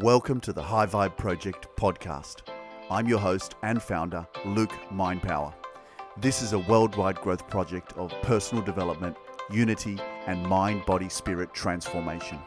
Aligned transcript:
Welcome 0.00 0.40
to 0.40 0.52
the 0.52 0.62
High 0.62 0.84
Vibe 0.84 1.16
Project 1.16 1.68
podcast. 1.74 2.42
I'm 2.90 3.08
your 3.08 3.18
host 3.18 3.54
and 3.62 3.82
founder, 3.82 4.28
Luke 4.44 4.74
Mindpower. 4.92 5.54
This 6.18 6.42
is 6.42 6.52
a 6.52 6.58
worldwide 6.58 7.18
growth 7.22 7.48
project 7.48 7.94
of 7.96 8.12
personal 8.20 8.62
development, 8.62 9.16
unity, 9.50 9.98
and 10.26 10.46
mind 10.46 10.84
body 10.84 11.08
spirit 11.08 11.54
transformation. 11.54 12.38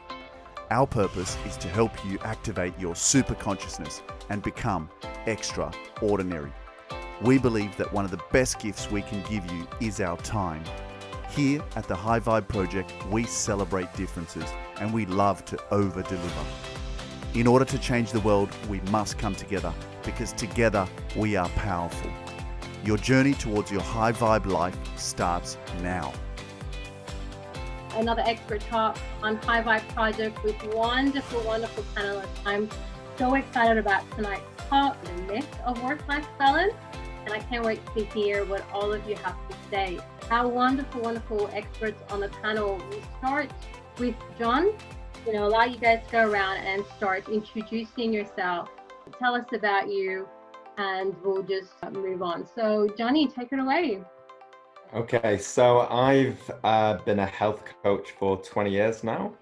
Our 0.70 0.86
purpose 0.86 1.36
is 1.44 1.56
to 1.56 1.68
help 1.68 1.90
you 2.06 2.20
activate 2.20 2.78
your 2.78 2.94
super 2.94 3.34
consciousness 3.34 4.00
and 4.28 4.44
become 4.44 4.88
extraordinary. 5.26 6.52
We 7.20 7.38
believe 7.38 7.76
that 7.78 7.92
one 7.92 8.04
of 8.04 8.12
the 8.12 8.22
best 8.30 8.60
gifts 8.60 8.92
we 8.92 9.02
can 9.02 9.28
give 9.28 9.50
you 9.50 9.66
is 9.80 10.00
our 10.00 10.18
time. 10.18 10.62
Here 11.30 11.64
at 11.74 11.88
the 11.88 11.96
High 11.96 12.20
Vibe 12.20 12.46
Project, 12.46 12.92
we 13.10 13.24
celebrate 13.24 13.92
differences 13.94 14.48
and 14.76 14.94
we 14.94 15.04
love 15.04 15.44
to 15.46 15.58
over 15.72 16.02
deliver. 16.02 16.44
In 17.32 17.46
order 17.46 17.64
to 17.64 17.78
change 17.78 18.10
the 18.10 18.18
world, 18.20 18.50
we 18.68 18.80
must 18.90 19.16
come 19.16 19.36
together 19.36 19.72
because 20.04 20.32
together 20.32 20.88
we 21.14 21.36
are 21.36 21.48
powerful. 21.50 22.10
Your 22.84 22.96
journey 22.96 23.34
towards 23.34 23.70
your 23.70 23.82
high 23.82 24.10
vibe 24.10 24.46
life 24.46 24.76
starts 24.96 25.56
now. 25.80 26.12
Another 27.94 28.22
expert 28.26 28.62
talk 28.62 28.98
on 29.22 29.36
High 29.36 29.62
Vibe 29.62 29.86
Project 29.94 30.42
with 30.42 30.60
wonderful, 30.74 31.40
wonderful 31.42 31.84
panelists. 31.94 32.26
I'm 32.44 32.68
so 33.16 33.34
excited 33.34 33.78
about 33.78 34.10
tonight's 34.16 34.42
talk, 34.68 35.00
the 35.04 35.12
myth 35.32 35.48
of 35.64 35.80
work-life 35.84 36.26
balance, 36.36 36.74
and 37.26 37.32
I 37.32 37.38
can't 37.38 37.64
wait 37.64 37.80
to 37.96 38.04
hear 38.06 38.44
what 38.44 38.68
all 38.72 38.92
of 38.92 39.08
you 39.08 39.14
have 39.16 39.36
to 39.48 39.56
say. 39.70 40.00
Our 40.32 40.48
wonderful, 40.48 41.02
wonderful 41.02 41.48
experts 41.52 42.02
on 42.10 42.20
the 42.20 42.28
panel. 42.28 42.80
We 42.90 43.00
start 43.18 43.50
with 43.98 44.16
Jon 44.36 44.72
you 45.26 45.32
know, 45.32 45.46
allow 45.46 45.64
you 45.64 45.78
guys 45.78 46.00
to 46.06 46.12
go 46.12 46.30
around 46.30 46.58
and 46.58 46.84
start 46.96 47.28
introducing 47.28 48.12
yourself. 48.12 48.68
Tell 49.18 49.34
us 49.34 49.46
about 49.52 49.88
you, 49.88 50.28
and 50.78 51.14
we'll 51.22 51.42
just 51.42 51.72
move 51.92 52.22
on. 52.22 52.46
So, 52.46 52.88
Johnny, 52.96 53.28
take 53.28 53.52
it 53.52 53.58
away. 53.58 54.02
Okay, 54.94 55.38
so 55.38 55.80
I've 55.90 56.50
uh, 56.64 56.94
been 57.04 57.20
a 57.20 57.26
health 57.26 57.62
coach 57.82 58.12
for 58.18 58.42
20 58.42 58.70
years 58.70 59.04
now. 59.04 59.34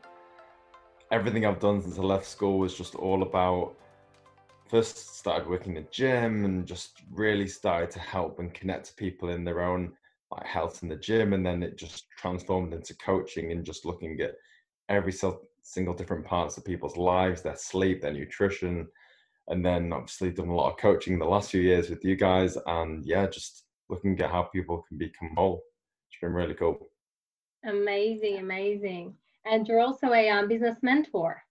Everything 1.11 1.47
I've 1.47 1.61
done 1.61 1.81
since 1.81 1.99
I 1.99 2.03
left 2.03 2.27
school 2.27 2.59
was 2.59 2.75
just 2.75 2.95
all 2.95 3.23
about 3.23 3.75
first 4.69 5.17
started 5.17 5.49
working 5.49 5.77
in 5.77 5.83
the 5.83 5.89
gym 5.91 6.45
and 6.45 6.67
just 6.67 7.03
really 7.11 7.47
started 7.47 7.91
to 7.91 7.99
help 7.99 8.39
and 8.39 8.53
connect 8.53 8.87
to 8.87 8.95
people 8.95 9.31
in 9.31 9.43
their 9.43 9.63
own 9.63 9.93
like 10.31 10.45
health 10.45 10.83
in 10.83 10.91
the 10.91 10.97
gym 10.97 11.33
and 11.33 11.47
then 11.47 11.63
it 11.63 11.79
just 11.79 12.11
transformed 12.19 12.75
into 12.75 12.95
coaching 12.97 13.51
and 13.51 13.65
just 13.65 13.87
looking 13.87 14.21
at 14.21 14.35
every 14.91 15.13
single 15.69 15.95
different 15.95 16.25
parts 16.25 16.57
of 16.57 16.65
people's 16.65 16.97
lives, 16.97 17.43
their 17.43 17.57
sleep, 17.57 18.01
their 18.01 18.13
nutrition, 18.13 18.87
and 19.49 19.65
then 19.65 19.93
obviously 19.93 20.31
done 20.31 20.49
a 20.49 20.55
lot 20.55 20.71
of 20.71 20.79
coaching 20.79 21.19
the 21.19 21.25
last 21.25 21.51
few 21.51 21.61
years 21.61 21.91
with 21.91 22.05
you 22.05 22.17
guys, 22.17 22.57
and 22.67 23.05
yeah, 23.05 23.27
just 23.27 23.65
looking 23.91 24.19
at 24.21 24.31
how 24.31 24.43
people 24.45 24.85
can 24.89 24.97
become 24.97 25.31
whole. 25.37 25.63
It's 26.11 26.21
been 26.21 26.33
really 26.33 26.55
cool. 26.55 26.91
Amazing, 27.65 28.39
amazing. 28.39 29.15
And 29.45 29.67
you're 29.69 29.81
also 29.81 30.13
a 30.13 30.31
um, 30.31 30.49
business 30.49 30.79
mentor. 30.83 31.43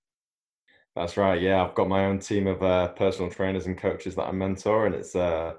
That's 0.96 1.16
right. 1.16 1.40
Yeah, 1.40 1.64
I've 1.64 1.76
got 1.76 1.88
my 1.88 2.06
own 2.06 2.18
team 2.18 2.48
of 2.48 2.64
uh, 2.64 2.88
personal 2.90 3.30
trainers 3.30 3.68
and 3.68 3.78
coaches 3.78 4.16
that 4.16 4.28
I 4.28 4.32
mentor, 4.32 4.88
and 4.88 4.96
it's 4.96 5.16
uh, 5.16 5.54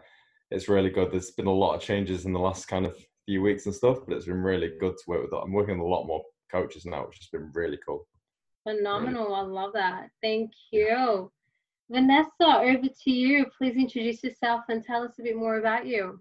it's 0.50 0.68
really 0.68 0.90
good. 0.90 1.12
There's 1.12 1.30
been 1.30 1.46
a 1.46 1.52
lot 1.52 1.76
of 1.76 1.80
changes 1.80 2.24
in 2.24 2.32
the 2.32 2.40
last 2.40 2.66
kind 2.66 2.86
of 2.86 2.96
few 3.24 3.40
weeks 3.42 3.66
and 3.66 3.74
stuff, 3.74 3.98
but 4.06 4.16
it's 4.16 4.26
been 4.26 4.42
really 4.42 4.72
good 4.80 4.96
to 4.96 5.04
work 5.06 5.22
with. 5.22 5.32
I'm 5.32 5.52
working 5.52 5.78
with 5.78 5.86
a 5.86 5.88
lot 5.88 6.06
more 6.06 6.22
coaches 6.50 6.84
now, 6.84 7.06
which 7.06 7.18
has 7.18 7.28
been 7.28 7.52
really 7.54 7.78
cool. 7.86 8.06
Phenomenal. 8.68 9.34
I 9.34 9.40
love 9.40 9.72
that. 9.72 10.10
Thank 10.22 10.52
you. 10.72 11.32
Vanessa, 11.90 12.28
over 12.40 12.86
to 12.86 13.10
you. 13.10 13.46
Please 13.56 13.76
introduce 13.76 14.22
yourself 14.22 14.64
and 14.68 14.84
tell 14.84 15.02
us 15.02 15.12
a 15.18 15.22
bit 15.22 15.38
more 15.38 15.58
about 15.58 15.86
you. 15.86 16.20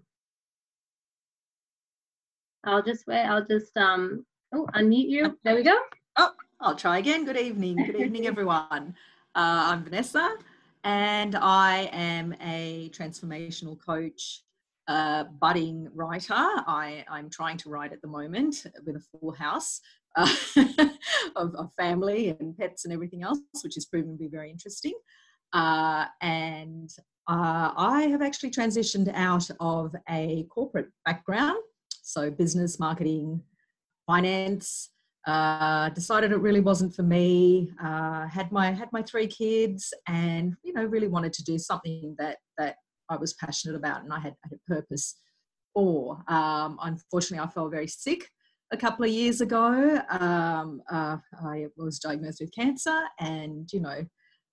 I'll 2.64 2.82
just 2.82 3.06
wait. 3.06 3.24
I'll 3.24 3.44
just 3.44 3.76
um 3.76 4.24
oh 4.54 4.66
unmute 4.74 5.10
you. 5.10 5.38
There 5.44 5.56
we 5.56 5.62
go. 5.62 5.76
Oh, 6.16 6.32
I'll 6.58 6.74
try 6.74 6.98
again. 6.98 7.26
Good 7.26 7.36
evening. 7.36 7.76
Good 7.84 7.96
evening, 7.96 8.26
everyone. 8.32 8.94
Uh, 9.34 9.68
I'm 9.68 9.84
Vanessa, 9.84 10.34
and 10.84 11.36
I 11.36 11.90
am 11.92 12.34
a 12.40 12.90
transformational 12.94 13.78
coach, 13.78 14.42
uh, 14.86 15.24
budding 15.24 15.90
writer. 15.94 16.32
I, 16.32 17.04
I'm 17.10 17.28
trying 17.28 17.58
to 17.58 17.68
write 17.68 17.92
at 17.92 18.00
the 18.00 18.08
moment 18.08 18.64
with 18.86 18.96
a 18.96 19.00
full 19.00 19.32
house 19.32 19.82
uh, 20.16 20.34
of, 21.36 21.54
of, 21.54 21.70
family 21.76 22.28
and 22.28 22.56
pets 22.56 22.84
and 22.84 22.92
everything 22.92 23.22
else, 23.22 23.38
which 23.62 23.74
has 23.74 23.84
proven 23.84 24.12
to 24.12 24.18
be 24.18 24.28
very 24.28 24.50
interesting. 24.50 24.94
Uh, 25.52 26.06
and 26.20 26.90
uh, 27.28 27.72
I 27.76 28.08
have 28.10 28.22
actually 28.22 28.50
transitioned 28.50 29.10
out 29.14 29.48
of 29.60 29.94
a 30.08 30.46
corporate 30.50 30.88
background, 31.04 31.58
so 32.02 32.30
business, 32.30 32.78
marketing, 32.78 33.42
finance. 34.06 34.90
Uh, 35.26 35.90
decided 35.90 36.32
it 36.32 36.40
really 36.40 36.60
wasn't 36.60 36.94
for 36.94 37.02
me. 37.02 37.70
Uh, 37.82 38.26
had 38.28 38.50
my 38.50 38.70
had 38.70 38.88
my 38.92 39.02
three 39.02 39.26
kids, 39.26 39.92
and 40.06 40.54
you 40.62 40.72
know 40.72 40.84
really 40.84 41.08
wanted 41.08 41.34
to 41.34 41.44
do 41.44 41.58
something 41.58 42.14
that 42.18 42.38
that 42.56 42.76
I 43.10 43.16
was 43.16 43.34
passionate 43.34 43.76
about, 43.76 44.02
and 44.04 44.12
I 44.12 44.20
had, 44.20 44.34
had 44.42 44.52
a 44.52 44.72
purpose 44.72 45.16
for. 45.74 46.22
Um, 46.28 46.78
unfortunately, 46.82 47.44
I 47.44 47.50
fell 47.50 47.68
very 47.68 47.88
sick 47.88 48.30
a 48.70 48.76
couple 48.76 49.04
of 49.04 49.10
years 49.10 49.40
ago. 49.40 50.00
Um, 50.10 50.82
uh, 50.90 51.16
I 51.42 51.66
was 51.76 51.98
diagnosed 51.98 52.40
with 52.40 52.54
cancer, 52.54 53.02
and 53.18 53.68
you 53.72 53.80
know, 53.80 54.04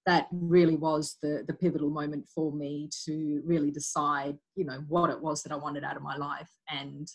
that 0.05 0.27
really 0.31 0.75
was 0.75 1.17
the 1.21 1.43
the 1.47 1.53
pivotal 1.53 1.89
moment 1.89 2.25
for 2.33 2.51
me 2.51 2.89
to 3.05 3.41
really 3.45 3.71
decide, 3.71 4.37
you 4.55 4.65
know, 4.65 4.83
what 4.87 5.09
it 5.09 5.21
was 5.21 5.43
that 5.43 5.51
I 5.51 5.57
wanted 5.57 5.83
out 5.83 5.97
of 5.97 6.03
my 6.03 6.15
life, 6.15 6.49
and 6.69 7.07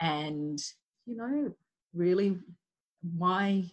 and 0.00 0.58
you 1.06 1.16
know, 1.16 1.52
really 1.94 2.38
why 3.16 3.64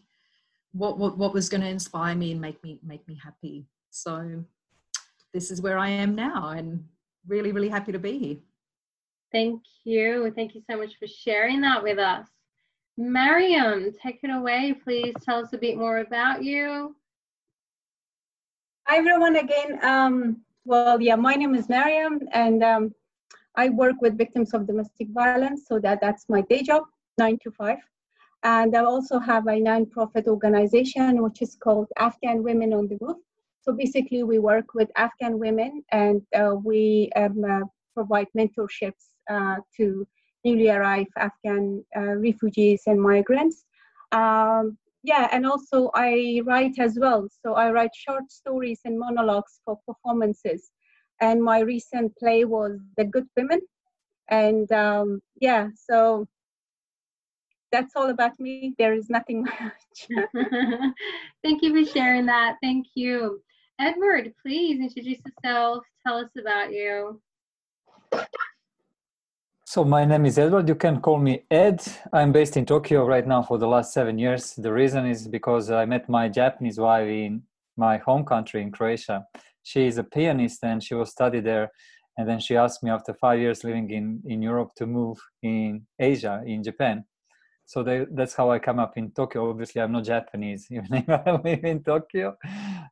what 0.74 0.98
what 0.98 1.18
what 1.18 1.34
was 1.34 1.50
going 1.50 1.62
to 1.62 1.68
inspire 1.68 2.16
me 2.16 2.32
and 2.32 2.42
make 2.42 2.62
me 2.64 2.80
make 2.84 3.08
me 3.08 3.18
happy. 3.24 3.66
So 3.92 4.44
this 5.34 5.52
is 5.52 5.62
where 5.62 5.78
I 5.78 5.90
am 5.90 6.16
now, 6.16 6.50
and 6.50 6.84
really 7.28 7.52
really 7.52 7.70
happy 7.70 7.92
to 7.92 8.00
be 8.00 8.20
here. 8.20 8.38
Thank 9.32 9.64
you. 9.84 10.32
Thank 10.36 10.56
you 10.56 10.62
so 10.70 10.78
much 10.78 10.94
for 10.98 11.08
sharing 11.08 11.62
that 11.62 11.84
with 11.84 12.00
us. 12.00 12.26
Maryam, 12.98 13.92
take 14.02 14.20
it 14.24 14.30
away, 14.30 14.74
please. 14.84 15.14
Tell 15.22 15.40
us 15.40 15.52
a 15.54 15.58
bit 15.58 15.78
more 15.78 16.00
about 16.00 16.44
you. 16.44 16.96
Hi, 18.88 18.98
everyone, 18.98 19.36
again. 19.36 19.84
Um, 19.84 20.42
well, 20.64 21.02
yeah, 21.02 21.16
my 21.16 21.34
name 21.34 21.56
is 21.56 21.68
Maryam, 21.68 22.22
and 22.32 22.64
um, 22.64 22.94
I 23.56 23.70
work 23.70 23.96
with 24.02 24.18
victims 24.18 24.54
of 24.54 24.66
domestic 24.66 25.10
violence, 25.10 25.66
so 25.68 25.78
that, 25.80 26.00
that's 26.02 26.26
my 26.30 26.42
day 26.42 26.62
job, 26.62 26.84
nine 27.18 27.38
to 27.44 27.52
five. 27.52 27.80
And 28.44 28.76
I 28.78 28.84
also 28.84 29.20
have 29.20 29.48
a 29.48 29.60
non-profit 29.60 30.28
organization 30.28 31.22
which 31.22 31.42
is 31.42 31.58
called 31.62 31.88
Afghan 31.98 32.44
Women 32.44 32.74
on 32.74 32.88
the 32.88 32.98
Move. 33.02 33.18
So 33.62 33.74
basically, 33.74 34.24
we 34.24 34.40
work 34.40 34.74
with 34.74 34.90
Afghan 34.96 35.38
women, 35.40 35.84
and 35.92 36.22
uh, 36.34 36.56
we 36.64 37.10
um, 37.16 37.44
uh, 37.44 37.62
provide 37.94 38.28
mentorships 38.38 39.10
uh, 39.30 39.58
to 39.78 40.08
newly 40.46 40.70
arrived 40.70 41.12
Afghan 41.18 41.84
uh, 41.98 42.16
refugees 42.28 42.84
and 42.88 43.02
migrants. 43.02 43.66
Um, 44.12 44.78
yeah, 45.04 45.28
and 45.32 45.46
also 45.46 45.92
I 45.94 46.42
write 46.46 46.80
as 46.80 46.98
well. 47.00 47.28
So 47.44 47.54
I 47.56 47.72
write 47.72 47.92
short 47.96 48.32
stories 48.32 48.80
and 48.86 48.98
monologues 48.98 49.60
for 49.66 49.80
performances. 49.88 50.72
And 51.22 51.44
my 51.44 51.60
recent 51.60 52.16
play 52.18 52.46
was 52.46 52.80
The 52.98 53.06
Good 53.06 53.28
Women. 53.36 53.62
And 54.30 54.72
um, 54.72 55.22
yeah, 55.40 55.70
so 55.76 56.28
that's 57.72 57.96
all 57.96 58.10
about 58.10 58.40
me. 58.40 58.74
There 58.78 58.94
is 58.94 59.10
nothing 59.10 59.44
much. 59.62 60.24
Thank 61.44 61.62
you 61.62 61.86
for 61.86 61.92
sharing 61.92 62.26
that. 62.28 62.56
Thank 62.62 62.88
you. 62.96 63.42
Edward, 63.80 64.34
please 64.42 64.80
introduce 64.80 65.20
yourself. 65.26 65.84
Tell 66.06 66.18
us 66.18 66.30
about 66.40 66.72
you. 66.72 67.22
So 69.76 69.84
my 69.84 70.06
name 70.06 70.26
is 70.26 70.40
Edward. 70.40 70.70
You 70.70 70.76
can 70.76 71.02
call 71.02 71.18
me 71.18 71.44
Ed. 71.52 71.86
I'm 72.14 72.32
based 72.32 72.56
in 72.56 72.66
Tokyo 72.66 73.06
right 73.06 73.28
now 73.28 73.42
for 73.44 73.58
the 73.58 73.68
last 73.68 73.92
seven 73.92 74.18
years. 74.18 74.54
The 74.54 74.72
reason 74.72 75.06
is 75.06 75.28
because 75.28 75.70
I 75.70 75.84
met 75.84 76.08
my 76.08 76.30
Japanese 76.30 76.80
wife 76.80 77.10
in 77.10 77.44
my 77.76 77.98
home 77.98 78.24
country 78.24 78.62
in 78.62 78.72
Croatia. 78.72 79.26
She 79.64 79.86
is 79.86 79.98
a 79.98 80.04
pianist 80.06 80.64
and 80.64 80.82
she 80.82 80.96
was 80.96 81.12
studied 81.12 81.44
there. 81.44 81.74
And 82.18 82.26
then 82.26 82.40
she 82.40 82.56
asked 82.56 82.84
me 82.84 82.90
after 82.90 83.14
five 83.16 83.38
years 83.38 83.66
living 83.66 83.90
in, 83.90 84.22
in 84.26 84.42
Europe 84.42 84.70
to 84.78 84.86
move 84.86 85.18
in 85.44 85.86
Asia, 86.00 86.42
in 86.46 86.64
Japan. 86.64 87.04
So 87.66 87.84
they, 87.84 88.06
that's 88.14 88.34
how 88.34 88.52
I 88.52 88.60
come 88.60 88.80
up 88.80 88.98
in 88.98 89.12
Tokyo. 89.12 89.50
Obviously, 89.50 89.82
I'm 89.82 89.92
not 89.92 90.06
Japanese, 90.06 90.68
even 90.72 90.94
if 90.94 91.10
I 91.10 91.32
live 91.44 91.66
in 91.66 91.84
Tokyo. 91.84 92.38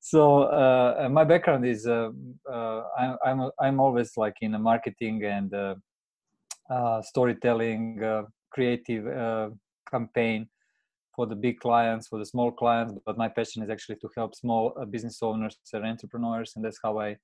So 0.01 0.43
uh, 0.43 1.07
my 1.09 1.23
background 1.23 1.65
is 1.65 1.87
uh, 1.87 2.09
uh, 2.51 2.81
I, 2.99 3.15
I'm 3.25 3.51
I'm 3.61 3.79
always 3.79 4.17
like 4.17 4.35
in 4.41 4.61
marketing 4.61 5.23
and 5.23 5.53
uh, 5.53 5.75
storytelling, 7.01 8.03
uh, 8.03 8.23
creative 8.51 9.05
uh, 9.07 9.49
campaign 9.89 10.47
for 11.15 11.25
the 11.27 11.35
big 11.35 11.59
clients, 11.59 12.07
for 12.07 12.19
the 12.19 12.25
small 12.25 12.51
clients, 12.51 12.93
but 13.05 13.17
my 13.17 13.27
passion 13.27 13.63
is 13.63 13.69
actually 13.69 13.97
to 13.97 14.09
help 14.17 14.35
small 14.35 14.73
uh, 14.77 14.85
business 14.85 15.19
owners 15.21 15.57
and 15.73 15.85
entrepreneurs, 15.85 16.53
and 16.55 16.65
that's 16.65 16.79
how 16.83 16.99
I 16.99 17.17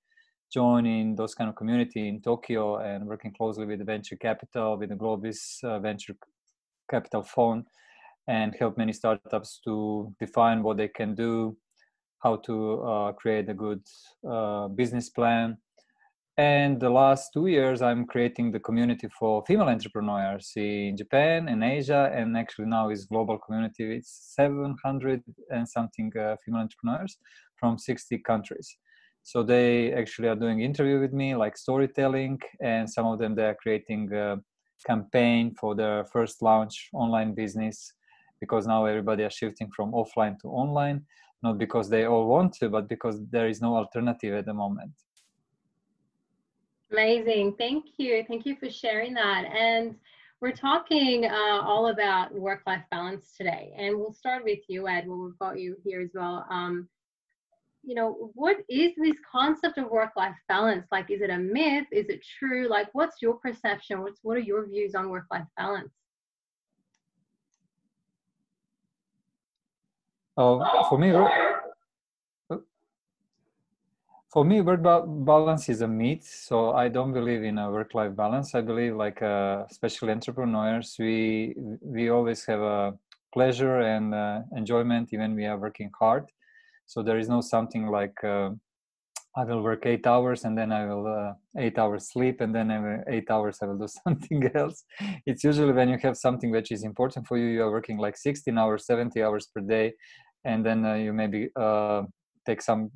join 0.53 0.85
in 0.85 1.15
those 1.15 1.35
kind 1.35 1.49
of 1.49 1.55
community 1.55 2.07
in 2.07 2.21
Tokyo 2.21 2.77
and 2.77 3.05
working 3.05 3.33
closely 3.33 3.65
with 3.65 3.79
the 3.79 3.85
venture 3.85 4.15
capital, 4.15 4.77
with 4.77 4.89
the 4.89 4.95
Globis 4.95 5.63
uh, 5.63 5.79
venture 5.79 6.15
capital 6.89 7.23
fund, 7.23 7.65
and 8.27 8.55
help 8.59 8.77
many 8.77 8.93
startups 8.93 9.59
to 9.65 10.13
define 10.19 10.63
what 10.63 10.77
they 10.77 10.87
can 10.87 11.15
do, 11.15 11.57
how 12.19 12.35
to 12.37 12.81
uh, 12.83 13.11
create 13.13 13.49
a 13.49 13.53
good 13.53 13.81
uh, 14.29 14.67
business 14.67 15.09
plan, 15.09 15.57
and 16.39 16.79
the 16.79 16.89
last 16.89 17.33
two 17.33 17.47
years 17.47 17.81
i'm 17.81 18.05
creating 18.05 18.49
the 18.49 18.59
community 18.61 19.09
for 19.19 19.43
female 19.45 19.67
entrepreneurs 19.67 20.53
in 20.55 20.95
japan 20.95 21.49
and 21.49 21.61
asia 21.61 22.09
and 22.15 22.37
actually 22.37 22.65
now 22.65 22.89
is 22.89 23.03
global 23.05 23.37
community. 23.37 23.83
It's 23.97 24.33
700 24.37 25.21
and 25.49 25.67
something 25.67 26.09
uh, 26.17 26.37
female 26.43 26.61
entrepreneurs 26.61 27.17
from 27.57 27.77
60 27.77 28.19
countries. 28.19 28.77
So 29.23 29.43
they 29.43 29.91
actually 29.91 30.29
are 30.29 30.41
doing 30.43 30.61
interview 30.61 31.01
with 31.01 31.11
me 31.11 31.35
like 31.35 31.57
storytelling 31.57 32.39
and 32.61 32.89
some 32.89 33.05
of 33.05 33.19
them 33.19 33.35
they 33.35 33.47
are 33.51 33.59
creating 33.61 34.13
a 34.13 34.37
campaign 34.87 35.53
for 35.59 35.75
their 35.75 36.05
first 36.05 36.41
launch 36.41 36.87
online 36.93 37.33
business 37.33 37.91
because 38.39 38.65
now 38.65 38.85
everybody 38.85 39.23
are 39.23 39.37
shifting 39.41 39.69
from 39.75 39.91
offline 39.91 40.39
to 40.39 40.47
online. 40.47 41.01
Not 41.43 41.57
because 41.57 41.89
they 41.89 42.05
all 42.05 42.27
want 42.27 42.53
to 42.59 42.69
but 42.69 42.87
because 42.87 43.17
there 43.29 43.49
is 43.49 43.59
no 43.61 43.75
alternative 43.75 44.33
at 44.35 44.45
the 44.45 44.53
moment 44.53 44.93
Amazing. 46.91 47.55
Thank 47.57 47.85
you. 47.97 48.23
Thank 48.27 48.45
you 48.45 48.55
for 48.55 48.69
sharing 48.69 49.13
that. 49.13 49.45
And 49.45 49.95
we're 50.41 50.51
talking 50.51 51.25
uh, 51.25 51.61
all 51.61 51.87
about 51.87 52.33
work 52.33 52.61
life 52.65 52.83
balance 52.89 53.33
today. 53.37 53.73
And 53.77 53.97
we'll 53.97 54.13
start 54.13 54.43
with 54.43 54.59
you, 54.67 54.87
Ed, 54.87 55.07
when 55.07 55.23
we've 55.23 55.37
got 55.37 55.59
you 55.59 55.75
here 55.83 56.01
as 56.01 56.11
well. 56.13 56.45
Um, 56.49 56.87
you 57.83 57.95
know, 57.95 58.31
what 58.33 58.57
is 58.69 58.93
this 58.97 59.17
concept 59.29 59.77
of 59.77 59.89
work 59.89 60.11
life 60.15 60.35
balance? 60.47 60.87
Like, 60.91 61.11
is 61.11 61.21
it 61.21 61.29
a 61.29 61.37
myth? 61.37 61.85
Is 61.91 62.07
it 62.07 62.25
true? 62.39 62.67
Like, 62.69 62.89
what's 62.93 63.21
your 63.21 63.35
perception? 63.35 64.01
What's, 64.01 64.19
what 64.23 64.37
are 64.37 64.41
your 64.41 64.67
views 64.67 64.95
on 64.95 65.09
work 65.09 65.25
life 65.31 65.45
balance? 65.57 65.93
Oh, 70.37 70.87
for 70.89 70.97
me, 70.97 71.11
for 74.31 74.45
me 74.45 74.61
work 74.61 74.81
balance 75.25 75.69
is 75.69 75.81
a 75.81 75.87
myth 75.87 76.23
so 76.23 76.71
i 76.73 76.87
don't 76.87 77.13
believe 77.13 77.43
in 77.43 77.57
a 77.57 77.69
work 77.71 77.93
life 77.95 78.15
balance. 78.15 78.53
I 78.53 78.61
believe 78.61 78.95
like 78.95 79.21
uh, 79.21 79.63
especially 79.71 80.11
entrepreneurs 80.11 80.95
we 80.99 81.55
we 81.81 82.09
always 82.09 82.45
have 82.45 82.61
a 82.61 82.93
pleasure 83.33 83.79
and 83.79 84.13
uh, 84.13 84.41
enjoyment 84.55 85.09
even 85.13 85.35
we 85.35 85.45
are 85.45 85.57
working 85.57 85.91
hard. 85.99 86.25
So 86.87 87.03
there 87.03 87.19
is 87.19 87.29
no 87.29 87.41
something 87.41 87.87
like 87.87 88.23
uh, 88.23 88.51
i 89.35 89.43
will 89.43 89.61
work 89.61 89.85
eight 89.85 90.05
hours 90.07 90.43
and 90.45 90.57
then 90.57 90.71
i 90.71 90.85
will 90.85 91.05
uh, 91.07 91.33
eight 91.57 91.77
hours 91.77 92.09
sleep 92.09 92.41
and 92.41 92.53
then 92.53 92.71
every 92.71 92.97
eight 93.07 93.29
hours 93.31 93.59
i 93.61 93.65
will 93.65 93.77
do 93.77 93.87
something 94.03 94.51
else. 94.55 94.83
It's 95.25 95.43
usually 95.43 95.73
when 95.73 95.89
you 95.89 95.97
have 96.03 96.17
something 96.17 96.51
which 96.51 96.71
is 96.71 96.83
important 96.83 97.27
for 97.27 97.37
you 97.37 97.47
you 97.55 97.63
are 97.63 97.71
working 97.71 97.97
like 97.97 98.17
16 98.17 98.57
hours 98.59 98.85
70 98.85 99.23
hours 99.23 99.47
per 99.53 99.61
day 99.61 99.93
and 100.45 100.63
then 100.65 100.85
uh, 100.85 100.95
you 100.95 101.13
maybe 101.13 101.49
uh, 101.55 102.03
take 102.45 102.61
some 102.61 102.91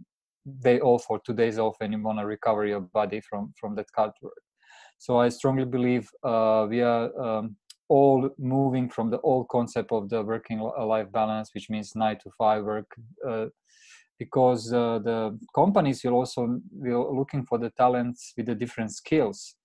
day 0.61 0.79
off 0.79 1.05
or 1.09 1.19
two 1.25 1.33
days 1.33 1.57
off 1.57 1.75
and 1.81 1.93
you 1.93 2.01
want 2.01 2.19
to 2.19 2.25
recover 2.25 2.65
your 2.65 2.81
body 2.81 3.21
from 3.21 3.53
from 3.59 3.75
that 3.75 3.87
work 4.21 4.43
so 4.97 5.17
i 5.17 5.29
strongly 5.29 5.65
believe 5.65 6.09
uh, 6.23 6.65
we 6.69 6.81
are 6.81 7.05
um, 7.25 7.55
all 7.89 8.29
moving 8.37 8.89
from 8.89 9.09
the 9.09 9.19
old 9.21 9.47
concept 9.49 9.91
of 9.91 10.09
the 10.09 10.21
working 10.21 10.59
life 10.59 11.11
balance 11.11 11.49
which 11.53 11.69
means 11.69 11.95
nine 11.95 12.17
to 12.23 12.29
five 12.37 12.63
work 12.63 12.89
uh, 13.29 13.45
because 14.19 14.71
uh, 14.73 14.99
the 14.99 15.37
companies 15.55 16.03
will 16.03 16.13
also 16.13 16.59
will 16.71 17.15
looking 17.15 17.45
for 17.45 17.57
the 17.57 17.71
talents 17.71 18.33
with 18.37 18.45
the 18.45 18.55
different 18.55 18.91
skills. 18.91 19.55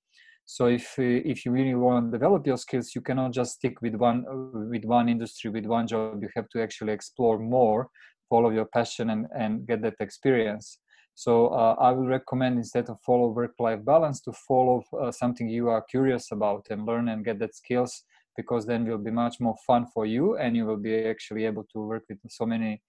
So 0.44 0.66
if 0.66 0.98
if 0.98 1.44
you 1.44 1.52
really 1.52 1.74
want 1.74 2.06
to 2.06 2.18
develop 2.18 2.46
your 2.46 2.56
skills 2.56 2.94
you 2.94 3.02
cannot 3.02 3.32
just 3.32 3.52
stick 3.56 3.82
with 3.82 3.94
one 3.94 4.24
with 4.72 4.84
one 4.84 5.08
industry 5.08 5.50
with 5.50 5.66
one 5.66 5.86
job. 5.86 6.22
You 6.22 6.30
have 6.34 6.48
to 6.50 6.62
actually 6.62 6.94
explore 6.94 7.38
more 7.38 7.88
follow 8.28 8.50
your 8.50 8.66
passion 8.66 9.10
and, 9.10 9.26
and 9.34 9.66
get 9.66 9.82
that 9.82 9.94
experience 10.00 10.78
so 11.14 11.48
uh, 11.48 11.74
i 11.80 11.90
would 11.90 12.08
recommend 12.08 12.56
instead 12.56 12.88
of 12.88 13.00
follow 13.00 13.28
work 13.28 13.54
life 13.58 13.84
balance 13.84 14.20
to 14.20 14.32
follow 14.32 14.82
uh, 15.00 15.10
something 15.10 15.48
you 15.48 15.68
are 15.68 15.82
curious 15.82 16.30
about 16.32 16.66
and 16.70 16.86
learn 16.86 17.08
and 17.08 17.24
get 17.24 17.38
that 17.38 17.54
skills 17.54 18.04
because 18.36 18.66
then 18.66 18.86
will 18.86 18.98
be 18.98 19.10
much 19.10 19.40
more 19.40 19.56
fun 19.66 19.84
for 19.92 20.06
you 20.06 20.36
and 20.36 20.56
you 20.56 20.64
will 20.64 20.76
be 20.76 20.94
actually 21.04 21.44
able 21.44 21.64
to 21.72 21.80
work 21.80 22.04
with 22.08 22.18
so 22.28 22.46
many 22.46 22.80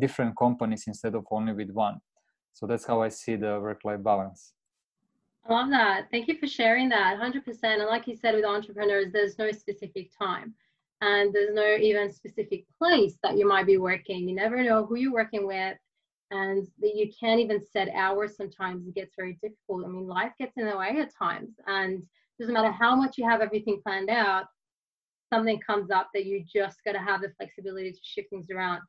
different 0.00 0.36
companies 0.36 0.84
instead 0.86 1.14
of 1.14 1.24
only 1.30 1.52
with 1.52 1.70
one 1.70 1.98
so 2.52 2.66
that's 2.66 2.86
how 2.86 3.00
i 3.02 3.08
see 3.08 3.36
the 3.36 3.60
work 3.60 3.80
life 3.84 4.02
balance 4.02 4.52
I 5.48 5.52
love 5.52 5.70
that. 5.70 6.08
Thank 6.10 6.26
you 6.26 6.36
for 6.38 6.48
sharing 6.48 6.88
that 6.88 7.20
100%. 7.20 7.58
And 7.62 7.86
like 7.86 8.08
you 8.08 8.16
said, 8.16 8.34
with 8.34 8.44
entrepreneurs, 8.44 9.12
there's 9.12 9.38
no 9.38 9.52
specific 9.52 10.10
time 10.18 10.54
and 11.00 11.32
there's 11.34 11.54
no 11.54 11.76
even 11.76 12.12
specific 12.12 12.64
place 12.78 13.16
that 13.22 13.36
you 13.36 13.46
might 13.46 13.66
be 13.66 13.78
working. 13.78 14.28
You 14.28 14.34
never 14.34 14.62
know 14.62 14.84
who 14.84 14.96
you're 14.96 15.12
working 15.12 15.46
with, 15.46 15.76
and 16.30 16.66
you 16.82 17.10
can't 17.18 17.40
even 17.40 17.60
set 17.60 17.88
hours. 17.94 18.36
Sometimes 18.36 18.86
it 18.86 18.94
gets 18.94 19.14
very 19.16 19.38
difficult. 19.42 19.84
I 19.84 19.88
mean, 19.88 20.06
life 20.06 20.32
gets 20.38 20.56
in 20.56 20.66
the 20.66 20.76
way 20.76 20.98
at 21.00 21.16
times, 21.16 21.50
and 21.66 22.02
doesn't 22.38 22.54
matter 22.54 22.72
how 22.72 22.94
much 22.94 23.16
you 23.16 23.28
have 23.28 23.40
everything 23.40 23.80
planned 23.82 24.10
out, 24.10 24.44
something 25.32 25.58
comes 25.60 25.90
up 25.90 26.08
that 26.14 26.26
you 26.26 26.44
just 26.44 26.78
got 26.84 26.92
to 26.92 26.98
have 26.98 27.20
the 27.20 27.32
flexibility 27.36 27.92
to 27.92 27.98
shift 28.02 28.30
things 28.30 28.50
around. 28.50 28.80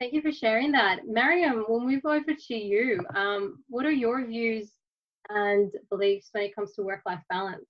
Thank 0.00 0.12
you 0.12 0.22
for 0.22 0.32
sharing 0.32 0.72
that, 0.72 1.00
Maryam. 1.06 1.64
We'll 1.68 1.80
move 1.80 2.04
over 2.04 2.34
to 2.48 2.54
you. 2.54 3.00
Um, 3.14 3.62
what 3.68 3.86
are 3.86 3.92
your 3.92 4.26
views 4.26 4.72
and 5.28 5.70
beliefs 5.88 6.30
when 6.32 6.44
it 6.44 6.54
comes 6.54 6.72
to 6.74 6.82
work-life 6.82 7.20
balance? 7.30 7.66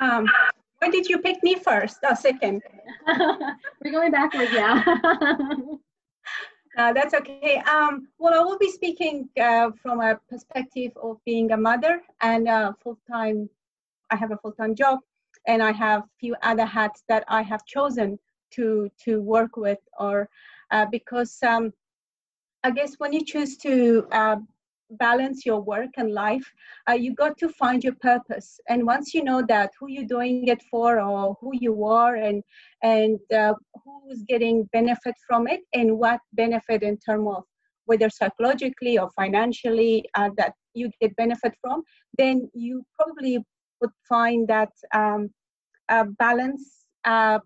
Um, 0.00 0.26
why 0.84 0.90
did 0.90 1.08
you 1.08 1.18
pick 1.18 1.42
me 1.42 1.54
first? 1.54 1.96
A 2.02 2.14
second. 2.14 2.62
We're 3.82 3.90
going 3.90 4.10
backwards, 4.10 4.52
yeah. 4.52 4.82
uh, 6.78 6.92
that's 6.92 7.14
okay. 7.14 7.56
Um, 7.60 8.08
well, 8.18 8.34
I 8.38 8.44
will 8.44 8.58
be 8.58 8.70
speaking 8.70 9.30
uh, 9.40 9.70
from 9.82 10.00
a 10.00 10.20
perspective 10.28 10.92
of 11.02 11.16
being 11.24 11.52
a 11.52 11.56
mother 11.56 12.02
and 12.20 12.48
a 12.48 12.76
full-time. 12.82 13.48
I 14.10 14.16
have 14.16 14.30
a 14.30 14.36
full-time 14.36 14.74
job, 14.74 14.98
and 15.46 15.62
I 15.62 15.72
have 15.72 16.02
few 16.20 16.36
other 16.42 16.66
hats 16.66 17.02
that 17.08 17.24
I 17.28 17.40
have 17.40 17.64
chosen 17.64 18.18
to 18.56 18.90
to 19.04 19.22
work 19.22 19.56
with, 19.56 19.80
or 19.98 20.28
uh, 20.70 20.84
because 20.92 21.42
um, 21.42 21.72
I 22.62 22.70
guess 22.72 22.96
when 22.98 23.14
you 23.14 23.24
choose 23.24 23.56
to 23.58 24.06
uh, 24.12 24.36
balance 24.90 25.46
your 25.46 25.60
work 25.60 25.90
and 25.96 26.12
life 26.12 26.44
uh, 26.88 26.92
you 26.92 27.14
got 27.14 27.36
to 27.38 27.48
find 27.48 27.82
your 27.82 27.94
purpose. 28.00 28.60
And 28.68 28.86
once 28.86 29.14
you 29.14 29.24
know 29.24 29.42
that 29.48 29.70
who 29.78 29.88
you're 29.88 30.04
doing 30.04 30.48
it 30.48 30.62
for 30.70 31.00
or 31.00 31.36
who 31.40 31.52
you 31.54 31.84
are 31.84 32.16
and 32.16 32.42
and 32.82 33.18
uh, 33.32 33.54
who's 33.82 34.22
getting 34.28 34.68
benefit 34.72 35.14
from 35.26 35.48
it 35.48 35.60
and 35.72 35.98
what 35.98 36.20
benefit 36.32 36.82
in 36.82 36.98
terms 36.98 37.28
of 37.36 37.44
whether 37.86 38.08
psychologically 38.08 38.98
or 38.98 39.10
financially 39.16 40.04
uh, 40.14 40.30
that 40.36 40.52
you 40.74 40.90
get 41.00 41.14
benefit 41.16 41.54
from 41.60 41.82
then 42.18 42.50
you 42.54 42.84
probably 42.98 43.38
would 43.80 43.90
find 44.08 44.48
that 44.48 44.70
um, 44.94 45.30
balance 46.18 46.84
uh, 47.04 47.38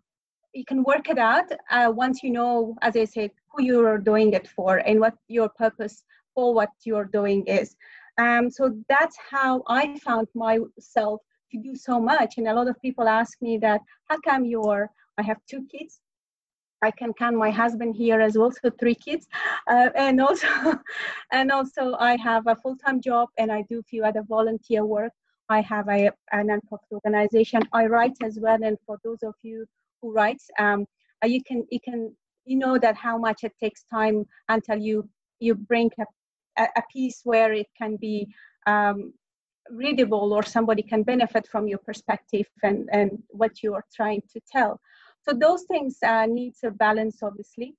you 0.54 0.64
can 0.64 0.82
work 0.82 1.08
it 1.08 1.18
out 1.18 1.50
uh, 1.70 1.90
once 1.94 2.22
you 2.22 2.30
know 2.30 2.74
as 2.82 2.96
i 2.96 3.04
said 3.04 3.30
who 3.50 3.62
you're 3.62 3.98
doing 3.98 4.32
it 4.32 4.48
for 4.48 4.78
and 4.78 4.98
what 5.00 5.14
your 5.28 5.48
purpose 5.50 6.04
for 6.38 6.54
what 6.54 6.70
you're 6.84 7.10
doing 7.18 7.44
is. 7.46 7.74
Um, 8.16 8.48
so 8.48 8.62
that's 8.88 9.16
how 9.28 9.64
I 9.66 9.98
found 9.98 10.28
myself 10.36 11.20
to 11.50 11.56
do 11.68 11.74
so 11.74 11.98
much. 11.98 12.38
And 12.38 12.46
a 12.46 12.54
lot 12.54 12.68
of 12.68 12.80
people 12.80 13.08
ask 13.08 13.42
me 13.42 13.58
that, 13.58 13.80
how 14.08 14.18
come 14.20 14.44
you're, 14.44 14.88
I 15.18 15.22
have 15.22 15.38
two 15.50 15.66
kids. 15.72 16.00
I 16.80 16.92
can 16.92 17.12
count 17.12 17.36
my 17.36 17.50
husband 17.50 17.96
here 17.96 18.20
as 18.20 18.38
well, 18.38 18.52
so 18.52 18.70
three 18.70 18.94
kids, 18.94 19.26
uh, 19.66 19.88
and 19.96 20.20
also, 20.20 20.46
and 21.32 21.50
also 21.50 21.96
I 21.98 22.16
have 22.28 22.46
a 22.46 22.54
full-time 22.54 23.00
job 23.00 23.26
and 23.36 23.50
I 23.50 23.64
do 23.68 23.80
a 23.80 23.88
few 23.90 24.04
other 24.04 24.22
volunteer 24.36 24.84
work. 24.84 25.12
I 25.48 25.60
have 25.62 25.88
a, 25.88 26.12
a 26.30 26.44
non-profit 26.44 26.92
organization. 26.92 27.62
I 27.72 27.86
write 27.86 28.16
as 28.22 28.38
well, 28.40 28.62
and 28.62 28.76
for 28.86 28.96
those 29.02 29.24
of 29.24 29.34
you 29.42 29.66
who 30.00 30.12
write, 30.12 30.42
um, 30.60 30.86
uh, 31.24 31.26
you 31.26 31.42
can 31.42 31.66
you 31.74 31.80
can 31.80 32.14
you 32.44 32.56
know 32.62 32.78
that 32.78 32.94
how 32.94 33.16
much 33.18 33.42
it 33.42 33.54
takes 33.60 33.82
time 33.96 34.24
until 34.48 34.78
you 34.88 34.96
you 35.40 35.54
bring 35.54 35.90
a 35.98 36.04
a, 36.58 36.82
piece 36.92 37.20
where 37.24 37.52
it 37.52 37.68
can 37.76 37.96
be 37.96 38.26
um, 38.66 39.12
readable 39.70 40.32
or 40.32 40.42
somebody 40.42 40.82
can 40.82 41.02
benefit 41.02 41.46
from 41.46 41.68
your 41.68 41.78
perspective 41.78 42.46
and, 42.62 42.88
and 42.92 43.22
what 43.28 43.62
you 43.62 43.74
are 43.74 43.84
trying 43.94 44.22
to 44.32 44.40
tell. 44.50 44.80
So 45.26 45.34
those 45.34 45.64
things 45.64 45.98
uh, 46.02 46.26
needs 46.26 46.60
a 46.64 46.70
balance, 46.70 47.22
obviously. 47.22 47.74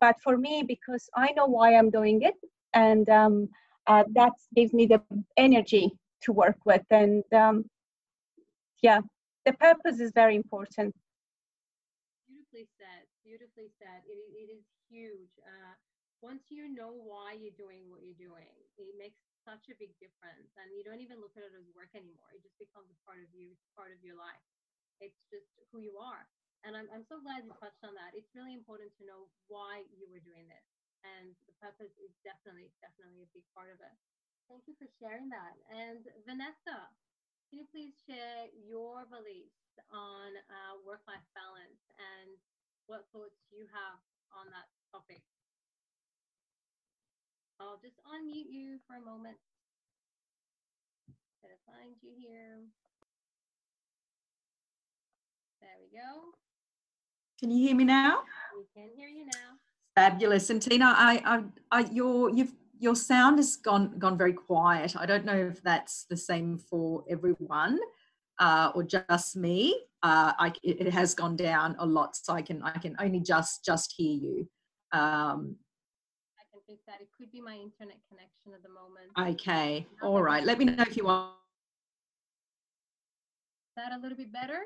But 0.00 0.16
for 0.22 0.36
me, 0.36 0.64
because 0.66 1.08
I 1.14 1.32
know 1.36 1.46
why 1.46 1.76
I'm 1.76 1.90
doing 1.90 2.22
it, 2.22 2.34
and 2.74 3.08
um, 3.08 3.48
uh, 3.86 4.04
that 4.14 4.32
gives 4.54 4.72
me 4.72 4.86
the 4.86 5.00
energy 5.36 5.90
to 6.22 6.32
work 6.32 6.58
with. 6.64 6.82
And 6.90 7.22
um, 7.32 7.64
yeah, 8.82 9.00
the 9.46 9.52
purpose 9.52 10.00
is 10.00 10.10
very 10.14 10.34
important 10.34 10.94
Beautifully 12.48 12.68
said. 12.78 13.04
Beautifully 13.24 13.70
said. 13.78 14.02
it, 14.08 14.18
it 14.34 14.48
is 14.50 14.64
huge. 14.90 15.30
Uh, 15.44 15.74
once 16.20 16.50
you 16.50 16.66
know 16.70 16.90
why 16.92 17.34
you're 17.38 17.54
doing 17.54 17.86
what 17.90 18.02
you're 18.02 18.18
doing, 18.18 18.50
it 18.78 18.94
makes 18.98 19.18
such 19.46 19.70
a 19.70 19.78
big 19.78 19.94
difference. 20.02 20.50
And 20.58 20.70
you 20.74 20.82
don't 20.82 21.02
even 21.02 21.22
look 21.22 21.34
at 21.38 21.46
it 21.46 21.54
as 21.54 21.66
work 21.76 21.94
anymore. 21.94 22.30
It 22.34 22.42
just 22.42 22.58
becomes 22.58 22.90
a 22.90 22.98
part 23.06 23.22
of 23.22 23.30
you, 23.34 23.54
it's 23.54 23.66
part 23.78 23.94
of 23.94 24.00
your 24.02 24.18
life. 24.18 24.42
It's 25.00 25.18
just 25.30 25.46
who 25.70 25.78
you 25.82 25.98
are. 25.98 26.26
And 26.66 26.74
I'm, 26.74 26.90
I'm 26.90 27.06
so 27.06 27.22
glad 27.22 27.46
you 27.46 27.54
touched 27.62 27.82
on 27.86 27.94
that. 27.94 28.18
It's 28.18 28.34
really 28.34 28.52
important 28.54 28.90
to 28.98 29.06
know 29.06 29.30
why 29.46 29.86
you 29.94 30.10
were 30.10 30.22
doing 30.22 30.50
this. 30.50 30.66
And 31.06 31.30
the 31.46 31.54
purpose 31.62 31.94
is 32.02 32.10
definitely, 32.26 32.74
definitely 32.82 33.22
a 33.22 33.30
big 33.30 33.46
part 33.54 33.70
of 33.70 33.78
it. 33.78 33.94
Thank 34.50 34.66
you 34.66 34.74
for 34.74 34.90
sharing 34.98 35.30
that. 35.30 35.54
And 35.70 36.02
Vanessa, 36.26 36.90
can 37.50 37.62
you 37.62 37.66
please 37.70 37.94
share 38.08 38.50
your 38.66 39.06
beliefs 39.06 39.62
on 39.94 40.34
uh, 40.50 40.74
work 40.82 41.02
life 41.06 41.24
balance 41.36 41.82
and 42.00 42.34
what 42.90 43.06
thoughts 43.14 43.38
you 43.54 43.66
have 43.70 44.00
on 44.34 44.50
that 44.50 44.66
topic? 44.90 45.22
I'll 47.60 47.78
just 47.82 47.96
unmute 48.06 48.50
you 48.50 48.78
for 48.86 48.96
a 48.96 49.00
moment. 49.00 49.36
Gotta 51.42 51.54
find 51.66 51.94
you 52.02 52.10
here. 52.16 52.58
There 55.60 55.70
we 55.80 55.98
go. 55.98 56.30
Can 57.40 57.50
you 57.50 57.66
hear 57.66 57.76
me 57.76 57.84
now? 57.84 58.20
We 58.56 58.64
can 58.80 58.90
hear 58.96 59.08
you 59.08 59.26
now. 59.26 59.56
Fabulous. 59.96 60.50
And 60.50 60.62
Tina, 60.62 60.94
I, 60.96 61.20
I, 61.24 61.42
I 61.80 61.90
your, 61.90 62.30
you've, 62.30 62.54
your 62.78 62.94
sound 62.94 63.38
has 63.38 63.56
gone, 63.56 63.98
gone 63.98 64.16
very 64.16 64.34
quiet. 64.34 64.94
I 64.96 65.04
don't 65.04 65.24
know 65.24 65.36
if 65.36 65.60
that's 65.62 66.04
the 66.08 66.16
same 66.16 66.58
for 66.58 67.02
everyone 67.10 67.80
uh, 68.38 68.70
or 68.74 68.84
just 68.84 69.36
me. 69.36 69.82
Uh, 70.04 70.32
I, 70.38 70.52
it, 70.62 70.86
it, 70.86 70.92
has 70.92 71.12
gone 71.12 71.34
down 71.34 71.74
a 71.80 71.86
lot, 71.86 72.14
so 72.14 72.34
I 72.34 72.42
can, 72.42 72.62
I 72.62 72.78
can 72.78 72.94
only 73.00 73.18
just, 73.18 73.64
just 73.64 73.94
hear 73.96 74.16
you. 74.16 74.48
Um, 74.92 75.56
That. 76.68 77.00
It 77.00 77.08
could 77.16 77.32
be 77.32 77.40
my 77.40 77.54
internet 77.54 77.96
connection 78.10 78.52
at 78.52 78.62
the 78.62 78.68
moment. 78.68 79.08
Okay. 79.40 79.86
All 80.02 80.22
right. 80.22 80.44
Let 80.44 80.58
me 80.58 80.66
know 80.66 80.82
if 80.82 80.98
you 80.98 81.04
want. 81.04 81.32
Is 83.70 83.82
that 83.82 83.92
a 83.92 83.98
little 83.98 84.18
bit 84.18 84.30
better? 84.30 84.60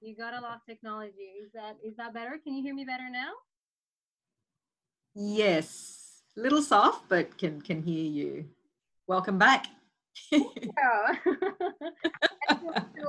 You 0.00 0.16
got 0.16 0.34
a 0.34 0.40
lot 0.40 0.56
of 0.56 0.66
technology. 0.66 1.30
Is 1.42 1.52
that 1.54 1.76
is 1.84 1.96
that 1.96 2.14
better? 2.14 2.38
Can 2.42 2.54
you 2.54 2.62
hear 2.62 2.74
me 2.74 2.84
better 2.84 3.08
now? 3.10 3.32
Yes, 5.14 6.22
little 6.36 6.62
soft, 6.62 7.08
but 7.08 7.36
can 7.38 7.60
can 7.60 7.82
hear 7.82 8.04
you. 8.04 8.48
Welcome 9.06 9.38
back. 9.38 9.66
yeah. 10.32 11.14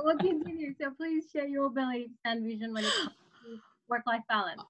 we'll 0.04 0.18
continue. 0.18 0.74
So 0.80 0.90
please 0.96 1.24
share 1.32 1.46
your 1.46 1.70
beliefs 1.70 2.14
and 2.24 2.44
vision 2.44 2.72
when 2.72 2.84
it 2.84 2.92
comes 2.92 3.16
to 3.44 3.58
work-life 3.88 4.22
balance. 4.28 4.62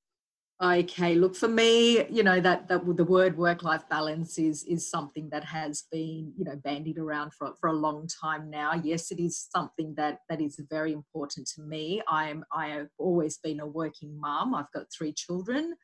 Okay, 0.61 1.15
look 1.15 1.37
for 1.37 1.47
me, 1.47 2.05
you 2.09 2.25
know 2.25 2.41
that 2.41 2.67
that 2.67 2.85
the 2.97 3.05
word 3.05 3.38
work-life 3.38 3.88
balance 3.88 4.38
is 4.38 4.65
is 4.65 4.91
something 4.91 5.31
that 5.31 5.45
has 5.45 5.85
been 5.93 6.33
you 6.37 6.45
know 6.45 6.57
bandied 6.57 6.99
around 6.99 7.33
for 7.33 7.55
for 7.61 7.69
a 7.69 7.73
long 7.73 8.09
time 8.21 8.50
now. 8.50 8.75
Yes, 8.75 9.12
it 9.12 9.21
is 9.21 9.47
something 9.55 9.95
that 9.97 10.19
that 10.29 10.41
is 10.41 10.61
very 10.69 10.93
important 10.93 11.49
to 11.55 11.62
me. 11.62 12.03
I'm 12.09 12.45
I 12.53 12.71
have 12.71 12.88
always 12.99 13.38
been 13.38 13.61
a 13.61 13.67
working 13.67 14.19
mum. 14.21 14.53
I've 14.53 14.73
got 14.75 14.87
three 14.93 15.12
children, 15.12 15.77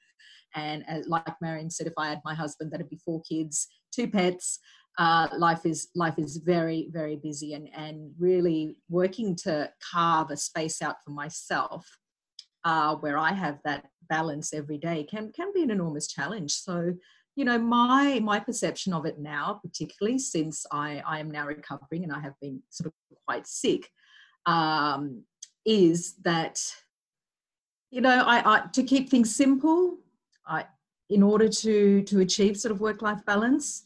and 0.56 0.82
as, 0.88 1.06
like 1.06 1.40
Marion 1.40 1.70
said, 1.70 1.86
if 1.86 1.94
I 1.96 2.08
had 2.08 2.20
my 2.24 2.34
husband, 2.34 2.72
that'd 2.72 2.90
be 2.90 2.98
four 3.04 3.22
kids, 3.22 3.68
two 3.92 4.08
pets. 4.08 4.58
Uh, 4.98 5.28
life 5.38 5.64
is 5.64 5.88
life 5.94 6.18
is 6.18 6.38
very 6.38 6.88
very 6.92 7.14
busy, 7.14 7.54
and 7.54 7.68
and 7.76 8.10
really 8.18 8.76
working 8.88 9.36
to 9.44 9.70
carve 9.92 10.32
a 10.32 10.36
space 10.36 10.82
out 10.82 10.96
for 11.04 11.12
myself 11.12 11.88
uh, 12.64 12.96
where 12.96 13.18
I 13.18 13.32
have 13.32 13.58
that 13.64 13.86
balance 14.08 14.52
every 14.52 14.78
day 14.78 15.04
can 15.04 15.32
can 15.32 15.52
be 15.52 15.62
an 15.62 15.70
enormous 15.70 16.06
challenge. 16.06 16.52
So, 16.52 16.94
you 17.36 17.44
know, 17.44 17.58
my 17.58 18.20
my 18.20 18.40
perception 18.40 18.92
of 18.92 19.06
it 19.06 19.18
now, 19.18 19.60
particularly 19.62 20.18
since 20.18 20.66
I 20.72 21.02
I 21.06 21.20
am 21.20 21.30
now 21.30 21.46
recovering 21.46 22.04
and 22.04 22.12
I 22.12 22.20
have 22.20 22.34
been 22.40 22.62
sort 22.70 22.86
of 22.86 22.92
quite 23.26 23.46
sick, 23.46 23.88
um, 24.46 25.22
is 25.64 26.14
that 26.24 26.60
you 27.90 28.00
know 28.00 28.24
I, 28.26 28.56
I 28.56 28.66
to 28.72 28.82
keep 28.82 29.10
things 29.10 29.34
simple, 29.34 29.98
I 30.46 30.66
in 31.10 31.22
order 31.22 31.48
to 31.48 32.02
to 32.02 32.20
achieve 32.20 32.56
sort 32.56 32.72
of 32.72 32.80
work 32.80 33.02
life 33.02 33.24
balance 33.26 33.84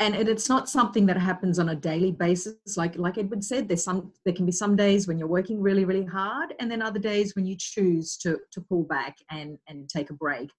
and 0.00 0.14
it's 0.16 0.48
not 0.48 0.68
something 0.68 1.04
that 1.06 1.18
happens 1.18 1.58
on 1.58 1.68
a 1.68 1.76
daily 1.76 2.10
basis. 2.10 2.54
Like 2.76 2.96
like 2.96 3.18
edward 3.18 3.44
said 3.44 3.68
there's 3.68 3.84
some 3.84 4.12
there 4.24 4.34
can 4.34 4.46
be 4.46 4.52
some 4.52 4.74
days 4.74 5.06
when 5.06 5.18
you're 5.18 5.28
working 5.28 5.60
really 5.60 5.84
really 5.84 6.06
hard 6.06 6.54
and 6.58 6.70
then 6.70 6.82
other 6.82 6.98
days 6.98 7.36
when 7.36 7.46
you 7.46 7.54
choose 7.58 8.16
to 8.18 8.38
to 8.52 8.60
pull 8.62 8.84
back 8.84 9.16
and 9.30 9.58
and 9.68 9.88
take 9.88 10.10
a 10.10 10.14
break. 10.14 10.50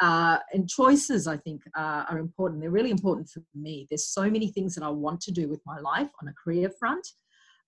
Uh, 0.00 0.38
and 0.52 0.68
choices 0.68 1.28
i 1.28 1.36
think 1.36 1.62
uh, 1.76 2.04
are 2.10 2.18
important. 2.18 2.60
They're 2.60 2.70
really 2.70 2.90
important 2.90 3.28
for 3.30 3.42
me. 3.54 3.86
There's 3.90 4.08
so 4.08 4.28
many 4.30 4.48
things 4.48 4.74
that 4.74 4.84
i 4.84 4.88
want 4.88 5.20
to 5.22 5.32
do 5.32 5.48
with 5.48 5.62
my 5.64 5.78
life 5.80 6.10
on 6.20 6.28
a 6.28 6.34
career 6.42 6.70
front 6.78 7.06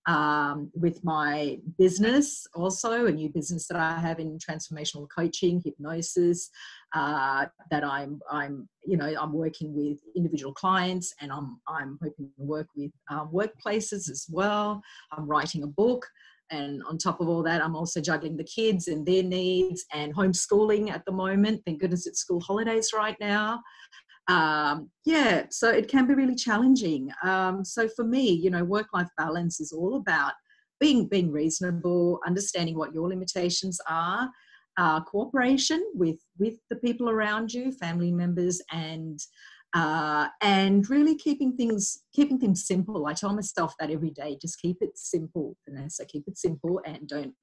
um, 0.07 0.71
with 0.73 1.03
my 1.03 1.59
business 1.77 2.47
also 2.55 3.05
a 3.05 3.11
new 3.11 3.29
business 3.29 3.67
that 3.67 3.77
i 3.77 3.99
have 3.99 4.19
in 4.19 4.37
transformational 4.37 5.05
coaching 5.13 5.61
hypnosis 5.63 6.49
uh, 6.95 7.45
that 7.69 7.83
i'm 7.83 8.19
i'm 8.31 8.67
you 8.85 8.97
know 8.97 9.13
i'm 9.19 9.33
working 9.33 9.75
with 9.75 9.99
individual 10.15 10.53
clients 10.53 11.13
and 11.21 11.31
i'm 11.31 11.59
i'm 11.67 11.99
hoping 12.01 12.29
to 12.37 12.43
work 12.43 12.67
with 12.75 12.91
um, 13.11 13.29
workplaces 13.33 14.09
as 14.09 14.25
well. 14.29 14.81
I'm 15.11 15.27
writing 15.27 15.63
a 15.63 15.67
book 15.67 16.07
and 16.49 16.81
on 16.89 16.97
top 16.97 17.19
of 17.19 17.27
all 17.27 17.43
that 17.43 17.61
i'm 17.61 17.75
also 17.75 17.99
juggling 17.99 18.37
the 18.37 18.43
kids 18.45 18.87
and 18.87 19.05
their 19.05 19.23
needs 19.23 19.85
and 19.93 20.15
homeschooling 20.15 20.89
at 20.89 21.03
the 21.05 21.11
moment. 21.11 21.61
Thank 21.65 21.81
goodness 21.81 22.07
it's 22.07 22.19
school 22.19 22.39
holidays 22.39 22.91
right 22.95 23.17
now 23.19 23.61
um, 24.27 24.89
yeah, 25.05 25.45
so 25.49 25.69
it 25.69 25.87
can 25.87 26.05
be 26.05 26.13
really 26.13 26.35
challenging. 26.35 27.11
Um, 27.23 27.63
so 27.63 27.87
for 27.87 28.03
me, 28.03 28.29
you 28.31 28.49
know, 28.49 28.63
work-life 28.63 29.09
balance 29.17 29.59
is 29.59 29.71
all 29.71 29.95
about 29.95 30.33
being 30.79 31.07
being 31.07 31.31
reasonable, 31.31 32.19
understanding 32.25 32.77
what 32.77 32.93
your 32.93 33.07
limitations 33.09 33.79
are, 33.89 34.29
uh, 34.77 35.01
cooperation 35.01 35.83
with 35.95 36.19
with 36.37 36.55
the 36.69 36.75
people 36.75 37.09
around 37.09 37.53
you, 37.53 37.71
family 37.71 38.11
members, 38.11 38.61
and 38.71 39.19
uh, 39.73 40.27
and 40.41 40.89
really 40.89 41.15
keeping 41.15 41.55
things 41.55 42.03
keeping 42.13 42.37
things 42.37 42.67
simple. 42.67 43.07
I 43.07 43.13
tell 43.13 43.33
myself 43.33 43.73
that 43.79 43.91
every 43.91 44.11
day. 44.11 44.37
Just 44.41 44.61
keep 44.61 44.77
it 44.81 44.97
simple, 44.97 45.55
Vanessa. 45.67 46.05
Keep 46.05 46.25
it 46.27 46.37
simple, 46.37 46.81
and 46.85 47.07
don't 47.07 47.33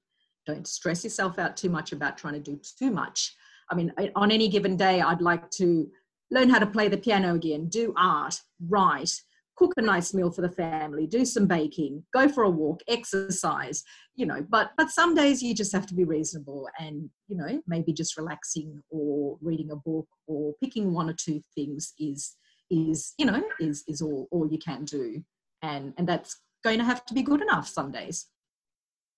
don't 0.45 0.67
stress 0.67 1.03
yourself 1.03 1.39
out 1.39 1.57
too 1.57 1.69
much 1.69 1.91
about 1.91 2.17
trying 2.17 2.35
to 2.35 2.39
do 2.39 2.59
too 2.77 2.91
much. 2.91 3.35
I 3.71 3.75
mean, 3.75 3.91
on 4.15 4.29
any 4.31 4.47
given 4.47 4.77
day, 4.77 5.01
I'd 5.01 5.21
like 5.21 5.49
to 5.51 5.89
learn 6.31 6.49
how 6.49 6.59
to 6.59 6.65
play 6.65 6.87
the 6.87 6.97
piano 6.97 7.35
again, 7.35 7.67
do 7.67 7.93
art, 7.97 8.39
write, 8.67 9.11
cook 9.55 9.73
a 9.77 9.81
nice 9.81 10.13
meal 10.13 10.31
for 10.31 10.41
the 10.41 10.49
family, 10.49 11.07
do 11.07 11.25
some 11.25 11.47
baking, 11.47 12.03
go 12.13 12.27
for 12.27 12.43
a 12.43 12.49
walk, 12.49 12.81
exercise, 12.87 13.83
you 14.15 14.25
know, 14.25 14.45
but 14.49 14.71
but 14.77 14.89
some 14.89 15.15
days 15.15 15.41
you 15.41 15.53
just 15.53 15.71
have 15.71 15.87
to 15.87 15.95
be 15.95 16.03
reasonable 16.03 16.67
and, 16.79 17.09
you 17.27 17.37
know, 17.37 17.61
maybe 17.67 17.93
just 17.93 18.17
relaxing 18.17 18.81
or 18.89 19.37
reading 19.41 19.71
a 19.71 19.75
book 19.75 20.07
or 20.27 20.53
picking 20.61 20.93
one 20.93 21.09
or 21.09 21.13
two 21.13 21.41
things 21.55 21.93
is 21.99 22.35
is, 22.69 23.13
you 23.17 23.25
know, 23.25 23.43
is 23.59 23.83
is 23.87 24.01
all 24.01 24.27
all 24.31 24.47
you 24.47 24.57
can 24.57 24.85
do. 24.85 25.23
And 25.61 25.93
and 25.97 26.07
that's 26.07 26.41
going 26.63 26.79
to 26.79 26.85
have 26.85 27.05
to 27.05 27.13
be 27.13 27.23
good 27.23 27.41
enough 27.41 27.67
some 27.67 27.91
days. 27.91 28.27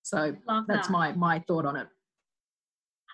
So 0.02 0.34
that's 0.68 0.88
that. 0.88 0.90
my 0.90 1.12
my 1.12 1.40
thought 1.46 1.66
on 1.66 1.76
it. 1.76 1.88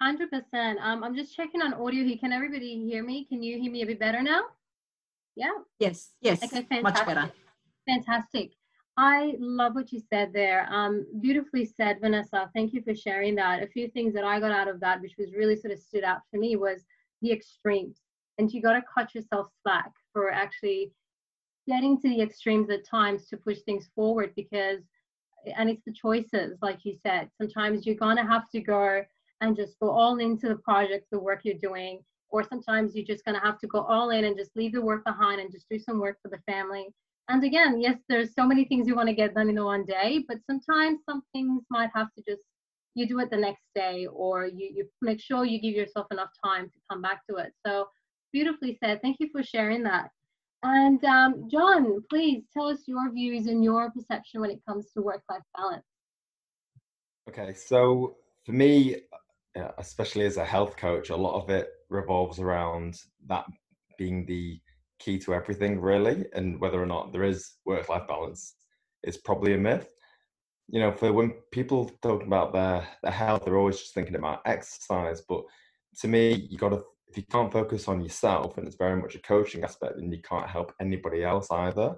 Hundred 0.00 0.30
percent. 0.30 0.78
Um, 0.82 1.04
I'm 1.04 1.14
just 1.14 1.36
checking 1.36 1.62
on 1.62 1.74
audio 1.74 2.04
here. 2.04 2.16
Can 2.18 2.32
everybody 2.32 2.84
hear 2.84 3.04
me? 3.04 3.24
Can 3.26 3.42
you 3.42 3.58
hear 3.60 3.70
me 3.70 3.82
a 3.82 3.86
bit 3.86 4.00
better 4.00 4.22
now? 4.22 4.42
Yeah. 5.36 5.52
Yes. 5.78 6.10
Yes. 6.20 6.42
Okay. 6.42 6.62
Fantastic. 6.62 6.82
Much 6.82 7.06
better. 7.06 7.32
Fantastic. 7.86 8.52
I 8.96 9.34
love 9.38 9.74
what 9.74 9.92
you 9.92 10.00
said 10.08 10.32
there. 10.32 10.68
Um, 10.72 11.04
beautifully 11.20 11.64
said, 11.64 11.98
Vanessa. 12.00 12.50
Thank 12.54 12.72
you 12.72 12.82
for 12.82 12.94
sharing 12.94 13.34
that. 13.36 13.62
A 13.62 13.66
few 13.66 13.88
things 13.88 14.14
that 14.14 14.24
I 14.24 14.38
got 14.38 14.52
out 14.52 14.68
of 14.68 14.80
that, 14.80 15.00
which 15.00 15.14
was 15.18 15.32
really 15.32 15.56
sort 15.56 15.72
of 15.72 15.80
stood 15.80 16.04
out 16.04 16.20
for 16.30 16.38
me, 16.38 16.56
was 16.56 16.84
the 17.20 17.32
extremes. 17.32 18.00
And 18.38 18.52
you 18.52 18.62
got 18.62 18.74
to 18.74 18.82
cut 18.82 19.14
yourself 19.14 19.48
slack 19.62 19.90
for 20.12 20.30
actually 20.30 20.92
getting 21.66 22.00
to 22.00 22.08
the 22.08 22.20
extremes 22.20 22.70
at 22.70 22.86
times 22.86 23.28
to 23.28 23.36
push 23.36 23.58
things 23.60 23.88
forward 23.94 24.32
because 24.36 24.80
and 25.56 25.68
it's 25.68 25.82
the 25.84 25.92
choices, 25.92 26.58
like 26.62 26.84
you 26.84 26.94
said. 27.02 27.28
Sometimes 27.38 27.86
you're 27.86 27.96
gonna 27.96 28.26
have 28.26 28.48
to 28.50 28.60
go 28.60 29.04
and 29.44 29.56
just 29.56 29.78
go 29.78 29.90
all 29.90 30.18
into 30.18 30.48
the 30.48 30.56
project, 30.56 31.06
the 31.10 31.18
work 31.18 31.40
you're 31.44 31.54
doing, 31.68 32.00
or 32.30 32.42
sometimes 32.42 32.94
you're 32.94 33.04
just 33.04 33.24
gonna 33.24 33.40
have 33.40 33.58
to 33.58 33.66
go 33.66 33.80
all 33.82 34.10
in 34.10 34.24
and 34.24 34.36
just 34.36 34.56
leave 34.56 34.72
the 34.72 34.80
work 34.80 35.04
behind 35.04 35.40
and 35.40 35.52
just 35.52 35.66
do 35.70 35.78
some 35.78 36.00
work 36.00 36.16
for 36.22 36.30
the 36.30 36.42
family. 36.50 36.86
And 37.28 37.42
again, 37.44 37.80
yes, 37.80 37.98
there's 38.08 38.34
so 38.34 38.46
many 38.46 38.64
things 38.64 38.86
you 38.86 38.96
want 38.96 39.08
to 39.08 39.14
get 39.14 39.34
done 39.34 39.48
in 39.48 39.62
one 39.62 39.84
day, 39.84 40.24
but 40.28 40.38
sometimes 40.46 41.00
some 41.08 41.22
things 41.32 41.62
might 41.70 41.90
have 41.94 42.08
to 42.16 42.22
just 42.26 42.42
you 42.94 43.06
do 43.08 43.18
it 43.18 43.30
the 43.30 43.36
next 43.36 43.64
day 43.74 44.06
or 44.06 44.46
you, 44.46 44.70
you 44.76 44.88
make 45.02 45.20
sure 45.20 45.44
you 45.44 45.60
give 45.60 45.74
yourself 45.74 46.06
enough 46.12 46.30
time 46.44 46.66
to 46.66 46.78
come 46.88 47.02
back 47.02 47.26
to 47.28 47.36
it. 47.36 47.52
So 47.66 47.88
beautifully 48.32 48.78
said. 48.82 49.00
Thank 49.02 49.16
you 49.20 49.28
for 49.32 49.42
sharing 49.42 49.82
that. 49.84 50.10
And 50.62 51.04
um, 51.04 51.48
Jon, 51.50 52.02
please 52.08 52.44
tell 52.52 52.68
us 52.68 52.80
your 52.86 53.12
views 53.12 53.46
and 53.46 53.62
your 53.62 53.90
perception 53.90 54.40
when 54.40 54.50
it 54.50 54.60
comes 54.66 54.90
to 54.92 55.02
work-life 55.02 55.42
balance. 55.56 55.84
Okay, 57.28 57.52
so 57.54 58.16
for 58.44 58.52
me, 58.52 58.96
Uh, 59.56 59.68
especially 59.78 60.26
as 60.26 60.36
a 60.36 60.44
health 60.44 60.76
coach, 60.76 61.10
a 61.10 61.16
lot 61.16 61.40
of 61.40 61.48
it 61.48 61.68
revolves 61.88 62.40
around 62.40 62.98
that 63.26 63.44
being 63.98 64.26
the 64.26 64.60
key 64.98 65.18
to 65.18 65.34
everything, 65.34 65.80
really, 65.80 66.24
and 66.34 66.60
whether 66.60 66.82
or 66.82 66.86
not 66.86 67.12
there 67.12 67.22
is 67.22 67.52
work-life 67.64 68.06
balance 68.08 68.54
is 69.04 69.16
probably 69.18 69.54
a 69.54 69.58
myth 69.58 69.94
you 70.68 70.80
know, 70.80 70.92
for 70.92 71.12
when 71.12 71.30
people 71.52 71.90
talk 72.02 72.22
about 72.22 72.52
their 72.52 72.86
their 73.02 73.12
health, 73.12 73.44
they're 73.44 73.58
always 73.58 73.78
just 73.78 73.94
thinking 73.94 74.16
about 74.16 74.42
exercise. 74.46 75.20
But 75.20 75.44
to 76.00 76.08
me, 76.08 76.48
you 76.50 76.58
got 76.58 76.70
to 76.70 76.82
if 77.08 77.18
you 77.18 77.24
can't 77.30 77.52
focus 77.52 77.86
on 77.86 78.00
yourself, 78.00 78.56
and 78.56 78.66
it's 78.66 78.76
very 78.76 79.00
much 79.00 79.14
a 79.14 79.20
coaching 79.20 79.62
aspect, 79.62 79.94
then 79.96 80.10
you 80.10 80.22
can't 80.22 80.48
help 80.48 80.72
anybody 80.80 81.22
else 81.22 81.48
either. 81.50 81.96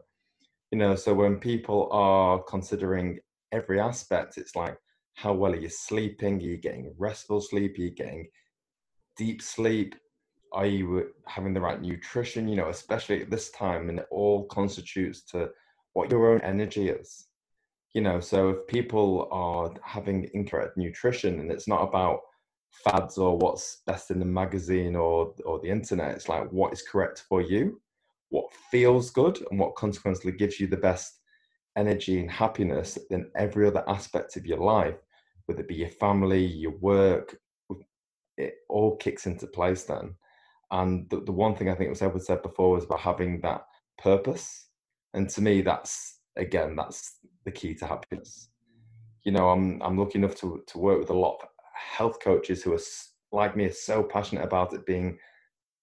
You 0.73 0.79
know, 0.79 0.97
so 0.97 1.15
when 1.15 1.39
people 1.39 1.89
are 1.93 2.43
considering 2.43 3.21
every 3.53 3.81
aspect, 3.81 4.37
it's 4.37 4.57
like 4.57 4.77
how 5.17 5.33
well 5.33 5.53
are 5.53 5.61
you 5.61 5.69
sleeping? 5.69 6.39
Are 6.39 6.43
you 6.43 6.57
getting 6.57 6.95
restful 6.97 7.41
sleep? 7.41 7.77
Are 7.79 7.83
you 7.83 7.91
getting 7.91 8.29
deep 9.17 9.43
sleep? 9.43 9.95
Are 10.53 10.67
you 10.67 10.99
uh, 10.99 11.03
having 11.27 11.53
the 11.53 11.61
right 11.61 11.81
nutrition? 11.81 12.49
You 12.49 12.57
know, 12.57 12.69
especially 12.69 13.23
at 13.23 13.31
this 13.31 13.51
time, 13.51 13.89
and 13.89 13.99
it 13.99 14.07
all 14.11 14.47
constitutes 14.47 15.23
to 15.33 15.51
what 15.95 16.11
your 16.11 16.33
own 16.33 16.41
energy 16.43 16.89
is 16.89 17.27
you 17.97 18.03
know 18.03 18.21
so 18.21 18.51
if 18.51 18.67
people 18.67 19.27
are 19.33 19.73
having 19.83 20.29
incorrect 20.35 20.77
nutrition 20.77 21.41
and 21.41 21.51
it's 21.51 21.67
not 21.67 21.83
about 21.83 22.21
fads 22.71 23.17
or 23.17 23.39
what's 23.39 23.79
best 23.87 24.11
in 24.11 24.19
the 24.19 24.25
magazine 24.27 24.95
or 24.95 25.33
or 25.47 25.59
the 25.61 25.71
internet 25.71 26.15
it's 26.15 26.29
like 26.29 26.47
what 26.53 26.75
is 26.75 26.83
correct 26.83 27.25
for 27.27 27.41
you 27.41 27.81
what 28.29 28.53
feels 28.71 29.11
good 29.11 29.43
and 29.51 29.59
what 29.59 29.75
consequently 29.77 30.31
gives 30.31 30.61
you 30.61 30.67
the 30.67 30.77
best 30.77 31.21
energy 31.77 32.21
and 32.21 32.31
happiness 32.31 32.99
in 33.11 33.31
every 33.35 33.67
other 33.67 33.83
aspect 33.89 34.37
of 34.37 34.45
your 34.45 34.59
life 34.59 34.97
whether 35.47 35.61
it 35.61 35.69
be 35.69 35.75
your 35.75 35.89
family 35.89 36.45
your 36.45 36.77
work 36.79 37.37
it 38.39 38.55
all 38.69 38.97
kicks 38.97 39.27
into 39.27 39.47
place 39.47 39.85
then 39.85 40.15
and 40.73 41.09
the, 41.11 41.21
the 41.21 41.33
one 41.33 41.55
thing 41.55 41.71
i 41.71 41.75
think 41.75 41.89
was 41.89 42.03
ever 42.03 42.19
said 42.19 42.43
before 42.43 42.73
was 42.73 42.85
about 42.85 43.01
having 43.01 43.41
that 43.41 43.63
purpose 43.99 44.69
and 45.15 45.29
to 45.29 45.41
me 45.41 45.63
that's 45.63 46.21
again 46.37 46.77
that's 46.77 47.19
the 47.47 47.53
key 47.53 47.75
to 47.75 47.87
happiness. 47.87 48.51
You 49.25 49.33
know, 49.33 49.49
I'm 49.49 49.81
I'm 49.81 49.97
lucky 49.97 50.19
enough 50.19 50.35
to 50.37 50.63
to 50.67 50.79
work 50.79 50.99
with 50.99 51.11
a 51.11 51.15
lot 51.19 51.39
of 51.43 51.49
health 51.75 52.19
coaches 52.23 52.63
who 52.63 52.75
are 52.75 52.81
like 53.33 53.57
me 53.57 53.65
are 53.65 53.73
so 53.73 54.03
passionate 54.03 54.45
about 54.45 54.75
it 54.75 54.85
being 54.85 55.19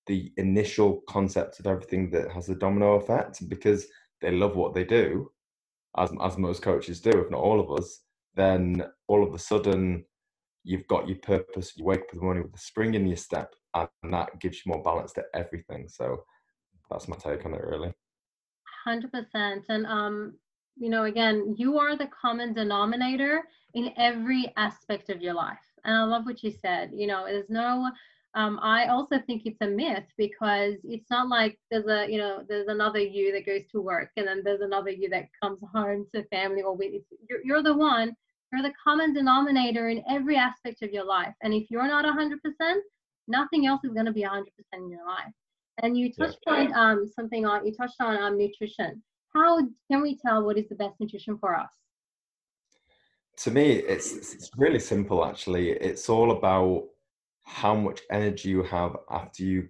the 0.05 0.31
initial 0.37 1.01
concept 1.09 1.59
of 1.59 1.67
everything 1.67 2.11
that 2.11 2.31
has 2.31 2.49
a 2.49 2.55
domino 2.55 2.95
effect 2.95 3.47
because 3.49 3.87
they 4.21 4.31
love 4.31 4.55
what 4.55 4.73
they 4.73 4.83
do, 4.83 5.31
as 5.97 6.11
as 6.21 6.37
most 6.37 6.61
coaches 6.61 7.01
do, 7.01 7.11
if 7.11 7.31
not 7.31 7.39
all 7.41 7.59
of 7.59 7.71
us. 7.79 8.01
Then 8.35 8.83
all 9.07 9.23
of 9.23 9.33
a 9.33 9.39
sudden, 9.39 10.05
you've 10.63 10.87
got 10.87 11.07
your 11.07 11.17
purpose. 11.19 11.73
You 11.75 11.85
wake 11.85 12.01
up 12.01 12.13
in 12.13 12.19
the 12.19 12.25
morning 12.25 12.43
with 12.43 12.55
a 12.55 12.57
spring 12.57 12.95
in 12.95 13.07
your 13.07 13.17
step, 13.17 13.53
and 13.73 13.89
that 14.03 14.39
gives 14.39 14.57
you 14.57 14.71
more 14.71 14.83
balance 14.83 15.13
to 15.13 15.23
everything. 15.33 15.87
So 15.87 16.23
that's 16.89 17.07
my 17.07 17.15
take 17.15 17.45
on 17.45 17.53
it, 17.53 17.63
really. 17.63 17.93
Hundred 18.85 19.11
percent, 19.11 19.65
and 19.69 19.85
um, 19.85 20.33
you 20.77 20.89
know, 20.89 21.03
again, 21.03 21.55
you 21.57 21.77
are 21.77 21.95
the 21.95 22.07
common 22.07 22.53
denominator 22.53 23.43
in 23.73 23.91
every 23.97 24.51
aspect 24.57 25.09
of 25.09 25.21
your 25.21 25.33
life. 25.33 25.57
And 25.85 25.95
I 25.95 26.03
love 26.03 26.25
what 26.25 26.43
you 26.43 26.51
said. 26.51 26.91
You 26.93 27.07
know, 27.07 27.25
there's 27.25 27.49
no, 27.49 27.89
um, 28.35 28.59
I 28.61 28.87
also 28.87 29.19
think 29.25 29.43
it's 29.45 29.61
a 29.61 29.67
myth 29.67 30.05
because 30.17 30.75
it's 30.83 31.09
not 31.09 31.29
like 31.29 31.59
there's 31.69 31.87
a, 31.87 32.11
you 32.11 32.17
know, 32.17 32.43
there's 32.47 32.67
another 32.67 32.99
you 32.99 33.31
that 33.33 33.45
goes 33.45 33.61
to 33.71 33.81
work 33.81 34.09
and 34.17 34.27
then 34.27 34.41
there's 34.43 34.61
another 34.61 34.89
you 34.89 35.09
that 35.09 35.29
comes 35.41 35.59
home 35.73 36.07
to 36.13 36.23
family 36.25 36.61
or 36.61 36.75
with, 36.75 36.93
you're, 37.29 37.43
you're 37.43 37.63
the 37.63 37.75
one, 37.75 38.15
you're 38.53 38.61
the 38.61 38.73
common 38.81 39.13
denominator 39.13 39.89
in 39.89 40.03
every 40.09 40.37
aspect 40.37 40.81
of 40.83 40.91
your 40.91 41.05
life. 41.05 41.33
And 41.41 41.53
if 41.53 41.69
you're 41.69 41.87
not 41.87 42.05
100%, 42.05 42.37
nothing 43.27 43.65
else 43.65 43.83
is 43.83 43.91
going 43.91 44.05
to 44.05 44.13
be 44.13 44.21
100% 44.23 44.43
in 44.73 44.89
your 44.89 45.05
life. 45.05 45.33
And 45.81 45.97
you 45.97 46.13
touched 46.13 46.37
yeah. 46.45 46.53
on 46.53 46.73
um, 46.73 47.07
something 47.07 47.45
on, 47.45 47.65
you 47.65 47.73
touched 47.73 47.99
on 47.99 48.15
um, 48.15 48.37
nutrition 48.37 49.01
how 49.33 49.59
can 49.89 50.01
we 50.01 50.17
tell 50.17 50.43
what 50.43 50.57
is 50.57 50.69
the 50.69 50.75
best 50.75 50.99
nutrition 50.99 51.37
for 51.37 51.55
us? 51.55 51.71
To 53.37 53.51
me, 53.51 53.71
it's 53.71 54.13
it's 54.13 54.49
really 54.57 54.79
simple. 54.79 55.25
Actually, 55.25 55.71
it's 55.71 56.07
all 56.07 56.31
about 56.31 56.83
how 57.45 57.73
much 57.73 58.01
energy 58.11 58.49
you 58.49 58.63
have 58.63 58.95
after 59.09 59.43
you 59.43 59.67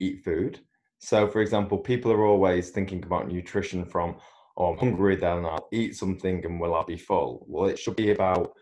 eat 0.00 0.22
food. 0.22 0.60
So, 0.98 1.26
for 1.26 1.40
example, 1.40 1.78
people 1.78 2.12
are 2.12 2.26
always 2.26 2.70
thinking 2.70 3.02
about 3.02 3.26
nutrition 3.26 3.86
from, 3.86 4.16
oh, 4.56 4.72
I'm 4.72 4.78
hungry, 4.78 5.16
then 5.16 5.44
I'll 5.44 5.68
eat 5.72 5.96
something 5.96 6.44
and 6.44 6.60
will 6.60 6.74
I 6.74 6.84
be 6.84 6.96
full? 6.96 7.44
Well, 7.48 7.68
it 7.68 7.78
should 7.78 7.96
be 7.96 8.10
about 8.10 8.52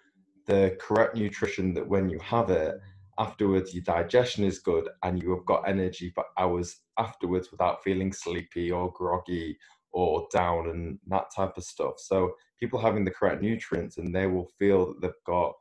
the 0.46 0.77
correct 0.81 1.16
nutrition 1.16 1.74
that 1.74 1.87
when 1.87 2.09
you 2.09 2.18
have 2.20 2.51
it, 2.51 2.77
afterwards 3.18 3.74
your 3.74 3.83
digestion 3.83 4.44
is 4.44 4.61
good 4.61 4.88
and 5.03 5.20
you 5.22 5.31
have 5.31 5.44
got 5.44 5.68
energy 5.68 6.11
for 6.14 6.24
hours 6.38 6.81
afterwards 6.98 7.51
without 7.51 7.83
feeling 7.83 8.12
sleepy 8.12 8.70
or 8.70 8.92
groggy 8.92 9.59
or 9.92 10.27
down 10.33 10.68
and 10.68 10.98
that 11.09 11.24
type 11.35 11.57
of 11.57 11.64
stuff. 11.64 11.94
So 11.98 12.35
people 12.61 12.79
having 12.79 13.05
the 13.05 13.11
correct 13.11 13.42
nutrients 13.42 13.98
and 13.98 14.14
they 14.14 14.27
will 14.27 14.48
feel 14.59 14.87
that 14.87 15.01
they've 15.03 15.24
got 15.27 15.55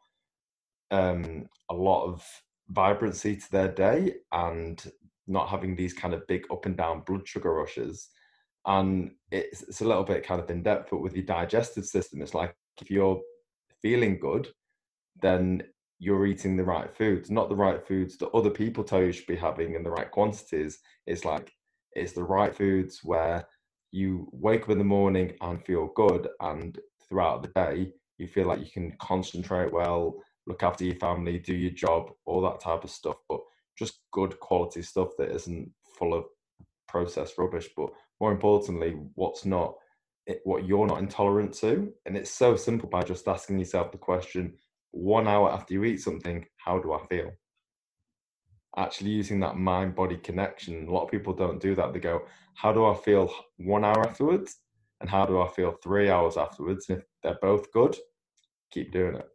um, 0.92 1.48
a 1.70 1.74
lot 1.74 2.06
of 2.06 2.26
vibrancy 2.70 3.36
to 3.36 3.52
their 3.52 3.70
day 3.70 4.16
and 4.32 4.92
not 5.28 5.50
having 5.50 5.76
these 5.76 5.94
kind 5.94 6.14
of 6.14 6.28
big 6.28 6.46
up 6.52 6.66
and 6.66 6.78
down 6.78 7.04
blood 7.06 7.28
sugar 7.28 7.54
rushes. 7.54 8.10
And 8.68 9.12
it's, 9.32 9.64
it's 9.64 9.82
a 9.82 9.88
little 9.88 10.04
bit 10.04 10.26
kind 10.26 10.42
of 10.42 10.50
in 10.50 10.62
depth, 10.62 10.90
but 10.92 11.02
with 11.02 11.16
your 11.16 11.26
digestive 11.26 11.86
system, 11.86 12.22
it's 12.22 12.34
like 12.34 12.54
if 12.82 12.92
you're 12.92 13.22
feeling 13.82 14.20
good, 14.20 14.50
then 15.22 15.64
you're 16.00 16.28
eating 16.28 16.56
the 16.56 16.64
right 16.64 16.96
foods, 16.96 17.32
not 17.32 17.50
the 17.50 17.56
right 17.56 17.84
foods 17.86 18.18
that 18.18 18.30
other 18.32 18.52
people 18.52 18.84
tell 18.84 19.02
you 19.02 19.12
should 19.12 19.28
be 19.28 19.36
having 19.36 19.74
in 19.74 19.84
the 19.84 19.90
right 19.90 20.12
quantities. 20.12 20.80
It's 21.08 21.26
like 21.26 21.52
it's 21.94 22.12
the 22.14 22.24
right 22.24 22.56
foods 22.56 23.00
where 23.04 23.48
you 23.92 24.28
wake 24.32 24.64
up 24.64 24.70
in 24.70 24.78
the 24.78 24.84
morning 24.84 25.34
and 25.42 25.64
feel 25.66 25.88
good, 25.96 26.28
and 26.42 26.78
throughout 27.08 27.42
the 27.42 27.50
day, 27.50 27.92
you 28.18 28.28
feel 28.28 28.48
like 28.48 28.60
you 28.60 28.70
can 28.72 28.94
concentrate 29.00 29.72
well, 29.72 30.16
look 30.46 30.62
after 30.62 30.84
your 30.84 30.96
family, 30.96 31.40
do 31.40 31.56
your 31.56 31.72
job, 31.72 32.12
all 32.26 32.42
that 32.42 32.60
type 32.60 32.84
of 32.84 32.90
stuff. 32.90 33.18
But 33.30 33.40
just 33.78 34.02
good 34.12 34.40
quality 34.40 34.82
stuff 34.82 35.10
that 35.18 35.32
isn't 35.32 35.72
full 35.98 36.14
of 36.14 36.26
processed 36.88 37.38
rubbish. 37.38 37.70
But 37.76 37.90
more 38.20 38.32
importantly, 38.32 38.96
what's 39.16 39.46
not 39.46 39.76
what 40.44 40.66
you're 40.66 40.88
not 40.88 41.00
intolerant 41.00 41.54
to. 41.54 41.94
And 42.06 42.18
it's 42.18 42.30
so 42.30 42.58
simple 42.58 42.90
by 42.90 43.02
just 43.02 43.28
asking 43.30 43.60
yourself 43.60 43.94
the 43.94 43.98
question 43.98 44.56
one 44.92 45.28
hour 45.28 45.50
after 45.50 45.74
you 45.74 45.86
eat 45.86 46.02
something, 46.02 46.46
how 46.58 46.80
do 46.80 46.92
I 46.92 47.06
feel? 47.08 47.32
actually 48.78 49.10
using 49.10 49.40
that 49.40 49.58
mind 49.58 49.96
body 49.96 50.18
connection. 50.18 50.88
A 50.88 50.92
lot 50.92 51.04
of 51.04 51.12
people 51.12 51.34
don't 51.34 51.60
do 51.60 51.76
that. 51.76 51.94
They 51.94 52.00
go, 52.00 52.22
How 52.54 52.72
do 52.72 52.86
I 52.86 52.96
feel 52.96 53.34
one 53.58 53.84
hour 53.84 54.08
afterwards? 54.08 54.58
And 55.02 55.10
how 55.10 55.26
do 55.26 55.42
I 55.42 55.48
feel 55.50 55.76
three 55.84 56.10
hours 56.10 56.38
afterwards? 56.38 56.90
And 56.90 57.00
if 57.00 57.04
they're 57.22 57.38
both 57.42 57.72
good, 57.72 57.96
keep 58.72 58.92
doing 58.92 59.16
it. 59.16 59.28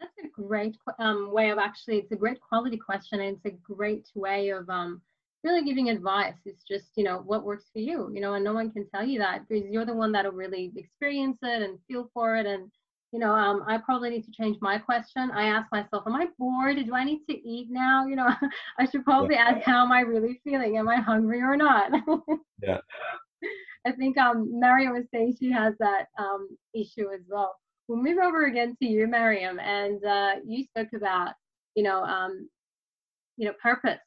That's 0.00 0.18
a 0.24 0.28
great 0.28 0.76
um, 0.98 1.30
way 1.32 1.50
of 1.50 1.58
actually, 1.58 1.98
it's 1.98 2.12
a 2.12 2.16
great 2.16 2.40
quality 2.40 2.76
question. 2.76 3.20
And 3.20 3.36
it's 3.36 3.44
a 3.46 3.58
great 3.74 4.08
way 4.14 4.50
of 4.50 4.68
um, 4.70 5.02
really 5.44 5.64
giving 5.64 5.90
advice. 5.90 6.34
It's 6.44 6.62
just, 6.64 6.90
you 6.96 7.04
know, 7.04 7.18
what 7.18 7.44
works 7.44 7.66
for 7.72 7.80
you, 7.80 8.10
you 8.14 8.20
know, 8.20 8.34
and 8.34 8.44
no 8.44 8.54
one 8.54 8.70
can 8.70 8.88
tell 8.88 9.04
you 9.04 9.18
that 9.18 9.48
because 9.48 9.64
you're 9.70 9.86
the 9.86 9.94
one 9.94 10.12
that'll 10.12 10.32
really 10.32 10.72
experience 10.76 11.38
it 11.42 11.62
and 11.62 11.78
feel 11.88 12.10
for 12.14 12.36
it 12.36 12.46
and 12.46 12.70
you 13.12 13.18
know, 13.18 13.34
um, 13.34 13.62
I 13.66 13.76
probably 13.76 14.08
need 14.08 14.24
to 14.24 14.32
change 14.32 14.56
my 14.62 14.78
question. 14.78 15.30
I 15.32 15.44
ask 15.44 15.70
myself, 15.70 16.04
am 16.06 16.14
I 16.14 16.28
bored? 16.38 16.78
Do 16.84 16.94
I 16.94 17.04
need 17.04 17.20
to 17.28 17.48
eat 17.48 17.68
now? 17.70 18.06
You 18.06 18.16
know, 18.16 18.26
I 18.78 18.88
should 18.88 19.04
probably 19.04 19.34
yeah. 19.34 19.50
ask, 19.50 19.66
how 19.66 19.84
am 19.84 19.92
I 19.92 20.00
really 20.00 20.40
feeling? 20.42 20.78
Am 20.78 20.88
I 20.88 20.96
hungry 20.96 21.42
or 21.42 21.56
not? 21.56 21.92
yeah. 22.62 22.78
I 23.86 23.92
think 23.92 24.16
um, 24.16 24.58
Maryam 24.58 24.92
was 24.92 25.04
saying 25.12 25.36
she 25.38 25.50
has 25.52 25.74
that 25.78 26.06
um, 26.18 26.48
issue 26.74 27.08
as 27.12 27.20
well. 27.28 27.54
We'll 27.86 28.02
move 28.02 28.18
over 28.18 28.46
again 28.46 28.76
to 28.80 28.88
you, 28.88 29.06
Maryam, 29.06 29.58
and 29.58 30.02
uh, 30.04 30.34
you 30.46 30.64
spoke 30.64 30.92
about, 30.94 31.34
you 31.74 31.82
know, 31.82 32.02
um, 32.04 32.48
you 33.36 33.46
know, 33.46 33.54
purpose. 33.60 33.98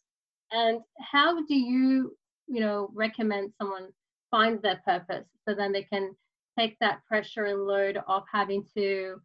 And 0.51 0.79
how 0.99 1.43
do 1.45 1.55
you, 1.55 2.15
you 2.47 2.60
know, 2.60 2.89
recommend 2.93 3.51
someone 3.60 3.89
find 4.31 4.62
their 4.62 4.81
purpose 4.86 5.25
so 5.47 5.55
then 5.55 5.71
they 5.71 5.84
can 5.84 6.15
take 6.58 6.77
that 6.79 7.05
pressure 7.08 7.45
and 7.45 7.65
load 7.65 8.01
off 8.08 8.23
having 8.31 8.65
to 8.75 9.15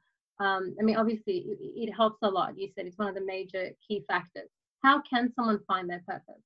um, 0.41 0.75
i 0.81 0.83
mean 0.83 0.97
obviously 0.97 1.45
it, 1.61 1.93
helps 1.93 2.19
a 2.23 2.29
lot 2.29 2.57
you 2.57 2.69
said 2.75 2.87
it's 2.87 2.99
one 2.99 3.09
of 3.09 3.15
the 3.15 3.25
major 3.25 3.71
key 3.87 4.05
factors. 4.09 4.49
How 4.83 5.03
can 5.03 5.33
someone 5.35 5.61
find 5.67 5.89
their 5.89 6.03
purpose? 6.07 6.43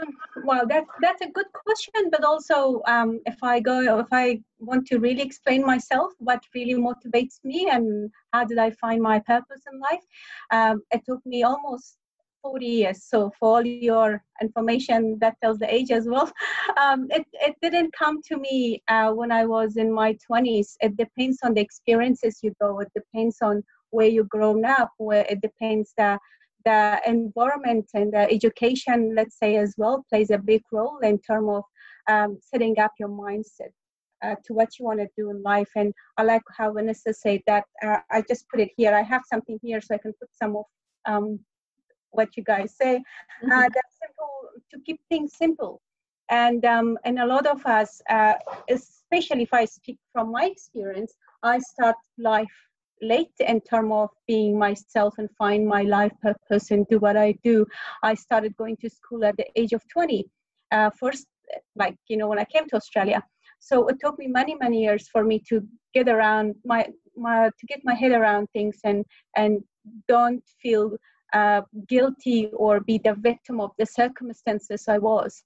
Um, 0.00 0.08
well, 0.44 0.66
that's 0.66 0.88
that's 1.00 1.20
a 1.20 1.28
good 1.28 1.46
question, 1.52 2.08
but 2.10 2.24
also 2.24 2.80
um, 2.86 3.20
if 3.26 3.36
I 3.42 3.60
go, 3.60 3.98
if 3.98 4.06
I 4.10 4.40
want 4.58 4.86
to 4.86 4.98
really 4.98 5.20
explain 5.20 5.66
myself, 5.66 6.12
what 6.18 6.42
really 6.54 6.74
motivates 6.74 7.44
me, 7.44 7.68
and 7.70 8.10
how 8.32 8.44
did 8.44 8.58
I 8.58 8.70
find 8.70 9.02
my 9.02 9.18
purpose 9.18 9.62
in 9.70 9.78
life, 9.78 10.04
um, 10.50 10.82
it 10.92 11.02
took 11.06 11.24
me 11.26 11.42
almost 11.42 11.98
40 12.42 12.66
years. 12.66 13.04
So 13.04 13.30
for 13.38 13.56
all 13.56 13.66
your 13.66 14.22
information, 14.40 15.18
that 15.20 15.36
tells 15.42 15.58
the 15.58 15.72
age 15.72 15.90
as 15.90 16.06
well. 16.06 16.30
Um, 16.82 17.06
it 17.10 17.26
it 17.32 17.54
didn't 17.62 17.92
come 17.92 18.20
to 18.28 18.36
me 18.36 18.82
uh, 18.88 19.12
when 19.12 19.30
I 19.30 19.44
was 19.44 19.76
in 19.76 19.92
my 19.92 20.16
20s. 20.26 20.68
It 20.80 20.96
depends 20.96 21.38
on 21.44 21.54
the 21.54 21.60
experiences 21.60 22.40
you 22.42 22.52
go. 22.60 22.80
It 22.80 22.90
depends 22.94 23.36
on 23.42 23.62
where 23.90 24.08
you 24.08 24.24
grown 24.24 24.64
up. 24.64 24.90
Where 24.98 25.26
it 25.28 25.40
depends 25.40 25.92
the 25.96 26.18
the 26.64 27.00
environment 27.06 27.86
and 27.94 28.12
the 28.12 28.30
education, 28.30 29.14
let's 29.14 29.38
say, 29.38 29.56
as 29.56 29.74
well, 29.76 30.04
plays 30.08 30.30
a 30.30 30.38
big 30.38 30.62
role 30.72 30.98
in 31.02 31.18
terms 31.18 31.50
of 31.50 31.64
um, 32.08 32.38
setting 32.42 32.78
up 32.78 32.92
your 32.98 33.08
mindset 33.08 33.72
uh, 34.22 34.36
to 34.44 34.54
what 34.54 34.78
you 34.78 34.84
want 34.84 35.00
to 35.00 35.08
do 35.16 35.30
in 35.30 35.42
life. 35.42 35.70
And 35.76 35.92
I 36.16 36.22
like 36.22 36.42
how 36.56 36.72
Vanessa 36.72 37.12
said 37.12 37.40
that. 37.46 37.64
Uh, 37.84 37.98
I 38.10 38.22
just 38.28 38.48
put 38.48 38.60
it 38.60 38.70
here. 38.76 38.94
I 38.94 39.02
have 39.02 39.22
something 39.30 39.58
here 39.62 39.80
so 39.80 39.94
I 39.94 39.98
can 39.98 40.12
put 40.20 40.28
some 40.40 40.56
of 40.56 40.64
um, 41.06 41.40
what 42.12 42.36
you 42.36 42.42
guys 42.42 42.74
say. 42.74 42.96
Uh, 42.96 42.98
mm-hmm. 42.98 43.52
Uh, 43.52 43.68
that's 43.74 43.94
simple 44.00 44.34
to 44.70 44.78
keep 44.86 45.00
things 45.08 45.34
simple. 45.36 45.80
And 46.30 46.64
um, 46.64 46.98
and 47.04 47.18
a 47.18 47.26
lot 47.26 47.46
of 47.46 47.64
us, 47.66 48.00
uh, 48.08 48.34
especially 48.70 49.42
if 49.42 49.52
I 49.52 49.64
speak 49.64 49.98
from 50.12 50.30
my 50.30 50.44
experience, 50.44 51.12
I 51.42 51.58
start 51.58 51.96
life 52.16 52.56
late 53.02 53.32
in 53.40 53.60
terms 53.60 53.92
of 53.92 54.10
being 54.26 54.58
myself 54.58 55.14
and 55.18 55.28
find 55.36 55.66
my 55.66 55.82
life 55.82 56.12
purpose 56.22 56.70
and 56.70 56.86
do 56.88 56.98
what 56.98 57.16
I 57.16 57.32
do. 57.42 57.66
I 58.02 58.14
started 58.14 58.56
going 58.56 58.76
to 58.78 58.88
school 58.88 59.24
at 59.24 59.36
the 59.36 59.46
age 59.56 59.72
of 59.72 59.82
20. 59.88 60.24
Uh, 60.70 60.90
first, 60.90 61.26
like, 61.76 61.96
you 62.08 62.16
know, 62.16 62.28
when 62.28 62.38
I 62.38 62.44
came 62.44 62.66
to 62.68 62.76
Australia. 62.76 63.22
So 63.58 63.86
it 63.88 63.96
took 64.00 64.18
me 64.18 64.26
many, 64.26 64.54
many 64.54 64.82
years 64.82 65.08
for 65.08 65.22
me 65.24 65.40
to 65.48 65.62
get 65.92 66.08
around 66.08 66.54
my, 66.64 66.86
my 67.16 67.50
to 67.58 67.66
get 67.66 67.80
my 67.84 67.94
head 67.94 68.12
around 68.12 68.48
things 68.52 68.78
and, 68.84 69.04
and 69.36 69.62
don't 70.08 70.42
feel 70.62 70.96
uh, 71.32 71.62
guilty 71.88 72.50
or 72.54 72.80
be 72.80 72.98
the 72.98 73.14
victim 73.14 73.60
of 73.60 73.70
the 73.78 73.86
circumstances 73.86 74.88
I 74.88 74.98
was. 74.98 75.42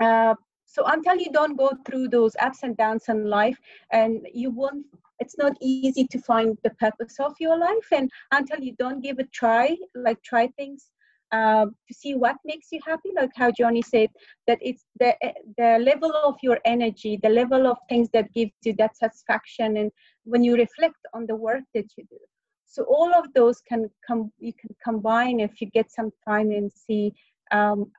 Uh, 0.00 0.34
so 0.66 0.84
until 0.84 1.16
you 1.16 1.32
don't 1.32 1.56
go 1.56 1.72
through 1.86 2.08
those 2.08 2.36
ups 2.40 2.62
and 2.62 2.76
downs 2.76 3.04
in 3.08 3.28
life, 3.28 3.58
and 3.90 4.26
you 4.32 4.50
won't 4.50 4.84
it's 5.18 5.36
not 5.36 5.52
easy 5.60 6.06
to 6.06 6.20
find 6.20 6.56
the 6.62 6.70
purpose 6.70 7.16
of 7.18 7.34
your 7.40 7.58
life 7.58 7.88
and 7.92 8.10
until 8.32 8.60
you 8.60 8.74
don't 8.78 9.02
give 9.02 9.18
a 9.18 9.24
try 9.24 9.76
like 9.94 10.22
try 10.22 10.46
things 10.56 10.90
uh, 11.32 11.66
to 11.66 11.94
see 11.94 12.14
what 12.14 12.36
makes 12.44 12.68
you 12.72 12.80
happy 12.86 13.10
like 13.16 13.30
how 13.34 13.50
johnny 13.50 13.82
said 13.82 14.08
that 14.46 14.58
it's 14.60 14.84
the 15.00 15.14
the 15.56 15.78
level 15.80 16.12
of 16.24 16.36
your 16.42 16.58
energy 16.64 17.18
the 17.22 17.28
level 17.28 17.66
of 17.66 17.76
things 17.88 18.08
that 18.12 18.32
gives 18.32 18.52
you 18.64 18.74
that 18.78 18.96
satisfaction 18.96 19.76
and 19.76 19.90
when 20.24 20.42
you 20.42 20.54
reflect 20.56 20.96
on 21.14 21.26
the 21.26 21.36
work 21.36 21.62
that 21.74 21.86
you 21.96 22.04
do 22.08 22.18
so 22.68 22.84
all 22.84 23.12
of 23.14 23.32
those 23.34 23.60
can 23.60 23.90
come 24.06 24.30
you 24.38 24.52
can 24.52 24.74
combine 24.84 25.40
if 25.40 25.60
you 25.60 25.66
get 25.68 25.90
some 25.90 26.10
time 26.26 26.50
and 26.50 26.70
see 26.72 27.12
um, 27.50 27.90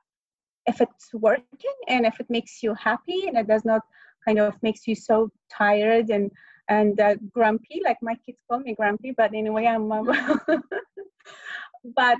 if 0.66 0.80
it's 0.80 1.12
working 1.12 1.76
and 1.88 2.06
if 2.06 2.20
it 2.20 2.30
makes 2.30 2.62
you 2.62 2.74
happy 2.74 3.26
and 3.26 3.36
it 3.36 3.48
does 3.48 3.64
not 3.64 3.82
kind 4.24 4.38
of 4.38 4.54
makes 4.62 4.86
you 4.86 4.94
so 4.94 5.30
tired 5.50 6.10
and 6.10 6.30
and 6.70 7.00
uh, 7.00 7.16
grumpy, 7.32 7.82
like 7.84 7.98
my 8.00 8.14
kids 8.24 8.38
call 8.48 8.60
me 8.60 8.74
grumpy, 8.74 9.10
but 9.10 9.34
anyway, 9.34 9.66
I'm, 9.66 9.88
but 11.96 12.18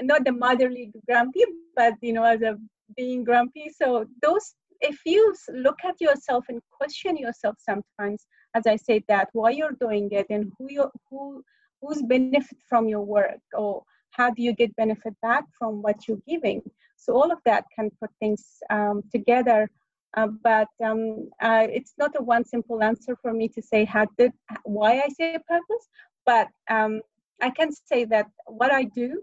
not 0.00 0.24
the 0.24 0.32
motherly 0.32 0.92
grumpy, 1.06 1.44
but 1.76 1.94
you 2.02 2.12
know, 2.12 2.24
as 2.24 2.42
a 2.42 2.58
being 2.96 3.22
grumpy. 3.22 3.70
So 3.80 4.06
those, 4.20 4.54
if 4.80 4.98
you 5.06 5.32
look 5.54 5.78
at 5.84 6.00
yourself 6.00 6.46
and 6.48 6.60
question 6.70 7.16
yourself 7.16 7.56
sometimes, 7.60 8.26
as 8.54 8.66
I 8.66 8.74
said 8.74 9.04
that, 9.06 9.28
why 9.32 9.50
you're 9.50 9.78
doing 9.80 10.08
it 10.10 10.26
and 10.30 10.52
who 10.58 10.66
you 10.68 10.90
who 11.08 11.44
who's 11.82 12.02
benefit 12.02 12.58
from 12.68 12.88
your 12.88 13.02
work 13.02 13.42
or 13.52 13.82
how 14.12 14.30
do 14.30 14.42
you 14.42 14.52
get 14.54 14.74
benefit 14.76 15.14
back 15.20 15.44
from 15.58 15.82
what 15.82 16.08
you're 16.08 16.24
giving 16.28 16.62
so 16.96 17.14
all 17.14 17.30
of 17.32 17.38
that 17.44 17.64
can 17.74 17.90
put 18.00 18.10
things 18.20 18.44
um, 18.70 19.02
together 19.12 19.68
uh, 20.16 20.26
but 20.44 20.68
um, 20.84 21.30
uh, 21.40 21.66
it's 21.70 21.94
not 21.98 22.12
a 22.16 22.22
one 22.22 22.44
simple 22.44 22.82
answer 22.82 23.16
for 23.22 23.32
me 23.32 23.48
to 23.48 23.62
say 23.62 23.84
how 23.84 24.06
did 24.18 24.32
why 24.64 25.00
I 25.00 25.08
say 25.08 25.38
purpose. 25.48 25.88
But 26.26 26.48
um, 26.70 27.00
I 27.40 27.50
can 27.50 27.70
say 27.72 28.04
that 28.06 28.26
what 28.46 28.72
I 28.72 28.84
do, 28.84 29.22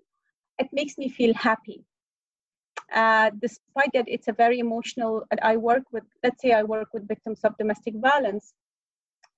it 0.58 0.67
makes 0.74 0.98
me 0.98 1.10
feel 1.10 1.34
happy. 1.34 1.86
Uh, 2.93 3.30
despite 3.39 3.91
that, 3.93 4.06
it's 4.08 4.28
a 4.28 4.34
very 4.34 4.60
emotional. 4.60 5.24
I 5.43 5.58
work 5.58 5.84
with, 5.91 6.04
let's 6.24 6.41
say, 6.41 6.54
I 6.54 6.63
work 6.63 6.89
with 6.93 7.08
victims 7.08 7.41
of 7.43 7.56
domestic 7.58 7.93
violence, 7.98 8.54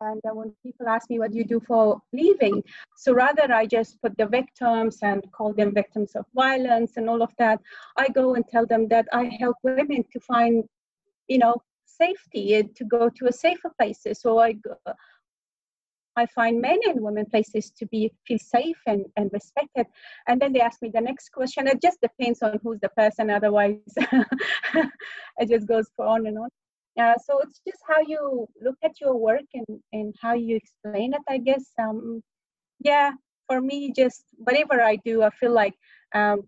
and 0.02 0.22
uh, 0.26 0.34
when 0.34 0.52
people 0.64 0.88
ask 0.88 1.10
me 1.10 1.20
what 1.20 1.32
do 1.32 1.38
you 1.38 1.46
do 1.46 1.60
for 1.60 2.02
living 2.12 2.64
so 2.98 3.14
rather 3.14 3.52
i 3.54 3.66
just 3.66 4.02
put 4.02 4.16
the 4.18 4.26
victims 4.26 4.98
and 5.02 5.24
call 5.32 5.54
them 5.54 5.74
victims 5.74 6.16
of 6.16 6.26
violence 6.36 6.98
and 6.98 7.10
all 7.10 7.22
of 7.22 7.32
that 7.38 7.60
i 7.98 8.08
go 8.10 8.36
and 8.36 8.46
tell 8.48 8.66
them 8.66 8.88
that 8.88 9.08
i 9.14 9.24
help 9.40 9.56
women 9.64 10.04
to 10.12 10.20
find 10.20 10.64
you 11.28 11.38
know 11.38 11.56
safety 11.86 12.56
and 12.56 12.76
to 12.76 12.84
go 12.84 13.10
to 13.10 13.28
a 13.28 13.32
safer 13.32 13.72
places 13.78 14.20
so 14.20 14.40
i 14.40 14.52
go, 14.54 14.76
I 16.16 16.26
find 16.26 16.62
men 16.62 16.80
and 16.86 17.02
women 17.02 17.26
places 17.26 17.72
to 17.78 17.86
be 17.86 18.12
feel 18.28 18.38
safe 18.38 18.78
and, 18.86 19.06
and 19.16 19.30
respected. 19.32 19.86
And 20.28 20.42
then 20.42 20.52
they 20.52 20.60
ask 20.60 20.82
me 20.82 20.92
the 20.94 21.00
next 21.00 21.32
question. 21.32 21.68
It 21.68 21.82
just 21.82 22.00
depends 22.02 22.42
on 22.42 22.60
who's 22.62 22.80
the 22.82 22.90
person. 22.90 23.30
Otherwise, 23.30 23.78
it 23.96 25.50
just 25.50 25.68
goes 25.68 25.88
on 25.98 26.28
and 26.28 26.38
on. 26.38 26.50
Uh, 27.00 27.16
so 27.26 27.40
it's 27.40 27.62
just 27.66 27.80
how 27.88 28.00
you 28.06 28.48
look 28.62 28.78
at 28.84 29.00
your 29.00 29.16
work 29.16 29.46
and, 29.54 29.80
and 29.94 30.14
how 30.22 30.34
you 30.34 30.58
explain 30.58 31.14
it, 31.14 31.22
I 31.30 31.38
guess. 31.38 31.66
Um, 31.80 32.22
yeah, 32.80 33.12
for 33.48 33.62
me, 33.62 33.94
just 33.96 34.24
whatever 34.38 34.82
I 34.82 34.98
do, 34.98 35.24
I 35.24 35.30
feel 35.30 35.54
like 35.54 35.74
um, 36.14 36.42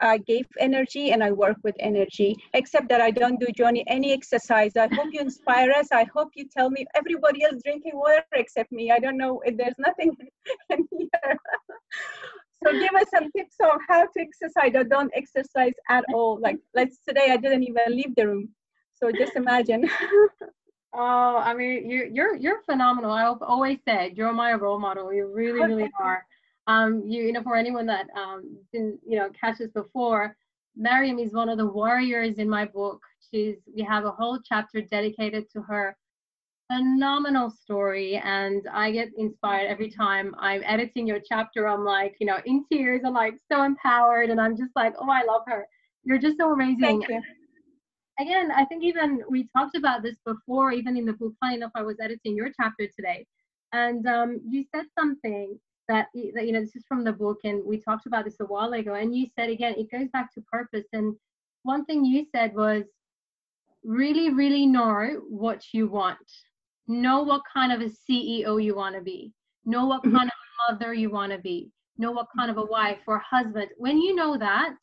I 0.00 0.18
gave 0.18 0.46
energy 0.58 1.12
and 1.12 1.22
I 1.22 1.30
work 1.30 1.56
with 1.62 1.74
energy, 1.78 2.36
except 2.52 2.88
that 2.88 3.00
I 3.00 3.10
don't 3.10 3.38
do, 3.38 3.46
Johnny, 3.56 3.84
any 3.86 4.12
exercise. 4.12 4.76
I 4.76 4.88
hope 4.92 5.08
you 5.12 5.20
inspire 5.20 5.70
us. 5.70 5.88
I 5.92 6.04
hope 6.14 6.30
you 6.34 6.46
tell 6.56 6.70
me 6.70 6.86
everybody 6.94 7.44
else 7.44 7.60
drinking 7.64 7.92
water 7.94 8.24
except 8.32 8.72
me. 8.72 8.90
I 8.90 8.98
don't 8.98 9.16
know 9.16 9.40
if 9.44 9.56
there's 9.56 9.78
nothing 9.78 10.16
in 10.70 10.88
here. 10.90 11.38
so 12.64 12.72
give 12.72 12.94
us 12.94 13.06
some 13.14 13.30
tips 13.36 13.56
on 13.62 13.78
how 13.88 14.02
to 14.02 14.20
exercise 14.20 14.72
or 14.74 14.84
don't 14.84 15.12
exercise 15.14 15.74
at 15.88 16.04
all. 16.12 16.38
Like, 16.40 16.58
let's 16.74 16.98
today, 17.06 17.28
I 17.30 17.36
didn't 17.36 17.62
even 17.62 17.84
leave 17.88 18.14
the 18.16 18.28
room. 18.28 18.48
So 18.94 19.10
just 19.10 19.36
imagine. 19.36 19.88
oh, 20.94 21.36
I 21.36 21.54
mean, 21.54 21.90
you, 21.90 22.10
you're 22.12 22.36
you're 22.36 22.62
phenomenal. 22.62 23.12
I've 23.12 23.42
always 23.42 23.78
said 23.84 24.16
you're 24.16 24.32
my 24.32 24.54
role 24.54 24.78
model. 24.78 25.12
You 25.12 25.32
really, 25.32 25.60
really 25.60 25.90
are 26.00 26.24
um, 26.66 27.02
you, 27.06 27.22
you 27.24 27.32
know, 27.32 27.42
for 27.42 27.56
anyone 27.56 27.86
that 27.86 28.06
um, 28.16 28.56
didn't, 28.72 28.98
you 29.06 29.18
know, 29.18 29.30
catch 29.38 29.58
this 29.58 29.70
before, 29.70 30.36
Maryam 30.76 31.18
is 31.18 31.32
one 31.32 31.48
of 31.48 31.58
the 31.58 31.66
warriors 31.66 32.38
in 32.38 32.48
my 32.48 32.64
book. 32.64 33.00
She's, 33.30 33.56
we 33.74 33.82
have 33.82 34.04
a 34.04 34.10
whole 34.10 34.38
chapter 34.44 34.80
dedicated 34.80 35.50
to 35.52 35.62
her 35.62 35.96
phenomenal 36.72 37.50
story 37.50 38.16
and 38.24 38.66
I 38.72 38.90
get 38.90 39.10
inspired 39.18 39.66
every 39.66 39.90
time 39.90 40.34
I'm 40.38 40.62
editing 40.64 41.06
your 41.06 41.20
chapter. 41.20 41.68
I'm 41.68 41.84
like, 41.84 42.16
you 42.18 42.26
know, 42.26 42.38
in 42.46 42.64
tears. 42.72 43.02
I'm 43.04 43.12
like 43.12 43.34
so 43.52 43.62
empowered 43.62 44.30
and 44.30 44.40
I'm 44.40 44.56
just 44.56 44.70
like, 44.74 44.94
oh, 44.98 45.10
I 45.10 45.24
love 45.24 45.42
her. 45.46 45.66
You're 46.04 46.18
just 46.18 46.38
so 46.38 46.52
amazing. 46.52 46.80
Thank 46.80 47.08
you. 47.08 47.20
Again, 48.20 48.50
I 48.52 48.64
think 48.66 48.84
even 48.84 49.22
we 49.28 49.48
talked 49.56 49.76
about 49.76 50.02
this 50.02 50.16
before, 50.24 50.72
even 50.72 50.96
in 50.96 51.04
the 51.04 51.14
book. 51.14 51.32
Funny 51.40 51.56
enough, 51.56 51.72
I 51.74 51.82
was 51.82 51.96
editing 52.00 52.36
your 52.36 52.50
chapter 52.60 52.86
today, 52.86 53.26
and 53.72 54.06
um, 54.06 54.40
you 54.48 54.64
said 54.72 54.84
something 54.96 55.58
that, 55.88 56.08
that 56.34 56.46
you 56.46 56.52
know 56.52 56.60
this 56.60 56.76
is 56.76 56.84
from 56.88 57.04
the 57.04 57.12
book 57.12 57.38
and 57.44 57.62
we 57.64 57.78
talked 57.78 58.06
about 58.06 58.24
this 58.24 58.40
a 58.40 58.44
while 58.44 58.72
ago 58.72 58.94
and 58.94 59.14
you 59.14 59.26
said 59.36 59.50
again 59.50 59.74
it 59.76 59.90
goes 59.90 60.08
back 60.12 60.32
to 60.32 60.40
purpose 60.50 60.86
and 60.92 61.14
one 61.62 61.84
thing 61.84 62.04
you 62.04 62.24
said 62.34 62.54
was 62.54 62.84
really 63.82 64.30
really 64.30 64.66
know 64.66 65.20
what 65.28 65.62
you 65.72 65.88
want. 65.88 66.18
Know 66.86 67.22
what 67.22 67.42
kind 67.52 67.72
of 67.72 67.80
a 67.80 67.90
ceo 67.90 68.62
you 68.62 68.74
want 68.74 68.94
to 68.94 69.02
be. 69.02 69.32
Know 69.64 69.86
what 69.86 70.02
mm-hmm. 70.02 70.16
kind 70.16 70.28
of 70.28 70.78
mother 70.78 70.94
you 70.94 71.10
want 71.10 71.32
to 71.32 71.38
be. 71.38 71.70
Know 71.98 72.12
what 72.12 72.28
kind 72.36 72.50
of 72.50 72.58
a 72.58 72.64
wife 72.64 72.98
or 73.06 73.18
husband. 73.18 73.68
When 73.76 73.98
you 73.98 74.14
know 74.14 74.36
that 74.38 74.76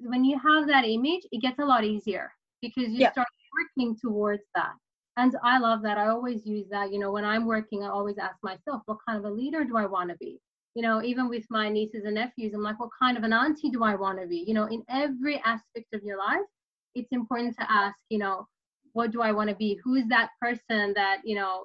when 0.00 0.24
you 0.24 0.38
have 0.38 0.66
that 0.66 0.86
image 0.86 1.22
it 1.32 1.42
gets 1.42 1.58
a 1.58 1.64
lot 1.64 1.84
easier 1.84 2.32
because 2.62 2.88
you 2.88 3.00
yeah. 3.00 3.12
start 3.12 3.28
working 3.54 3.96
towards 4.00 4.42
that 4.54 4.72
and 5.16 5.36
i 5.42 5.58
love 5.58 5.82
that 5.82 5.98
i 5.98 6.08
always 6.08 6.46
use 6.46 6.66
that 6.70 6.92
you 6.92 6.98
know 6.98 7.10
when 7.10 7.24
i'm 7.24 7.46
working 7.46 7.82
i 7.82 7.88
always 7.88 8.18
ask 8.18 8.36
myself 8.42 8.82
what 8.86 8.98
kind 9.06 9.18
of 9.18 9.24
a 9.24 9.34
leader 9.34 9.64
do 9.64 9.76
i 9.76 9.86
want 9.86 10.08
to 10.08 10.16
be 10.16 10.38
you 10.74 10.82
know 10.82 11.02
even 11.02 11.28
with 11.28 11.44
my 11.50 11.68
nieces 11.68 12.04
and 12.04 12.14
nephews 12.14 12.52
i'm 12.54 12.62
like 12.62 12.78
what 12.78 12.90
kind 13.00 13.16
of 13.16 13.24
an 13.24 13.32
auntie 13.32 13.70
do 13.70 13.82
i 13.82 13.94
want 13.94 14.20
to 14.20 14.26
be 14.26 14.44
you 14.46 14.54
know 14.54 14.66
in 14.66 14.82
every 14.88 15.40
aspect 15.44 15.86
of 15.92 16.02
your 16.02 16.18
life 16.18 16.46
it's 16.94 17.12
important 17.12 17.54
to 17.56 17.70
ask 17.70 17.96
you 18.08 18.18
know 18.18 18.46
what 18.92 19.10
do 19.10 19.22
I 19.22 19.32
want 19.32 19.48
to 19.50 19.56
be? 19.56 19.78
Who 19.84 19.94
is 19.94 20.06
that 20.08 20.30
person 20.40 20.92
that 20.94 21.18
you 21.24 21.36
know 21.36 21.64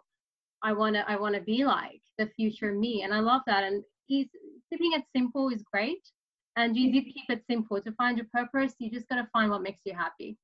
I 0.63 0.73
want 0.73 0.95
to 0.95 1.09
I 1.09 1.15
want 1.15 1.35
to 1.35 1.41
be 1.41 1.65
like 1.65 2.01
the 2.17 2.27
future 2.35 2.71
me? 2.71 3.03
And 3.03 3.13
I 3.13 3.19
love 3.19 3.41
that. 3.47 3.63
And 3.63 3.83
he's 4.07 4.27
keeping 4.71 4.93
it 4.93 5.03
simple 5.15 5.49
is 5.49 5.63
great. 5.71 6.01
And 6.57 6.75
you 6.77 6.91
did 6.91 7.05
keep 7.05 7.25
it 7.29 7.43
simple. 7.49 7.81
To 7.81 7.91
find 7.93 8.17
your 8.17 8.27
purpose, 8.33 8.73
you 8.79 8.89
just 8.89 9.07
got 9.09 9.15
to 9.15 9.27
find 9.33 9.51
what 9.51 9.61
makes 9.61 9.81
you 9.85 9.93
happy. 9.93 10.37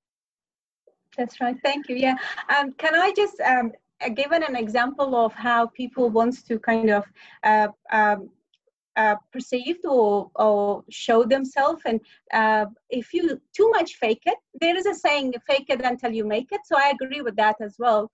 That's 1.17 1.41
right. 1.41 1.57
Thank 1.63 1.89
you. 1.89 1.95
Yeah. 1.95 2.15
Um, 2.57 2.71
can 2.73 2.95
I 2.95 3.11
just 3.15 3.39
um, 3.41 3.73
give 4.15 4.31
an 4.31 4.55
example 4.55 5.15
of 5.15 5.33
how 5.33 5.67
people 5.67 6.09
wants 6.09 6.41
to 6.43 6.57
kind 6.59 6.89
of 6.89 7.05
uh, 7.43 7.67
um, 7.91 8.29
uh, 8.97 9.15
perceived 9.31 9.85
or, 9.85 10.29
or 10.35 10.83
show 10.89 11.23
themselves 11.23 11.81
and 11.85 12.01
uh, 12.33 12.65
if 12.89 13.13
you 13.13 13.39
too 13.55 13.69
much 13.71 13.95
fake 13.95 14.23
it 14.25 14.37
there 14.59 14.75
is 14.75 14.85
a 14.85 14.93
saying 14.93 15.33
fake 15.47 15.67
it 15.69 15.81
until 15.81 16.11
you 16.11 16.25
make 16.25 16.51
it 16.51 16.59
so 16.65 16.75
i 16.77 16.91
agree 17.01 17.21
with 17.21 17.35
that 17.37 17.55
as 17.61 17.75
well 17.79 18.11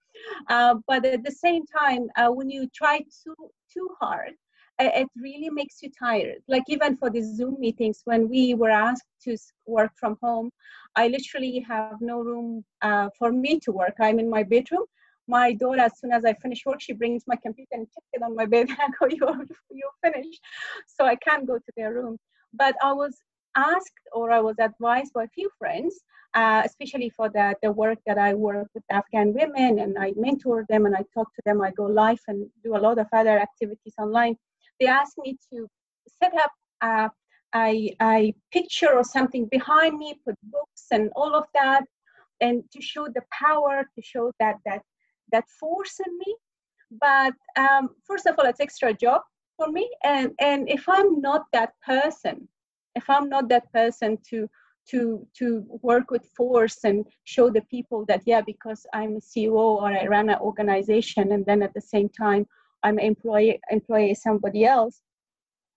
uh, 0.50 0.76
but 0.88 1.04
at 1.04 1.24
the 1.24 1.32
same 1.32 1.64
time 1.66 2.08
uh, 2.16 2.28
when 2.28 2.50
you 2.50 2.70
try 2.76 3.00
too 3.00 3.36
too 3.74 3.90
hard 4.00 4.34
it 4.80 5.08
really 5.18 5.50
makes 5.50 5.82
you 5.82 5.90
tired 5.98 6.42
like 6.48 6.63
even 6.68 6.96
for 6.98 7.10
the 7.10 7.22
zoom 7.22 7.56
meetings 7.60 8.02
when 8.06 8.30
we 8.30 8.54
were 8.54 8.70
asked 8.70 9.08
to 9.24 9.36
work 9.66 9.92
from 10.00 10.18
home 10.22 10.50
i 10.96 11.08
literally 11.08 11.60
have 11.68 11.96
no 12.00 12.20
room 12.20 12.63
uh, 12.82 13.10
for 13.18 13.32
me 13.32 13.60
to 13.60 13.72
work 13.72 13.96
i'm 14.00 14.20
in 14.20 14.30
my 14.30 14.44
bedroom 14.44 14.86
my 15.28 15.54
daughter, 15.54 15.82
as 15.82 16.00
soon 16.00 16.12
as 16.12 16.24
I 16.26 16.34
finish 16.36 16.66
work, 16.66 16.82
she 16.82 16.94
brings 16.94 17.24
my 17.28 17.36
computer 17.36 17.70
and 17.74 17.88
puts 17.94 18.08
it 18.13 18.24
on 18.24 18.36
my 18.36 18.46
bed 18.46 18.70
and 18.70 18.78
I 18.80 18.88
go, 19.00 19.08
you 19.08 19.46
you 19.72 19.90
finished. 20.04 20.42
So 20.88 21.06
I 21.06 21.16
can't 21.16 21.46
go 21.46 21.58
to 21.58 21.72
their 21.76 21.94
room. 21.94 22.18
But 22.54 22.76
I 22.82 22.94
was 22.94 23.18
asked 23.56 24.08
or 24.13 24.32
I 24.32 24.40
was 24.40 24.56
advised 24.60 25.13
by 25.13 25.26
a 25.26 25.30
few 25.30 25.50
friends, 25.58 26.00
uh, 26.34 26.62
especially 26.66 27.10
for 27.10 27.30
the, 27.30 27.56
the 27.62 27.72
work 27.72 28.00
that 28.06 28.18
I 28.18 28.34
work 28.34 28.68
with 28.74 28.84
Afghan 28.92 29.34
women 29.34 29.80
and 29.80 29.98
I 30.00 30.13
mentor 30.16 30.66
them 30.70 30.86
and 30.86 30.96
I 30.96 31.04
talk 31.13 31.34
to 31.36 31.42
them. 31.46 31.62
I 31.62 31.72
go 31.72 31.86
live 31.86 32.20
and 32.28 32.48
do 32.63 32.76
a 32.76 32.80
lot 32.80 32.98
of 33.00 33.08
other 33.12 33.38
activities 33.40 33.94
online. 34.00 34.38
They 34.80 34.88
asked 34.88 35.18
me 35.18 35.38
to 35.52 35.68
set 36.22 36.34
up 36.36 36.52
uh, 36.82 37.10
a, 37.56 37.96
a 38.02 38.34
picture 38.52 38.94
or 38.94 39.04
something 39.04 39.48
behind 39.48 39.98
me, 39.98 40.20
put 40.26 40.36
books 40.44 40.86
and 40.92 41.10
all 41.16 41.36
of 41.36 41.46
that, 41.54 41.84
and 42.42 42.63
to 42.72 42.82
show 42.82 43.08
the 43.08 43.24
power, 43.32 43.84
to 43.96 44.02
show 44.02 44.32
that 44.40 44.56
that 44.66 44.82
that 45.32 45.46
force 45.60 46.00
in 46.06 46.18
me. 46.20 46.36
But 46.90 47.34
um, 47.58 47.90
first 48.06 48.26
of 48.28 48.36
all 48.38 48.46
it's 48.46 48.60
extra 48.60 48.94
job 48.94 49.22
for 49.58 49.70
me 49.72 49.90
and 50.04 50.32
and 50.40 50.70
if 50.70 50.88
i'm 50.88 51.20
not 51.20 51.46
that 51.52 51.74
person 51.86 52.48
if 52.96 53.10
i'm 53.10 53.28
not 53.28 53.50
that 53.50 53.72
person 53.74 54.18
to 54.30 54.48
to 54.90 55.28
to 55.38 55.66
work 55.82 56.12
with 56.12 56.26
force 56.38 56.84
and 56.86 57.06
show 57.26 57.50
the 57.50 57.63
people 57.63 58.06
that 58.06 58.22
yeah 58.26 58.42
because 58.42 58.86
i'm 58.94 59.16
a 59.18 59.20
ceo 59.20 59.82
or 59.82 59.88
i 59.88 60.06
run 60.06 60.30
an 60.30 60.40
organization 60.40 61.32
and 61.34 61.46
then 61.46 61.62
at 61.62 61.74
the 61.74 61.82
same 61.82 62.08
time 62.10 62.46
i'm 62.84 63.00
employee 63.00 63.60
employee 63.72 64.13
somebody 64.13 64.66
else 64.66 65.02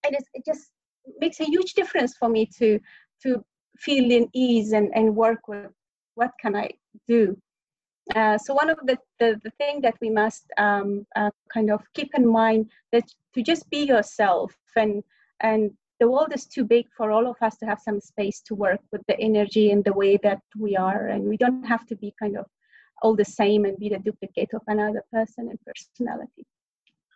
is 0.07 0.25
it 0.35 0.45
just 0.45 0.71
makes 1.19 1.41
a 1.41 1.45
huge 1.45 1.75
difference 1.75 2.17
for 2.17 2.29
me 2.29 2.47
to 2.59 2.79
to 3.23 3.45
feel 3.79 4.11
in 4.11 4.29
ease 4.35 4.73
and 4.73 4.91
and 4.95 5.15
work 5.15 5.49
with 5.49 5.71
what 6.15 6.33
can 6.41 6.55
i 6.57 6.69
do? 7.09 7.37
Uh, 8.17 8.37
so 8.37 8.53
one 8.55 8.71
of 8.71 8.79
the, 8.87 8.99
the, 9.21 9.41
the 9.45 9.51
thing 9.51 9.81
that 9.83 9.95
we 10.01 10.11
must 10.11 10.47
um, 10.59 11.07
uh, 11.15 11.31
kind 11.53 11.71
of 11.71 11.81
keep 11.95 12.11
in 12.15 12.27
mind 12.27 12.69
that 12.93 13.05
to 13.35 13.43
just 13.43 13.69
be 13.71 13.85
yourself 13.85 14.53
and 14.77 15.05
and 15.41 15.71
the 16.01 16.11
world 16.11 16.33
is 16.35 16.47
too 16.47 16.65
big 16.65 16.87
for 16.97 17.13
all 17.13 17.27
of 17.27 17.37
us 17.43 17.57
to 17.59 17.67
have 17.67 17.79
some 17.79 18.01
space 18.01 18.41
to 18.41 18.55
work 18.55 18.81
with 18.91 19.03
the 19.07 19.19
energy 19.21 19.71
and 19.71 19.85
the 19.85 19.93
way 19.93 20.17
that 20.23 20.41
we 20.59 20.75
are 20.77 21.09
and 21.09 21.23
we 21.23 21.37
don't 21.37 21.65
have 21.65 21.87
to 21.87 21.95
be 21.97 22.13
kind 22.19 22.37
of 22.37 22.47
all 23.03 23.15
the 23.15 23.25
same 23.25 23.65
and 23.65 23.77
be 23.79 23.89
the 23.91 23.99
duplicate 23.99 24.53
of 24.55 24.63
another 24.67 25.05
person 25.13 25.49
and 25.51 25.59
personality 25.65 26.45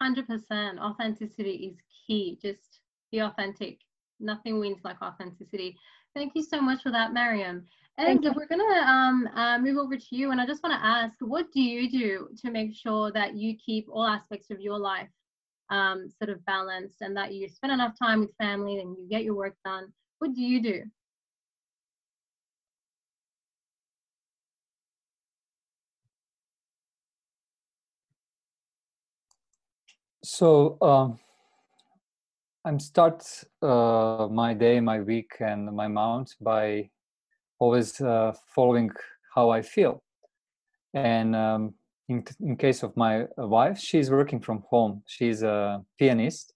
100% 0.05 0.79
authenticity 0.79 1.51
is 1.51 1.77
key 2.07 2.39
just 2.41 2.81
be 3.11 3.21
authentic 3.21 3.79
nothing 4.21 4.59
wins 4.59 4.79
like 4.85 5.01
authenticity 5.03 5.77
thank 6.15 6.33
you 6.35 6.43
so 6.43 6.61
much 6.61 6.83
for 6.83 6.91
that 6.91 7.13
maryam 7.13 7.65
and 7.97 8.25
we're 8.35 8.47
going 8.47 8.61
to 8.61 8.89
um, 8.89 9.29
uh, 9.37 9.59
move 9.59 9.79
over 9.79 9.97
to 9.97 10.17
you. 10.17 10.33
And 10.33 10.41
I 10.41 10.47
just 10.47 10.63
want 10.63 10.75
to 10.75 10.85
ask, 10.85 11.15
what 11.21 11.53
do 11.53 11.61
you 11.61 11.89
do 11.91 12.29
to 12.45 12.51
make 12.51 12.75
sure 12.75 13.13
that 13.13 13.37
you 13.37 13.57
keep 13.57 13.87
all 13.91 14.07
aspects 14.07 14.51
of 14.51 14.61
your 14.61 14.79
life 14.79 15.09
um, 15.71 16.09
sort 16.19 16.31
of 16.31 16.45
balanced 16.45 17.03
and 17.03 17.17
that 17.17 17.33
you 17.33 17.49
spend 17.49 17.73
enough 17.73 17.95
time 17.97 18.21
with 18.21 18.35
family 18.37 18.81
and 18.81 18.97
you 18.99 19.09
get 19.09 19.23
your 19.23 19.37
work 19.37 19.55
done? 19.65 19.93
What 20.19 20.35
do 20.35 20.43
you 20.43 20.61
do? 20.61 20.83
So 30.37 30.77
um, 30.83 31.21
I'm 32.65 32.81
start 32.81 33.23
uh, 33.63 34.27
my 34.29 34.53
day, 34.53 34.81
my 34.81 34.99
week, 34.99 35.31
and 35.39 35.73
my 35.73 35.87
month 35.87 36.33
by 36.41 36.91
always 37.61 38.01
uh, 38.01 38.33
following 38.53 38.91
how 39.33 39.51
I 39.51 39.63
feel. 39.63 40.03
And 40.93 41.37
um, 41.37 41.75
in, 42.09 42.25
in 42.41 42.57
case 42.57 42.83
of 42.83 42.97
my 42.97 43.27
wife, 43.37 43.79
she's 43.79 44.11
working 44.11 44.41
from 44.41 44.65
home. 44.69 45.05
She's 45.07 45.45
a 45.45 45.85
pianist. 46.01 46.53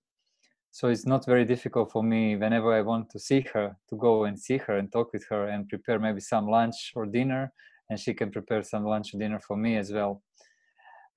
So 0.73 0.89
it's 0.89 1.07
not 1.07 1.25
very 1.25 1.45
difficult 1.45 1.93
for 1.93 2.03
me 2.03 2.35
whenever 2.35 2.75
I 2.75 2.81
want 2.81 3.11
to 3.11 3.21
see 3.21 3.47
her 3.55 3.77
to 3.91 3.97
go 3.97 4.25
and 4.25 4.37
see 4.37 4.57
her 4.57 4.77
and 4.77 4.91
talk 4.91 5.13
with 5.13 5.25
her 5.31 5.47
and 5.47 5.69
prepare 5.69 6.01
maybe 6.01 6.21
some 6.21 6.49
lunch 6.49 6.95
or 6.97 7.07
dinner. 7.07 7.53
And 7.89 8.01
she 8.01 8.13
can 8.13 8.33
prepare 8.33 8.65
some 8.65 8.85
lunch 8.85 9.15
or 9.15 9.19
dinner 9.19 9.39
for 9.39 9.57
me 9.57 9.77
as 9.77 9.93
well. 9.93 10.21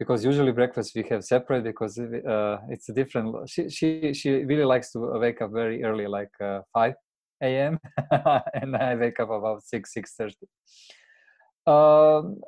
Because 0.01 0.25
usually 0.25 0.51
breakfast 0.51 0.95
we 0.95 1.03
have 1.11 1.23
separate 1.23 1.63
because 1.63 1.93
uh, 1.99 2.57
it's 2.73 2.89
a 2.89 2.93
different. 2.99 3.27
She, 3.47 3.69
she 3.69 3.87
she 4.19 4.29
really 4.51 4.67
likes 4.73 4.91
to 4.93 4.99
wake 5.25 5.39
up 5.43 5.51
very 5.61 5.83
early, 5.83 6.07
like 6.07 6.33
uh, 6.49 6.61
five 6.73 6.95
a.m. 7.43 7.79
and 8.59 8.75
I 8.75 8.95
wake 8.95 9.19
up 9.19 9.29
about 9.29 9.59
six 9.63 9.93
six 9.93 10.15
thirty. 10.19 10.47
Um, 11.67 12.41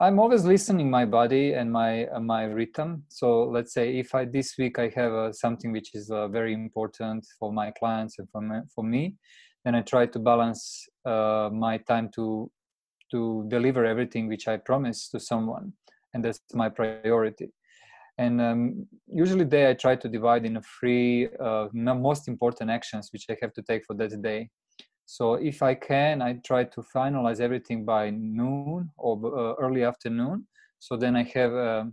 I'm 0.00 0.18
always 0.18 0.44
listening 0.44 0.90
my 0.90 1.06
body 1.06 1.54
and 1.54 1.72
my 1.72 2.06
uh, 2.08 2.20
my 2.20 2.44
rhythm. 2.44 3.04
So 3.08 3.44
let's 3.44 3.72
say 3.72 3.96
if 3.96 4.14
I 4.14 4.26
this 4.26 4.58
week 4.58 4.78
I 4.78 4.88
have 4.94 5.12
uh, 5.12 5.32
something 5.32 5.72
which 5.72 5.94
is 5.94 6.10
uh, 6.10 6.28
very 6.28 6.52
important 6.52 7.24
for 7.38 7.52
my 7.52 7.70
clients 7.70 8.18
and 8.18 8.28
for 8.30 8.42
me, 8.42 8.58
for 8.74 8.84
me, 8.84 9.14
then 9.64 9.74
I 9.76 9.80
try 9.80 10.04
to 10.06 10.18
balance 10.18 10.88
uh, 11.06 11.48
my 11.50 11.78
time 11.78 12.10
to 12.16 12.50
to 13.12 13.44
deliver 13.48 13.86
everything 13.86 14.28
which 14.28 14.46
I 14.46 14.56
promise 14.58 15.08
to 15.10 15.20
someone, 15.20 15.72
and 16.14 16.24
that's 16.24 16.40
my 16.54 16.68
priority. 16.68 17.48
And 18.18 18.40
um, 18.40 18.86
usually 19.06 19.44
day 19.44 19.70
i 19.70 19.74
try 19.74 19.96
to 19.96 20.08
divide 20.08 20.44
in 20.44 20.60
three 20.78 21.28
uh, 21.40 21.68
most 21.72 22.28
important 22.28 22.70
actions 22.70 23.08
which 23.12 23.26
i 23.30 23.36
have 23.40 23.52
to 23.54 23.62
take 23.62 23.84
for 23.86 23.94
that 23.94 24.20
day. 24.22 24.50
So 25.06 25.34
if 25.34 25.62
i 25.62 25.74
can 25.74 26.20
i 26.22 26.34
try 26.44 26.64
to 26.64 26.82
finalize 26.94 27.40
everything 27.40 27.84
by 27.84 28.10
noon 28.10 28.90
or 28.98 29.14
uh, 29.24 29.54
early 29.64 29.84
afternoon. 29.84 30.46
So 30.78 30.96
then 30.96 31.16
i 31.16 31.22
have 31.34 31.54
uh, 31.54 31.84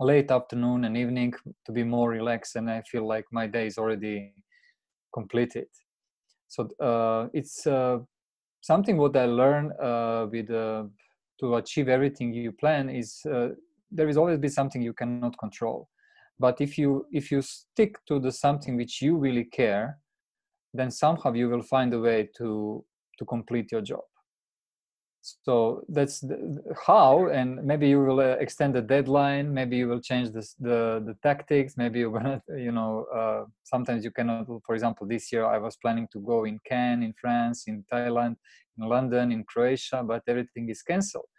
late 0.00 0.30
afternoon 0.30 0.84
and 0.84 0.96
evening 0.96 1.32
to 1.64 1.72
be 1.72 1.84
more 1.84 2.10
relaxed 2.10 2.56
and 2.56 2.70
i 2.70 2.82
feel 2.82 3.06
like 3.06 3.24
my 3.30 3.46
day 3.46 3.66
is 3.66 3.78
already 3.78 4.34
completed. 5.14 5.68
So 6.48 6.68
uh, 6.80 7.28
it's 7.32 7.66
uh, 7.66 7.98
something 8.60 8.96
what 8.96 9.16
i 9.16 9.26
learned 9.26 9.72
with 10.32 10.50
to 11.40 11.56
achieve 11.56 11.88
everything 11.88 12.32
you 12.32 12.52
plan 12.52 12.88
is 12.88 13.22
uh, 13.32 13.48
there 13.90 14.08
is 14.08 14.16
always 14.16 14.38
be 14.38 14.48
something 14.48 14.82
you 14.82 14.92
cannot 14.92 15.38
control. 15.38 15.88
But 16.38 16.60
if 16.60 16.76
you 16.76 17.06
if 17.12 17.30
you 17.30 17.42
stick 17.42 17.96
to 18.08 18.18
the 18.18 18.32
something 18.32 18.76
which 18.76 19.00
you 19.00 19.16
really 19.16 19.44
care 19.44 19.98
then 20.74 20.90
somehow 20.90 21.32
you 21.32 21.48
will 21.48 21.62
find 21.62 21.92
a 21.94 22.00
way 22.00 22.28
to 22.36 22.84
to 23.18 23.24
complete 23.24 23.72
your 23.72 23.80
job 23.80 24.04
so 25.42 25.84
that's 25.88 26.20
the, 26.20 26.36
how 26.86 27.26
and 27.28 27.62
maybe 27.64 27.88
you 27.88 28.00
will 28.00 28.20
uh, 28.20 28.36
extend 28.44 28.74
the 28.74 28.80
deadline 28.80 29.52
maybe 29.52 29.76
you 29.76 29.88
will 29.88 30.00
change 30.00 30.30
this, 30.30 30.54
the 30.54 31.02
the 31.06 31.16
tactics 31.22 31.76
maybe 31.76 31.98
you 32.00 32.10
will 32.10 32.40
you 32.66 32.72
know 32.72 33.06
uh, 33.14 33.44
sometimes 33.64 34.04
you 34.04 34.10
cannot 34.10 34.46
for 34.64 34.74
example 34.74 35.06
this 35.06 35.32
year 35.32 35.44
i 35.44 35.58
was 35.58 35.76
planning 35.76 36.06
to 36.12 36.20
go 36.20 36.44
in 36.44 36.58
cannes 36.64 37.02
in 37.02 37.12
france 37.20 37.64
in 37.66 37.84
thailand 37.92 38.36
in 38.78 38.88
london 38.88 39.32
in 39.32 39.42
croatia 39.44 40.02
but 40.02 40.22
everything 40.28 40.68
is 40.68 40.82
canceled 40.82 41.30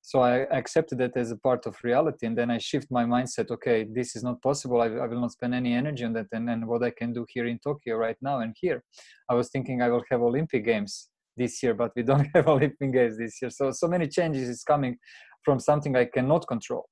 so 0.00 0.20
i 0.20 0.34
accepted 0.60 0.98
that 0.98 1.16
as 1.16 1.30
a 1.30 1.36
part 1.36 1.66
of 1.66 1.76
reality 1.82 2.26
and 2.26 2.36
then 2.38 2.50
i 2.50 2.58
shift 2.58 2.88
my 2.90 3.04
mindset 3.04 3.50
okay 3.50 3.86
this 3.98 4.16
is 4.16 4.22
not 4.22 4.40
possible 4.42 4.80
i, 4.80 4.86
I 4.86 5.06
will 5.06 5.20
not 5.20 5.32
spend 5.32 5.54
any 5.54 5.72
energy 5.74 6.04
on 6.04 6.12
that 6.14 6.26
and, 6.32 6.48
and 6.50 6.66
what 6.66 6.82
i 6.82 6.90
can 6.90 7.12
do 7.12 7.24
here 7.28 7.46
in 7.46 7.58
tokyo 7.58 7.96
right 7.96 8.16
now 8.20 8.40
and 8.40 8.54
here. 8.60 8.82
I 9.30 9.34
was 9.34 9.50
thinking 9.50 9.82
i 9.82 9.88
will 9.88 10.04
have 10.10 10.22
olympic 10.22 10.64
games 10.64 11.08
this 11.36 11.62
year 11.62 11.74
but 11.74 11.92
we 11.96 12.02
don't 12.10 12.28
have 12.34 12.48
olympic 12.48 12.92
games 12.92 13.18
this 13.18 13.40
year. 13.40 13.50
So 13.50 13.70
so 13.70 13.86
many 13.88 14.08
changes 14.08 14.48
is 14.48 14.62
coming 14.62 14.96
from 15.42 15.60
something 15.60 15.96
i 15.96 16.04
cannot 16.04 16.46
control. 16.46 16.88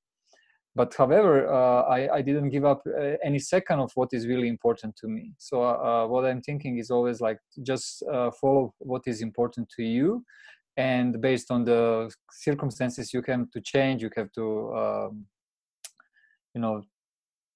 But 0.75 0.93
however 0.93 1.47
uh, 1.47 1.83
I, 1.83 2.15
I 2.17 2.21
didn't 2.21 2.49
give 2.49 2.65
up 2.65 2.81
uh, 2.87 3.15
any 3.23 3.39
second 3.39 3.79
of 3.79 3.91
what 3.95 4.09
is 4.11 4.27
really 4.27 4.49
important 4.49 4.95
to 4.97 5.07
me. 5.07 5.33
So 5.37 5.63
uh, 5.63 6.07
what 6.07 6.25
i'm 6.25 6.41
thinking 6.41 6.77
is 6.77 6.89
always 6.91 7.21
like 7.21 7.39
just 7.63 8.03
uh, 8.11 8.31
follow 8.41 8.73
what 8.79 9.03
is 9.05 9.21
important 9.21 9.69
to 9.77 9.83
you. 9.83 10.23
And 10.77 11.21
based 11.21 11.51
on 11.51 11.63
the 11.63 12.11
circumstances 12.31 13.13
you 13.13 13.21
have 13.27 13.49
to 13.51 13.61
change 13.61 14.01
you 14.01 14.09
have 14.15 14.31
to 14.33 14.45
um, 14.81 15.25
you 16.53 16.61
know 16.61 16.83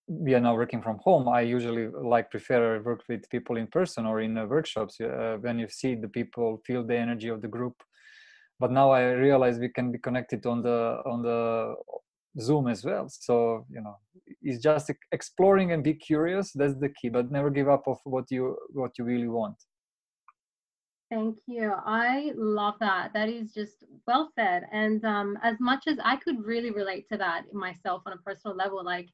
we 0.10 0.34
are 0.34 0.40
now 0.40 0.56
working 0.56 0.82
from 0.82 0.98
home 0.98 1.30
i 1.30 1.42
usually 1.42 1.88
like 1.88 2.32
prefer 2.32 2.82
work 2.82 3.04
with 3.08 3.30
people 3.30 3.58
in 3.58 3.68
person 3.68 4.06
or 4.08 4.22
in 4.22 4.38
uh, 4.38 4.46
workshops 4.46 5.00
uh, 5.00 5.38
when 5.42 5.60
you 5.60 5.68
see 5.70 5.94
the 5.94 6.08
people 6.08 6.60
feel 6.66 6.84
the 6.84 6.98
energy 6.98 7.28
of 7.30 7.42
the 7.42 7.48
group 7.48 7.76
but 8.60 8.72
now 8.72 8.90
i 8.90 9.04
realize 9.12 9.60
we 9.60 9.70
can 9.70 9.92
be 9.92 10.00
connected 10.00 10.46
on 10.48 10.64
the 10.64 11.00
on 11.06 11.22
the 11.22 11.76
zoom 12.42 12.68
as 12.68 12.84
well 12.84 13.08
so 13.08 13.66
you 13.70 13.82
know 13.82 13.98
it's 14.42 14.62
just 14.64 14.92
exploring 15.12 15.74
and 15.74 15.84
be 15.84 15.94
curious 15.94 16.52
that's 16.54 16.76
the 16.80 16.90
key 16.90 17.10
but 17.10 17.32
never 17.32 17.52
give 17.52 17.70
up 17.70 17.84
of 17.88 18.00
what 18.04 18.26
you 18.32 18.58
what 18.74 18.92
you 18.98 19.06
really 19.06 19.28
want 19.28 19.56
Thank 21.12 21.38
you. 21.48 21.74
I 21.88 22.34
love 22.36 22.76
that. 22.82 23.14
That 23.16 23.30
is 23.30 23.52
just 23.52 23.84
well 24.06 24.30
said. 24.36 24.68
And 24.72 25.04
um, 25.04 25.40
as 25.42 25.56
much 25.60 25.86
as 25.88 25.98
I 26.04 26.18
could 26.18 26.46
really 26.46 26.70
relate 26.70 27.10
to 27.12 27.18
that 27.18 27.52
myself 27.52 28.04
on 28.06 28.14
a 28.14 28.18
personal 28.18 28.56
level, 28.56 28.86
like 28.86 29.10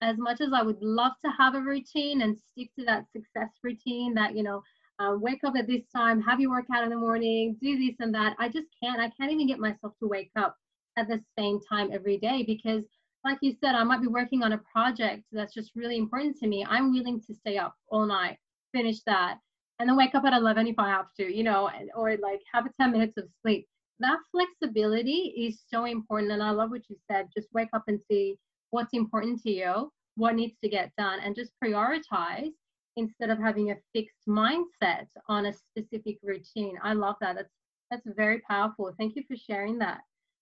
as 0.00 0.16
much 0.18 0.40
as 0.40 0.52
I 0.52 0.62
would 0.62 0.80
love 0.80 1.12
to 1.24 1.30
have 1.38 1.54
a 1.54 1.60
routine 1.60 2.22
and 2.22 2.36
stick 2.38 2.70
to 2.78 2.84
that 2.84 3.06
success 3.12 3.50
routine 3.62 4.14
that, 4.14 4.36
you 4.36 4.42
know, 4.42 4.62
uh, 4.98 5.14
wake 5.16 5.44
up 5.44 5.54
at 5.56 5.66
this 5.66 5.82
time, 5.94 6.20
have 6.22 6.40
your 6.40 6.50
workout 6.50 6.84
in 6.84 6.90
the 6.90 6.96
morning, 6.96 7.56
do 7.60 7.78
this 7.78 7.96
and 8.00 8.14
that. 8.14 8.34
I 8.38 8.48
just 8.48 8.68
can't. 8.82 9.00
I 9.00 9.10
can't 9.10 9.30
even 9.32 9.46
get 9.46 9.58
myself 9.58 9.92
to 10.00 10.08
wake 10.08 10.32
up 10.36 10.56
at 10.96 11.08
the 11.08 11.22
same 11.38 11.60
time 11.68 11.90
every 11.92 12.18
day 12.18 12.42
because, 12.44 12.84
like 13.24 13.38
you 13.40 13.54
said, 13.60 13.74
I 13.74 13.84
might 13.84 14.00
be 14.00 14.08
working 14.08 14.42
on 14.42 14.52
a 14.52 14.58
project 14.72 15.24
that's 15.30 15.54
just 15.54 15.72
really 15.76 15.96
important 15.96 16.36
to 16.38 16.48
me. 16.48 16.66
I'm 16.68 16.92
willing 16.92 17.20
to 17.22 17.34
stay 17.34 17.58
up 17.58 17.74
all 17.90 18.06
night, 18.06 18.38
finish 18.72 19.02
that 19.06 19.38
and 19.78 19.88
then 19.88 19.96
wake 19.96 20.14
up 20.14 20.24
at 20.24 20.32
11 20.32 20.66
if 20.66 20.78
I 20.78 20.88
have 20.88 21.12
to, 21.18 21.34
you 21.34 21.44
know, 21.44 21.70
or 21.94 22.16
like 22.16 22.40
have 22.52 22.66
a 22.66 22.70
10 22.80 22.92
minutes 22.92 23.16
of 23.16 23.28
sleep. 23.42 23.66
That 24.00 24.18
flexibility 24.32 25.34
is 25.36 25.60
so 25.68 25.84
important. 25.84 26.32
And 26.32 26.42
I 26.42 26.50
love 26.50 26.70
what 26.70 26.88
you 26.88 26.96
said. 27.10 27.28
Just 27.34 27.48
wake 27.52 27.68
up 27.72 27.84
and 27.86 28.00
see 28.10 28.38
what's 28.70 28.94
important 28.94 29.42
to 29.42 29.50
you, 29.50 29.92
what 30.16 30.34
needs 30.34 30.56
to 30.62 30.68
get 30.68 30.92
done, 30.98 31.20
and 31.20 31.34
just 31.34 31.52
prioritize 31.62 32.52
instead 32.96 33.30
of 33.30 33.38
having 33.38 33.70
a 33.70 33.76
fixed 33.92 34.26
mindset 34.28 35.06
on 35.28 35.46
a 35.46 35.52
specific 35.52 36.18
routine. 36.22 36.76
I 36.82 36.92
love 36.92 37.16
that. 37.20 37.36
That's 37.36 37.52
that's 37.90 38.06
very 38.16 38.40
powerful. 38.40 38.92
Thank 38.98 39.16
you 39.16 39.22
for 39.26 39.36
sharing 39.36 39.78
that. 39.78 40.00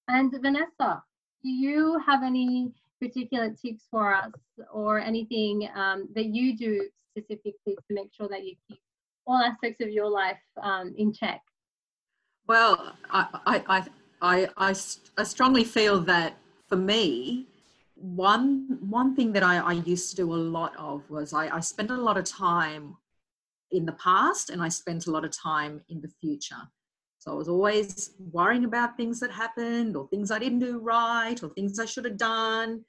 And 0.09 0.33
Vanessa, 0.33 1.03
do 1.43 1.49
you 1.49 2.01
have 2.05 2.23
any 2.25 2.73
particular 3.01 3.51
tips 3.51 3.85
for 3.91 4.15
us 4.15 4.33
or 4.73 4.99
anything 4.99 5.69
um, 5.77 6.09
that 6.15 6.27
you 6.27 6.57
do 6.57 6.89
specifically 7.11 7.55
to 7.67 7.95
make 7.95 8.13
sure 8.13 8.29
that 8.29 8.45
you 8.45 8.55
keep 8.69 8.81
all 9.27 9.37
aspects 9.37 9.83
of 9.83 9.91
your 9.91 10.09
life 10.09 10.41
um, 10.63 10.95
in 10.97 11.13
check? 11.13 11.41
Well, 12.47 12.95
I, 13.11 13.27
I, 13.47 13.85
I, 14.21 14.49
I, 14.57 14.75
I 15.17 15.23
strongly 15.23 15.65
feel 15.65 16.01
that 16.03 16.37
for 16.69 16.77
me, 16.77 17.47
one 17.97 18.79
one 18.81 19.17
thing 19.17 19.33
that 19.33 19.43
I, 19.43 19.57
I 19.59 19.73
used 19.73 20.11
to 20.11 20.17
do 20.17 20.33
a 20.33 20.37
lot 20.37 20.77
of 20.77 21.09
was 21.11 21.33
I, 21.33 21.57
I 21.57 21.61
spent 21.61 21.91
a 21.91 21.97
lot 21.97 22.19
of 22.19 22.25
time 22.25 22.97
in 23.73 23.87
the 23.87 23.93
past 23.93 24.51
and 24.51 24.63
I 24.63 24.69
spent 24.69 25.07
a 25.07 25.11
lot 25.11 25.25
of 25.25 25.31
time 25.37 25.81
in 25.89 26.01
the 26.01 26.13
future. 26.21 26.63
So 27.19 27.33
I 27.33 27.35
was 27.35 27.49
always 27.49 28.13
worrying 28.33 28.65
about 28.65 28.97
things 28.97 29.19
that 29.21 29.33
happened 29.33 29.97
or 29.97 30.07
things 30.09 30.31
I 30.31 30.39
didn't 30.39 30.61
do 30.61 30.79
right 30.79 31.43
or 31.43 31.49
things 31.49 31.81
I 31.81 31.87
should 31.87 32.05
have 32.05 32.19
done 32.19 32.85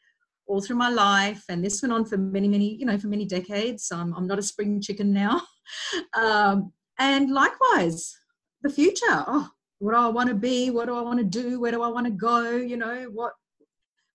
all 0.46 0.62
through 0.62 0.76
my 0.76 0.89
life. 0.89 1.43
And 1.50 1.63
this 1.63 1.82
went 1.82 1.93
on 1.93 2.06
for 2.06 2.17
many, 2.17 2.48
many, 2.48 2.76
you 2.76 2.86
know, 2.86 2.98
for 2.98 3.08
many 3.08 3.26
decades. 3.26 3.91
Um, 3.91 4.13
I'm 4.15 4.28
not 4.28 4.39
a 4.39 4.43
spring 4.43 4.82
chicken 4.82 5.12
now. 5.12 5.41
um, 6.13 6.72
and 7.00 7.32
likewise, 7.32 8.15
the 8.62 8.70
future. 8.70 9.24
Oh, 9.28 9.50
what 9.80 9.91
do 9.91 9.98
I 9.98 10.08
want 10.08 10.30
to 10.30 10.36
be? 10.36 10.70
What 10.70 10.86
do 10.86 10.96
I 10.96 11.02
want 11.02 11.20
to 11.20 11.26
do? 11.26 11.60
Where 11.60 11.72
do 11.72 11.82
I 11.82 11.88
want 11.88 12.06
to 12.06 12.12
go? 12.12 12.52
You 12.52 12.78
know, 12.78 13.08
what, 13.13 13.34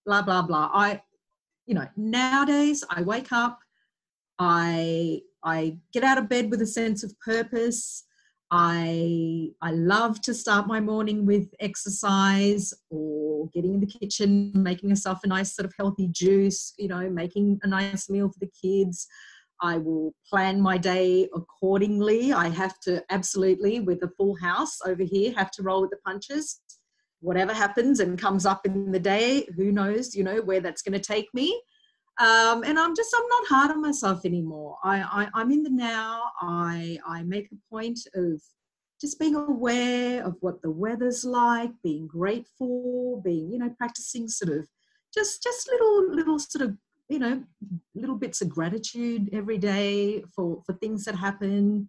blah, 0.05 0.23
blah, 0.23 0.43
blah. 0.43 0.71
I, 0.73 1.03
you 1.67 1.75
know, 1.75 1.87
nowadays 1.97 2.85
I 2.91 3.03
wake 3.03 3.33
up, 3.33 3.59
I, 4.39 5.21
I 5.45 5.79
get 5.93 6.05
out 6.05 6.19
of 6.19 6.29
bed 6.29 6.51
with 6.51 6.63
a 6.63 6.67
sense 6.67 7.03
of 7.03 7.19
purpose. 7.21 8.05
I 8.55 9.49
I 9.63 9.71
love 9.71 10.21
to 10.23 10.35
start 10.35 10.67
my 10.67 10.79
morning 10.79 11.25
with 11.25 11.49
exercise 11.59 12.75
or 12.91 13.49
getting 13.55 13.73
in 13.73 13.81
the 13.81 13.87
kitchen, 13.87 14.53
making 14.55 14.91
myself 14.91 15.21
a 15.25 15.27
nice 15.27 15.57
sort 15.57 15.65
of 15.65 15.73
healthy 15.79 16.09
juice, 16.09 16.75
you 16.79 16.89
know, 16.89 17.09
making 17.09 17.61
a 17.63 17.67
nice 17.67 18.11
meal 18.11 18.29
for 18.29 18.39
the 18.41 18.51
kids. 18.61 19.09
I 19.63 19.79
will 19.79 20.13
plan 20.29 20.61
my 20.61 20.77
day 20.77 21.31
accordingly. 21.35 22.35
I 22.35 22.49
have 22.49 22.79
to 22.81 23.03
absolutely, 23.09 23.81
with 23.81 24.03
a 24.03 24.11
full 24.19 24.37
house 24.37 24.77
over 24.85 25.03
here, 25.03 25.33
have 25.35 25.51
to 25.53 25.63
roll 25.63 25.81
with 25.81 25.91
the 25.91 25.99
punches. 26.05 26.61
Whatever 27.23 27.55
happens 27.55 28.01
and 28.01 28.21
comes 28.21 28.45
up 28.45 28.67
in 28.67 28.93
the 28.93 28.99
day, 28.99 29.49
who 29.57 29.73
knows, 29.73 30.15
you 30.15 30.25
know, 30.25 30.43
where 30.43 30.61
that's 30.61 30.83
going 30.83 30.93
to 30.93 31.01
take 31.01 31.33
me. 31.33 31.59
Um, 32.21 32.63
and 32.63 32.79
I'm 32.79 32.95
just 32.95 33.15
I'm 33.17 33.29
not 33.29 33.47
hard 33.49 33.71
on 33.71 33.81
myself 33.81 34.27
anymore. 34.27 34.77
I, 34.85 35.29
I 35.35 35.41
am 35.41 35.51
in 35.51 35.63
the 35.63 35.71
now. 35.71 36.25
I 36.41 36.99
I 37.07 37.23
make 37.23 37.49
a 37.51 37.75
point 37.75 38.01
of 38.15 38.43
just 39.01 39.19
being 39.19 39.35
aware 39.35 40.23
of 40.23 40.37
what 40.41 40.61
the 40.63 40.71
weather's 40.71 41.25
like, 41.25 41.73
being 41.83 42.07
grateful, 42.07 43.23
being 43.25 43.51
you 43.51 43.59
know 43.59 43.75
practicing 43.79 44.29
sort 44.29 44.53
of 44.59 44.69
just 45.15 45.43
just 45.43 45.69
little 45.69 46.15
little 46.15 46.39
sort 46.39 46.69
of 46.69 46.77
you 47.09 47.19
know 47.19 47.43
little 47.95 48.17
bits 48.17 48.43
of 48.43 48.49
gratitude 48.49 49.31
every 49.33 49.59
day 49.59 50.23
for 50.35 50.63
for 50.67 50.75
things 50.75 51.05
that 51.05 51.15
happen. 51.15 51.89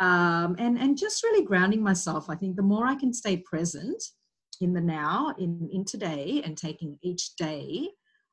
Um, 0.00 0.56
and 0.58 0.78
and 0.78 0.98
just 0.98 1.22
really 1.22 1.44
grounding 1.44 1.82
myself. 1.82 2.28
I 2.28 2.34
think 2.34 2.56
the 2.56 2.62
more 2.62 2.86
I 2.86 2.96
can 2.96 3.12
stay 3.12 3.36
present 3.36 4.02
in 4.60 4.72
the 4.72 4.80
now, 4.80 5.34
in 5.38 5.68
in 5.72 5.84
today, 5.84 6.42
and 6.44 6.56
taking 6.56 6.98
each 7.02 7.34
day 7.36 7.88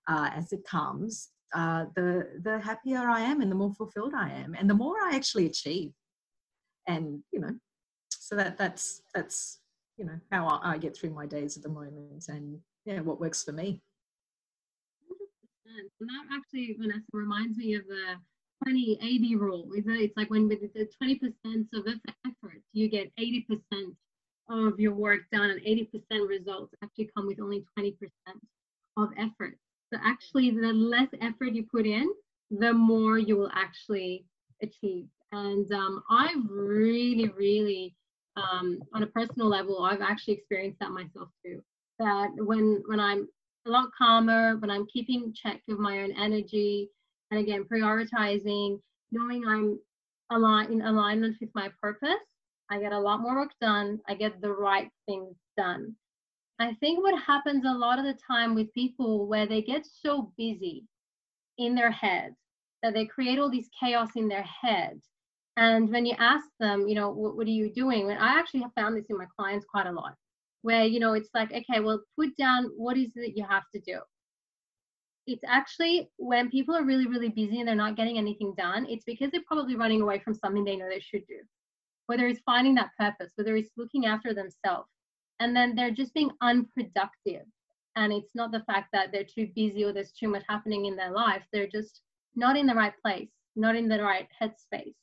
uh, 0.07 0.29
as 0.33 0.51
it 0.51 0.63
comes, 0.65 1.29
uh, 1.53 1.85
the 1.95 2.39
the 2.43 2.59
happier 2.59 2.99
I 2.99 3.21
am 3.21 3.41
and 3.41 3.51
the 3.51 3.55
more 3.55 3.73
fulfilled 3.73 4.13
I 4.15 4.29
am, 4.29 4.53
and 4.53 4.69
the 4.69 4.73
more 4.73 4.95
I 5.01 5.15
actually 5.15 5.45
achieve. 5.45 5.91
And 6.87 7.23
you 7.31 7.39
know, 7.39 7.55
so 8.09 8.35
that 8.35 8.57
that's 8.57 9.01
that's 9.13 9.59
you 9.97 10.05
know 10.05 10.19
how 10.31 10.47
I, 10.47 10.73
I 10.73 10.77
get 10.77 10.95
through 10.95 11.11
my 11.11 11.25
days 11.25 11.57
at 11.57 11.63
the 11.63 11.69
moment, 11.69 12.25
and 12.27 12.59
yeah, 12.85 13.01
what 13.01 13.19
works 13.19 13.43
for 13.43 13.51
me. 13.51 13.81
And 15.99 16.09
that 16.09 16.37
actually, 16.37 16.75
Vanessa, 16.79 17.05
reminds 17.13 17.57
me 17.57 17.75
of 17.75 17.85
the 17.87 18.15
20 18.63 18.97
80 19.01 19.35
rule. 19.35 19.69
It's 19.73 20.17
like 20.17 20.29
when 20.29 20.47
with 20.47 20.61
the 20.73 20.87
20% 21.01 21.67
of 21.73 21.87
effort, 22.25 22.61
you 22.73 22.89
get 22.89 23.11
80% 23.19 23.45
of 24.49 24.79
your 24.79 24.93
work 24.93 25.21
done, 25.31 25.49
and 25.49 25.61
80% 25.61 26.27
results 26.27 26.73
actually 26.83 27.09
come 27.15 27.27
with 27.27 27.39
only 27.39 27.65
20% 27.77 27.95
of 28.97 29.09
effort. 29.17 29.57
So 29.93 29.99
actually, 30.03 30.51
the 30.51 30.73
less 30.73 31.07
effort 31.21 31.53
you 31.53 31.65
put 31.71 31.85
in, 31.85 32.09
the 32.51 32.73
more 32.73 33.17
you 33.17 33.37
will 33.37 33.51
actually 33.53 34.25
achieve. 34.61 35.07
And 35.31 35.71
um, 35.73 36.03
I've 36.09 36.49
really, 36.49 37.29
really, 37.29 37.95
um, 38.35 38.79
on 38.93 39.03
a 39.03 39.07
personal 39.07 39.47
level, 39.47 39.83
I've 39.83 40.01
actually 40.01 40.35
experienced 40.35 40.79
that 40.79 40.91
myself 40.91 41.29
too. 41.45 41.61
That 41.99 42.29
when 42.37 42.83
when 42.85 42.99
I'm 42.99 43.27
a 43.65 43.69
lot 43.69 43.89
calmer, 43.97 44.57
when 44.57 44.69
I'm 44.69 44.85
keeping 44.87 45.33
check 45.33 45.61
of 45.69 45.79
my 45.79 45.99
own 45.99 46.11
energy, 46.11 46.89
and 47.31 47.39
again 47.39 47.65
prioritizing, 47.65 48.79
knowing 49.11 49.45
I'm 49.45 49.79
align 50.31 50.71
in 50.71 50.81
alignment 50.81 51.37
with 51.41 51.49
my 51.55 51.69
purpose, 51.81 52.11
I 52.69 52.79
get 52.79 52.91
a 52.91 52.99
lot 52.99 53.21
more 53.21 53.35
work 53.35 53.51
done. 53.61 53.99
I 54.07 54.15
get 54.15 54.41
the 54.41 54.51
right 54.51 54.89
things 55.05 55.35
done. 55.55 55.95
I 56.59 56.73
think 56.79 57.01
what 57.01 57.21
happens 57.21 57.63
a 57.65 57.71
lot 57.71 57.99
of 57.99 58.05
the 58.05 58.17
time 58.27 58.55
with 58.55 58.73
people 58.73 59.27
where 59.27 59.45
they 59.45 59.61
get 59.61 59.85
so 59.85 60.33
busy 60.37 60.85
in 61.57 61.75
their 61.75 61.91
head 61.91 62.33
that 62.83 62.93
they 62.93 63.05
create 63.05 63.39
all 63.39 63.49
this 63.49 63.69
chaos 63.79 64.09
in 64.15 64.27
their 64.27 64.43
head. 64.43 64.99
And 65.55 65.89
when 65.89 66.05
you 66.05 66.15
ask 66.19 66.45
them, 66.59 66.87
you 66.87 66.95
know, 66.95 67.09
what, 67.09 67.35
what 67.37 67.47
are 67.47 67.51
you 67.51 67.71
doing? 67.73 68.11
And 68.11 68.19
I 68.19 68.39
actually 68.39 68.61
have 68.61 68.73
found 68.75 68.95
this 68.95 69.05
in 69.09 69.17
my 69.17 69.25
clients 69.37 69.65
quite 69.65 69.87
a 69.87 69.91
lot, 69.91 70.13
where, 70.61 70.83
you 70.83 70.99
know, 70.99 71.13
it's 71.13 71.29
like, 71.33 71.51
okay, 71.51 71.79
well, 71.79 72.01
put 72.15 72.35
down 72.37 72.71
what 72.75 72.97
is 72.97 73.11
it 73.15 73.21
that 73.21 73.37
you 73.37 73.45
have 73.49 73.63
to 73.73 73.81
do. 73.81 73.99
It's 75.25 75.43
actually 75.47 76.09
when 76.17 76.49
people 76.49 76.75
are 76.75 76.85
really, 76.85 77.07
really 77.07 77.29
busy 77.29 77.59
and 77.59 77.67
they're 77.67 77.75
not 77.75 77.97
getting 77.97 78.17
anything 78.17 78.53
done, 78.57 78.85
it's 78.87 79.03
because 79.05 79.31
they're 79.31 79.41
probably 79.47 79.75
running 79.75 80.01
away 80.01 80.19
from 80.19 80.33
something 80.33 80.63
they 80.63 80.75
know 80.75 80.87
they 80.89 80.99
should 80.99 81.25
do. 81.27 81.39
Whether 82.07 82.27
it's 82.27 82.41
finding 82.45 82.75
that 82.75 82.91
purpose, 82.97 83.31
whether 83.35 83.55
it's 83.55 83.71
looking 83.77 84.05
after 84.05 84.33
themselves, 84.33 84.89
and 85.39 85.55
then 85.55 85.75
they're 85.75 85.91
just 85.91 86.13
being 86.13 86.31
unproductive. 86.41 87.45
And 87.95 88.11
it's 88.11 88.35
not 88.35 88.51
the 88.51 88.63
fact 88.67 88.89
that 88.93 89.11
they're 89.11 89.23
too 89.23 89.49
busy 89.55 89.83
or 89.83 89.93
there's 89.93 90.11
too 90.11 90.27
much 90.27 90.43
happening 90.47 90.85
in 90.85 90.95
their 90.95 91.11
life. 91.11 91.43
They're 91.51 91.67
just 91.67 92.01
not 92.35 92.57
in 92.57 92.67
the 92.67 92.75
right 92.75 92.93
place 93.03 93.29
not 93.57 93.75
in 93.75 93.89
the 93.89 94.01
right 94.01 94.27
headspace. 94.41 94.93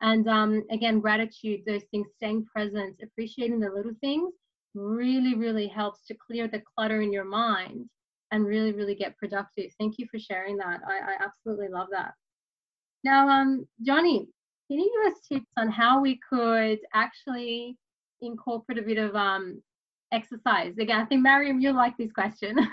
And 0.00 0.28
um, 0.28 0.62
again 0.70 1.00
gratitude 1.00 1.62
those 1.66 1.82
things 1.90 2.06
staying 2.16 2.46
present 2.46 3.00
appreciating 3.02 3.58
the 3.58 3.70
little 3.70 3.94
things 4.00 4.32
really 4.74 5.34
really 5.34 5.66
helps 5.66 6.06
to 6.06 6.14
clear 6.14 6.46
the 6.46 6.62
clutter 6.74 7.00
in 7.02 7.12
your 7.12 7.24
mind 7.24 7.86
and 8.30 8.46
really 8.46 8.72
really 8.72 8.94
get 8.94 9.16
productive. 9.16 9.72
Thank 9.78 9.98
you 9.98 10.06
for 10.10 10.18
sharing 10.20 10.56
that. 10.58 10.80
I, 10.86 10.98
I 10.98 11.24
absolutely 11.24 11.68
love 11.68 11.88
that. 11.90 12.12
Now 13.02 13.28
um, 13.28 13.66
johnny 13.84 14.28
can 14.68 14.78
you 14.78 14.90
give 14.94 15.12
us 15.12 15.20
tips 15.26 15.52
on 15.56 15.70
how 15.70 16.00
we 16.00 16.20
could 16.28 16.78
actually 16.94 17.76
incorporate 18.20 18.78
a 18.78 18.82
bit 18.82 18.98
of 18.98 19.16
um, 19.16 19.62
exercise? 20.12 20.74
Again, 20.78 21.00
I 21.00 21.04
think 21.06 21.22
Maryam, 21.22 21.60
you 21.60 21.72
like 21.72 21.96
this 21.96 22.12
question. 22.12 22.58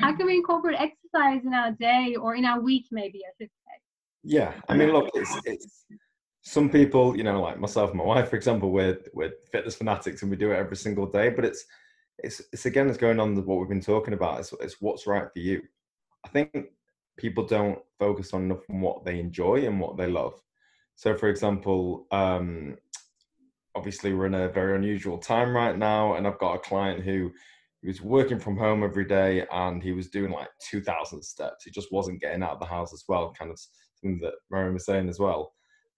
How 0.00 0.16
can 0.16 0.26
we 0.26 0.36
incorporate 0.36 0.78
exercise 0.80 1.42
in 1.44 1.54
our 1.54 1.72
day 1.72 2.16
or 2.20 2.34
in 2.34 2.44
our 2.44 2.60
week, 2.60 2.86
maybe 2.90 3.20
I 3.24 3.30
should 3.40 3.48
say? 3.48 3.80
Yeah, 4.24 4.52
I 4.68 4.76
mean, 4.76 4.92
look, 4.92 5.10
it's 5.14 5.36
it's 5.44 5.84
some 6.42 6.68
people, 6.68 7.16
you 7.16 7.24
know, 7.24 7.40
like 7.40 7.58
myself 7.58 7.90
and 7.90 7.98
my 7.98 8.04
wife, 8.04 8.28
for 8.28 8.36
example, 8.36 8.70
we're 8.70 8.98
we're 9.14 9.32
fitness 9.50 9.76
fanatics 9.76 10.22
and 10.22 10.30
we 10.30 10.36
do 10.36 10.50
it 10.52 10.56
every 10.56 10.76
single 10.76 11.06
day. 11.06 11.28
But 11.28 11.44
it's 11.44 11.64
it's 12.18 12.42
it's 12.52 12.66
again, 12.66 12.88
it's 12.88 12.98
going 12.98 13.20
on 13.20 13.36
what 13.44 13.58
we've 13.58 13.68
been 13.68 13.80
talking 13.80 14.14
about. 14.14 14.40
It's 14.40 14.52
it's 14.60 14.80
what's 14.80 15.06
right 15.06 15.26
for 15.32 15.38
you. 15.38 15.62
I 16.24 16.28
think 16.28 16.52
people 17.16 17.46
don't 17.46 17.78
focus 17.98 18.32
on 18.34 18.44
enough 18.44 18.68
on 18.70 18.80
what 18.80 19.04
they 19.04 19.18
enjoy 19.20 19.66
and 19.66 19.80
what 19.80 19.96
they 19.96 20.06
love. 20.06 20.34
So, 20.96 21.16
for 21.16 21.28
example, 21.28 22.06
um, 22.10 22.76
obviously 23.74 24.12
we're 24.12 24.26
in 24.26 24.34
a 24.34 24.48
very 24.48 24.76
unusual 24.76 25.18
time 25.18 25.54
right 25.54 25.76
now, 25.76 26.14
and 26.14 26.26
I've 26.26 26.38
got 26.38 26.54
a 26.54 26.58
client 26.58 27.02
who 27.02 27.32
he 27.82 27.88
was 27.88 28.00
working 28.00 28.38
from 28.38 28.56
home 28.56 28.84
every 28.84 29.04
day 29.04 29.44
and 29.52 29.82
he 29.82 29.92
was 29.92 30.08
doing 30.08 30.30
like 30.30 30.48
2,000 30.70 31.20
steps. 31.22 31.64
He 31.64 31.70
just 31.72 31.90
wasn't 31.90 32.20
getting 32.20 32.42
out 32.42 32.52
of 32.52 32.60
the 32.60 32.66
house 32.66 32.92
as 32.92 33.04
well, 33.08 33.34
kind 33.36 33.50
of 33.50 33.58
something 33.58 34.20
that 34.20 34.34
Maryam 34.50 34.74
was 34.74 34.86
saying 34.86 35.08
as 35.08 35.18
well. 35.18 35.52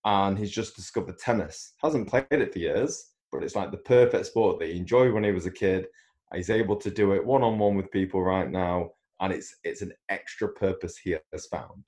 And 0.06 0.38
he's 0.38 0.50
just 0.50 0.76
discovered 0.76 1.18
tennis. 1.18 1.74
Hasn't 1.82 2.08
played 2.08 2.24
it 2.30 2.52
for 2.52 2.58
years, 2.58 3.10
but 3.30 3.42
it's 3.42 3.54
like 3.54 3.70
the 3.70 3.76
perfect 3.78 4.26
sport 4.26 4.58
that 4.58 4.68
he 4.68 4.78
enjoyed 4.78 5.12
when 5.12 5.24
he 5.24 5.32
was 5.32 5.44
a 5.44 5.50
kid. 5.50 5.86
He's 6.34 6.50
able 6.50 6.76
to 6.76 6.90
do 6.90 7.12
it 7.12 7.24
one 7.24 7.42
on 7.42 7.58
one 7.58 7.76
with 7.76 7.90
people 7.90 8.22
right 8.22 8.50
now, 8.50 8.90
and 9.24 9.32
it's 9.32 9.56
it's 9.64 9.82
an 9.82 9.92
extra 10.10 10.48
purpose 10.52 10.96
he 10.98 11.16
has 11.32 11.46
found. 11.46 11.82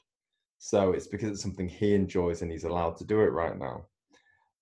So 0.59 0.93
it's 0.93 1.07
because 1.07 1.31
it's 1.31 1.43
something 1.43 1.69
he 1.69 1.95
enjoys 1.95 2.43
and 2.43 2.51
he's 2.51 2.65
allowed 2.65 2.97
to 2.97 3.05
do 3.05 3.21
it 3.21 3.33
right 3.43 3.59
now. 3.59 3.87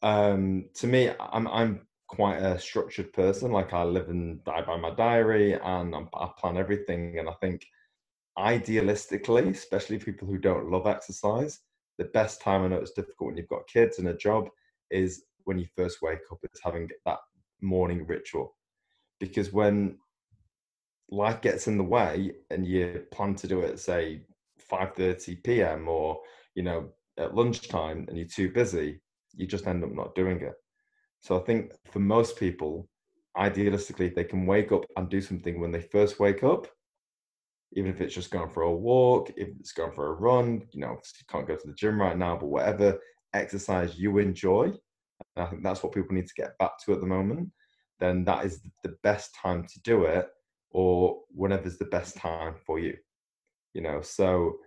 Um, 0.02 0.68
to 0.74 0.86
me, 0.86 1.10
I'm 1.20 1.46
I'm 1.48 1.86
quite 2.08 2.38
a 2.38 2.58
structured 2.58 3.12
person. 3.12 3.52
Like 3.52 3.72
I 3.72 3.84
live 3.84 4.08
and 4.08 4.42
die 4.44 4.62
by 4.62 4.76
my 4.76 4.90
diary, 4.90 5.54
and 5.54 5.94
I'm, 5.94 6.08
I 6.12 6.28
plan 6.38 6.56
everything. 6.56 7.18
And 7.18 7.28
I 7.28 7.34
think, 7.40 7.64
idealistically, 8.36 9.48
especially 9.50 9.98
people 9.98 10.26
who 10.28 10.38
don't 10.38 10.70
love 10.70 10.86
exercise, 10.86 11.60
the 11.98 12.06
best 12.06 12.42
time 12.42 12.62
I 12.62 12.68
know 12.68 12.76
it's 12.76 12.90
difficult 12.92 13.28
when 13.28 13.36
you've 13.36 13.48
got 13.48 13.68
kids 13.68 13.98
and 13.98 14.08
a 14.08 14.16
job 14.16 14.48
is 14.90 15.24
when 15.44 15.58
you 15.58 15.66
first 15.76 16.02
wake 16.02 16.26
up. 16.30 16.38
It's 16.42 16.60
having 16.62 16.90
that 17.06 17.20
morning 17.62 18.04
ritual, 18.06 18.56
because 19.20 19.52
when 19.52 19.96
life 21.10 21.40
gets 21.40 21.66
in 21.66 21.78
the 21.78 21.84
way 21.84 22.32
and 22.50 22.66
you 22.66 23.04
plan 23.12 23.34
to 23.36 23.46
do 23.46 23.60
it, 23.60 23.78
say 23.78 24.22
5:30 24.70 25.42
p.m. 25.44 25.88
or 25.88 26.20
you 26.54 26.62
know 26.62 26.90
at 27.18 27.34
lunchtime, 27.34 28.06
and 28.08 28.16
you're 28.18 28.26
too 28.26 28.50
busy, 28.50 29.00
you 29.34 29.46
just 29.46 29.66
end 29.66 29.84
up 29.84 29.92
not 29.92 30.14
doing 30.14 30.40
it. 30.40 30.54
So 31.20 31.40
I 31.40 31.44
think 31.44 31.72
for 31.86 32.00
most 32.00 32.36
people, 32.36 32.88
idealistically, 33.36 34.08
if 34.08 34.14
they 34.14 34.24
can 34.24 34.46
wake 34.46 34.72
up 34.72 34.84
and 34.96 35.08
do 35.08 35.20
something 35.20 35.60
when 35.60 35.72
they 35.72 35.80
first 35.80 36.18
wake 36.18 36.42
up, 36.42 36.66
even 37.72 37.90
if 37.90 38.00
it's 38.00 38.14
just 38.14 38.30
going 38.30 38.50
for 38.50 38.62
a 38.62 38.74
walk, 38.74 39.30
if 39.36 39.48
it's 39.60 39.72
going 39.72 39.92
for 39.92 40.08
a 40.08 40.12
run, 40.14 40.62
you 40.72 40.80
know, 40.80 40.92
you 40.92 41.24
can't 41.28 41.46
go 41.46 41.56
to 41.56 41.66
the 41.66 41.74
gym 41.74 42.00
right 42.00 42.18
now, 42.18 42.36
but 42.36 42.46
whatever 42.46 42.98
exercise 43.32 43.98
you 43.98 44.18
enjoy, 44.18 44.72
I 45.36 45.46
think 45.46 45.62
that's 45.62 45.82
what 45.82 45.92
people 45.92 46.14
need 46.14 46.26
to 46.26 46.34
get 46.34 46.56
back 46.58 46.72
to 46.84 46.92
at 46.92 47.00
the 47.00 47.06
moment, 47.06 47.50
then 47.98 48.24
that 48.24 48.44
is 48.44 48.60
the 48.82 48.96
best 49.02 49.34
time 49.34 49.66
to 49.66 49.80
do 49.82 50.04
it, 50.04 50.28
or 50.74 51.20
whenever's 51.28 51.78
the 51.78 51.84
best 51.86 52.16
time 52.16 52.56
for 52.66 52.78
you. 52.78 52.94
You 53.72 53.80
know, 53.80 54.02
so 54.02 54.58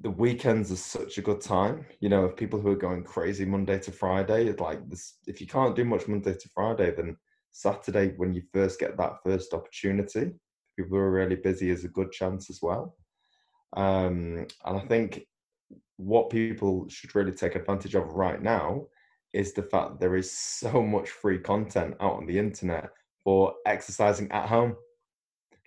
the 0.00 0.10
weekends 0.10 0.70
are 0.70 0.76
such 0.76 1.18
a 1.18 1.22
good 1.22 1.40
time. 1.40 1.86
You 2.00 2.10
know, 2.10 2.26
if 2.26 2.36
people 2.36 2.60
who 2.60 2.70
are 2.70 2.76
going 2.76 3.02
crazy 3.02 3.44
Monday 3.44 3.78
to 3.80 3.90
Friday, 3.90 4.52
like 4.52 4.88
this 4.88 5.16
if 5.26 5.40
you 5.40 5.46
can't 5.46 5.74
do 5.74 5.84
much 5.84 6.06
Monday 6.06 6.34
to 6.34 6.48
Friday, 6.54 6.92
then 6.94 7.16
Saturday 7.50 8.12
when 8.16 8.34
you 8.34 8.42
first 8.52 8.78
get 8.78 8.96
that 8.98 9.14
first 9.24 9.52
opportunity, 9.54 10.32
people 10.76 10.90
who 10.90 10.96
are 10.96 11.10
really 11.10 11.36
busy 11.36 11.70
is 11.70 11.84
a 11.84 11.88
good 11.88 12.12
chance 12.12 12.50
as 12.50 12.60
well. 12.62 12.94
Um, 13.76 14.46
and 14.64 14.76
I 14.76 14.80
think 14.80 15.22
what 15.96 16.30
people 16.30 16.86
should 16.88 17.14
really 17.14 17.32
take 17.32 17.54
advantage 17.54 17.94
of 17.94 18.12
right 18.12 18.40
now 18.40 18.86
is 19.32 19.52
the 19.52 19.62
fact 19.62 19.92
that 19.92 20.00
there 20.00 20.16
is 20.16 20.30
so 20.30 20.82
much 20.82 21.08
free 21.08 21.38
content 21.38 21.94
out 22.00 22.16
on 22.16 22.26
the 22.26 22.38
internet 22.38 22.90
for 23.24 23.54
exercising 23.66 24.30
at 24.32 24.48
home 24.48 24.76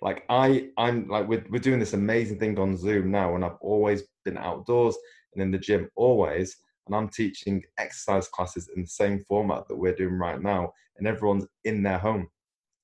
like 0.04 0.24
I, 0.28 0.68
I'm 0.76 1.08
like 1.08 1.26
we're 1.26 1.44
we're 1.48 1.58
doing 1.58 1.80
this 1.80 1.94
amazing 1.94 2.38
thing 2.38 2.58
on 2.58 2.76
Zoom 2.76 3.10
now, 3.10 3.34
and 3.34 3.44
I've 3.44 3.56
always 3.60 4.04
been 4.24 4.36
outdoors 4.36 4.96
and 5.32 5.42
in 5.42 5.50
the 5.50 5.58
gym 5.58 5.88
always, 5.96 6.58
and 6.86 6.94
I'm 6.94 7.08
teaching 7.08 7.64
exercise 7.78 8.28
classes 8.28 8.68
in 8.76 8.82
the 8.82 8.88
same 8.88 9.24
format 9.26 9.66
that 9.66 9.76
we're 9.76 9.94
doing 9.94 10.18
right 10.18 10.40
now, 10.40 10.74
and 10.98 11.08
everyone's 11.08 11.46
in 11.64 11.82
their 11.82 11.98
home, 11.98 12.28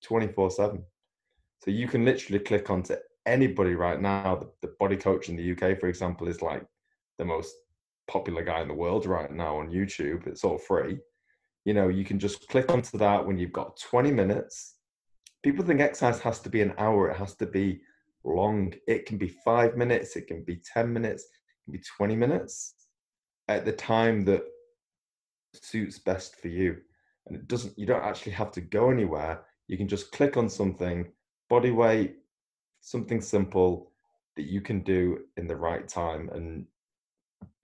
24/7. 0.03 0.83
So 1.63 1.71
you 1.71 1.87
can 1.87 2.07
literally 2.07 2.43
click 2.43 2.71
onto 2.71 2.97
anybody 3.27 3.75
right 3.75 4.01
now. 4.01 4.37
The, 4.37 4.69
the 4.69 4.75
body 4.81 4.97
coach 4.97 5.29
in 5.29 5.37
the 5.37 5.53
UK, 5.53 5.79
for 5.79 5.89
example, 5.89 6.27
is 6.27 6.41
like 6.41 6.65
the 7.19 7.27
most 7.27 7.55
popular 8.09 8.43
guy 8.43 8.63
in 8.63 8.69
the 8.69 8.75
world 8.75 9.05
right 9.05 9.31
now 9.31 9.59
on 9.59 9.71
YouTube. 9.71 10.27
It's 10.27 10.43
all 10.43 10.57
free. 10.57 10.99
You 11.67 11.75
know, 11.75 11.89
you 11.89 12.07
can 12.07 12.19
just 12.19 12.49
click 12.49 12.71
onto 12.73 12.97
that 12.97 13.27
when 13.27 13.37
you've 13.37 13.53
got 13.53 13.79
20 13.79 14.11
minutes 14.11 14.77
people 15.43 15.65
think 15.65 15.81
exercise 15.81 16.21
has 16.21 16.41
to 16.41 16.51
be 16.51 16.61
an 16.61 16.75
hour, 16.79 17.11
it 17.11 17.17
has 17.17 17.35
to 17.37 17.47
be 17.47 17.81
long. 18.25 18.75
It 18.87 19.07
can 19.07 19.19
be 19.19 19.29
five 19.45 19.77
minutes, 19.77 20.17
it 20.17 20.27
can 20.27 20.45
be 20.45 20.61
10 20.73 20.93
minutes, 20.93 21.25
it 21.25 21.65
can 21.65 21.73
be 21.73 21.85
20 21.97 22.17
minutes 22.17 22.75
at 23.49 23.65
the 23.65 23.73
time 23.73 24.25
that 24.27 24.45
suits 25.55 25.99
best 25.99 26.37
for 26.37 26.49
you. 26.49 26.77
And 27.27 27.37
it 27.37 27.49
doesn't, 27.49 27.79
you 27.79 27.87
don't 27.87 28.05
actually 28.05 28.33
have 28.33 28.53
to 28.53 28.61
go 28.61 28.91
anywhere. 28.91 29.43
You 29.69 29.77
can 29.77 29.89
just 29.89 30.13
click 30.13 30.37
on 30.37 30.49
something, 30.49 31.07
body 31.49 31.71
weight, 31.71 32.17
something 32.81 33.21
simple 33.21 33.93
that 34.37 34.47
you 34.47 34.61
can 34.61 34.81
do 34.81 35.21
in 35.37 35.47
the 35.47 35.57
right 35.57 35.87
time 35.87 36.31
and 36.33 36.67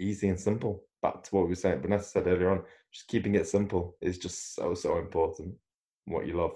easy 0.00 0.28
and 0.28 0.38
simple. 0.38 0.84
Back 1.02 1.22
to 1.24 1.34
what 1.34 1.44
we 1.44 1.50
were 1.50 1.54
saying, 1.54 1.82
Vanessa 1.82 2.08
said 2.08 2.26
earlier 2.26 2.50
on, 2.50 2.62
just 2.92 3.08
keeping 3.08 3.34
it 3.34 3.46
simple 3.46 3.96
is 4.00 4.18
just 4.18 4.54
so, 4.54 4.74
so 4.74 4.98
important. 4.98 5.54
What 6.06 6.26
you 6.26 6.34
love. 6.34 6.52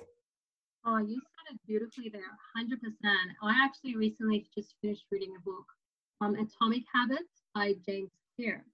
Oh, 0.84 0.98
you 0.98 1.20
said 1.20 1.54
it 1.54 1.60
beautifully 1.66 2.08
there, 2.08 2.22
100%. 2.56 2.74
I 3.42 3.64
actually 3.64 3.96
recently 3.96 4.46
just 4.56 4.74
finished 4.80 5.04
reading 5.10 5.34
a 5.36 5.42
book, 5.42 5.66
um, 6.20 6.34
Atomic 6.34 6.84
Habits 6.94 7.42
by 7.54 7.74
James 7.86 8.10
Clear. 8.36 8.64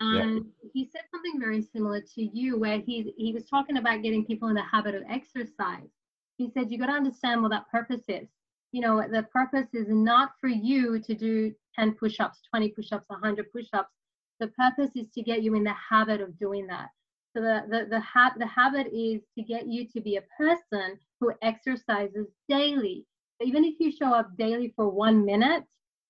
And 0.00 0.44
yeah. 0.62 0.70
he 0.74 0.84
said 0.84 1.02
something 1.10 1.40
very 1.40 1.62
similar 1.62 2.00
to 2.00 2.22
you, 2.22 2.58
where 2.58 2.80
he, 2.80 3.14
he 3.16 3.32
was 3.32 3.48
talking 3.48 3.78
about 3.78 4.02
getting 4.02 4.26
people 4.26 4.48
in 4.48 4.54
the 4.54 4.62
habit 4.62 4.94
of 4.94 5.02
exercise. 5.08 5.88
He 6.36 6.50
said, 6.50 6.70
You 6.70 6.78
got 6.78 6.86
to 6.86 6.92
understand 6.92 7.40
what 7.40 7.52
that 7.52 7.70
purpose 7.70 8.02
is. 8.08 8.28
You 8.72 8.82
know, 8.82 9.02
the 9.10 9.22
purpose 9.22 9.68
is 9.72 9.86
not 9.88 10.32
for 10.38 10.48
you 10.48 10.98
to 11.00 11.14
do 11.14 11.54
10 11.78 11.92
push 11.92 12.20
ups, 12.20 12.40
20 12.50 12.68
push 12.70 12.92
ups, 12.92 13.08
100 13.08 13.50
push 13.50 13.68
ups. 13.72 13.94
The 14.40 14.48
purpose 14.48 14.90
is 14.94 15.06
to 15.14 15.22
get 15.22 15.42
you 15.42 15.54
in 15.54 15.64
the 15.64 15.72
habit 15.72 16.20
of 16.20 16.38
doing 16.38 16.66
that. 16.66 16.90
So 17.36 17.42
the, 17.42 17.64
the, 17.68 17.86
the, 17.90 18.00
ha- 18.00 18.32
the 18.38 18.46
habit 18.46 18.86
is 18.94 19.20
to 19.36 19.44
get 19.44 19.66
you 19.66 19.86
to 19.88 20.00
be 20.00 20.16
a 20.16 20.22
person 20.38 20.98
who 21.20 21.32
exercises 21.42 22.28
daily. 22.48 23.04
Even 23.42 23.62
if 23.62 23.74
you 23.78 23.92
show 23.92 24.06
up 24.06 24.34
daily 24.38 24.72
for 24.74 24.88
one 24.88 25.22
minute 25.26 25.64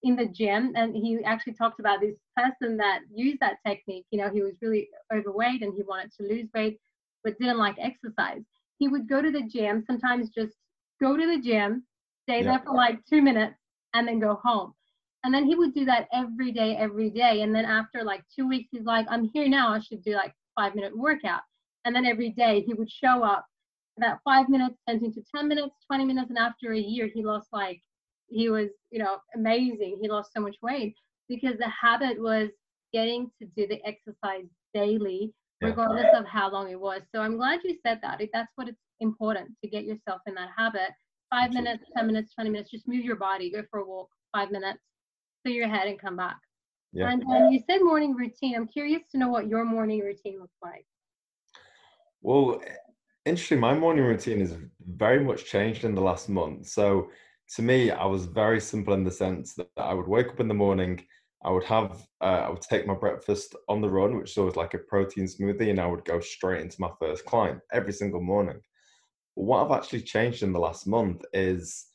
in 0.04 0.14
the 0.14 0.26
gym, 0.26 0.72
and 0.76 0.94
he 0.94 1.18
actually 1.24 1.54
talked 1.54 1.80
about 1.80 2.00
this 2.00 2.14
person 2.36 2.76
that 2.76 3.00
used 3.12 3.40
that 3.40 3.56
technique, 3.66 4.06
you 4.12 4.20
know, 4.20 4.30
he 4.30 4.40
was 4.40 4.54
really 4.62 4.88
overweight 5.12 5.62
and 5.62 5.74
he 5.74 5.82
wanted 5.82 6.12
to 6.12 6.22
lose 6.22 6.48
weight, 6.54 6.78
but 7.24 7.36
didn't 7.40 7.58
like 7.58 7.74
exercise. 7.80 8.42
He 8.78 8.86
would 8.86 9.08
go 9.08 9.20
to 9.20 9.32
the 9.32 9.42
gym, 9.42 9.82
sometimes 9.84 10.28
just 10.28 10.54
go 11.00 11.16
to 11.16 11.26
the 11.26 11.42
gym, 11.42 11.82
stay 12.22 12.44
yeah. 12.44 12.52
there 12.52 12.62
for 12.64 12.74
like 12.74 13.00
two 13.10 13.20
minutes, 13.20 13.56
and 13.94 14.06
then 14.06 14.20
go 14.20 14.38
home. 14.44 14.74
And 15.24 15.34
then 15.34 15.44
he 15.44 15.56
would 15.56 15.74
do 15.74 15.84
that 15.86 16.06
every 16.12 16.52
day, 16.52 16.76
every 16.76 17.10
day. 17.10 17.42
And 17.42 17.52
then 17.52 17.64
after 17.64 18.04
like 18.04 18.22
two 18.32 18.46
weeks, 18.46 18.68
he's 18.70 18.84
like, 18.84 19.06
I'm 19.10 19.24
here 19.34 19.48
now. 19.48 19.72
I 19.72 19.80
should 19.80 20.04
do 20.04 20.12
like 20.12 20.32
five 20.56 20.74
minute 20.74 20.96
workout. 20.96 21.42
And 21.84 21.94
then 21.94 22.04
every 22.04 22.30
day 22.30 22.64
he 22.66 22.74
would 22.74 22.90
show 22.90 23.22
up 23.22 23.46
about 23.98 24.18
five 24.24 24.48
minutes 24.48 24.76
turned 24.88 25.02
into 25.02 25.22
10 25.34 25.48
minutes, 25.48 25.74
20 25.86 26.04
minutes. 26.04 26.30
And 26.30 26.38
after 26.38 26.72
a 26.72 26.78
year, 26.78 27.08
he 27.12 27.24
lost 27.24 27.48
like, 27.52 27.80
he 28.28 28.48
was, 28.48 28.70
you 28.90 28.98
know, 28.98 29.18
amazing. 29.34 29.98
He 30.00 30.08
lost 30.08 30.32
so 30.34 30.40
much 30.40 30.56
weight 30.62 30.96
because 31.28 31.56
the 31.58 31.68
habit 31.68 32.20
was 32.20 32.50
getting 32.92 33.30
to 33.40 33.48
do 33.56 33.66
the 33.66 33.80
exercise 33.86 34.46
daily, 34.74 35.32
regardless 35.60 36.06
yeah. 36.12 36.18
of 36.18 36.26
how 36.26 36.50
long 36.50 36.70
it 36.70 36.80
was. 36.80 37.02
So 37.14 37.20
I'm 37.20 37.36
glad 37.36 37.60
you 37.62 37.76
said 37.86 38.00
that. 38.02 38.20
That's 38.32 38.52
what 38.56 38.68
it's 38.68 38.80
important 39.00 39.50
to 39.62 39.70
get 39.70 39.84
yourself 39.84 40.20
in 40.26 40.34
that 40.34 40.50
habit. 40.56 40.90
Five 41.30 41.48
Absolutely. 41.48 41.62
minutes, 41.62 41.84
10 41.96 42.06
minutes, 42.06 42.34
20 42.34 42.50
minutes, 42.50 42.70
just 42.70 42.88
move 42.88 43.04
your 43.04 43.16
body, 43.16 43.50
go 43.50 43.62
for 43.70 43.80
a 43.80 43.86
walk, 43.86 44.08
five 44.32 44.50
minutes, 44.50 44.78
clear 45.44 45.56
your 45.56 45.68
head 45.68 45.88
and 45.88 46.00
come 46.00 46.16
back. 46.16 46.36
Yeah. 46.96 47.10
And 47.10 47.22
um, 47.24 47.52
you 47.52 47.60
said 47.68 47.82
morning 47.82 48.14
routine. 48.14 48.54
I'm 48.56 48.66
curious 48.66 49.02
to 49.10 49.18
know 49.18 49.28
what 49.28 49.48
your 49.48 49.66
morning 49.66 50.00
routine 50.00 50.40
looks 50.40 50.56
like. 50.62 50.86
Well, 52.22 52.62
interesting. 53.26 53.60
My 53.60 53.74
morning 53.74 54.04
routine 54.04 54.40
is 54.40 54.56
very 54.80 55.22
much 55.22 55.44
changed 55.44 55.84
in 55.84 55.94
the 55.94 56.00
last 56.00 56.30
month. 56.30 56.68
So 56.68 57.10
to 57.54 57.62
me, 57.62 57.90
I 57.90 58.06
was 58.06 58.24
very 58.24 58.62
simple 58.62 58.94
in 58.94 59.04
the 59.04 59.10
sense 59.10 59.52
that 59.56 59.68
I 59.76 59.92
would 59.92 60.08
wake 60.08 60.28
up 60.28 60.40
in 60.40 60.48
the 60.48 60.54
morning. 60.54 61.04
I 61.44 61.50
would 61.50 61.64
have, 61.64 62.06
uh, 62.22 62.44
I 62.46 62.48
would 62.48 62.62
take 62.62 62.86
my 62.86 62.94
breakfast 62.94 63.54
on 63.68 63.82
the 63.82 63.90
run, 63.90 64.16
which 64.16 64.30
is 64.30 64.38
always 64.38 64.56
like 64.56 64.72
a 64.72 64.78
protein 64.78 65.26
smoothie, 65.26 65.68
and 65.68 65.78
I 65.78 65.86
would 65.86 66.06
go 66.06 66.18
straight 66.20 66.62
into 66.62 66.80
my 66.80 66.90
first 66.98 67.26
client 67.26 67.60
every 67.72 67.92
single 67.92 68.22
morning. 68.22 68.60
what 69.34 69.62
I've 69.62 69.78
actually 69.78 70.00
changed 70.00 70.42
in 70.42 70.54
the 70.54 70.58
last 70.58 70.86
month 70.86 71.22
is 71.34 71.88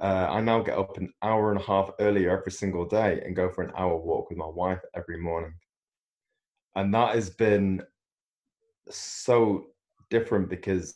uh, 0.00 0.26
I 0.30 0.40
now 0.40 0.60
get 0.60 0.78
up 0.78 0.96
an 0.98 1.12
hour 1.22 1.50
and 1.50 1.60
a 1.60 1.64
half 1.64 1.90
earlier 2.00 2.36
every 2.36 2.52
single 2.52 2.84
day 2.84 3.22
and 3.24 3.34
go 3.34 3.48
for 3.48 3.62
an 3.62 3.72
hour 3.76 3.96
walk 3.96 4.28
with 4.28 4.38
my 4.38 4.46
wife 4.46 4.80
every 4.94 5.18
morning. 5.18 5.54
And 6.74 6.92
that 6.92 7.14
has 7.14 7.30
been 7.30 7.82
so 8.90 9.66
different 10.10 10.48
because 10.50 10.94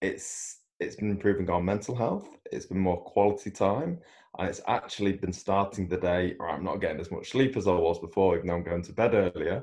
it's 0.00 0.58
it's 0.78 0.96
been 0.96 1.10
improving 1.10 1.50
our 1.50 1.60
mental 1.60 1.94
health. 1.94 2.28
It's 2.50 2.66
been 2.66 2.78
more 2.78 3.02
quality 3.02 3.50
time, 3.50 3.98
and 4.38 4.48
it's 4.48 4.62
actually 4.66 5.12
been 5.12 5.32
starting 5.32 5.88
the 5.88 5.98
day. 5.98 6.36
Or 6.38 6.48
I'm 6.48 6.64
not 6.64 6.80
getting 6.80 7.00
as 7.00 7.10
much 7.10 7.30
sleep 7.30 7.56
as 7.56 7.66
I 7.66 7.72
was 7.72 7.98
before, 7.98 8.36
even 8.36 8.46
though 8.46 8.54
I'm 8.54 8.62
going 8.62 8.82
to 8.82 8.92
bed 8.92 9.14
earlier. 9.14 9.62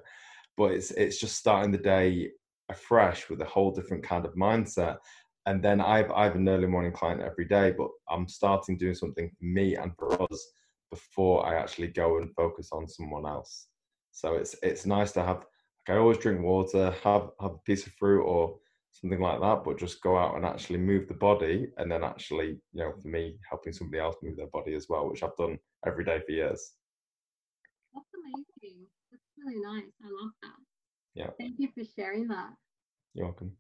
But 0.57 0.72
it's 0.72 0.91
it's 0.91 1.20
just 1.20 1.38
starting 1.38 1.72
the 1.72 1.78
day 1.78 2.32
afresh 2.70 3.30
with 3.30 3.41
a 3.41 3.45
whole 3.45 3.72
different 3.72 4.03
kind 4.03 4.26
of 4.26 4.36
mindset. 4.36 4.97
And 5.48 5.64
then 5.64 5.80
I've 5.80 6.12
I've 6.12 6.36
an 6.36 6.50
early 6.50 6.68
morning 6.68 6.91
client 6.91 7.22
every 7.22 7.45
day, 7.45 7.72
but 7.72 7.88
I'm 8.10 8.28
starting 8.28 8.78
doing 8.78 8.93
something 8.93 9.30
for 9.30 9.45
me 9.45 9.78
and 9.78 9.93
for 9.98 10.22
us 10.22 10.52
before 10.91 11.45
I 11.45 11.56
actually 11.56 11.88
go 11.88 12.18
and 12.18 12.36
focus 12.36 12.70
on 12.74 12.86
someone 12.86 13.26
else. 13.26 13.68
So 14.12 14.36
it's 14.36 14.56
it's 14.62 14.86
nice 14.86 15.14
to 15.14 15.24
have. 15.24 15.45
Like 15.88 15.95
I 15.95 15.98
always 16.00 16.18
drink 16.18 16.41
water, 16.41 16.93
have 17.02 17.30
have 17.39 17.52
a 17.52 17.64
piece 17.66 17.88
of 17.88 17.93
fruit 17.93 18.24
or 18.24 18.60
something 18.91 19.22
like 19.22 19.39
that, 19.39 19.64
but 19.64 19.80
just 19.80 20.02
go 20.02 20.18
out 20.18 20.36
and 20.36 20.45
actually 20.45 20.80
move 20.80 21.08
the 21.08 21.14
body, 21.14 21.70
and 21.78 21.89
then 21.89 22.04
actually, 22.04 22.60
you 22.74 22.84
know, 22.84 22.91
for 23.02 23.08
me, 23.08 23.38
helping 23.50 23.72
somebody 23.72 24.02
else 24.02 24.18
move 24.22 24.36
their 24.36 24.48
body 24.48 24.74
as 24.74 24.88
well, 24.89 25.10
which 25.10 25.24
I've 25.24 25.38
done 25.38 25.58
every 25.86 26.04
day 26.04 26.20
for 26.26 26.32
years. 26.34 26.74
That's 27.93 28.12
amazing. 28.20 28.86
That's 29.12 29.24
really 29.38 29.62
nice. 29.62 29.93
I 30.04 30.10
love 30.10 30.32
that. 30.43 30.60
Yeah. 31.16 31.30
Thank 31.39 31.56
you 31.58 31.70
for 31.74 31.86
sharing 31.95 32.28
that. 32.28 32.50
You're 33.14 33.28
welcome. 33.28 33.54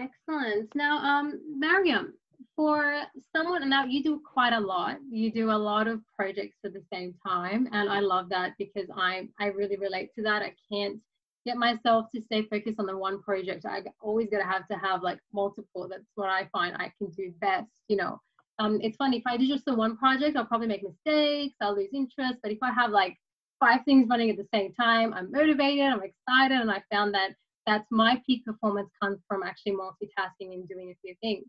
Excellent. 0.00 0.74
Now, 0.74 0.98
um, 0.98 1.40
Maryam, 1.58 2.14
for 2.56 3.02
someone 3.34 3.62
and 3.62 3.70
now 3.70 3.84
you 3.84 4.02
do 4.02 4.20
quite 4.20 4.52
a 4.52 4.60
lot. 4.60 4.96
You 5.10 5.30
do 5.30 5.50
a 5.50 5.52
lot 5.52 5.88
of 5.88 6.00
projects 6.16 6.56
at 6.64 6.72
the 6.72 6.82
same 6.92 7.14
time, 7.26 7.68
and 7.72 7.88
I 7.88 8.00
love 8.00 8.28
that 8.30 8.54
because 8.58 8.88
I 8.96 9.28
I 9.38 9.46
really 9.46 9.76
relate 9.76 10.10
to 10.14 10.22
that. 10.22 10.42
I 10.42 10.54
can't 10.72 10.98
get 11.46 11.56
myself 11.56 12.06
to 12.14 12.20
stay 12.20 12.42
focused 12.42 12.78
on 12.78 12.86
the 12.86 12.96
one 12.96 13.22
project. 13.22 13.64
I 13.66 13.82
always 14.00 14.28
gotta 14.30 14.44
have 14.44 14.66
to 14.68 14.76
have 14.76 15.02
like 15.02 15.20
multiple. 15.32 15.86
That's 15.88 16.10
what 16.14 16.30
I 16.30 16.48
find 16.52 16.76
I 16.76 16.92
can 16.98 17.10
do 17.10 17.32
best. 17.40 17.70
You 17.88 17.96
know, 17.96 18.20
um, 18.58 18.80
it's 18.82 18.96
funny 18.96 19.18
if 19.18 19.26
I 19.26 19.36
do 19.36 19.46
just 19.46 19.64
the 19.66 19.74
one 19.74 19.96
project, 19.96 20.36
I'll 20.36 20.46
probably 20.46 20.68
make 20.68 20.82
mistakes. 20.82 21.56
I'll 21.60 21.76
lose 21.76 21.90
interest. 21.92 22.38
But 22.42 22.52
if 22.52 22.58
I 22.62 22.72
have 22.72 22.90
like 22.90 23.16
five 23.58 23.84
things 23.84 24.08
running 24.08 24.30
at 24.30 24.38
the 24.38 24.48
same 24.54 24.72
time, 24.72 25.12
I'm 25.12 25.30
motivated. 25.30 25.84
I'm 25.84 26.02
excited, 26.02 26.58
and 26.58 26.70
I 26.70 26.82
found 26.90 27.14
that 27.14 27.32
that's 27.66 27.86
my 27.90 28.20
peak 28.26 28.44
performance 28.44 28.90
comes 29.02 29.18
from 29.28 29.42
actually 29.42 29.72
multitasking 29.72 30.52
and 30.54 30.68
doing 30.68 30.90
a 30.90 30.98
few 31.02 31.14
things. 31.20 31.46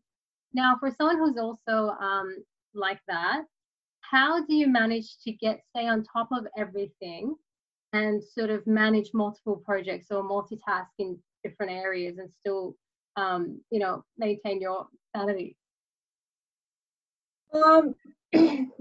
Now, 0.54 0.76
for 0.80 0.92
someone 0.92 1.18
who's 1.18 1.38
also 1.38 1.96
um, 2.02 2.44
like 2.74 3.00
that, 3.08 3.44
how 4.02 4.44
do 4.46 4.54
you 4.54 4.68
manage 4.68 5.18
to 5.24 5.32
get 5.32 5.62
stay 5.70 5.88
on 5.88 6.04
top 6.04 6.30
of 6.32 6.46
everything 6.58 7.36
and 7.94 8.22
sort 8.22 8.50
of 8.50 8.66
manage 8.68 9.12
multiple 9.14 9.62
projects 9.66 10.08
or 10.12 10.24
multitask 10.24 10.88
in 11.00 11.18
different 11.44 11.72
areas 11.72 12.18
and 12.18 12.30
still, 12.40 12.76
um, 13.16 13.62
you 13.72 13.80
know, 13.80 14.04
maintain 14.18 14.60
your 14.60 14.88
sanity? 15.16 15.56
Um, 17.54 17.96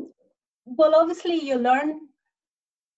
well, 0.65 0.95
obviously, 0.95 1.37
you 1.37 1.57
learn 1.57 2.01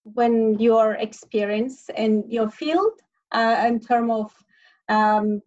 when 0.03 0.59
you're 0.59 0.93
experienced 0.93 1.89
in 1.95 2.29
your 2.29 2.49
field 2.49 2.99
uh, 3.33 3.65
in 3.67 3.79
terms 3.79 4.11
of 4.11 4.31
um, 4.89 5.41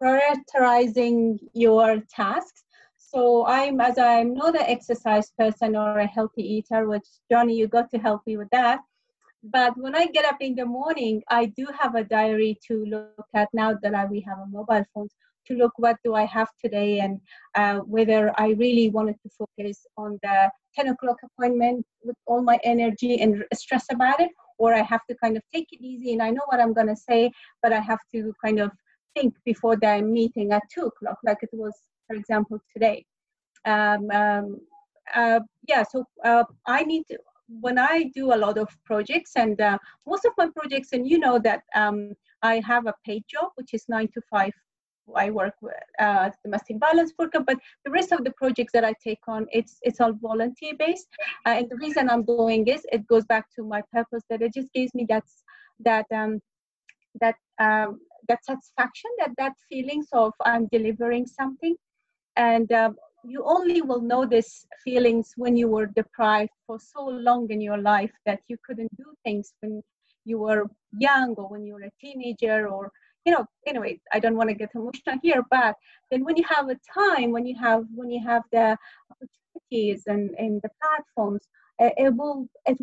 prioritizing 0.00 1.38
your 1.52 2.02
tasks. 2.10 2.64
So 2.96 3.46
I'm, 3.46 3.80
as 3.80 3.98
I'm 3.98 4.32
not 4.34 4.56
an 4.56 4.66
exercise 4.66 5.30
person 5.38 5.76
or 5.76 5.98
a 5.98 6.06
healthy 6.06 6.42
eater, 6.42 6.88
which 6.88 7.06
Johnny, 7.30 7.56
you 7.56 7.68
got 7.68 7.90
to 7.90 7.98
help 7.98 8.22
me 8.26 8.36
with 8.36 8.48
that. 8.52 8.80
But 9.44 9.76
when 9.76 9.94
I 9.94 10.06
get 10.06 10.24
up 10.24 10.36
in 10.40 10.54
the 10.54 10.64
morning, 10.64 11.22
I 11.28 11.46
do 11.46 11.66
have 11.78 11.94
a 11.94 12.04
diary 12.04 12.58
to 12.68 12.84
look 12.86 13.26
at 13.34 13.48
now 13.52 13.76
that 13.82 13.94
I, 13.94 14.04
we 14.04 14.20
have 14.20 14.38
a 14.38 14.46
mobile 14.46 14.84
phone 14.94 15.08
to 15.46 15.54
look 15.54 15.72
what 15.76 15.96
do 16.04 16.14
I 16.14 16.24
have 16.24 16.48
today 16.62 17.00
and 17.00 17.20
uh, 17.56 17.80
whether 17.80 18.32
I 18.40 18.50
really 18.50 18.88
wanted 18.88 19.16
to 19.22 19.30
focus 19.36 19.84
on 19.96 20.18
the 20.22 20.50
10 20.76 20.88
o'clock 20.88 21.16
appointment 21.24 21.84
with 22.04 22.16
all 22.26 22.42
my 22.42 22.58
energy 22.62 23.20
and 23.20 23.44
stress 23.52 23.86
about 23.90 24.20
it, 24.20 24.30
or 24.58 24.74
I 24.74 24.82
have 24.82 25.04
to 25.08 25.16
kind 25.16 25.36
of 25.36 25.42
take 25.52 25.68
it 25.72 25.80
easy 25.80 26.12
and 26.12 26.22
I 26.22 26.30
know 26.30 26.42
what 26.46 26.60
I'm 26.60 26.72
going 26.72 26.88
to 26.88 26.96
say, 26.96 27.30
but 27.62 27.72
I 27.72 27.80
have 27.80 28.00
to 28.14 28.32
kind 28.44 28.60
of 28.60 28.70
think 29.14 29.34
before 29.44 29.76
the 29.76 30.02
meeting 30.02 30.52
at 30.52 30.62
2 30.74 30.82
o'clock, 30.82 31.18
like 31.24 31.38
it 31.42 31.50
was, 31.52 31.74
for 32.06 32.16
example, 32.16 32.58
today. 32.72 33.04
Um, 33.64 34.10
um, 34.10 34.60
uh, 35.14 35.40
yeah, 35.68 35.84
so 35.90 36.04
uh, 36.24 36.44
I 36.66 36.84
need 36.84 37.04
to, 37.10 37.18
when 37.60 37.78
I 37.78 38.10
do 38.14 38.32
a 38.32 38.36
lot 38.36 38.56
of 38.58 38.68
projects, 38.84 39.32
and 39.36 39.60
uh, 39.60 39.78
most 40.06 40.24
of 40.24 40.32
my 40.38 40.48
projects, 40.56 40.92
and 40.92 41.06
you 41.06 41.18
know 41.18 41.38
that 41.40 41.62
um, 41.74 42.12
I 42.42 42.62
have 42.66 42.86
a 42.86 42.94
paid 43.04 43.24
job, 43.28 43.50
which 43.56 43.74
is 43.74 43.84
nine 43.88 44.08
to 44.14 44.22
five 44.30 44.52
I 45.16 45.30
work 45.30 45.54
with 45.60 45.74
uh, 45.98 46.30
domestic 46.44 46.78
violence 46.78 47.12
worker, 47.18 47.40
but 47.40 47.58
the 47.84 47.90
rest 47.90 48.12
of 48.12 48.24
the 48.24 48.32
projects 48.32 48.72
that 48.72 48.84
I 48.84 48.94
take 49.04 49.20
on, 49.26 49.46
it's 49.50 49.78
it's 49.82 50.00
all 50.00 50.12
volunteer 50.12 50.72
based. 50.78 51.08
Uh, 51.46 51.50
and 51.50 51.70
the 51.70 51.76
reason 51.76 52.08
I'm 52.08 52.24
doing 52.24 52.64
this, 52.64 52.84
it 52.92 53.06
goes 53.06 53.24
back 53.24 53.46
to 53.56 53.64
my 53.64 53.82
purpose 53.92 54.22
that 54.30 54.42
it 54.42 54.54
just 54.54 54.72
gives 54.72 54.94
me 54.94 55.06
that 55.08 55.24
that 55.80 56.06
um, 56.14 56.40
that 57.20 57.36
um, 57.58 58.00
that 58.28 58.44
satisfaction, 58.44 59.10
that 59.18 59.30
that 59.38 59.52
feelings 59.68 60.06
of 60.12 60.32
I'm 60.44 60.66
delivering 60.72 61.26
something, 61.26 61.76
and 62.36 62.70
um, 62.72 62.96
you 63.24 63.42
only 63.44 63.82
will 63.82 64.00
know 64.00 64.24
this 64.24 64.66
feelings 64.84 65.32
when 65.36 65.56
you 65.56 65.68
were 65.68 65.86
deprived 65.86 66.50
for 66.66 66.78
so 66.78 67.04
long 67.04 67.50
in 67.50 67.60
your 67.60 67.78
life 67.78 68.12
that 68.26 68.40
you 68.48 68.56
couldn't 68.64 68.94
do 68.96 69.04
things 69.24 69.52
when 69.60 69.82
you 70.24 70.38
were 70.38 70.64
young 70.98 71.34
or 71.36 71.48
when 71.48 71.64
you 71.64 71.74
were 71.74 71.82
a 71.82 71.90
teenager 72.00 72.68
or 72.68 72.90
you 73.24 73.32
know 73.32 73.44
anyway 73.66 73.98
i 74.12 74.18
don't 74.18 74.36
want 74.36 74.48
to 74.48 74.54
get 74.54 74.70
emotional 74.74 75.16
here 75.22 75.42
but 75.50 75.74
then 76.10 76.24
when 76.24 76.36
you 76.36 76.44
have 76.48 76.68
a 76.68 76.76
time 76.92 77.30
when 77.30 77.46
you 77.46 77.56
have 77.58 77.84
when 77.94 78.10
you 78.10 78.22
have 78.24 78.42
the 78.52 78.76
opportunities 79.10 80.04
and 80.06 80.30
and 80.38 80.60
the 80.62 80.70
platforms 80.80 81.48
uh, 81.80 81.90
it 81.96 82.14
will 82.14 82.48
it, 82.66 82.78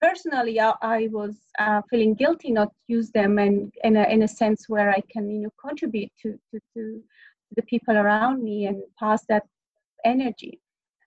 personally 0.00 0.58
I, 0.58 0.72
I 0.82 1.08
was 1.12 1.36
uh, 1.58 1.82
feeling 1.90 2.14
guilty 2.14 2.50
not 2.50 2.72
use 2.88 3.10
them 3.10 3.38
and 3.38 3.72
in 3.84 3.96
a, 3.96 4.04
in 4.04 4.22
a 4.22 4.28
sense 4.28 4.68
where 4.68 4.90
i 4.90 5.02
can 5.12 5.30
you 5.30 5.40
know 5.42 5.52
contribute 5.64 6.10
to 6.22 6.38
to, 6.50 6.60
to 6.74 7.02
the 7.56 7.62
people 7.62 7.96
around 7.96 8.42
me 8.42 8.66
and 8.66 8.82
pass 8.98 9.24
that 9.26 9.44
energy. 10.04 10.60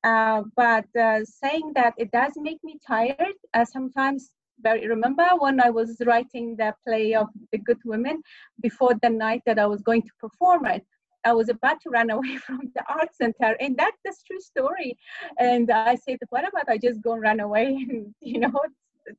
Uh, 0.04 0.44
but 0.56 0.86
uh, 1.00 1.24
saying 1.24 1.72
that 1.76 1.94
it 1.98 2.12
does 2.12 2.34
make 2.36 2.62
me 2.64 2.78
tired 2.86 3.36
uh, 3.54 3.64
sometimes 3.64 4.32
very 4.62 4.88
remember 4.88 5.28
when 5.40 5.60
I 5.60 5.70
was 5.70 5.98
writing 6.06 6.56
the 6.56 6.74
play 6.86 7.14
of 7.14 7.28
the 7.52 7.58
Good 7.58 7.80
Women 7.86 8.22
before 8.62 8.94
the 9.02 9.10
night 9.10 9.42
that 9.46 9.60
I 9.60 9.66
was 9.66 9.82
going 9.82 10.04
to 10.04 10.12
perform 10.20 10.66
it. 10.66 10.86
I 11.26 11.34
was 11.34 11.50
about 11.50 11.82
to 11.82 11.90
run 11.90 12.10
away 12.18 12.38
from 12.38 12.60
the 12.76 12.84
art 12.90 13.10
center, 13.16 13.56
and 13.60 13.78
that's 13.78 14.00
the 14.04 14.14
true 14.28 14.40
story. 14.40 14.98
And 15.40 15.72
I 15.72 15.96
said, 15.96 16.20
"What 16.30 16.48
about 16.48 16.70
I 16.70 16.78
just 16.78 17.02
go 17.02 17.14
and 17.14 17.22
run 17.22 17.40
away?" 17.40 17.68
And 17.90 18.14
you 18.22 18.40
know, 18.40 18.62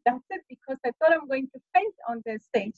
that's 0.06 0.24
it 0.30 0.42
because 0.48 0.78
I 0.86 0.90
thought 0.98 1.12
I'm 1.12 1.28
going 1.28 1.48
to 1.54 1.60
faint 1.74 1.94
on 2.08 2.22
the 2.24 2.38
stage. 2.38 2.76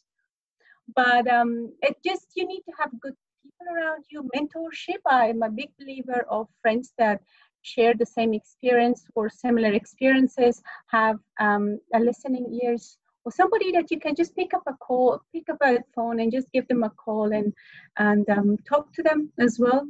But 0.95 1.27
um, 1.29 1.73
it 1.83 1.97
just 2.05 2.27
you 2.35 2.47
need 2.47 2.63
to 2.63 2.73
have 2.79 2.91
good 3.01 3.15
people 3.43 3.75
around 3.75 4.05
you. 4.11 4.29
Mentorship. 4.35 5.03
I'm 5.07 5.43
a 5.43 5.51
big 5.51 5.71
believer 5.79 6.25
of 6.31 6.49
friends 6.63 6.93
that 6.99 7.21
share 7.67 7.95
the 7.95 8.07
same 8.07 8.33
experience 8.33 9.05
or 9.15 9.29
similar 9.29 9.73
experiences, 9.73 10.63
have 10.87 11.19
um, 11.41 11.79
a 11.95 12.01
listening 12.01 12.47
ears, 12.63 12.99
or 13.25 13.33
somebody 13.33 13.73
that 13.73 13.91
you 13.91 13.99
can 13.99 14.15
just 14.15 14.35
pick 14.37 14.55
up 14.55 14.63
a 14.67 14.75
call, 14.75 15.21
pick 15.35 15.49
up 15.49 15.59
a 15.63 15.79
phone 15.95 16.21
and 16.21 16.31
just 16.31 16.51
give 16.53 16.67
them 16.69 16.85
a 16.85 16.91
call 16.91 17.33
and 17.33 17.53
and 17.99 18.29
um, 18.31 18.57
talk 18.69 18.93
to 18.93 19.03
them 19.03 19.33
as 19.39 19.59
well. 19.59 19.87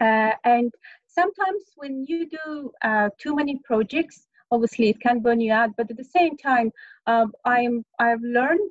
Uh, 0.00 0.32
and 0.44 0.70
sometimes 1.06 1.62
when 1.76 2.04
you 2.06 2.28
do 2.28 2.70
uh, 2.82 3.08
too 3.18 3.34
many 3.34 3.58
projects, 3.64 4.26
obviously 4.50 4.88
it 4.90 5.00
can 5.00 5.20
burn 5.20 5.40
you 5.40 5.52
out. 5.52 5.70
But 5.76 5.90
at 5.90 5.96
the 5.96 6.10
same 6.18 6.36
time, 6.36 6.70
um, 7.06 7.32
I'm 7.44 7.84
I've 7.98 8.22
learned 8.22 8.70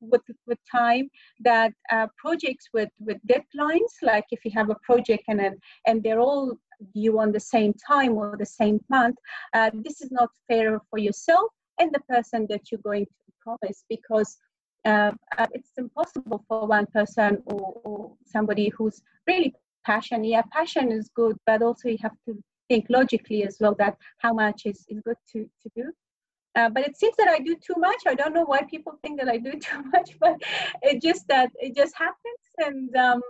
with 0.00 0.22
with 0.46 0.58
time 0.70 1.08
that 1.40 1.72
uh, 1.90 2.06
projects 2.16 2.68
with 2.74 2.90
with 2.98 3.18
deadlines 3.26 3.92
like 4.02 4.26
if 4.30 4.44
you 4.44 4.50
have 4.54 4.70
a 4.70 4.76
project 4.82 5.24
and 5.28 5.40
and 5.86 6.02
they're 6.02 6.20
all 6.20 6.58
due 6.94 7.18
on 7.18 7.32
the 7.32 7.40
same 7.40 7.72
time 7.74 8.12
or 8.12 8.36
the 8.38 8.46
same 8.46 8.80
month 8.88 9.16
uh, 9.54 9.70
this 9.74 10.00
is 10.00 10.10
not 10.10 10.30
fair 10.48 10.80
for 10.90 10.98
yourself 10.98 11.50
and 11.78 11.92
the 11.92 12.00
person 12.00 12.46
that 12.48 12.70
you're 12.70 12.80
going 12.84 13.04
to 13.04 13.32
promise 13.40 13.84
because 13.88 14.38
uh, 14.84 15.12
uh, 15.38 15.46
it's 15.52 15.70
impossible 15.78 16.44
for 16.48 16.66
one 16.66 16.86
person 16.86 17.42
or, 17.46 17.80
or 17.84 18.12
somebody 18.26 18.70
who's 18.76 19.02
really 19.26 19.54
passionate 19.84 20.28
yeah 20.28 20.42
passion 20.52 20.90
is 20.92 21.10
good 21.14 21.36
but 21.46 21.62
also 21.62 21.88
you 21.88 21.98
have 22.00 22.16
to 22.26 22.36
think 22.68 22.86
logically 22.88 23.44
as 23.44 23.58
well 23.60 23.74
that 23.78 23.96
how 24.18 24.32
much 24.32 24.62
is, 24.64 24.84
is 24.88 25.00
good 25.04 25.16
to, 25.32 25.44
to 25.62 25.70
do 25.76 25.92
uh, 26.54 26.68
but 26.68 26.86
it 26.86 26.96
seems 26.96 27.16
that 27.16 27.28
I 27.28 27.38
do 27.38 27.56
too 27.56 27.78
much. 27.78 28.02
I 28.06 28.14
don't 28.14 28.34
know 28.34 28.44
why 28.44 28.62
people 28.62 28.98
think 29.02 29.18
that 29.18 29.28
I 29.28 29.38
do 29.38 29.52
too 29.58 29.82
much, 29.84 30.18
but 30.20 30.36
it 30.82 31.00
just 31.00 31.26
that 31.28 31.50
it 31.54 31.74
just 31.74 31.96
happens. 31.96 32.42
And 32.58 32.94
um, 32.96 33.22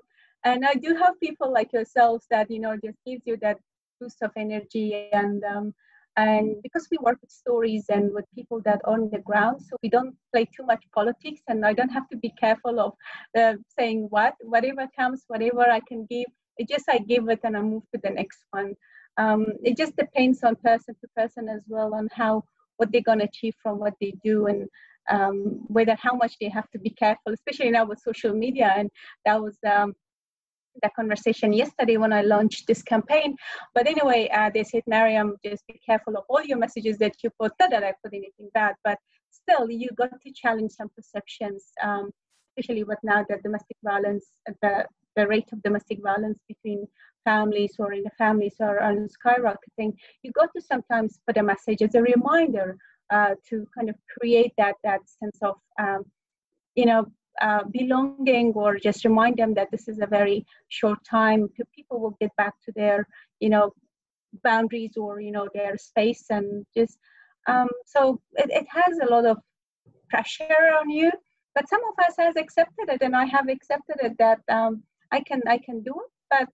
and 0.45 0.65
I 0.65 0.75
do 0.75 0.95
have 0.95 1.19
people 1.21 1.53
like 1.53 1.73
yourselves 1.73 2.27
that 2.31 2.51
you 2.51 2.61
know 2.61 2.77
just 2.85 2.99
gives 3.07 3.23
you 3.27 3.37
that 3.43 3.59
boost 4.01 4.23
of 4.23 4.31
energy 4.37 5.09
and 5.13 5.43
um, 5.45 5.75
and 6.17 6.57
because 6.63 6.89
we 6.91 6.99
work 7.01 7.19
with 7.23 7.31
stories 7.31 7.87
and 7.89 8.13
with 8.13 8.25
people 8.35 8.61
that 8.65 8.81
are 8.85 8.95
on 8.95 9.09
the 9.11 9.19
ground 9.19 9.63
so 9.63 9.77
we 9.83 9.89
don't 9.89 10.15
play 10.33 10.45
too 10.45 10.65
much 10.67 10.85
politics 10.95 11.41
and 11.49 11.65
i 11.65 11.73
don't 11.73 11.89
have 11.89 12.09
to 12.09 12.19
be 12.19 12.31
careful 12.39 12.79
of 12.81 12.93
uh, 13.39 13.55
saying 13.79 14.07
what 14.11 14.35
whatever 14.43 14.87
comes 14.99 15.25
whatever 15.29 15.63
i 15.71 15.81
can 15.89 16.07
give. 16.11 16.27
It 16.59 16.69
just 16.69 16.85
i 16.91 16.99
give 16.99 17.29
it 17.31 17.41
and 17.45 17.57
i 17.57 17.63
move 17.63 17.85
to 17.95 18.01
the 18.03 18.11
next 18.11 18.41
one. 18.51 18.75
Um, 19.17 19.47
it 19.63 19.77
just 19.77 19.97
depends 19.97 20.43
on 20.43 20.57
person 20.57 20.95
to 21.01 21.09
person 21.17 21.49
as 21.49 21.63
well 21.67 21.95
on 21.95 22.09
how 22.13 22.45
what 22.77 22.91
they're 22.91 23.09
going 23.11 23.21
to 23.21 23.25
achieve 23.25 23.55
from 23.63 23.79
what 23.79 23.95
they 24.01 24.13
do 24.25 24.47
and 24.47 24.69
um, 25.11 25.65
whether 25.69 25.95
how 25.95 26.15
much 26.15 26.37
they 26.41 26.49
have 26.49 26.71
to 26.71 26.79
be 26.79 26.91
careful 26.91 27.33
especially 27.33 27.71
now 27.71 27.85
with 27.85 28.01
social 28.01 28.35
media 28.35 28.73
and 28.77 28.91
that 29.25 29.41
was 29.41 29.57
um, 29.67 29.95
that 30.83 30.95
conversation 30.95 31.53
yesterday 31.53 31.97
when 31.97 32.13
I 32.13 32.23
launched 32.23 32.67
this 32.67 32.83
campaign. 32.83 33.37
But 33.75 33.87
anyway, 33.87 34.29
uh, 34.33 34.51
they 34.53 34.65
said, 34.65 34.83
Maryam, 34.87 35.37
just 35.45 35.67
be 35.67 35.81
careful 35.85 36.17
of 36.17 36.25
all 36.29 36.43
your 36.43 36.59
messages 36.59 36.99
that 36.99 37.15
you 37.23 37.31
put. 37.41 37.53
Not 37.61 37.71
that 37.71 37.85
I 37.85 37.93
put 38.03 38.15
anything 38.15 38.49
bad, 38.55 38.75
but 38.85 38.99
still, 39.31 39.71
you 39.71 39.89
got 39.97 40.11
to 40.11 40.33
challenge 40.35 40.73
some 40.73 40.89
perceptions, 40.97 41.65
um, 41.83 42.11
especially 42.57 42.85
with 42.85 42.99
now 43.03 43.25
the 43.29 43.39
domestic 43.43 43.77
violence, 43.85 44.27
the, 44.63 44.87
the 45.17 45.27
rate 45.27 45.49
of 45.53 45.63
domestic 45.63 46.03
violence 46.03 46.39
between 46.49 46.87
families 47.25 47.75
or 47.79 47.93
in 47.93 48.03
the 48.03 48.11
families 48.19 48.55
are, 48.61 48.81
are 48.81 48.95
skyrocketing. 48.95 49.93
You 50.23 50.33
got 50.33 50.51
to 50.57 50.63
sometimes 50.63 51.21
put 51.27 51.37
a 51.37 51.43
message 51.43 51.83
as 51.83 51.95
a 51.95 52.03
reminder 52.03 52.77
uh, 53.11 53.35
to 53.49 53.67
kind 53.77 53.91
of 53.91 53.97
create 54.19 54.53
that 54.59 54.75
that 54.83 55.01
sense 55.07 55.39
of 55.43 55.57
um, 55.79 56.05
you 56.75 56.87
know 56.87 57.07
uh, 57.41 57.65
belonging 57.71 58.53
or 58.55 58.77
just 58.77 59.05
remind 59.05 59.37
them 59.37 59.55
that 59.55 59.71
this 59.71 59.89
is 59.89 60.01
a 60.01 60.07
very 60.07 60.45
short 60.69 60.99
time 61.09 61.49
people 61.75 61.99
will 62.01 62.17
get 62.21 62.31
back 62.37 62.55
to 62.65 62.73
their 62.77 63.07
you 63.41 63.49
know 63.49 63.73
boundaries 64.45 64.97
or 64.97 65.21
you 65.21 65.33
know 65.33 65.49
their 65.55 65.77
space 65.77 66.27
and 66.31 66.67
just 66.77 66.99
um, 67.49 67.69
so 67.87 68.21
it, 68.35 68.51
it 68.51 68.67
has 68.69 68.99
a 68.99 69.11
lot 69.11 69.27
of 69.27 69.39
pressure 70.09 70.77
on 70.81 70.91
you. 70.91 71.11
But 71.55 71.69
some 71.69 71.81
of 71.85 72.05
us 72.07 72.15
has 72.19 72.37
accepted 72.37 72.89
it 72.89 73.03
and 73.03 73.15
i 73.15 73.25
have 73.27 73.49
accepted 73.49 73.97
it 74.01 74.17
that 74.19 74.41
um, 74.49 74.83
i 75.11 75.21
can 75.21 75.43
i 75.47 75.59
can 75.59 75.83
do 75.83 75.95
it. 76.05 76.11
But 76.31 76.49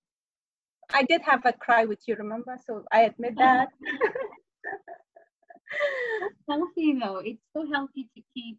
i 0.93 1.03
did 1.05 1.23
have 1.23 1.45
a 1.45 1.53
cry 1.53 1.85
with 1.85 2.01
you 2.07 2.17
remember? 2.17 2.57
So 2.67 2.85
i 2.93 3.03
admit 3.03 3.35
that. 3.39 3.69
Healthy 6.49 6.99
though. 7.01 7.19
It's 7.19 7.45
so 7.53 7.67
healthy 7.73 8.09
to 8.17 8.23
keep 8.35 8.59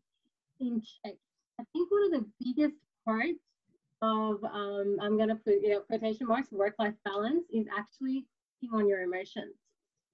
in 0.59 0.82
check 0.82 1.15
I 1.60 1.64
think 1.74 1.91
one 1.91 2.05
of 2.05 2.12
the 2.12 2.26
biggest 2.39 2.78
parts 3.05 3.39
of 4.01 4.43
um, 4.45 4.97
I'm 5.01 5.18
gonna 5.18 5.36
put 5.36 5.62
you 5.62 5.70
know 5.70 5.82
quotation 5.82 6.28
marks 6.28 6.51
work-life 6.51 6.93
balance 7.03 7.43
is 7.51 7.66
actually 7.78 8.26
on 8.74 8.88
your 8.88 9.01
emotions, 9.01 9.55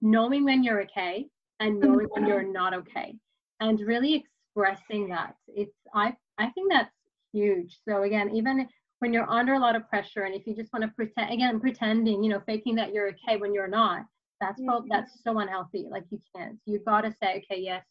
knowing 0.01 0.43
when 0.43 0.63
you're 0.63 0.81
okay 0.83 1.27
and 1.59 1.79
knowing 1.79 2.07
when 2.11 2.25
you're 2.25 2.43
not 2.43 2.73
okay, 2.73 3.15
and 3.59 3.79
really 3.79 4.25
expressing 4.55 5.09
that. 5.09 5.35
It's 5.47 5.75
I 5.93 6.15
I 6.39 6.49
think 6.49 6.71
that's 6.71 6.91
huge. 7.31 7.77
So 7.87 8.03
again, 8.03 8.35
even 8.35 8.67
when 8.99 9.13
you're 9.13 9.29
under 9.29 9.53
a 9.53 9.59
lot 9.59 9.75
of 9.75 9.87
pressure, 9.87 10.23
and 10.23 10.33
if 10.33 10.47
you 10.47 10.55
just 10.55 10.73
want 10.73 10.83
to 10.83 10.91
pretend 10.95 11.31
again, 11.31 11.59
pretending, 11.59 12.23
you 12.23 12.29
know, 12.29 12.41
faking 12.47 12.75
that 12.75 12.91
you're 12.91 13.09
okay 13.09 13.37
when 13.37 13.53
you're 13.53 13.67
not, 13.67 14.05
that's 14.41 14.59
probably 14.63 14.89
that's 14.91 15.21
so 15.23 15.37
unhealthy. 15.37 15.85
Like 15.89 16.05
you 16.09 16.19
can't. 16.35 16.57
You've 16.65 16.85
got 16.85 17.01
to 17.01 17.11
say, 17.11 17.43
okay, 17.43 17.61
yes, 17.61 17.83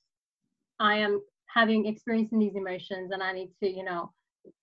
I 0.81 0.97
am 0.97 1.21
having 1.55 1.87
experiencing 1.87 2.39
these 2.39 2.57
emotions 2.57 3.13
and 3.13 3.23
I 3.23 3.33
need 3.33 3.51
to, 3.63 3.69
you 3.69 3.85
know, 3.85 4.13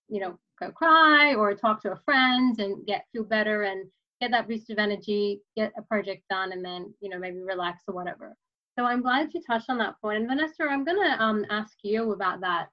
you 0.08 0.20
know, 0.20 0.38
go 0.60 0.70
cry 0.70 1.34
or 1.34 1.54
talk 1.54 1.82
to 1.82 1.92
a 1.92 2.00
friend 2.04 2.58
and 2.60 2.86
get 2.86 3.06
feel 3.12 3.24
better 3.24 3.62
and 3.62 3.88
get 4.20 4.30
that 4.30 4.46
boost 4.46 4.70
of 4.70 4.78
energy, 4.78 5.40
get 5.56 5.72
a 5.76 5.82
project 5.82 6.22
done, 6.30 6.52
and 6.52 6.64
then 6.64 6.92
you 7.00 7.08
know 7.08 7.18
maybe 7.18 7.40
relax 7.40 7.82
or 7.88 7.94
whatever. 7.94 8.36
So 8.78 8.84
I'm 8.84 9.02
glad 9.02 9.34
you 9.34 9.42
touched 9.46 9.68
on 9.68 9.78
that 9.78 10.00
point. 10.00 10.18
And 10.18 10.28
Vanessa, 10.28 10.64
I'm 10.64 10.84
gonna 10.84 11.16
um, 11.18 11.44
ask 11.50 11.76
you 11.82 12.12
about 12.12 12.40
that 12.40 12.68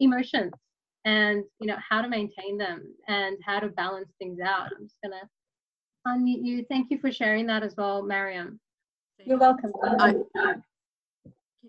emotions 0.00 0.52
and 1.04 1.44
you 1.60 1.66
know 1.66 1.76
how 1.88 2.02
to 2.02 2.08
maintain 2.08 2.58
them 2.58 2.94
and 3.06 3.36
how 3.44 3.60
to 3.60 3.68
balance 3.68 4.10
things 4.18 4.40
out. 4.40 4.70
I'm 4.76 4.86
just 4.86 4.98
gonna 5.02 5.28
unmute 6.06 6.44
you. 6.44 6.64
Thank 6.68 6.90
you 6.90 6.98
for 6.98 7.12
sharing 7.12 7.46
that 7.46 7.62
as 7.62 7.76
well, 7.76 8.02
Maryam. 8.02 8.58
You're 9.24 9.38
welcome. 9.38 9.72
I, 9.82 10.14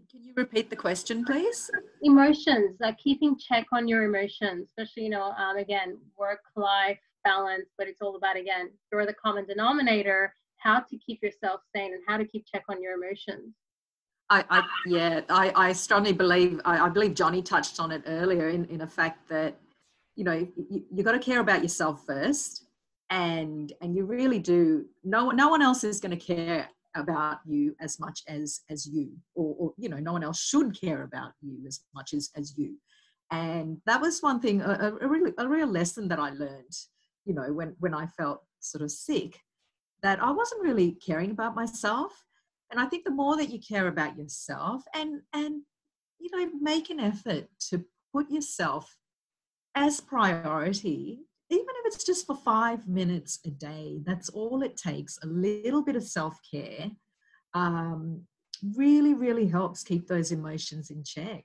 can, 0.09 0.23
you 0.23 0.33
repeat 0.35 0.69
the 0.69 0.75
question, 0.75 1.23
please? 1.23 1.69
Emotions, 2.01 2.77
like 2.79 2.97
keeping 2.97 3.37
check 3.37 3.67
on 3.71 3.87
your 3.87 4.03
emotions, 4.03 4.67
especially, 4.69 5.03
you 5.03 5.09
know, 5.09 5.31
um, 5.31 5.57
again, 5.57 5.97
work 6.17 6.39
life 6.55 6.99
balance, 7.23 7.65
but 7.77 7.87
it's 7.87 8.01
all 8.01 8.15
about, 8.15 8.37
again, 8.37 8.71
you're 8.91 9.05
the 9.05 9.13
common 9.13 9.45
denominator, 9.45 10.33
how 10.57 10.79
to 10.79 10.97
keep 10.97 11.21
yourself 11.21 11.61
sane 11.75 11.93
and 11.93 12.01
how 12.07 12.17
to 12.17 12.25
keep 12.25 12.45
check 12.51 12.63
on 12.69 12.81
your 12.81 12.93
emotions. 12.93 13.53
I, 14.29 14.45
I 14.49 14.63
yeah, 14.85 15.21
I, 15.29 15.51
I 15.55 15.73
strongly 15.73 16.13
believe, 16.13 16.61
I, 16.65 16.85
I 16.85 16.89
believe 16.89 17.15
Johnny 17.15 17.41
touched 17.41 17.79
on 17.79 17.91
it 17.91 18.03
earlier 18.05 18.49
in, 18.49 18.65
in 18.65 18.81
a 18.81 18.87
fact 18.87 19.27
that, 19.29 19.59
you 20.15 20.23
know, 20.23 20.47
you, 20.69 20.83
you 20.93 21.03
got 21.03 21.13
to 21.13 21.19
care 21.19 21.39
about 21.39 21.63
yourself 21.63 22.05
first 22.05 22.65
and 23.09 23.73
and 23.81 23.95
you 23.95 24.05
really 24.05 24.39
do 24.39 24.85
no 25.03 25.31
no 25.31 25.49
one 25.49 25.61
else 25.61 25.83
is 25.83 25.99
going 25.99 26.17
to 26.17 26.17
care 26.17 26.69
about 26.95 27.39
you 27.45 27.75
as 27.79 27.99
much 27.99 28.21
as 28.27 28.61
as 28.69 28.87
you 28.87 29.11
or, 29.35 29.55
or, 29.59 29.73
you 29.77 29.89
know 29.89 29.97
no 29.97 30.13
one 30.13 30.23
else 30.23 30.41
should 30.41 30.79
care 30.79 31.03
about 31.03 31.31
you 31.41 31.59
as 31.67 31.81
much 31.93 32.13
as 32.13 32.29
as 32.35 32.57
you. 32.57 32.75
And 33.31 33.77
that 33.85 34.01
was 34.01 34.21
one 34.21 34.39
thing 34.39 34.61
a, 34.61 34.97
a 35.01 35.07
really 35.07 35.33
a 35.37 35.47
real 35.47 35.67
lesson 35.67 36.07
that 36.07 36.19
i 36.19 36.31
learned 36.31 36.75
you 37.25 37.33
know 37.33 37.53
when 37.53 37.75
when 37.79 37.93
i 37.93 38.07
felt 38.07 38.43
sort 38.59 38.83
of 38.83 38.91
sick 38.91 39.39
that 40.01 40.21
i 40.21 40.31
wasn't 40.31 40.61
really 40.61 40.91
caring 40.93 41.31
about 41.31 41.55
myself. 41.55 42.11
And 42.71 42.79
i 42.79 42.85
think 42.85 43.03
the 43.03 43.11
more 43.11 43.37
that 43.37 43.49
you 43.49 43.59
care 43.59 43.87
about 43.87 44.17
yourself 44.17 44.83
and 44.95 45.21
and 45.33 45.61
you 46.19 46.29
know 46.33 46.49
make 46.59 46.89
an 46.89 46.99
effort 46.99 47.47
to 47.69 47.85
put 48.13 48.29
yourself 48.31 48.97
as 49.75 50.01
priority 50.01 51.19
even 51.49 51.65
if 51.67 51.93
it's 51.93 52.03
just 52.03 52.27
for 52.27 52.35
five 52.35 52.87
minutes 52.87 53.39
a 53.45 53.49
day, 53.49 53.99
that's 54.05 54.29
all 54.29 54.61
it 54.61 54.77
takes. 54.77 55.17
A 55.23 55.27
little 55.27 55.83
bit 55.83 55.95
of 55.95 56.03
self 56.03 56.37
care 56.49 56.91
um, 57.53 58.21
really, 58.75 59.13
really 59.13 59.47
helps 59.47 59.83
keep 59.83 60.07
those 60.07 60.31
emotions 60.31 60.91
in 60.91 61.03
check. 61.03 61.43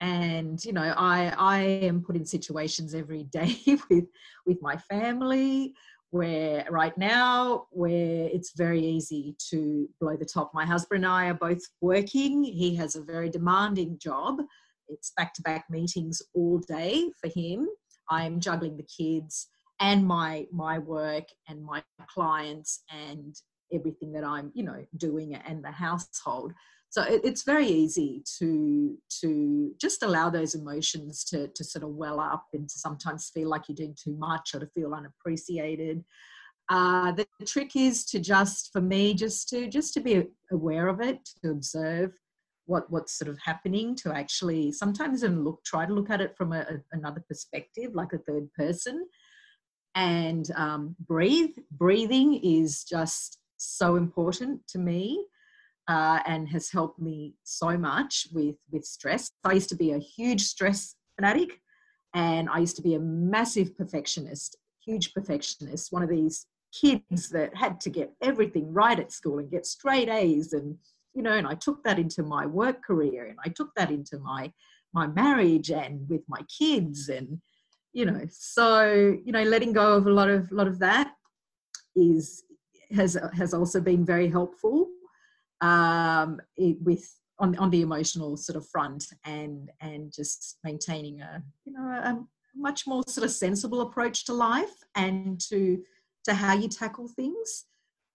And 0.00 0.62
you 0.64 0.72
know, 0.72 0.94
I 0.96 1.34
I 1.36 1.58
am 1.60 2.02
put 2.02 2.16
in 2.16 2.24
situations 2.24 2.94
every 2.94 3.24
day 3.24 3.56
with 3.90 4.06
with 4.46 4.62
my 4.62 4.76
family 4.76 5.74
where 6.10 6.66
right 6.70 6.96
now 6.96 7.66
where 7.70 8.28
it's 8.32 8.52
very 8.56 8.80
easy 8.80 9.34
to 9.50 9.88
blow 10.00 10.16
the 10.16 10.24
top. 10.24 10.52
My 10.54 10.64
husband 10.64 11.04
and 11.04 11.12
I 11.12 11.26
are 11.26 11.34
both 11.34 11.62
working. 11.80 12.42
He 12.44 12.74
has 12.76 12.94
a 12.94 13.02
very 13.02 13.28
demanding 13.28 13.98
job. 13.98 14.40
It's 14.88 15.12
back 15.16 15.34
to 15.34 15.42
back 15.42 15.66
meetings 15.68 16.22
all 16.34 16.58
day 16.58 17.10
for 17.20 17.28
him 17.28 17.68
I'm 18.10 18.40
juggling 18.40 18.76
the 18.76 18.84
kids 18.84 19.48
and 19.80 20.06
my 20.06 20.46
my 20.52 20.78
work 20.78 21.24
and 21.48 21.64
my 21.64 21.82
clients 22.08 22.82
and 22.90 23.34
everything 23.72 24.12
that 24.12 24.24
I'm 24.24 24.50
you 24.54 24.64
know 24.64 24.84
doing 24.96 25.34
and 25.34 25.64
the 25.64 25.70
household. 25.70 26.52
So 26.88 27.02
it, 27.02 27.20
it's 27.24 27.42
very 27.42 27.66
easy 27.66 28.22
to 28.38 28.96
to 29.20 29.72
just 29.80 30.02
allow 30.02 30.30
those 30.30 30.54
emotions 30.54 31.24
to 31.24 31.48
to 31.48 31.64
sort 31.64 31.84
of 31.84 31.90
well 31.90 32.20
up 32.20 32.46
and 32.52 32.68
to 32.68 32.78
sometimes 32.78 33.30
feel 33.30 33.48
like 33.48 33.68
you're 33.68 33.76
doing 33.76 33.96
too 34.02 34.16
much 34.16 34.54
or 34.54 34.60
to 34.60 34.66
feel 34.68 34.94
unappreciated. 34.94 36.04
Uh, 36.68 37.12
the 37.12 37.26
trick 37.44 37.76
is 37.76 38.04
to 38.06 38.18
just 38.18 38.72
for 38.72 38.80
me 38.80 39.14
just 39.14 39.48
to 39.50 39.68
just 39.68 39.94
to 39.94 40.00
be 40.00 40.24
aware 40.50 40.88
of 40.88 41.00
it 41.00 41.18
to 41.42 41.50
observe 41.50 42.12
what 42.66 42.90
what's 42.90 43.16
sort 43.18 43.28
of 43.28 43.38
happening 43.38 43.94
to 43.96 44.12
actually 44.12 44.72
sometimes 44.72 45.22
and 45.22 45.44
look 45.44 45.64
try 45.64 45.86
to 45.86 45.94
look 45.94 46.10
at 46.10 46.20
it 46.20 46.36
from 46.36 46.52
a, 46.52 46.60
a, 46.60 46.78
another 46.92 47.24
perspective 47.28 47.94
like 47.94 48.12
a 48.12 48.18
third 48.18 48.52
person. 48.52 49.06
And 49.94 50.50
um, 50.56 50.94
breathe 51.06 51.56
breathing 51.70 52.34
is 52.42 52.84
just 52.84 53.38
so 53.56 53.96
important 53.96 54.66
to 54.68 54.78
me 54.78 55.26
uh, 55.88 56.20
and 56.26 56.48
has 56.48 56.70
helped 56.70 57.00
me 57.00 57.34
so 57.44 57.78
much 57.78 58.28
with 58.32 58.56
with 58.70 58.84
stress. 58.84 59.30
I 59.44 59.52
used 59.52 59.70
to 59.70 59.76
be 59.76 59.92
a 59.92 59.98
huge 59.98 60.42
stress 60.42 60.94
fanatic 61.16 61.60
and 62.14 62.48
i 62.48 62.58
used 62.58 62.76
to 62.76 62.82
be 62.82 62.94
a 62.94 62.98
massive 62.98 63.76
perfectionist 63.76 64.56
huge 64.84 65.12
perfectionist 65.12 65.92
one 65.92 66.02
of 66.02 66.08
these 66.08 66.46
kids 66.72 67.30
that 67.30 67.54
had 67.54 67.80
to 67.80 67.90
get 67.90 68.12
everything 68.22 68.72
right 68.72 68.98
at 68.98 69.12
school 69.12 69.38
and 69.38 69.50
get 69.50 69.66
straight 69.66 70.08
a's 70.08 70.52
and 70.52 70.76
you 71.16 71.22
know, 71.22 71.32
and 71.32 71.46
I 71.46 71.54
took 71.54 71.82
that 71.84 71.98
into 71.98 72.22
my 72.22 72.44
work 72.44 72.84
career 72.84 73.26
and 73.26 73.38
I 73.44 73.48
took 73.48 73.70
that 73.76 73.90
into 73.90 74.18
my 74.18 74.52
my 74.92 75.06
marriage 75.06 75.70
and 75.70 76.08
with 76.08 76.22
my 76.28 76.42
kids 76.58 77.08
and 77.08 77.40
you 77.92 78.04
know, 78.04 78.20
so 78.28 79.16
you 79.24 79.32
know, 79.32 79.42
letting 79.42 79.72
go 79.72 79.94
of 79.94 80.06
a 80.06 80.10
lot 80.10 80.28
of 80.28 80.52
lot 80.52 80.68
of 80.68 80.78
that 80.80 81.12
is 81.96 82.44
has 82.90 83.16
has 83.32 83.54
also 83.54 83.80
been 83.80 84.04
very 84.04 84.28
helpful 84.28 84.88
um, 85.62 86.40
it, 86.56 86.76
with 86.82 87.10
on 87.38 87.56
on 87.56 87.70
the 87.70 87.80
emotional 87.80 88.36
sort 88.36 88.56
of 88.56 88.68
front 88.68 89.06
and 89.24 89.70
and 89.80 90.12
just 90.14 90.58
maintaining 90.62 91.22
a 91.22 91.42
you 91.64 91.72
know 91.72 91.88
a, 91.88 92.24
much 92.54 92.86
more 92.86 93.02
sort 93.06 93.24
of 93.24 93.30
sensible 93.30 93.82
approach 93.82 94.24
to 94.24 94.32
life 94.32 94.76
and 94.94 95.40
to 95.40 95.82
to 96.24 96.34
how 96.34 96.54
you 96.54 96.68
tackle 96.68 97.08
things. 97.08 97.64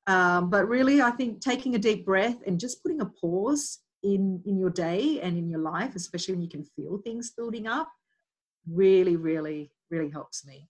Um, 0.07 0.49
but 0.49 0.67
really, 0.67 1.01
I 1.01 1.11
think 1.11 1.41
taking 1.41 1.75
a 1.75 1.79
deep 1.79 2.05
breath 2.05 2.37
and 2.45 2.59
just 2.59 2.81
putting 2.81 3.01
a 3.01 3.05
pause 3.05 3.79
in 4.03 4.41
in 4.45 4.57
your 4.57 4.71
day 4.71 5.21
and 5.21 5.37
in 5.37 5.49
your 5.49 5.59
life, 5.59 5.95
especially 5.95 6.33
when 6.33 6.41
you 6.41 6.49
can 6.49 6.63
feel 6.63 6.97
things 6.97 7.31
building 7.31 7.67
up, 7.67 7.89
really, 8.67 9.15
really, 9.15 9.71
really 9.89 10.09
helps 10.09 10.45
me. 10.45 10.67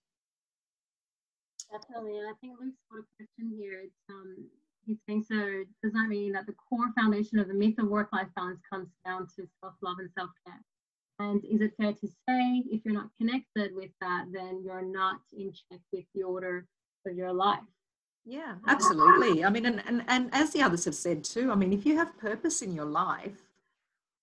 Definitely, 1.70 2.18
and 2.18 2.28
I 2.28 2.32
think 2.40 2.58
Luke's 2.60 2.76
got 2.90 3.00
a 3.00 3.04
question 3.16 3.56
here. 3.56 3.80
It's 3.84 4.04
um, 4.10 4.44
he's 4.84 4.98
saying 5.08 5.24
so. 5.26 5.64
Does 5.82 5.94
that 5.94 6.08
mean 6.08 6.32
that 6.32 6.46
the 6.46 6.54
core 6.68 6.92
foundation 6.94 7.38
of 7.38 7.48
the 7.48 7.54
myth 7.54 7.78
of 7.78 7.88
work-life 7.88 8.28
balance 8.36 8.60
comes 8.70 8.88
down 9.06 9.26
to 9.36 9.48
self-love 9.62 9.96
and 9.98 10.10
self-care? 10.16 10.60
And 11.18 11.42
is 11.44 11.60
it 11.60 11.72
fair 11.78 11.92
to 11.92 12.06
say 12.06 12.64
if 12.70 12.84
you're 12.84 12.94
not 12.94 13.08
connected 13.16 13.74
with 13.74 13.90
that, 14.00 14.26
then 14.32 14.62
you're 14.64 14.82
not 14.82 15.20
in 15.32 15.52
check 15.52 15.80
with 15.92 16.04
the 16.14 16.24
order 16.24 16.66
of 17.06 17.16
your 17.16 17.32
life? 17.32 17.60
Yeah, 18.24 18.54
absolutely. 18.68 19.44
I 19.44 19.50
mean, 19.50 19.66
and, 19.66 19.82
and, 19.86 20.04
and 20.06 20.30
as 20.32 20.52
the 20.52 20.62
others 20.62 20.84
have 20.84 20.94
said 20.94 21.24
too, 21.24 21.50
I 21.50 21.56
mean, 21.56 21.72
if 21.72 21.84
you 21.84 21.96
have 21.96 22.16
purpose 22.18 22.62
in 22.62 22.72
your 22.72 22.84
life, 22.84 23.48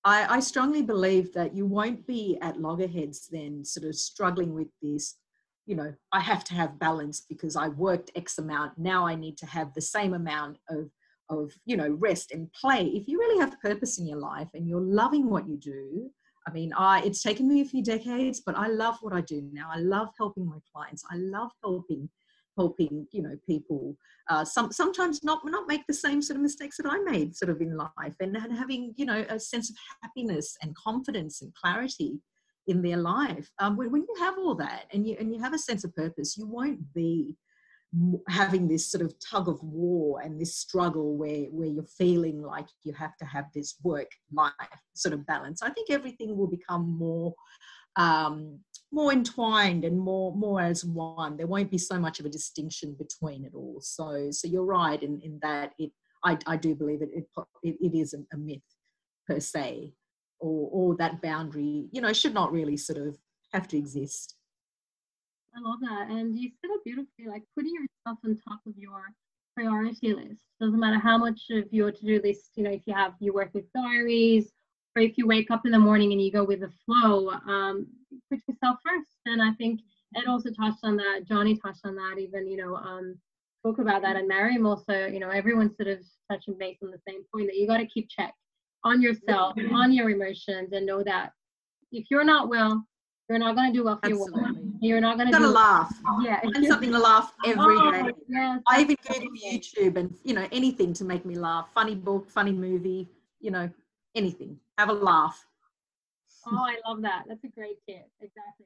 I, 0.06 0.38
I 0.38 0.40
strongly 0.40 0.82
believe 0.82 1.34
that 1.34 1.54
you 1.54 1.66
won't 1.66 2.08
be 2.08 2.38
at 2.42 2.62
loggerheads 2.62 3.28
then 3.28 3.66
sort 3.66 3.86
of 3.86 3.96
struggling 3.96 4.54
with 4.54 4.70
this, 4.82 5.16
you 5.66 5.76
know, 5.76 5.94
I 6.14 6.22
have 6.22 6.46
to 6.46 6.54
have 6.54 6.80
balance 6.80 7.26
because 7.28 7.58
I 7.58 7.68
worked 7.68 8.12
X 8.16 8.38
amount. 8.38 8.78
Now 8.78 9.06
I 9.06 9.16
need 9.16 9.38
to 9.40 9.46
have 9.46 9.74
the 9.74 9.82
same 9.82 10.14
amount 10.14 10.58
of, 10.70 10.90
of, 11.30 11.52
you 11.66 11.76
know, 11.76 11.98
rest 12.00 12.32
and 12.32 12.52
play. 12.54 12.86
If 12.86 13.08
you 13.10 13.20
really 13.20 13.40
have 13.42 13.60
purpose 13.62 14.00
in 14.00 14.08
your 14.08 14.18
life 14.20 14.48
and 14.54 14.68
you're 14.68 14.80
loving 14.80 15.30
what 15.30 15.48
you 15.48 15.58
do, 15.58 16.10
I 16.48 16.52
mean, 16.52 16.72
I 16.74 17.02
it's 17.02 17.22
taken 17.22 17.50
me 17.50 17.60
a 17.60 17.66
few 17.66 17.84
decades, 17.84 18.42
but 18.44 18.58
I 18.58 18.68
love 18.68 18.98
what 19.02 19.14
I 19.14 19.22
do 19.22 19.48
now. 19.52 19.70
I 19.72 19.80
love 19.80 20.10
helping 20.18 20.48
my 20.48 20.58
clients. 20.74 21.04
I 21.12 21.18
love 21.18 21.52
helping 21.62 22.10
helping 22.60 23.08
you 23.12 23.22
know 23.22 23.36
people 23.48 23.96
uh, 24.30 24.44
some 24.44 24.72
sometimes 24.72 25.24
not 25.24 25.40
not 25.46 25.68
make 25.68 25.86
the 25.88 26.02
same 26.06 26.22
sort 26.22 26.36
of 26.36 26.44
mistakes 26.44 26.78
that 26.78 26.92
I 26.96 26.98
made 27.12 27.36
sort 27.36 27.50
of 27.50 27.62
in 27.62 27.78
life 27.78 28.16
and, 28.20 28.36
and 28.36 28.58
having 28.58 28.94
you 28.98 29.06
know 29.06 29.26
a 29.30 29.40
sense 29.40 29.70
of 29.70 29.76
happiness 30.04 30.58
and 30.62 30.76
confidence 30.76 31.42
and 31.42 31.54
clarity 31.56 32.20
in 32.68 32.82
their 32.82 32.98
life. 32.98 33.50
Um, 33.60 33.78
when, 33.78 33.92
when 33.92 34.02
you 34.02 34.16
have 34.20 34.38
all 34.38 34.56
that 34.56 34.86
and 34.94 35.08
you 35.08 35.16
and 35.20 35.34
you 35.34 35.40
have 35.40 35.54
a 35.54 35.66
sense 35.70 35.84
of 35.84 35.96
purpose, 35.96 36.38
you 36.38 36.48
won't 36.48 36.94
be 36.94 37.38
having 38.28 38.68
this 38.68 38.92
sort 38.92 39.04
of 39.04 39.14
tug 39.20 39.48
of 39.48 39.64
war 39.64 40.22
and 40.22 40.40
this 40.40 40.56
struggle 40.56 41.18
where 41.18 41.46
where 41.46 41.68
you're 41.68 41.96
feeling 42.02 42.40
like 42.42 42.68
you 42.84 42.94
have 42.94 43.18
to 43.18 43.26
have 43.26 43.46
this 43.56 43.76
work 43.82 44.12
life 44.32 44.82
sort 44.94 45.12
of 45.12 45.26
balance 45.26 45.64
i 45.64 45.72
think 45.72 45.90
everything 45.90 46.38
will 46.38 46.52
become 46.60 46.88
more 46.88 47.34
um, 47.96 48.60
more 48.92 49.14
entwined 49.14 49.86
and 49.86 50.00
more 50.00 50.36
more 50.36 50.62
as 50.62 50.84
one 50.84 51.38
there 51.38 51.48
won't 51.48 51.70
be 51.70 51.78
so 51.78 52.00
much 52.00 52.20
of 52.20 52.26
a 52.26 52.30
distinction 52.30 52.96
between 52.98 53.46
it 53.46 53.54
all 53.54 53.80
so 53.82 54.32
so 54.32 54.48
you're 54.48 54.66
right 54.66 55.04
in 55.04 55.20
in 55.22 55.40
that 55.42 55.74
it 55.78 55.92
i, 56.24 56.38
I 56.48 56.58
do 56.58 56.74
believe 56.76 57.02
it 57.02 57.10
it, 57.14 57.28
it, 57.64 57.98
is 57.98 58.14
a, 58.14 58.18
a 58.34 58.38
myth 58.38 58.62
per 59.28 59.40
se 59.40 59.94
or 60.40 60.70
or 60.72 60.96
that 60.98 61.22
boundary 61.22 61.88
you 61.92 62.02
know 62.02 62.14
should 62.14 62.34
not 62.34 62.52
really 62.52 62.78
sort 62.78 62.98
of 62.98 63.18
have 63.54 63.68
to 63.70 63.78
exist 63.78 64.36
I 65.56 65.62
love 65.62 65.80
that. 65.82 66.10
And 66.10 66.38
you 66.38 66.50
said 66.62 66.72
it 66.72 66.84
beautifully, 66.84 67.28
like 67.28 67.44
putting 67.56 67.74
yourself 67.74 68.20
on 68.24 68.38
top 68.48 68.62
of 68.68 68.78
your 68.78 69.02
priority 69.56 70.14
list. 70.14 70.44
Doesn't 70.62 70.80
matter 70.80 71.00
how 71.00 71.18
much 71.18 71.42
of 71.52 71.66
your 71.72 71.92
to-do 71.92 72.22
list, 72.24 72.52
you 72.56 72.64
know, 72.64 72.72
if 72.72 72.82
you 72.86 72.94
have 72.94 73.14
you 73.20 73.34
work 73.34 73.50
with 73.54 73.72
diaries 73.74 74.52
or 74.96 75.02
if 75.02 75.18
you 75.18 75.28
wake 75.28 75.52
up 75.52 75.66
in 75.66 75.72
the 75.72 75.80
morning 75.80 76.12
and 76.12 76.22
you 76.22 76.32
go 76.32 76.44
with 76.44 76.62
the 76.62 76.72
flow, 76.86 77.30
um, 77.48 77.88
put 78.30 78.42
yourself 78.48 78.78
first. 78.86 79.08
And 79.26 79.42
I 79.42 79.52
think 79.54 79.82
Ed 80.16 80.28
also 80.28 80.50
touched 80.50 80.80
on 80.84 80.98
that, 80.98 81.26
Johnny 81.28 81.58
touched 81.58 81.86
on 81.86 81.96
that, 81.96 82.16
even, 82.20 82.48
you 82.48 82.58
know, 82.58 82.76
um, 82.76 83.16
talk 83.64 83.80
about 83.80 84.02
that. 84.02 84.16
And 84.16 84.28
Maryam 84.28 84.66
also, 84.66 85.08
you 85.08 85.20
know, 85.20 85.30
everyone's 85.30 85.76
sort 85.78 85.90
of 85.90 86.00
touching 86.32 86.58
base 86.58 86.78
on 86.84 86.92
the 86.92 87.02
same 87.08 87.22
point 87.34 87.48
that 87.48 87.56
you 87.56 87.68
got 87.68 87.78
to 87.78 87.86
keep 87.86 88.10
check 88.10 88.34
on 88.84 89.02
yourself, 89.02 89.56
on 89.74 89.92
your 89.92 90.10
emotions, 90.10 90.70
and 90.72 90.86
know 90.86 91.04
that 91.04 91.34
if 91.92 92.06
you're 92.10 92.24
not 92.24 92.50
well, 92.50 92.86
you're 93.30 93.38
not 93.38 93.56
going 93.56 93.72
to 93.72 93.78
do 93.78 93.84
well 93.84 94.00
for 94.02 94.10
Absolutely. 94.10 94.42
your. 94.42 94.64
You're 94.82 95.02
not 95.02 95.18
going 95.18 95.32
to 95.32 95.38
do 95.38 95.46
laugh. 95.46 95.94
Yeah, 96.24 96.40
and 96.42 96.66
something 96.66 96.92
to 96.92 96.98
laugh 96.98 97.32
every 97.46 97.76
oh, 97.78 97.92
day. 97.92 98.12
Yes, 98.28 98.62
I 98.68 98.82
even 98.82 98.96
go 99.08 99.14
to 99.14 99.28
YouTube 99.46 99.98
and 99.98 100.16
you 100.24 100.34
know 100.34 100.48
anything 100.52 100.94
to 100.94 101.06
make 101.06 101.26
me 101.26 101.36
laugh. 101.36 101.68
Funny 101.74 101.94
book, 101.94 102.30
funny 102.30 102.54
movie, 102.54 103.08
you 103.40 103.52
know 103.52 103.70
anything. 104.16 104.58
Have 104.80 104.90
a 104.90 104.94
laugh. 104.94 105.46
Oh, 106.48 106.56
I 106.56 106.78
love 106.88 107.02
that. 107.02 107.26
That's 107.28 107.44
a 107.44 107.50
great 107.50 107.78
tip. 107.86 108.08
Exactly. 108.22 108.66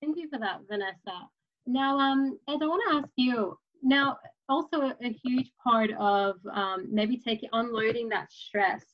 Thank 0.00 0.16
you 0.18 0.28
for 0.28 0.40
that, 0.40 0.62
Vanessa. 0.68 1.28
Now, 1.66 1.96
um, 1.98 2.36
Ed, 2.48 2.58
I 2.60 2.66
want 2.66 2.82
to 2.90 2.96
ask 2.96 3.08
you. 3.14 3.56
Now, 3.80 4.18
also 4.48 4.92
a 5.00 5.18
huge 5.24 5.52
part 5.62 5.90
of 5.92 6.34
um, 6.52 6.88
maybe 6.90 7.16
taking 7.16 7.48
unloading 7.52 8.08
that 8.08 8.32
stress 8.32 8.84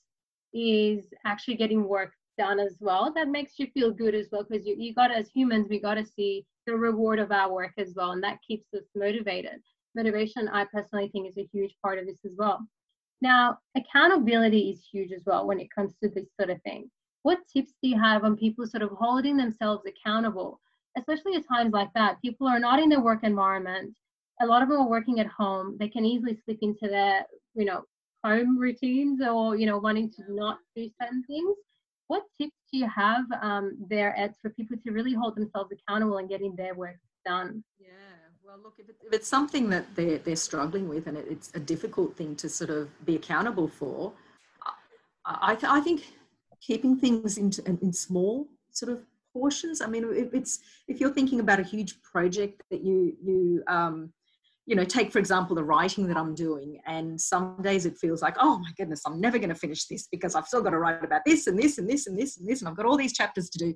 is 0.52 1.06
actually 1.24 1.56
getting 1.56 1.88
work 1.88 2.12
done 2.36 2.60
as 2.60 2.76
well 2.80 3.12
that 3.14 3.28
makes 3.28 3.58
you 3.58 3.66
feel 3.72 3.90
good 3.90 4.14
as 4.14 4.28
well 4.30 4.44
because 4.48 4.66
you, 4.66 4.74
you 4.78 4.94
got 4.94 5.10
as 5.10 5.30
humans 5.34 5.66
we 5.68 5.80
got 5.80 5.94
to 5.94 6.04
see 6.04 6.44
the 6.66 6.74
reward 6.74 7.18
of 7.18 7.30
our 7.32 7.52
work 7.52 7.72
as 7.78 7.92
well 7.94 8.12
and 8.12 8.22
that 8.22 8.38
keeps 8.46 8.72
us 8.72 8.84
motivated 8.96 9.60
motivation 9.94 10.48
i 10.48 10.64
personally 10.64 11.08
think 11.12 11.28
is 11.28 11.36
a 11.36 11.48
huge 11.52 11.74
part 11.82 11.98
of 11.98 12.06
this 12.06 12.24
as 12.24 12.32
well 12.38 12.66
now 13.22 13.58
accountability 13.76 14.70
is 14.70 14.82
huge 14.90 15.12
as 15.12 15.22
well 15.26 15.46
when 15.46 15.60
it 15.60 15.70
comes 15.74 15.94
to 16.02 16.08
this 16.08 16.28
sort 16.38 16.50
of 16.50 16.60
thing. 16.62 16.90
What 17.22 17.40
tips 17.52 17.74
do 17.82 17.88
you 17.88 17.98
have 17.98 18.24
on 18.24 18.36
people 18.36 18.66
sort 18.66 18.82
of 18.82 18.90
holding 18.90 19.36
themselves 19.36 19.84
accountable 19.86 20.60
especially 20.96 21.34
at 21.36 21.46
times 21.48 21.72
like 21.72 21.92
that? 21.94 22.20
People 22.22 22.48
are 22.48 22.58
not 22.58 22.80
in 22.80 22.88
their 22.88 23.00
work 23.00 23.20
environment. 23.22 23.94
A 24.40 24.46
lot 24.46 24.62
of 24.62 24.68
them 24.68 24.80
are 24.80 24.88
working 24.88 25.20
at 25.20 25.26
home. 25.26 25.76
They 25.78 25.88
can 25.88 26.04
easily 26.04 26.38
slip 26.44 26.58
into 26.62 26.88
their 26.88 27.26
you 27.54 27.64
know 27.64 27.84
home 28.24 28.58
routines 28.58 29.20
or 29.22 29.56
you 29.56 29.66
know 29.66 29.78
wanting 29.78 30.10
to 30.12 30.22
not 30.28 30.58
do 30.76 30.88
certain 31.00 31.22
things. 31.24 31.56
What 32.08 32.24
tips 32.40 32.56
do 32.72 32.78
you 32.78 32.88
have 32.88 33.24
um, 33.40 33.76
there, 33.88 34.18
Ed, 34.18 34.34
for 34.42 34.50
people 34.50 34.76
to 34.84 34.90
really 34.90 35.14
hold 35.14 35.36
themselves 35.36 35.70
accountable 35.72 36.18
and 36.18 36.28
getting 36.28 36.56
their 36.56 36.74
work 36.74 36.96
done? 37.24 37.62
Yeah, 37.78 38.19
well, 38.50 38.58
look, 38.64 38.74
if, 38.78 38.88
it, 38.88 38.96
if 39.06 39.12
it's 39.12 39.28
something 39.28 39.70
that 39.70 39.86
they're, 39.94 40.18
they're 40.18 40.34
struggling 40.34 40.88
with 40.88 41.06
and 41.06 41.16
it, 41.16 41.26
it's 41.30 41.52
a 41.54 41.60
difficult 41.60 42.16
thing 42.16 42.34
to 42.36 42.48
sort 42.48 42.70
of 42.70 42.88
be 43.06 43.14
accountable 43.14 43.68
for, 43.68 44.12
I, 45.24 45.54
th- 45.54 45.70
I 45.70 45.80
think 45.80 46.02
keeping 46.60 46.96
things 46.96 47.38
in, 47.38 47.52
in 47.66 47.92
small 47.92 48.48
sort 48.72 48.90
of 48.90 49.04
portions. 49.32 49.80
I 49.80 49.86
mean, 49.86 50.04
if 50.12 50.34
it's 50.34 50.58
if 50.88 50.98
you're 50.98 51.12
thinking 51.12 51.38
about 51.38 51.60
a 51.60 51.62
huge 51.62 52.02
project 52.02 52.62
that 52.70 52.82
you 52.82 53.14
you 53.22 53.62
um, 53.68 54.12
you 54.66 54.74
know, 54.74 54.84
take 54.84 55.12
for 55.12 55.18
example 55.18 55.54
the 55.54 55.62
writing 55.62 56.08
that 56.08 56.16
I'm 56.16 56.34
doing, 56.34 56.80
and 56.86 57.20
some 57.20 57.56
days 57.62 57.86
it 57.86 57.98
feels 57.98 58.22
like, 58.22 58.36
oh 58.40 58.58
my 58.58 58.70
goodness, 58.76 59.02
I'm 59.06 59.20
never 59.20 59.38
going 59.38 59.50
to 59.50 59.54
finish 59.54 59.86
this 59.86 60.08
because 60.10 60.34
I've 60.34 60.46
still 60.46 60.62
got 60.62 60.70
to 60.70 60.78
write 60.78 61.04
about 61.04 61.20
this 61.24 61.46
and 61.46 61.56
this 61.58 61.78
and 61.78 61.88
this 61.88 62.08
and 62.08 62.18
this 62.18 62.38
and 62.38 62.48
this, 62.48 62.60
and 62.60 62.68
I've 62.68 62.76
got 62.76 62.86
all 62.86 62.96
these 62.96 63.12
chapters 63.12 63.50
to 63.50 63.58
do. 63.58 63.74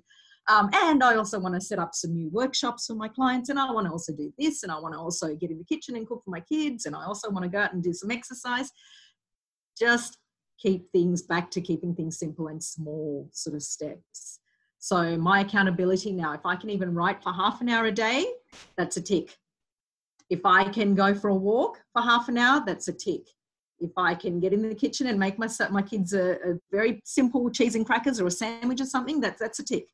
Um, 0.48 0.68
and 0.74 1.02
I 1.02 1.16
also 1.16 1.38
want 1.38 1.54
to 1.54 1.60
set 1.60 1.78
up 1.78 1.94
some 1.94 2.12
new 2.12 2.28
workshops 2.28 2.86
for 2.86 2.94
my 2.94 3.08
clients, 3.08 3.48
and 3.48 3.58
I 3.58 3.70
want 3.70 3.86
to 3.86 3.92
also 3.92 4.12
do 4.12 4.32
this, 4.38 4.62
and 4.62 4.70
I 4.70 4.78
want 4.78 4.94
to 4.94 5.00
also 5.00 5.34
get 5.34 5.50
in 5.50 5.58
the 5.58 5.64
kitchen 5.64 5.96
and 5.96 6.06
cook 6.06 6.22
for 6.24 6.30
my 6.30 6.40
kids, 6.40 6.86
and 6.86 6.94
I 6.94 7.04
also 7.04 7.30
want 7.30 7.44
to 7.44 7.48
go 7.48 7.60
out 7.60 7.72
and 7.72 7.82
do 7.82 7.92
some 7.92 8.10
exercise. 8.10 8.70
Just 9.78 10.18
keep 10.58 10.90
things 10.92 11.22
back 11.22 11.50
to 11.52 11.60
keeping 11.60 11.94
things 11.94 12.18
simple 12.18 12.48
and 12.48 12.62
small 12.62 13.28
sort 13.32 13.56
of 13.56 13.62
steps. 13.62 14.40
So 14.78 15.16
my 15.16 15.40
accountability 15.40 16.12
now, 16.12 16.32
if 16.32 16.44
I 16.44 16.56
can 16.56 16.68
even 16.68 16.94
write 16.94 17.22
for 17.22 17.32
half 17.32 17.62
an 17.62 17.70
hour 17.70 17.86
a 17.86 17.92
day, 17.92 18.26
that's 18.76 18.98
a 18.98 19.02
tick 19.02 19.36
if 20.30 20.40
I 20.44 20.64
can 20.64 20.94
go 20.94 21.14
for 21.14 21.28
a 21.28 21.34
walk 21.34 21.80
for 21.92 22.02
half 22.02 22.28
an 22.28 22.38
hour, 22.38 22.62
that's 22.64 22.88
a 22.88 22.92
tick. 22.92 23.22
If 23.80 23.90
I 23.96 24.14
can 24.14 24.40
get 24.40 24.52
in 24.52 24.66
the 24.68 24.74
kitchen 24.74 25.06
and 25.08 25.18
make 25.18 25.38
my, 25.38 25.48
my 25.70 25.82
kids 25.82 26.14
a, 26.14 26.32
a 26.32 26.54
very 26.72 27.00
simple 27.04 27.50
cheese 27.50 27.74
and 27.74 27.84
crackers 27.84 28.20
or 28.20 28.26
a 28.26 28.30
sandwich 28.30 28.80
or 28.80 28.86
something, 28.86 29.20
that's, 29.20 29.40
that's 29.40 29.58
a 29.58 29.64
tick 29.64 29.86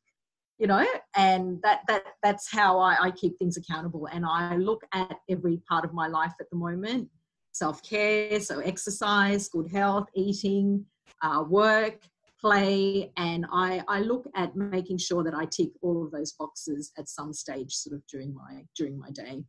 you 0.57 0.67
know 0.67 0.85
and 1.15 1.61
that 1.63 1.81
that 1.87 2.03
that's 2.23 2.51
how 2.51 2.79
I, 2.79 3.07
I, 3.07 3.11
keep 3.11 3.37
things 3.37 3.57
accountable 3.57 4.07
and 4.11 4.25
i 4.25 4.55
look 4.57 4.83
at 4.93 5.17
every 5.29 5.57
part 5.67 5.85
of 5.85 5.93
my 5.93 6.07
life 6.07 6.33
at 6.39 6.49
the 6.49 6.55
moment 6.55 7.09
self-care 7.51 8.39
so 8.39 8.59
exercise 8.59 9.49
good 9.49 9.71
health 9.71 10.07
eating 10.15 10.85
uh, 11.23 11.43
work 11.47 11.99
play 12.39 13.11
and 13.17 13.45
I, 13.51 13.83
I 13.87 14.01
look 14.01 14.27
at 14.35 14.55
making 14.55 14.97
sure 14.97 15.23
that 15.23 15.33
i 15.33 15.45
tick 15.45 15.69
all 15.81 16.05
of 16.05 16.11
those 16.11 16.33
boxes 16.33 16.91
at 16.97 17.09
some 17.09 17.33
stage 17.33 17.73
sort 17.73 17.95
of 17.95 18.05
during 18.07 18.33
my 18.33 18.63
during 18.75 18.97
my 18.97 19.09
day 19.11 19.43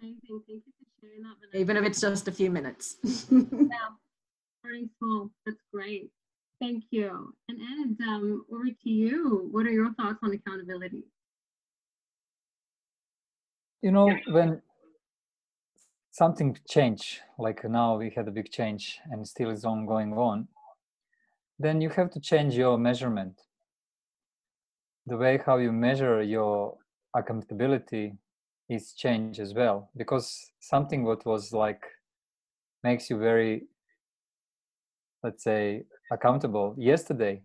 Amazing. 0.00 0.18
Thank 0.48 0.62
you 0.66 0.72
for 0.78 0.86
sharing 1.00 1.22
that. 1.22 1.58
Even 1.58 1.76
if 1.76 1.84
it's 1.84 2.00
just 2.00 2.28
a 2.28 2.32
few 2.32 2.50
minutes. 2.50 2.96
yeah. 3.30 3.48
Starting 4.60 4.90
small. 4.98 5.30
That's 5.44 5.58
great. 5.72 6.10
Thank 6.62 6.84
you. 6.90 7.34
And 7.48 7.58
Ed, 7.60 8.04
um, 8.06 8.46
over 8.52 8.66
to 8.66 8.88
you. 8.88 9.48
What 9.50 9.66
are 9.66 9.70
your 9.70 9.92
thoughts 9.94 10.20
on 10.22 10.32
accountability? 10.32 11.02
You 13.82 13.90
know, 13.90 14.16
when 14.28 14.62
something 16.12 16.56
change, 16.68 17.20
like 17.36 17.64
now 17.64 17.96
we 17.96 18.10
had 18.14 18.28
a 18.28 18.30
big 18.30 18.52
change 18.52 19.00
and 19.10 19.26
still 19.26 19.50
is 19.50 19.64
ongoing 19.64 20.12
on, 20.12 20.46
then 21.58 21.80
you 21.80 21.90
have 21.90 22.10
to 22.12 22.20
change 22.20 22.54
your 22.54 22.78
measurement. 22.78 23.34
the 25.06 25.16
way 25.16 25.38
how 25.44 25.56
you 25.58 25.72
measure 25.72 26.22
your 26.22 26.76
accountability 27.14 28.14
is 28.68 28.92
changed 28.92 29.40
as 29.40 29.52
well 29.54 29.90
because 29.96 30.52
something 30.60 31.04
what 31.04 31.26
was 31.26 31.52
like 31.52 31.82
makes 32.84 33.10
you 33.10 33.18
very 33.18 33.64
let's 35.22 35.42
say 35.44 35.82
accountable 36.12 36.74
yesterday 36.78 37.42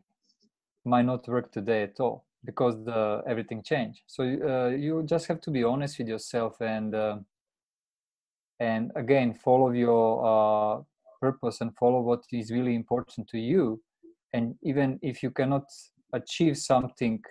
might 0.86 1.06
not 1.06 1.28
work 1.28 1.52
today 1.52 1.84
at 1.84 2.00
all 2.00 2.26
because 2.44 2.76
the 2.86 3.22
everything 3.28 3.62
changed. 3.64 4.02
So 4.08 4.24
uh, 4.24 4.70
you 4.76 5.04
just 5.04 5.28
have 5.28 5.42
to 5.42 5.52
be 5.52 5.64
honest 5.64 5.98
with 6.00 6.08
yourself 6.08 6.54
and 6.62 6.94
uh, 6.96 7.18
and 8.60 8.92
again 8.96 9.34
follow 9.34 9.72
your 9.72 10.06
uh, 10.32 10.82
purpose 11.22 11.62
and 11.62 11.76
follow 11.76 12.02
what 12.02 12.24
is 12.32 12.52
really 12.52 12.76
important 12.76 13.28
to 13.30 13.40
you. 13.40 13.82
And 14.34 14.56
even 14.62 15.00
if 15.02 15.24
you 15.24 15.32
cannot 15.32 15.66
achieve 16.14 16.58
something 16.58 17.22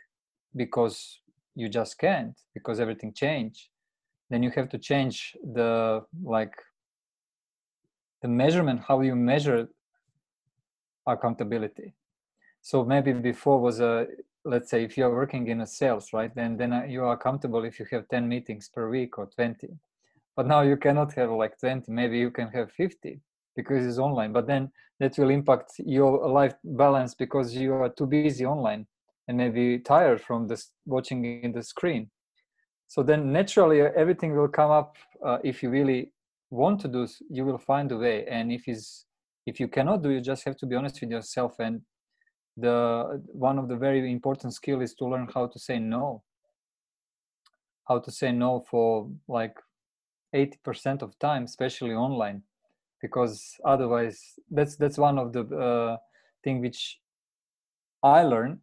because 0.55 1.21
you 1.55 1.69
just 1.69 1.99
can't 1.99 2.39
because 2.55 2.79
everything 2.81 3.13
changed 3.13 3.69
then 4.31 4.43
you 4.43 4.51
have 4.51 4.69
to 4.69 4.79
change 4.79 5.37
the 5.55 6.03
like 6.25 6.55
the 8.23 8.29
measurement 8.29 8.81
how 8.87 9.01
you 9.01 9.15
measure 9.15 9.69
accountability. 11.07 11.95
So 12.63 12.85
maybe 12.85 13.13
before 13.13 13.61
was 13.61 13.81
a 13.81 14.07
let's 14.45 14.71
say 14.71 14.85
if 14.85 14.97
you're 14.97 15.15
working 15.15 15.49
in 15.49 15.61
a 15.61 15.67
sales 15.67 16.13
right 16.13 16.33
then 16.37 16.57
then 16.57 16.89
you 16.89 17.03
are 17.03 17.15
accountable 17.15 17.65
if 17.65 17.81
you 17.81 17.87
have 17.91 18.07
10 18.09 18.29
meetings 18.29 18.69
per 18.69 18.89
week 18.89 19.19
or 19.19 19.27
20 19.27 19.69
but 20.37 20.47
now 20.47 20.61
you 20.61 20.77
cannot 20.77 21.13
have 21.15 21.31
like 21.31 21.59
20 21.59 21.91
maybe 21.91 22.17
you 22.17 22.31
can 22.31 22.49
have 22.51 22.71
50 22.71 23.21
because 23.57 23.85
it's 23.85 23.99
online 23.99 24.33
but 24.33 24.47
then 24.47 24.71
that 25.01 25.19
will 25.19 25.31
impact 25.31 25.73
your 25.79 26.29
life 26.29 26.55
balance 26.65 27.15
because 27.15 27.55
you 27.55 27.75
are 27.75 27.89
too 27.89 28.07
busy 28.07 28.47
online 28.47 28.87
and 29.29 29.37
maybe 29.37 29.79
tired 29.79 30.21
from 30.21 30.47
this 30.47 30.71
watching 30.85 31.43
in 31.43 31.53
the 31.53 31.63
screen. 31.63 32.11
So 32.89 33.03
then 33.03 33.33
naturally 33.33 33.81
everything 33.81 34.37
will 34.37 34.49
come 34.49 34.71
up 34.71 34.97
uh, 35.25 35.39
if 35.43 35.63
you 35.63 35.71
really 35.71 36.13
want 36.51 36.81
to 36.81 36.89
do 36.89 37.07
you 37.29 37.45
will 37.45 37.59
find 37.59 37.91
a 37.93 37.97
way. 37.97 38.27
And 38.27 38.53
if 38.53 38.69
is 38.69 39.06
if 39.47 39.61
you 39.61 39.69
cannot 39.69 40.03
do 40.03 40.11
you 40.11 40.21
just 40.21 40.45
have 40.45 40.57
to 40.57 40.67
be 40.67 40.77
honest 40.77 41.01
with 41.01 41.11
yourself 41.11 41.55
and 41.59 41.83
the 42.57 43.23
one 43.27 43.59
of 43.59 43.69
the 43.69 43.77
very 43.77 44.11
important 44.11 44.55
skill 44.55 44.81
is 44.81 44.95
to 44.95 45.07
learn 45.07 45.29
how 45.35 45.47
to 45.47 45.59
say 45.59 45.79
no. 45.79 46.23
How 47.87 47.99
to 47.99 48.11
say 48.11 48.33
no 48.33 48.65
for 48.69 49.11
like 49.29 49.57
80% 50.35 51.03
of 51.03 51.19
time 51.19 51.45
especially 51.45 51.95
online 51.95 52.43
because 53.01 53.57
otherwise 53.65 54.21
that's 54.51 54.77
that's 54.77 54.99
one 54.99 55.19
of 55.19 55.33
the 55.33 55.43
uh, 55.57 55.97
thing 56.43 56.61
which 56.61 56.99
i 58.03 58.23
learned 58.23 58.59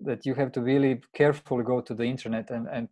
that 0.00 0.26
you 0.26 0.34
have 0.34 0.50
to 0.52 0.60
really 0.60 1.00
carefully 1.14 1.64
go 1.64 1.80
to 1.80 1.94
the 1.94 2.04
internet 2.04 2.50
and 2.50 2.66
and 2.68 2.88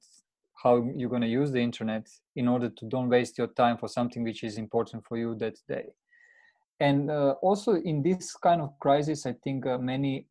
how 0.62 0.88
you're 0.96 1.10
going 1.10 1.22
to 1.22 1.28
use 1.28 1.50
the 1.50 1.60
internet 1.60 2.08
in 2.36 2.48
order 2.48 2.68
to 2.68 2.86
don't 2.86 3.08
waste 3.08 3.38
your 3.38 3.48
time 3.48 3.76
for 3.76 3.88
something 3.88 4.22
which 4.24 4.42
is 4.44 4.58
important 4.58 5.04
for 5.06 5.16
you 5.16 5.34
that 5.34 5.56
day 5.68 5.86
and 6.80 7.10
uh, 7.10 7.34
also 7.42 7.74
in 7.74 8.02
this 8.02 8.36
kind 8.36 8.60
of 8.60 8.78
crisis 8.78 9.26
i 9.26 9.32
think 9.44 9.66
uh, 9.66 9.78
many 9.78 10.26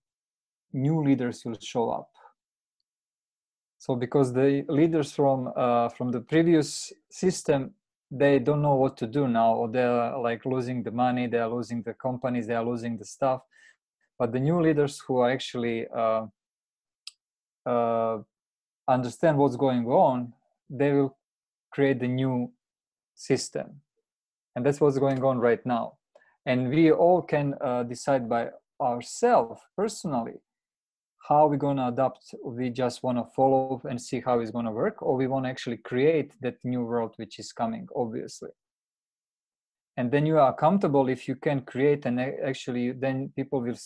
new 0.74 1.04
leaders 1.04 1.43
will 1.45 1.58
show 1.60 1.89
up. 1.89 2.10
So 3.78 3.95
because 3.95 4.34
the 4.34 4.66
leaders 4.68 5.12
from 5.12 5.52
uh, 5.56 5.89
from 5.89 6.12
the 6.12 6.22
previous 6.22 6.91
system 7.10 7.74
they 8.10 8.39
don't 8.39 8.62
know 8.62 8.76
what 8.76 8.95
to 8.98 9.06
do 9.06 9.28
now 9.28 9.54
or 9.54 9.68
they're 9.70 10.18
like 10.18 10.45
losing 10.45 10.82
the 10.82 10.91
money 10.91 11.28
they're 11.28 11.48
losing 11.48 11.82
the 11.84 11.93
companies 11.93 12.48
they 12.48 12.56
are 12.56 12.66
losing 12.66 12.98
the 12.98 13.06
stuff. 13.06 13.41
But 14.18 14.32
the 14.32 14.39
new 14.39 14.62
leaders 14.62 15.00
who 15.06 15.20
are 15.20 15.30
actually 15.30 15.88
uh, 15.95 16.26
uh, 17.66 18.18
understand 18.88 19.38
what's 19.38 19.56
going 19.56 19.86
on 19.86 20.34
they 20.70 20.91
will 20.91 21.16
create 21.72 22.00
the 22.00 22.08
new 22.08 22.52
system. 23.16 23.82
And 24.56 24.66
that's 24.66 24.82
what's 24.82 24.98
going 24.98 25.24
on 25.24 25.38
right 25.38 25.64
now 25.66 25.97
and 26.48 26.70
we 26.70 26.91
all 26.91 27.22
can 27.22 27.54
uh, 27.62 27.84
decide 27.84 28.28
by 28.28 28.48
ourselves 28.82 29.62
personally 29.76 30.39
how 31.28 31.45
we're 31.45 31.58
going 31.58 31.76
to 31.78 31.88
adapt 31.88 32.34
we 32.45 32.70
just 32.70 33.04
want 33.04 33.18
to 33.18 33.26
follow 33.36 33.82
and 33.89 34.02
see 34.02 34.22
how 34.26 34.39
it's 34.39 34.52
going 34.52 34.66
to 34.66 34.72
work 34.72 35.02
or 35.02 35.18
we 35.18 35.28
want 35.28 35.43
to 35.45 35.50
actually 35.50 35.78
create 35.78 36.32
that 36.41 36.56
new 36.64 36.82
world 36.82 37.14
which 37.18 37.38
is 37.38 37.52
coming 37.52 37.86
obviously. 37.95 38.50
And 39.98 40.10
then 40.12 40.26
you 40.26 40.38
are 40.38 40.52
accountable 40.52 41.10
if 41.10 41.28
you 41.28 41.36
can 41.36 41.62
create 41.62 42.06
and 42.06 42.20
actually 42.20 42.93
then 42.93 43.34
people 43.36 43.62
will 43.62 43.80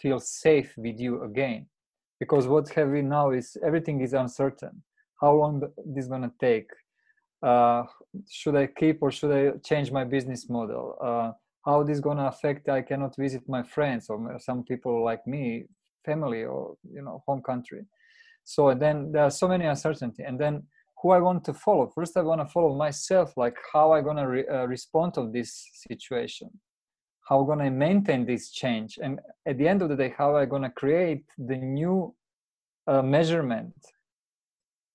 feel 0.00 0.20
safe 0.20 0.72
with 0.76 1.00
you 1.00 1.24
again. 1.24 1.66
Because 2.20 2.46
what 2.46 2.68
have 2.74 2.90
we 2.90 3.02
now 3.02 3.30
is 3.30 3.56
everything 3.64 4.02
is 4.02 4.12
uncertain. 4.12 4.82
How 5.20 5.32
long 5.32 5.60
this 5.86 6.04
is 6.04 6.08
going 6.08 6.22
to 6.22 6.32
take? 6.38 6.70
Uh, 7.42 7.84
should 8.28 8.54
i 8.54 8.66
keep 8.66 8.98
or 9.00 9.10
should 9.10 9.32
i 9.32 9.56
change 9.64 9.90
my 9.90 10.04
business 10.04 10.50
model? 10.50 10.94
Uh, 11.02 11.32
how 11.64 11.82
this 11.82 12.00
going 12.00 12.16
to 12.18 12.26
affect 12.26 12.68
i 12.68 12.80
cannot 12.80 13.14
visit 13.16 13.42
my 13.48 13.62
friends 13.62 14.08
or 14.08 14.38
some 14.38 14.64
people 14.64 15.04
like 15.04 15.26
me 15.26 15.66
family 16.04 16.44
or 16.44 16.76
you 16.92 17.02
know 17.02 17.22
home 17.26 17.42
country. 17.42 17.82
So 18.44 18.74
then 18.74 19.12
there 19.12 19.24
are 19.24 19.30
so 19.30 19.48
many 19.48 19.66
uncertainty. 19.66 20.22
And 20.22 20.38
then 20.38 20.62
who 21.00 21.10
i 21.10 21.18
want 21.18 21.44
to 21.44 21.54
follow? 21.54 21.90
First 21.94 22.16
i 22.16 22.22
want 22.22 22.40
to 22.40 22.46
follow 22.46 22.74
myself 22.74 23.36
like 23.36 23.56
how 23.72 23.92
i 23.92 24.00
going 24.00 24.16
to 24.16 24.28
re- 24.28 24.48
uh, 24.48 24.66
respond 24.66 25.14
to 25.14 25.30
this 25.32 25.50
situation? 25.88 26.50
How 27.28 27.42
going 27.44 27.60
to 27.60 27.70
maintain 27.70 28.26
this 28.26 28.50
change? 28.50 28.98
And 29.02 29.20
at 29.46 29.56
the 29.58 29.68
end 29.68 29.82
of 29.82 29.88
the 29.88 29.96
day 29.96 30.14
how 30.16 30.36
i 30.36 30.44
going 30.44 30.62
to 30.62 30.70
create 30.70 31.24
the 31.38 31.56
new 31.56 32.14
uh, 32.86 33.02
measurement? 33.02 33.74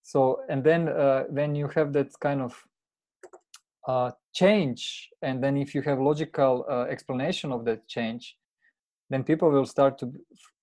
So 0.03 0.41
and 0.49 0.63
then 0.63 0.89
uh, 0.89 1.23
when 1.29 1.55
you 1.55 1.67
have 1.69 1.93
that 1.93 2.11
kind 2.19 2.41
of 2.41 2.53
uh, 3.87 4.11
change 4.33 5.09
and 5.21 5.43
then 5.43 5.57
if 5.57 5.75
you 5.75 5.81
have 5.81 5.99
logical 5.99 6.65
uh, 6.69 6.83
explanation 6.83 7.51
of 7.51 7.65
that 7.65 7.87
change 7.87 8.35
then 9.09 9.23
people 9.23 9.49
will 9.51 9.65
start 9.65 9.97
to 9.99 10.11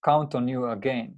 count 0.05 0.35
on 0.35 0.49
you 0.49 0.69
again. 0.69 1.15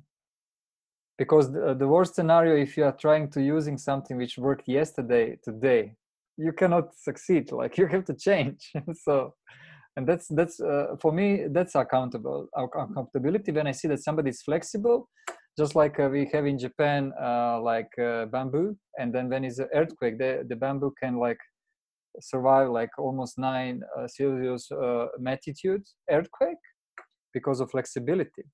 Because 1.17 1.51
the, 1.53 1.75
the 1.75 1.89
worst 1.89 2.15
scenario 2.15 2.57
if 2.57 2.77
you 2.77 2.85
are 2.85 2.97
trying 2.97 3.31
to 3.31 3.41
using 3.41 3.79
something 3.79 4.17
which 4.17 4.37
worked 4.37 4.69
yesterday 4.69 5.39
today 5.43 5.95
you 6.37 6.53
cannot 6.53 6.95
succeed 6.95 7.53
like 7.61 7.79
you 7.79 7.87
have 7.87 8.05
to 8.05 8.15
change. 8.15 8.73
So 8.95 9.35
and 9.97 10.07
that's 10.07 10.27
that's 10.29 10.61
uh, 10.61 10.97
for 11.01 11.13
me 11.13 11.47
that's 11.51 11.75
accountable 11.75 12.49
accountability 12.57 13.53
when 13.53 13.67
i 13.67 13.73
see 13.73 13.89
that 13.89 14.03
somebody 14.03 14.31
is 14.31 14.43
flexible 14.43 15.09
just 15.57 15.77
like 15.77 16.01
uh, 16.01 16.09
we 16.11 16.29
have 16.33 16.47
in 16.47 16.59
japan 16.59 17.13
uh, 17.21 17.61
like 17.61 17.91
uh, 17.99 18.27
bamboo 18.27 18.77
and 18.99 19.15
then 19.15 19.29
when 19.29 19.45
it's 19.45 19.59
an 19.59 19.69
earthquake 19.75 20.19
the, 20.19 20.45
the 20.49 20.57
bamboo 20.57 20.93
can 21.01 21.17
like 21.19 21.39
survive 22.21 22.71
like 22.71 22.91
almost 22.99 23.39
nine 23.39 23.83
uh, 23.99 24.07
celsius 24.07 24.71
uh, 24.73 25.07
magnitude 25.19 25.83
earthquake 26.11 26.65
because 27.33 27.61
of 27.61 27.71
flexibility. 27.71 28.45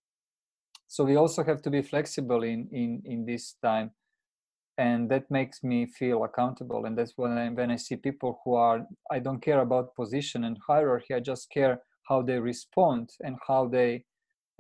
So 0.89 1.05
we 1.05 1.17
also 1.17 1.45
have 1.45 1.63
to 1.63 1.71
be 1.71 1.83
flexible 1.83 2.43
in 2.43 2.69
in 2.73 3.03
in 3.05 3.27
this 3.27 3.57
time 3.63 3.91
and 4.79 5.11
that 5.11 5.31
makes 5.31 5.63
me 5.63 5.87
feel 5.87 6.25
accountable 6.25 6.87
and 6.87 6.97
that's 6.97 7.13
when 7.17 7.37
I, 7.37 7.49
when 7.49 7.71
I 7.71 7.77
see 7.77 7.97
people 7.97 8.41
who 8.43 8.55
are 8.55 8.87
i 9.11 9.19
don't 9.19 9.43
care 9.43 9.61
about 9.61 9.95
position 9.95 10.45
and 10.45 10.57
hierarchy 10.67 11.13
i 11.15 11.21
just 11.21 11.51
care 11.51 11.83
how 12.09 12.23
they 12.23 12.39
respond 12.39 13.11
and 13.21 13.37
how 13.47 13.69
they 13.69 14.05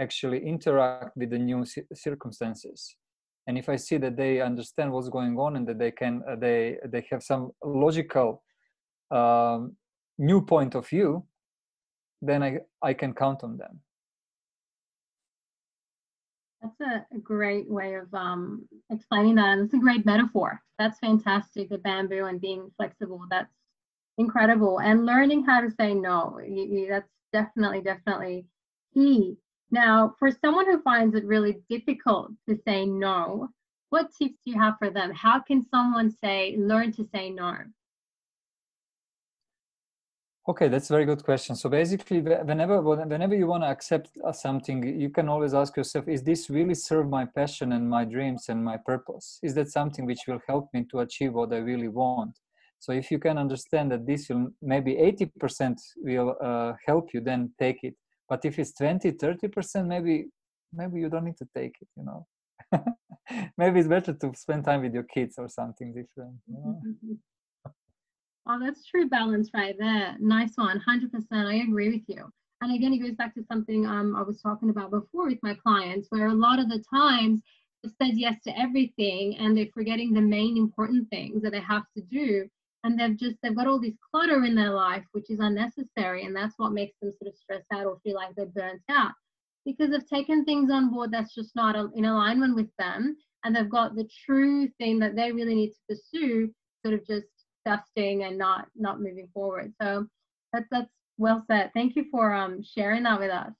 actually 0.00 0.40
interact 0.46 1.16
with 1.16 1.30
the 1.30 1.38
new 1.38 1.64
circumstances. 1.94 2.96
And 3.46 3.58
if 3.58 3.68
i 3.68 3.76
see 3.76 3.98
that 3.98 4.16
they 4.16 4.40
understand 4.40 4.92
what's 4.92 5.08
going 5.08 5.36
on 5.38 5.56
and 5.56 5.66
that 5.68 5.78
they 5.78 5.90
can 5.90 6.22
uh, 6.30 6.36
they 6.36 6.78
they 6.92 7.04
have 7.10 7.22
some 7.22 7.50
logical 7.64 8.42
um, 9.10 9.76
new 10.18 10.40
point 10.44 10.74
of 10.74 10.88
view 10.88 11.24
then 12.22 12.42
i 12.42 12.58
i 12.82 12.92
can 12.92 13.12
count 13.14 13.42
on 13.42 13.56
them 13.56 13.80
that's 16.62 17.06
a 17.14 17.18
great 17.18 17.68
way 17.70 17.94
of 17.94 18.12
um, 18.12 18.68
explaining 18.90 19.36
that. 19.36 19.52
And 19.52 19.62
it's 19.62 19.74
a 19.74 19.78
great 19.78 20.04
metaphor. 20.04 20.60
That's 20.78 20.98
fantastic. 20.98 21.70
The 21.70 21.78
bamboo 21.78 22.26
and 22.26 22.40
being 22.40 22.70
flexible. 22.76 23.24
That's 23.30 23.52
incredible. 24.18 24.80
And 24.80 25.06
learning 25.06 25.44
how 25.44 25.62
to 25.62 25.70
say 25.70 25.94
no. 25.94 26.38
You, 26.46 26.62
you, 26.62 26.88
that's 26.88 27.08
definitely, 27.32 27.80
definitely 27.80 28.44
key. 28.92 29.36
Now, 29.70 30.14
for 30.18 30.30
someone 30.30 30.66
who 30.66 30.82
finds 30.82 31.14
it 31.14 31.24
really 31.24 31.62
difficult 31.70 32.32
to 32.48 32.58
say 32.66 32.84
no, 32.84 33.48
what 33.88 34.10
tips 34.18 34.38
do 34.44 34.52
you 34.52 34.60
have 34.60 34.74
for 34.78 34.90
them? 34.90 35.12
How 35.12 35.40
can 35.40 35.64
someone 35.70 36.10
say, 36.10 36.56
learn 36.58 36.92
to 36.92 37.08
say 37.14 37.30
no? 37.30 37.56
Okay, 40.48 40.68
that's 40.68 40.88
a 40.88 40.94
very 40.94 41.04
good 41.04 41.22
question. 41.22 41.54
So 41.54 41.68
basically, 41.68 42.22
whenever 42.22 42.80
whenever 42.80 43.34
you 43.34 43.46
want 43.46 43.62
to 43.62 43.68
accept 43.68 44.10
uh, 44.24 44.32
something, 44.32 44.82
you 44.98 45.10
can 45.10 45.28
always 45.28 45.52
ask 45.52 45.76
yourself: 45.76 46.08
Is 46.08 46.22
this 46.22 46.48
really 46.48 46.74
serve 46.74 47.10
my 47.10 47.26
passion 47.26 47.72
and 47.72 47.88
my 47.88 48.04
dreams 48.06 48.46
and 48.48 48.64
my 48.64 48.78
purpose? 48.78 49.38
Is 49.42 49.54
that 49.56 49.68
something 49.68 50.06
which 50.06 50.20
will 50.26 50.40
help 50.48 50.70
me 50.72 50.86
to 50.90 51.00
achieve 51.00 51.34
what 51.34 51.52
I 51.52 51.58
really 51.58 51.88
want? 51.88 52.38
So 52.78 52.92
if 52.92 53.10
you 53.10 53.18
can 53.18 53.36
understand 53.36 53.92
that 53.92 54.06
this 54.06 54.30
will 54.30 54.48
maybe 54.62 54.94
80% 54.94 55.78
will 55.98 56.34
uh, 56.42 56.72
help 56.86 57.12
you, 57.12 57.20
then 57.20 57.52
take 57.58 57.84
it. 57.84 57.94
But 58.26 58.42
if 58.46 58.58
it's 58.58 58.72
20, 58.72 59.12
30%, 59.12 59.86
maybe 59.86 60.28
maybe 60.72 61.00
you 61.00 61.10
don't 61.10 61.26
need 61.26 61.36
to 61.36 61.48
take 61.54 61.74
it. 61.82 61.88
You 61.98 62.04
know. 62.04 62.26
maybe 63.58 63.80
it's 63.80 63.88
better 63.88 64.14
to 64.14 64.32
spend 64.34 64.64
time 64.64 64.80
with 64.82 64.94
your 64.94 65.02
kids 65.02 65.36
or 65.38 65.48
something 65.48 65.92
different 65.92 66.36
you 66.46 66.54
know? 66.54 66.82
oh 68.46 68.58
that's 68.60 68.86
true 68.86 69.08
balance 69.08 69.50
right 69.54 69.76
there. 69.78 70.16
Nice 70.20 70.52
one 70.56 70.82
100% 70.88 71.24
i 71.32 71.54
agree 71.56 71.90
with 71.90 72.02
you. 72.08 72.30
And 72.60 72.74
again 72.74 72.92
it 72.92 72.98
goes 72.98 73.16
back 73.16 73.34
to 73.34 73.44
something 73.44 73.86
um, 73.86 74.16
i 74.16 74.22
was 74.22 74.40
talking 74.40 74.70
about 74.70 74.90
before 74.90 75.28
with 75.28 75.42
my 75.42 75.54
clients 75.54 76.08
where 76.10 76.28
a 76.28 76.34
lot 76.34 76.58
of 76.58 76.68
the 76.68 76.82
times 76.92 77.40
it 77.82 77.92
says 78.00 78.18
yes 78.18 78.36
to 78.44 78.58
everything 78.58 79.36
and 79.38 79.56
they're 79.56 79.66
forgetting 79.72 80.12
the 80.12 80.20
main 80.20 80.56
important 80.56 81.08
things 81.08 81.42
that 81.42 81.52
they 81.52 81.60
have 81.60 81.84
to 81.96 82.02
do. 82.02 82.48
And 82.82 82.98
they've 82.98 83.16
just 83.16 83.36
they've 83.42 83.56
got 83.56 83.66
all 83.66 83.80
this 83.80 83.96
clutter 84.10 84.44
in 84.44 84.54
their 84.54 84.70
life 84.70 85.04
which 85.12 85.30
is 85.30 85.38
unnecessary 85.40 86.24
and 86.24 86.34
that's 86.34 86.54
what 86.56 86.72
makes 86.72 86.96
them 87.00 87.12
sort 87.12 87.32
of 87.32 87.36
stress 87.38 87.64
out 87.72 87.86
or 87.86 87.98
feel 88.02 88.14
like 88.14 88.34
they're 88.34 88.46
burnt 88.46 88.82
out. 88.88 89.12
Because 89.66 89.90
they've 89.90 90.08
taken 90.08 90.44
things 90.44 90.70
on 90.70 90.90
board 90.90 91.10
that's 91.12 91.34
just 91.34 91.54
not 91.54 91.76
in 91.94 92.06
alignment 92.06 92.56
with 92.56 92.70
them 92.78 93.16
and 93.44 93.54
they've 93.54 93.68
got 93.68 93.94
the 93.94 94.08
true 94.24 94.68
thing 94.78 94.98
that 94.98 95.14
they 95.14 95.32
really 95.32 95.54
need 95.54 95.70
to 95.70 95.94
pursue 95.94 96.50
sort 96.82 96.94
of 96.94 97.06
just 97.06 97.26
dusting 97.64 98.24
and 98.24 98.38
not 98.38 98.68
not 98.76 99.00
moving 99.00 99.28
forward. 99.32 99.72
So 99.80 100.06
that's 100.52 100.66
that's 100.70 100.90
well 101.18 101.44
said. 101.50 101.70
Thank 101.74 101.96
you 101.96 102.06
for 102.10 102.32
um, 102.32 102.62
sharing 102.62 103.02
that 103.04 103.20
with 103.20 103.30
us. 103.30 103.52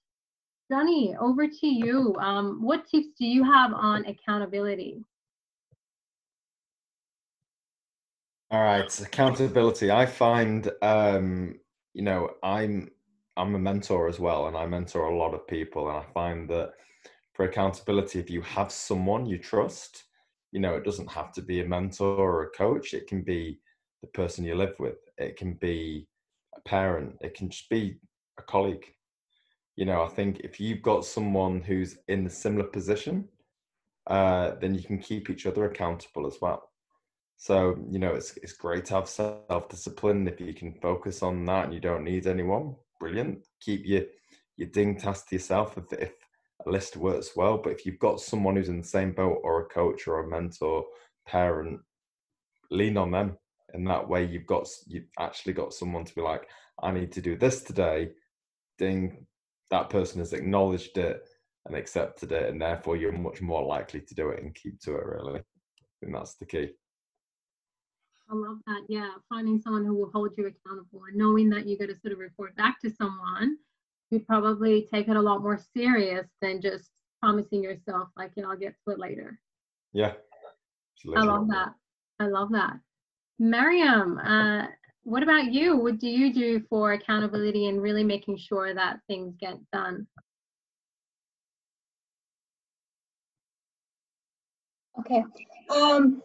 Johnny 0.71 1.17
over 1.21 1.47
to 1.47 1.67
you. 1.67 2.15
Um, 2.21 2.63
what 2.63 2.87
tips 2.87 3.09
do 3.19 3.27
you 3.27 3.45
have 3.45 3.73
on 3.73 4.05
accountability? 4.07 5.05
All 8.51 8.63
right 8.63 9.01
accountability. 9.01 9.91
I 9.91 10.07
find 10.07 10.71
um 10.83 11.55
you 11.95 12.03
know 12.03 12.31
i'm 12.43 12.91
I'm 13.37 13.55
a 13.55 13.59
mentor 13.59 14.09
as 14.09 14.21
well, 14.21 14.49
and 14.49 14.57
I 14.57 14.67
mentor 14.67 15.07
a 15.07 15.17
lot 15.17 15.35
of 15.35 15.47
people, 15.47 15.89
and 15.89 15.97
I 15.97 16.05
find 16.13 16.49
that 16.51 16.73
for 17.33 17.45
accountability, 17.47 18.19
if 18.19 18.29
you 18.29 18.43
have 18.43 18.71
someone 18.71 19.25
you 19.25 19.39
trust, 19.39 20.05
you 20.53 20.61
know, 20.61 20.75
it 20.75 20.85
doesn't 20.85 21.11
have 21.11 21.33
to 21.33 21.43
be 21.43 21.61
a 21.61 21.65
mentor 21.65 22.17
or 22.17 22.43
a 22.43 22.51
coach. 22.51 22.93
It 22.93 23.07
can 23.07 23.23
be 23.23 23.59
the 24.03 24.09
person 24.09 24.45
you 24.45 24.55
live 24.55 24.75
with. 24.79 24.97
It 25.19 25.37
can 25.37 25.55
be 25.55 26.07
a 26.57 26.61
parent. 26.61 27.17
It 27.21 27.35
can 27.35 27.49
just 27.51 27.69
be 27.69 27.99
a 28.39 28.43
colleague. 28.43 28.85
You 29.77 29.87
know, 29.87 30.03
I 30.03 30.09
think 30.09 30.41
if 30.41 30.61
you've 30.61 30.83
got 30.83 31.05
someone 31.05 31.61
who's 31.61 31.99
in 32.09 32.27
a 32.27 32.31
similar 32.31 32.65
position, 32.65 33.29
uh, 34.07 34.53
then 34.61 34.75
you 34.75 34.83
can 34.83 34.99
keep 34.99 35.31
each 35.31 35.47
other 35.47 35.65
accountable 35.65 36.27
as 36.27 36.39
well. 36.41 36.71
So, 37.37 37.79
you 37.91 37.99
know, 37.99 38.15
it's 38.15 38.37
it's 38.39 38.53
great 38.53 38.85
to 38.87 38.95
have 38.95 39.09
self 39.09 39.69
discipline 39.69 40.29
if 40.29 40.41
you 40.41 40.53
can 40.53 40.75
focus 40.75 41.23
on 41.23 41.45
that 41.47 41.65
and 41.67 41.75
you 41.75 41.81
don't 41.81 42.05
need 42.05 42.27
anyone 42.27 42.75
brilliant. 43.01 43.41
Keep 43.61 43.87
your 43.87 44.03
your 44.57 44.69
ding 44.69 44.97
task 44.97 45.29
to 45.29 45.35
yourself 45.35 45.77
if, 45.79 45.93
if 45.95 46.13
a 46.67 46.71
list 46.71 46.97
works 46.97 47.31
well. 47.35 47.59
But 47.59 47.73
if 47.73 47.87
you've 47.87 47.99
got 47.99 48.21
someone 48.21 48.55
who's 48.55 48.69
in 48.69 48.79
the 48.81 48.87
same 48.87 49.13
boat, 49.13 49.41
or 49.43 49.63
a 49.63 49.65
coach, 49.65 50.07
or 50.07 50.21
a 50.21 50.29
mentor, 50.29 50.85
parent, 51.27 51.81
lean 52.71 52.97
on 52.99 53.11
them. 53.11 53.39
And 53.75 53.87
that 53.87 54.09
way, 54.09 54.25
you've 54.25 54.47
got 54.47 54.69
you've 54.87 55.09
actually 55.19 55.53
got 55.53 55.73
someone 55.73 56.05
to 56.05 56.15
be 56.15 56.21
like, 56.21 56.49
I 56.83 56.91
need 56.91 57.13
to 57.13 57.21
do 57.21 57.37
this 57.37 57.63
today. 57.63 58.11
Ding, 58.79 59.27
that 59.71 59.91
person 59.91 60.21
has 60.21 60.33
acknowledged 60.33 60.97
it 60.99 61.23
and 61.67 61.77
accepted 61.77 62.33
it, 62.33 62.49
and 62.49 62.61
therefore 62.61 62.97
you're 62.97 63.13
much 63.13 63.43
more 63.43 63.65
likely 63.65 64.01
to 64.01 64.15
do 64.15 64.31
it 64.31 64.43
and 64.43 64.55
keep 64.55 64.81
to 64.81 64.97
it. 64.97 65.05
Really, 65.05 65.41
I 65.41 65.43
think 66.01 66.15
that's 66.15 66.35
the 66.35 66.47
key. 66.47 66.71
I 68.31 68.35
love 68.35 68.59
that. 68.67 68.83
Yeah, 68.89 69.11
finding 69.29 69.61
someone 69.61 69.85
who 69.85 69.95
will 69.95 70.11
hold 70.13 70.33
you 70.39 70.47
accountable 70.47 71.03
and 71.09 71.17
knowing 71.17 71.51
that 71.51 71.67
you 71.67 71.77
got 71.77 71.89
to 71.89 71.97
sort 71.97 72.13
of 72.13 72.19
report 72.19 72.57
back 72.57 72.81
to 72.81 72.91
someone 72.91 73.57
you 74.11 74.21
probably 74.21 74.89
take 74.93 75.09
it 75.09 75.17
a 75.17 75.21
lot 75.21 75.43
more 75.43 75.59
serious 75.77 76.27
than 76.43 76.61
just 76.61 76.91
promising 77.21 77.63
yourself 77.63 78.09
like, 78.17 78.33
you 78.37 78.43
know, 78.43 78.51
I'll 78.51 78.57
get 78.57 78.75
to 78.85 78.93
it 78.93 78.99
later. 78.99 79.39
Yeah. 79.93 80.13
I 81.17 81.23
love 81.23 81.49
that. 81.49 81.75
I 82.19 82.27
love 82.27 82.51
that. 82.53 82.75
Maryam, 83.41 84.19
uh, 84.19 84.67
what 85.05 85.23
about 85.23 85.51
you? 85.51 85.75
What 85.79 85.99
do 85.99 86.09
you 86.09 86.31
do 86.33 86.61
for 86.69 86.93
accountability 86.93 87.69
and 87.69 87.81
really 87.81 88.05
making 88.05 88.37
sure 88.37 88.75
that 88.75 89.01
things 89.09 89.35
get 89.41 89.57
done? 89.73 90.07
Okay. 94.99 95.25
Um, 95.75 96.23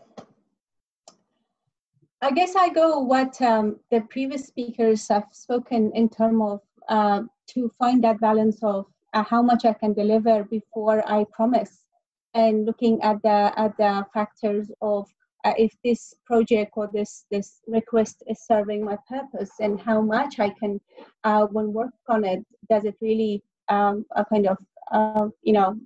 I 2.21 2.31
guess 2.31 2.53
I 2.57 2.67
go 2.67 2.99
what 2.99 3.41
um, 3.41 3.79
the 3.91 4.01
previous 4.09 4.47
speakers 4.47 5.07
have 5.07 5.27
spoken 5.31 5.93
in 5.95 6.09
terms 6.09 6.41
of 6.41 6.59
uh, 6.89 7.21
to 7.51 7.71
find 7.79 8.03
that 8.03 8.19
balance 8.19 8.61
of 8.61 8.87
uh, 9.13 9.23
how 9.23 9.41
much 9.41 9.63
I 9.63 9.71
can 9.71 9.93
deliver 9.93 10.43
before 10.43 11.01
I 11.09 11.25
promise, 11.31 11.85
and 12.33 12.65
looking 12.65 13.01
at 13.01 13.21
the 13.21 13.53
at 13.55 13.77
the 13.77 14.05
factors 14.13 14.69
of 14.81 15.07
uh, 15.45 15.53
if 15.57 15.71
this 15.83 16.13
project 16.25 16.71
or 16.75 16.89
this 16.91 17.25
this 17.31 17.61
request 17.67 18.23
is 18.27 18.45
serving 18.45 18.83
my 18.83 18.97
purpose 19.07 19.51
and 19.59 19.79
how 19.79 20.01
much 20.01 20.39
I 20.39 20.49
can 20.59 20.81
uh, 21.23 21.45
when 21.45 21.71
work 21.71 21.93
on 22.09 22.25
it 22.25 22.43
does 22.69 22.83
it 22.83 22.95
really 23.01 23.43
um, 23.69 24.05
a 24.15 24.25
kind 24.25 24.47
of 24.47 24.57
uh, 24.91 25.27
you 25.43 25.53
know 25.53 25.77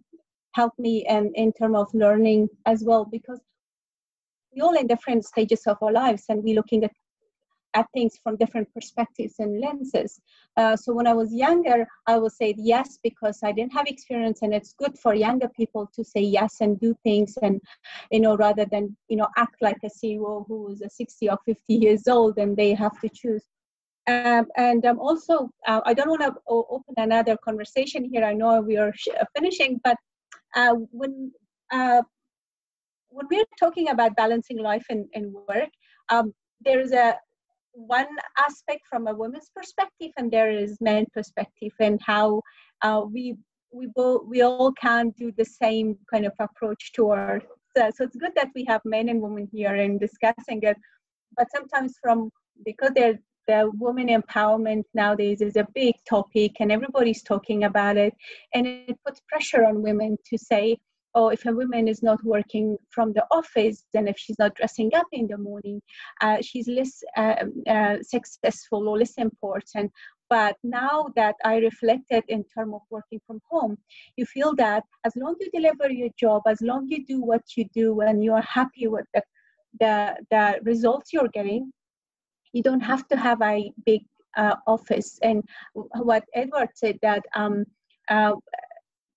help 0.53 0.73
me 0.79 1.05
and 1.05 1.31
in 1.35 1.51
terms 1.53 1.77
of 1.77 1.93
learning 1.93 2.49
as 2.65 2.83
well? 2.83 3.05
Because 3.05 3.39
we 4.53 4.61
all 4.61 4.75
in 4.77 4.87
different 4.87 5.25
stages 5.25 5.67
of 5.67 5.77
our 5.81 5.91
lives 5.91 6.23
and 6.29 6.43
we're 6.43 6.55
looking 6.55 6.83
at 6.83 6.91
at 7.73 7.85
things 7.93 8.17
from 8.23 8.35
different 8.37 8.71
perspectives 8.73 9.35
and 9.39 9.59
lenses. 9.59 10.19
Uh, 10.57 10.75
so 10.75 10.93
when 10.93 11.07
I 11.07 11.13
was 11.13 11.33
younger, 11.33 11.87
I 12.07 12.17
would 12.17 12.31
say 12.31 12.55
yes 12.57 12.97
because 13.03 13.39
I 13.43 13.51
didn't 13.51 13.73
have 13.73 13.87
experience, 13.87 14.39
and 14.41 14.53
it's 14.53 14.73
good 14.73 14.97
for 14.97 15.13
younger 15.13 15.49
people 15.49 15.89
to 15.95 16.03
say 16.03 16.21
yes 16.21 16.57
and 16.61 16.79
do 16.79 16.95
things, 17.03 17.37
and 17.41 17.61
you 18.11 18.19
know, 18.19 18.35
rather 18.35 18.65
than 18.65 18.95
you 19.07 19.17
know 19.17 19.27
act 19.37 19.55
like 19.61 19.77
a 19.83 19.89
CEO 19.89 20.45
who 20.47 20.71
is 20.71 20.81
a 20.81 20.89
60 20.89 21.29
or 21.29 21.37
50 21.45 21.73
years 21.73 22.07
old 22.07 22.37
and 22.37 22.55
they 22.57 22.73
have 22.73 22.99
to 23.01 23.09
choose. 23.09 23.43
Um, 24.07 24.47
and 24.57 24.83
also, 24.85 25.51
uh, 25.67 25.81
I 25.85 25.93
don't 25.93 26.09
want 26.09 26.21
to 26.21 26.33
open 26.47 26.95
another 26.97 27.37
conversation 27.37 28.03
here. 28.11 28.23
I 28.23 28.33
know 28.33 28.59
we 28.59 28.77
are 28.77 28.91
finishing, 29.35 29.79
but 29.83 29.97
uh, 30.55 30.73
when 30.91 31.31
uh, 31.71 32.01
when 33.09 33.27
we're 33.29 33.45
talking 33.59 33.89
about 33.89 34.15
balancing 34.15 34.57
life 34.57 34.85
and, 34.89 35.05
and 35.13 35.33
work, 35.47 35.69
um, 36.09 36.33
there 36.61 36.79
is 36.79 36.91
a 36.91 37.15
one 37.87 38.07
aspect 38.37 38.81
from 38.89 39.07
a 39.07 39.13
woman's 39.13 39.49
perspective, 39.55 40.11
and 40.17 40.31
there 40.31 40.51
is 40.51 40.77
men 40.81 41.05
perspective, 41.13 41.71
and 41.79 41.99
how 42.05 42.41
uh, 42.81 43.01
we 43.11 43.35
we 43.71 43.87
both 43.95 44.25
we 44.27 44.41
all 44.41 44.71
can 44.73 45.11
do 45.17 45.31
the 45.37 45.45
same 45.45 45.97
kind 46.11 46.25
of 46.25 46.33
approach 46.39 46.91
towards. 46.93 47.45
Uh, 47.79 47.91
so 47.91 48.03
it's 48.03 48.15
good 48.17 48.33
that 48.35 48.49
we 48.55 48.65
have 48.65 48.81
men 48.83 49.09
and 49.09 49.21
women 49.21 49.47
here 49.51 49.75
and 49.75 49.99
discussing 49.99 50.59
it, 50.63 50.77
but 51.37 51.47
sometimes 51.51 51.95
from 52.01 52.29
because 52.65 52.91
they're 52.95 53.19
the 53.49 53.71
women 53.79 54.09
empowerment 54.09 54.83
nowadays 54.93 55.41
is 55.41 55.55
a 55.55 55.67
big 55.73 55.95
topic 56.07 56.51
and 56.59 56.71
everybody's 56.71 57.23
talking 57.23 57.63
about 57.63 57.97
it 57.97 58.13
and 58.53 58.67
it 58.67 58.95
puts 59.03 59.21
pressure 59.27 59.65
on 59.65 59.81
women 59.81 60.15
to 60.23 60.37
say 60.37 60.77
or 61.15 61.33
if 61.33 61.45
a 61.45 61.51
woman 61.51 61.87
is 61.87 62.03
not 62.03 62.23
working 62.23 62.77
from 62.89 63.13
the 63.13 63.25
office, 63.31 63.85
then 63.93 64.07
if 64.07 64.17
she's 64.17 64.39
not 64.39 64.55
dressing 64.55 64.93
up 64.93 65.07
in 65.11 65.27
the 65.27 65.37
morning, 65.37 65.81
uh, 66.21 66.37
she's 66.41 66.67
less 66.67 67.03
uh, 67.17 67.35
uh, 67.67 67.97
successful 68.01 68.87
or 68.87 68.97
less 68.97 69.13
important. 69.17 69.91
But 70.29 70.57
now 70.63 71.07
that 71.15 71.35
I 71.43 71.57
reflected 71.57 72.23
in 72.27 72.43
terms 72.43 72.75
of 72.75 72.81
working 72.91 73.19
from 73.25 73.41
home, 73.49 73.77
you 74.15 74.25
feel 74.25 74.53
that 74.57 74.83
as 75.03 75.15
long 75.15 75.35
you 75.39 75.49
deliver 75.51 75.89
your 75.89 76.09
job, 76.19 76.43
as 76.45 76.61
long 76.61 76.87
you 76.87 77.03
do 77.05 77.19
what 77.19 77.41
you 77.57 77.65
do, 77.73 78.01
and 78.01 78.23
you 78.23 78.33
are 78.33 78.43
happy 78.43 78.87
with 78.87 79.05
the, 79.15 79.23
the, 79.79 80.15
the 80.29 80.59
results 80.63 81.11
you're 81.11 81.29
getting, 81.29 81.71
you 82.53 82.61
don't 82.61 82.81
have 82.81 83.07
to 83.07 83.17
have 83.17 83.41
a 83.41 83.71
big 83.85 84.01
uh, 84.37 84.55
office. 84.67 85.17
And 85.23 85.43
what 85.73 86.23
Edward 86.35 86.69
said 86.75 86.99
that 87.01 87.23
um, 87.35 87.65
uh, 88.09 88.33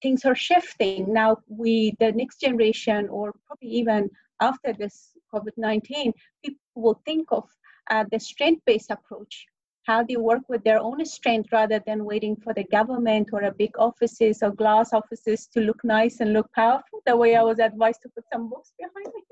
things 0.03 0.25
are 0.25 0.35
shifting. 0.35 1.13
Now, 1.13 1.39
we, 1.49 1.95
the 2.01 2.13
next 2.13 2.41
generation, 2.41 3.09
or 3.09 3.33
probably 3.47 3.69
even 3.69 4.11
after 4.41 4.73
this 4.73 5.13
COVID 5.33 5.57
19, 5.57 6.13
people 6.45 6.59
will 6.75 7.01
think 7.07 7.29
of 7.31 7.49
uh, 7.91 8.05
the 8.11 8.19
strength 8.19 8.63
based 8.67 8.91
approach. 8.91 9.47
How 9.85 10.05
they 10.05 10.17
work 10.17 10.43
with 10.49 10.63
their 10.63 10.81
own 10.81 11.05
strength 11.05 11.51
rather 11.51 11.81
than 11.87 12.05
waiting 12.05 12.37
for 12.37 12.55
the 12.55 12.65
government 12.65 13.31
or 13.33 13.43
a 13.43 13.53
big 13.53 13.73
offices 13.79 14.43
or 14.43 14.53
glass 14.53 14.93
offices 14.93 15.49
to 15.49 15.61
look 15.61 15.83
nice 15.83 16.21
and 16.21 16.33
look 16.33 16.49
powerful, 16.55 17.01
the 17.05 17.17
way 17.17 17.35
I 17.35 17.43
was 17.43 17.59
advised 17.59 18.03
to 18.03 18.09
put 18.11 18.25
some 18.33 18.49
books 18.49 18.73
behind 18.79 19.13
me. 19.15 19.23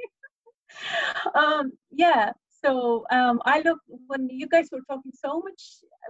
um, 1.36 1.72
yeah, 1.92 2.32
so 2.64 3.04
um, 3.10 3.40
I 3.44 3.60
look, 3.60 3.78
when 4.08 4.28
you 4.28 4.48
guys 4.48 4.68
were 4.72 4.82
talking 4.88 5.12
so 5.14 5.40
much, 5.40 5.62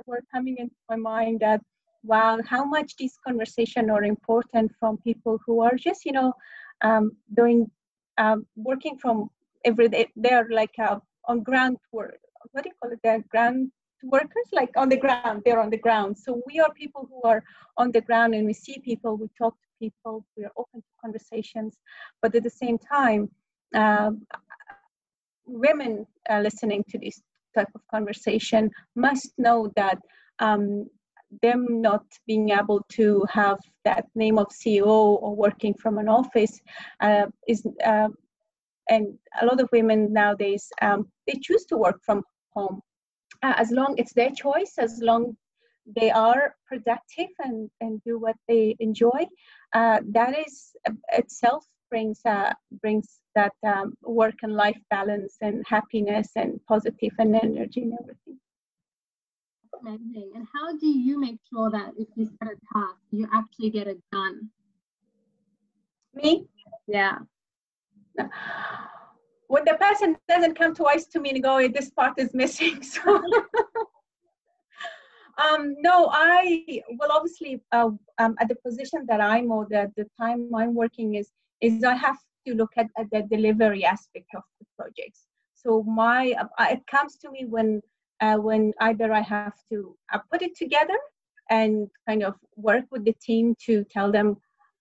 were 0.06 0.22
coming 0.34 0.56
into 0.58 0.74
my 0.88 0.96
mind 0.96 1.40
that 1.40 1.60
wow, 2.02 2.38
how 2.46 2.64
much 2.64 2.96
these 2.96 3.18
conversations 3.26 3.90
are 3.90 4.04
important 4.04 4.72
from 4.78 4.98
people 4.98 5.38
who 5.46 5.60
are 5.60 5.74
just, 5.76 6.04
you 6.04 6.12
know, 6.12 6.32
um, 6.82 7.12
doing, 7.34 7.70
um, 8.18 8.46
working 8.56 8.98
from 8.98 9.28
every 9.64 9.88
day. 9.88 10.08
They're 10.16 10.48
like 10.50 10.74
uh, 10.78 10.98
on 11.26 11.42
ground 11.42 11.76
work. 11.92 12.18
What 12.52 12.64
do 12.64 12.70
you 12.70 12.74
call 12.82 12.92
it? 12.92 13.00
They're 13.02 13.22
ground 13.30 13.70
workers, 14.02 14.48
like 14.52 14.70
on 14.76 14.88
the 14.88 14.96
ground. 14.96 15.42
They're 15.44 15.60
on 15.60 15.70
the 15.70 15.76
ground. 15.76 16.16
So 16.18 16.42
we 16.46 16.58
are 16.60 16.72
people 16.72 17.08
who 17.10 17.28
are 17.28 17.42
on 17.76 17.92
the 17.92 18.00
ground 18.00 18.34
and 18.34 18.46
we 18.46 18.54
see 18.54 18.78
people, 18.84 19.16
we 19.16 19.28
talk 19.38 19.54
to 19.54 19.68
people. 19.78 20.24
We 20.36 20.44
are 20.44 20.52
open 20.56 20.80
to 20.80 20.88
conversations, 21.02 21.76
but 22.22 22.34
at 22.34 22.42
the 22.42 22.50
same 22.50 22.78
time, 22.78 23.28
um, 23.74 24.26
women 25.46 26.06
uh, 26.30 26.40
listening 26.40 26.84
to 26.88 26.98
this 26.98 27.20
type 27.56 27.68
of 27.74 27.82
conversation 27.90 28.70
must 28.94 29.32
know 29.38 29.70
that 29.76 29.98
um, 30.38 30.86
them 31.42 31.80
not 31.80 32.04
being 32.26 32.50
able 32.50 32.84
to 32.90 33.24
have 33.30 33.58
that 33.84 34.06
name 34.14 34.38
of 34.38 34.48
CEO 34.48 34.86
or 34.86 35.34
working 35.34 35.74
from 35.74 35.98
an 35.98 36.08
office 36.08 36.60
uh, 37.00 37.26
is, 37.46 37.66
uh, 37.84 38.08
and 38.88 39.16
a 39.40 39.46
lot 39.46 39.60
of 39.60 39.68
women 39.72 40.12
nowadays 40.12 40.70
um, 40.82 41.06
they 41.26 41.38
choose 41.40 41.64
to 41.66 41.76
work 41.76 42.00
from 42.04 42.22
home 42.54 42.80
uh, 43.42 43.54
as 43.56 43.70
long 43.70 43.94
it's 43.96 44.12
their 44.12 44.30
choice, 44.30 44.74
as 44.78 45.00
long 45.02 45.36
they 45.96 46.10
are 46.10 46.54
productive 46.66 47.28
and, 47.38 47.70
and 47.80 48.02
do 48.04 48.18
what 48.18 48.36
they 48.48 48.76
enjoy. 48.80 49.26
Uh, 49.72 50.00
that 50.10 50.38
is 50.38 50.72
uh, 50.88 50.92
itself 51.12 51.64
brings 51.90 52.20
uh, 52.24 52.52
brings 52.80 53.20
that 53.34 53.52
um, 53.66 53.94
work 54.02 54.34
and 54.42 54.54
life 54.54 54.78
balance 54.90 55.36
and 55.40 55.64
happiness 55.66 56.30
and 56.36 56.60
positive 56.66 57.12
and 57.18 57.34
energy 57.34 57.82
and 57.82 57.94
everything. 58.00 58.38
Amazing. 59.80 60.32
And 60.34 60.46
how 60.54 60.76
do 60.76 60.86
you 60.86 61.18
make 61.18 61.38
sure 61.52 61.70
that 61.70 61.92
if 61.96 62.08
you 62.14 62.26
set 62.26 62.52
a 62.52 62.56
task, 62.72 62.96
you 63.10 63.28
actually 63.32 63.70
get 63.70 63.86
it 63.86 63.98
done? 64.12 64.50
Me? 66.14 66.46
Yeah. 66.86 67.18
When 69.46 69.64
the 69.64 69.74
person 69.80 70.16
doesn't 70.28 70.54
come 70.54 70.74
twice 70.74 71.06
to 71.06 71.20
me 71.20 71.30
and 71.30 71.42
go, 71.42 71.66
this 71.68 71.90
part 71.90 72.14
is 72.18 72.34
missing. 72.34 72.82
So 72.92 73.22
um, 75.40 75.74
no, 75.78 76.10
I 76.12 76.82
well 76.98 77.12
obviously 77.12 77.62
uh, 77.72 77.90
um, 78.18 78.36
at 78.38 78.48
the 78.48 78.56
position 78.56 79.06
that 79.08 79.20
I'm 79.20 79.50
or 79.50 79.66
the, 79.70 79.90
the 79.96 80.06
time 80.20 80.50
I'm 80.54 80.74
working 80.74 81.14
is 81.14 81.30
is 81.60 81.82
I 81.84 81.94
have 81.94 82.18
to 82.46 82.54
look 82.54 82.70
at, 82.76 82.86
at 82.98 83.06
the 83.10 83.22
delivery 83.30 83.84
aspect 83.84 84.26
of 84.36 84.42
the 84.58 84.66
projects. 84.78 85.26
So 85.54 85.82
my 85.82 86.34
uh, 86.38 86.66
it 86.70 86.86
comes 86.86 87.16
to 87.18 87.30
me 87.30 87.46
when 87.46 87.80
uh, 88.20 88.36
when 88.36 88.72
either 88.80 89.12
I 89.12 89.20
have 89.20 89.54
to 89.70 89.96
uh, 90.12 90.18
put 90.30 90.42
it 90.42 90.56
together 90.56 90.98
and 91.50 91.88
kind 92.06 92.22
of 92.22 92.34
work 92.56 92.84
with 92.90 93.04
the 93.04 93.14
team 93.14 93.56
to 93.66 93.84
tell 93.84 94.12
them 94.12 94.36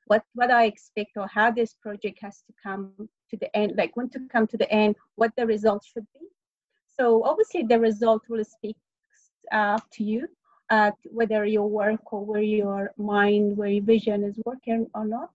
what 0.05 0.23
what 0.33 0.51
I 0.51 0.65
expect 0.65 1.11
or 1.17 1.27
how 1.27 1.51
this 1.51 1.73
project 1.73 2.19
has 2.21 2.41
to 2.47 2.53
come 2.61 2.91
to 3.29 3.37
the 3.37 3.55
end, 3.55 3.73
like 3.77 3.95
when 3.95 4.09
to 4.09 4.19
come 4.31 4.47
to 4.47 4.57
the 4.57 4.69
end, 4.71 4.95
what 5.15 5.31
the 5.37 5.45
result 5.45 5.83
should 5.85 6.07
be. 6.13 6.25
So 6.99 7.23
obviously 7.23 7.63
the 7.63 7.79
result 7.79 8.23
will 8.27 8.43
speak 8.43 8.75
uh, 9.51 9.77
to 9.93 10.03
you, 10.03 10.27
uh, 10.69 10.91
whether 11.05 11.45
your 11.45 11.69
work 11.69 12.11
or 12.11 12.25
where 12.25 12.41
your 12.41 12.91
mind, 12.97 13.55
where 13.55 13.69
your 13.69 13.83
vision 13.83 14.23
is 14.23 14.39
working 14.45 14.87
or 14.93 15.05
not. 15.05 15.29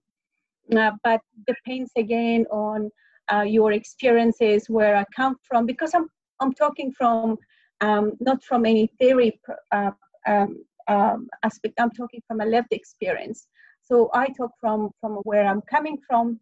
Uh, 0.75 0.91
but 1.03 1.21
depends 1.47 1.91
again 1.95 2.45
on 2.51 2.89
uh, 3.31 3.41
your 3.41 3.71
experiences, 3.71 4.69
where 4.69 4.95
I 4.95 5.05
come 5.15 5.37
from, 5.47 5.65
because 5.65 5.93
I'm 5.93 6.09
I'm 6.41 6.53
talking 6.53 6.91
from 6.91 7.37
um, 7.81 8.13
not 8.19 8.43
from 8.43 8.65
any 8.65 8.87
theory 8.99 9.39
uh, 9.71 9.91
um, 10.27 10.63
um, 10.87 11.27
aspect. 11.43 11.75
I'm 11.79 11.91
talking 11.91 12.21
from 12.27 12.41
a 12.41 12.45
lived 12.45 12.71
experience. 12.71 13.47
So 13.81 14.09
I 14.13 14.27
talk 14.27 14.51
from 14.59 14.91
from 14.99 15.13
where 15.23 15.45
I'm 15.45 15.61
coming 15.61 15.97
from, 16.07 16.39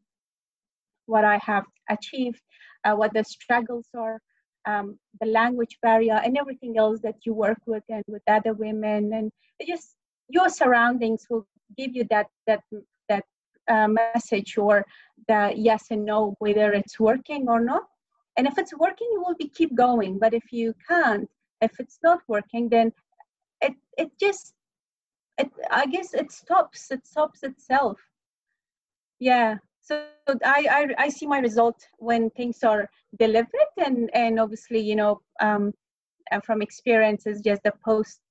what 1.05 1.25
I 1.25 1.38
have 1.38 1.65
achieved, 1.89 2.41
uh, 2.86 2.93
what 2.95 3.13
the 3.13 3.23
struggles 3.23 3.88
are, 3.97 4.21
um, 4.65 4.97
the 5.19 5.27
language 5.27 5.77
barrier, 5.81 6.21
and 6.23 6.38
everything 6.38 6.77
else 6.77 6.99
that 7.01 7.15
you 7.25 7.34
work 7.34 7.59
with 7.65 7.84
and 7.89 8.03
with 8.07 8.21
other 8.27 8.53
women, 8.53 9.13
and 9.13 9.31
just 9.67 9.95
your 10.29 10.49
surroundings 10.49 11.25
will 11.29 11.45
give 11.77 11.95
you 11.95 12.05
that 12.09 12.27
that 12.47 12.61
that 13.09 13.25
uh, 13.67 13.88
message 13.88 14.57
or 14.57 14.86
the 15.27 15.53
yes 15.55 15.88
and 15.91 16.05
no 16.05 16.36
whether 16.39 16.71
it's 16.71 16.99
working 16.99 17.49
or 17.49 17.59
not. 17.59 17.84
And 18.38 18.47
if 18.47 18.57
it's 18.57 18.75
working, 18.77 19.07
you 19.11 19.21
will 19.21 19.36
be 19.36 19.47
keep 19.49 19.75
going. 19.75 20.17
But 20.19 20.34
if 20.34 20.51
you 20.51 20.73
can't, 20.88 21.29
if 21.61 21.79
it's 21.79 21.99
not 22.03 22.19
working, 22.27 22.69
then 22.69 22.91
it 23.61 23.73
it 23.97 24.11
just 24.19 24.53
it 25.38 25.49
I 25.71 25.86
guess 25.86 26.13
it 26.13 26.31
stops. 26.31 26.91
It 26.91 27.05
stops 27.05 27.43
itself. 27.43 27.99
Yeah. 29.19 29.57
So 29.81 30.05
I, 30.45 30.67
I 30.97 31.03
I 31.05 31.09
see 31.09 31.27
my 31.27 31.39
result 31.39 31.86
when 31.97 32.29
things 32.31 32.63
are 32.63 32.89
delivered 33.19 33.73
and 33.86 34.09
and 34.13 34.39
obviously 34.39 34.79
you 34.79 34.95
know 34.95 35.21
um, 35.39 35.73
from 36.43 36.61
experience 36.61 37.27
is 37.27 37.41
just 37.41 37.63
the 37.63 37.73
post 37.86 38.21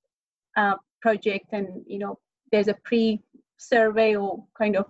uh, 0.57 0.75
project 1.01 1.47
and 1.51 1.83
you 1.87 1.99
know 1.99 2.19
there's 2.51 2.67
a 2.67 2.77
pre 2.85 3.21
survey 3.57 4.15
or 4.15 4.43
kind 4.57 4.75
of 4.75 4.85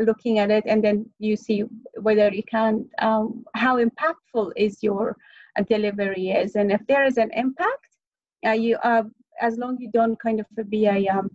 looking 0.00 0.38
at 0.38 0.50
it 0.50 0.64
and 0.66 0.82
then 0.82 1.08
you 1.18 1.36
see 1.36 1.64
whether 2.00 2.32
you 2.32 2.42
can 2.44 2.88
um, 2.98 3.44
how 3.54 3.78
impactful 3.78 4.52
is 4.56 4.82
your 4.82 5.16
delivery 5.68 6.30
is. 6.30 6.56
And 6.56 6.72
if 6.72 6.80
there 6.86 7.04
is 7.04 7.18
an 7.18 7.30
impact 7.34 7.88
uh, 8.46 8.52
you 8.52 8.76
uh, 8.82 9.04
as 9.40 9.56
long 9.58 9.76
you 9.78 9.90
don't 9.92 10.18
kind 10.20 10.40
of 10.40 10.46
be 10.70 10.86
a 10.86 11.06
um, 11.08 11.30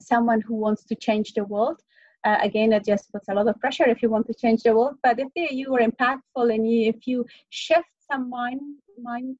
someone 0.00 0.40
who 0.40 0.54
wants 0.54 0.84
to 0.84 0.94
change 0.94 1.34
the 1.34 1.44
world 1.44 1.80
uh, 2.24 2.38
again 2.42 2.72
it 2.72 2.84
just 2.84 3.12
puts 3.12 3.28
a 3.28 3.34
lot 3.34 3.48
of 3.48 3.58
pressure 3.60 3.88
if 3.88 4.02
you 4.02 4.08
want 4.08 4.26
to 4.26 4.34
change 4.34 4.62
the 4.62 4.74
world. 4.74 4.96
But 5.02 5.18
if 5.18 5.28
you 5.34 5.74
are 5.74 5.80
impactful 5.80 6.54
and 6.54 6.70
you, 6.70 6.88
if 6.88 7.06
you 7.06 7.26
shift 7.50 7.88
some 8.10 8.30
mind 8.30 8.60
mind 9.02 9.36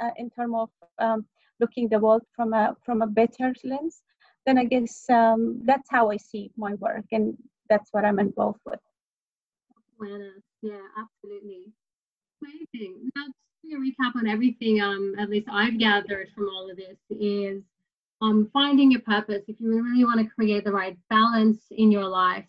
uh, 0.00 0.10
in 0.16 0.30
terms 0.30 0.54
of 0.56 0.70
um, 0.98 1.26
looking 1.60 1.88
the 1.88 1.98
world 1.98 2.22
from 2.34 2.52
a 2.54 2.76
from 2.84 3.02
a 3.02 3.06
better 3.06 3.52
lens 3.64 4.02
then 4.46 4.58
i 4.58 4.64
guess 4.64 5.04
um, 5.10 5.60
that's 5.64 5.88
how 5.90 6.10
i 6.10 6.16
see 6.16 6.50
my 6.56 6.74
work. 6.74 7.04
And 7.12 7.36
that's 7.68 7.88
what 7.92 8.04
I'm 8.04 8.18
involved 8.18 8.60
with. 8.64 8.80
Awareness, 10.00 10.42
yeah, 10.62 10.80
absolutely. 10.96 11.72
Amazing. 12.42 13.10
Now, 13.16 13.24
to 13.70 13.76
recap 13.76 14.16
on 14.16 14.28
everything, 14.28 14.80
um, 14.80 15.14
at 15.18 15.28
least 15.28 15.48
I've 15.50 15.78
gathered 15.78 16.28
from 16.34 16.48
all 16.48 16.70
of 16.70 16.76
this 16.76 16.98
is 17.10 17.62
um, 18.20 18.48
finding 18.52 18.90
your 18.90 19.00
purpose. 19.02 19.44
If 19.48 19.60
you 19.60 19.82
really 19.82 20.04
want 20.04 20.20
to 20.20 20.34
create 20.34 20.64
the 20.64 20.72
right 20.72 20.96
balance 21.10 21.66
in 21.70 21.90
your 21.90 22.06
life, 22.06 22.46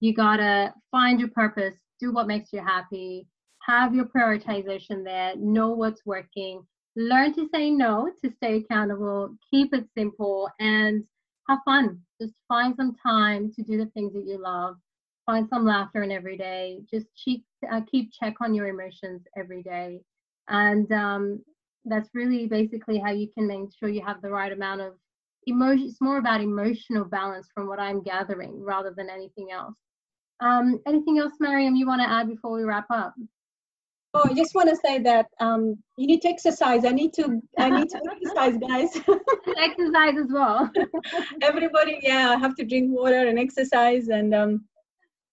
you 0.00 0.14
gotta 0.14 0.74
find 0.90 1.20
your 1.20 1.30
purpose, 1.30 1.76
do 2.00 2.12
what 2.12 2.26
makes 2.26 2.52
you 2.52 2.60
happy, 2.60 3.26
have 3.60 3.94
your 3.94 4.06
prioritization 4.06 5.04
there, 5.04 5.36
know 5.36 5.70
what's 5.70 6.04
working, 6.04 6.66
learn 6.96 7.32
to 7.34 7.48
say 7.54 7.70
no 7.70 8.10
to 8.22 8.30
stay 8.30 8.56
accountable, 8.56 9.34
keep 9.50 9.72
it 9.72 9.86
simple, 9.96 10.50
and 10.58 11.04
have 11.48 11.58
fun. 11.64 12.00
Just 12.20 12.34
find 12.48 12.74
some 12.76 12.94
time 12.94 13.52
to 13.54 13.62
do 13.62 13.78
the 13.78 13.86
things 13.86 14.12
that 14.14 14.26
you 14.26 14.40
love. 14.40 14.76
Find 15.26 15.48
some 15.48 15.64
laughter 15.64 16.02
in 16.02 16.10
every 16.10 16.36
day. 16.36 16.80
Just 16.92 17.06
keep 17.22 17.44
uh, 17.70 17.80
keep 17.90 18.10
check 18.12 18.34
on 18.40 18.54
your 18.54 18.66
emotions 18.66 19.22
every 19.36 19.62
day, 19.62 20.00
and 20.48 20.90
um, 20.92 21.42
that's 21.84 22.10
really 22.14 22.46
basically 22.46 22.98
how 22.98 23.12
you 23.12 23.28
can 23.36 23.46
make 23.46 23.68
sure 23.78 23.88
you 23.88 24.04
have 24.04 24.20
the 24.22 24.30
right 24.30 24.52
amount 24.52 24.80
of 24.80 24.94
emotion. 25.46 25.86
It's 25.86 26.00
more 26.00 26.18
about 26.18 26.40
emotional 26.40 27.04
balance 27.04 27.48
from 27.54 27.68
what 27.68 27.78
I'm 27.78 28.02
gathering 28.02 28.62
rather 28.62 28.92
than 28.96 29.08
anything 29.10 29.52
else. 29.52 29.74
Um, 30.40 30.80
anything 30.86 31.18
else, 31.18 31.34
Maryam, 31.38 31.76
you 31.76 31.86
want 31.86 32.02
to 32.02 32.08
add 32.10 32.28
before 32.28 32.52
we 32.52 32.64
wrap 32.64 32.86
up? 32.90 33.14
Oh, 34.14 34.28
I 34.28 34.34
just 34.34 34.54
want 34.54 34.68
to 34.68 34.76
say 34.76 34.98
that 34.98 35.26
um, 35.40 35.78
you 35.96 36.06
need 36.06 36.20
to 36.22 36.28
exercise. 36.28 36.84
I 36.84 36.90
need 36.90 37.14
to. 37.14 37.40
I 37.58 37.70
need 37.70 37.88
to 37.90 38.00
exercise, 38.12 38.58
guys. 38.58 38.94
exercise 39.56 40.18
as 40.18 40.30
well. 40.30 40.70
Everybody, 41.42 41.98
yeah, 42.02 42.30
I 42.30 42.36
have 42.36 42.54
to 42.56 42.64
drink 42.64 42.90
water 42.90 43.26
and 43.26 43.38
exercise, 43.38 44.08
and 44.08 44.34
um, 44.34 44.64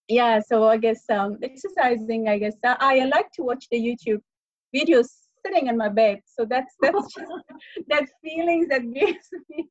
yeah. 0.08 0.40
So 0.40 0.68
I 0.68 0.78
guess 0.78 1.04
um, 1.10 1.38
exercising. 1.44 2.30
I 2.30 2.38
guess 2.38 2.56
I, 2.64 2.78
I 2.80 3.06
like 3.06 3.32
to 3.34 3.44
watch 3.44 3.66
the 3.70 3.78
YouTube 3.78 4.22
videos 4.74 5.10
sitting 5.46 5.68
in 5.68 5.76
my 5.76 5.90
bed. 5.90 6.22
So 6.26 6.46
that's 6.46 6.74
that's 6.82 7.14
just 7.14 7.32
that 7.90 8.08
feelings 8.24 8.70
that 8.70 8.94
gives 8.94 9.28
me. 9.50 9.68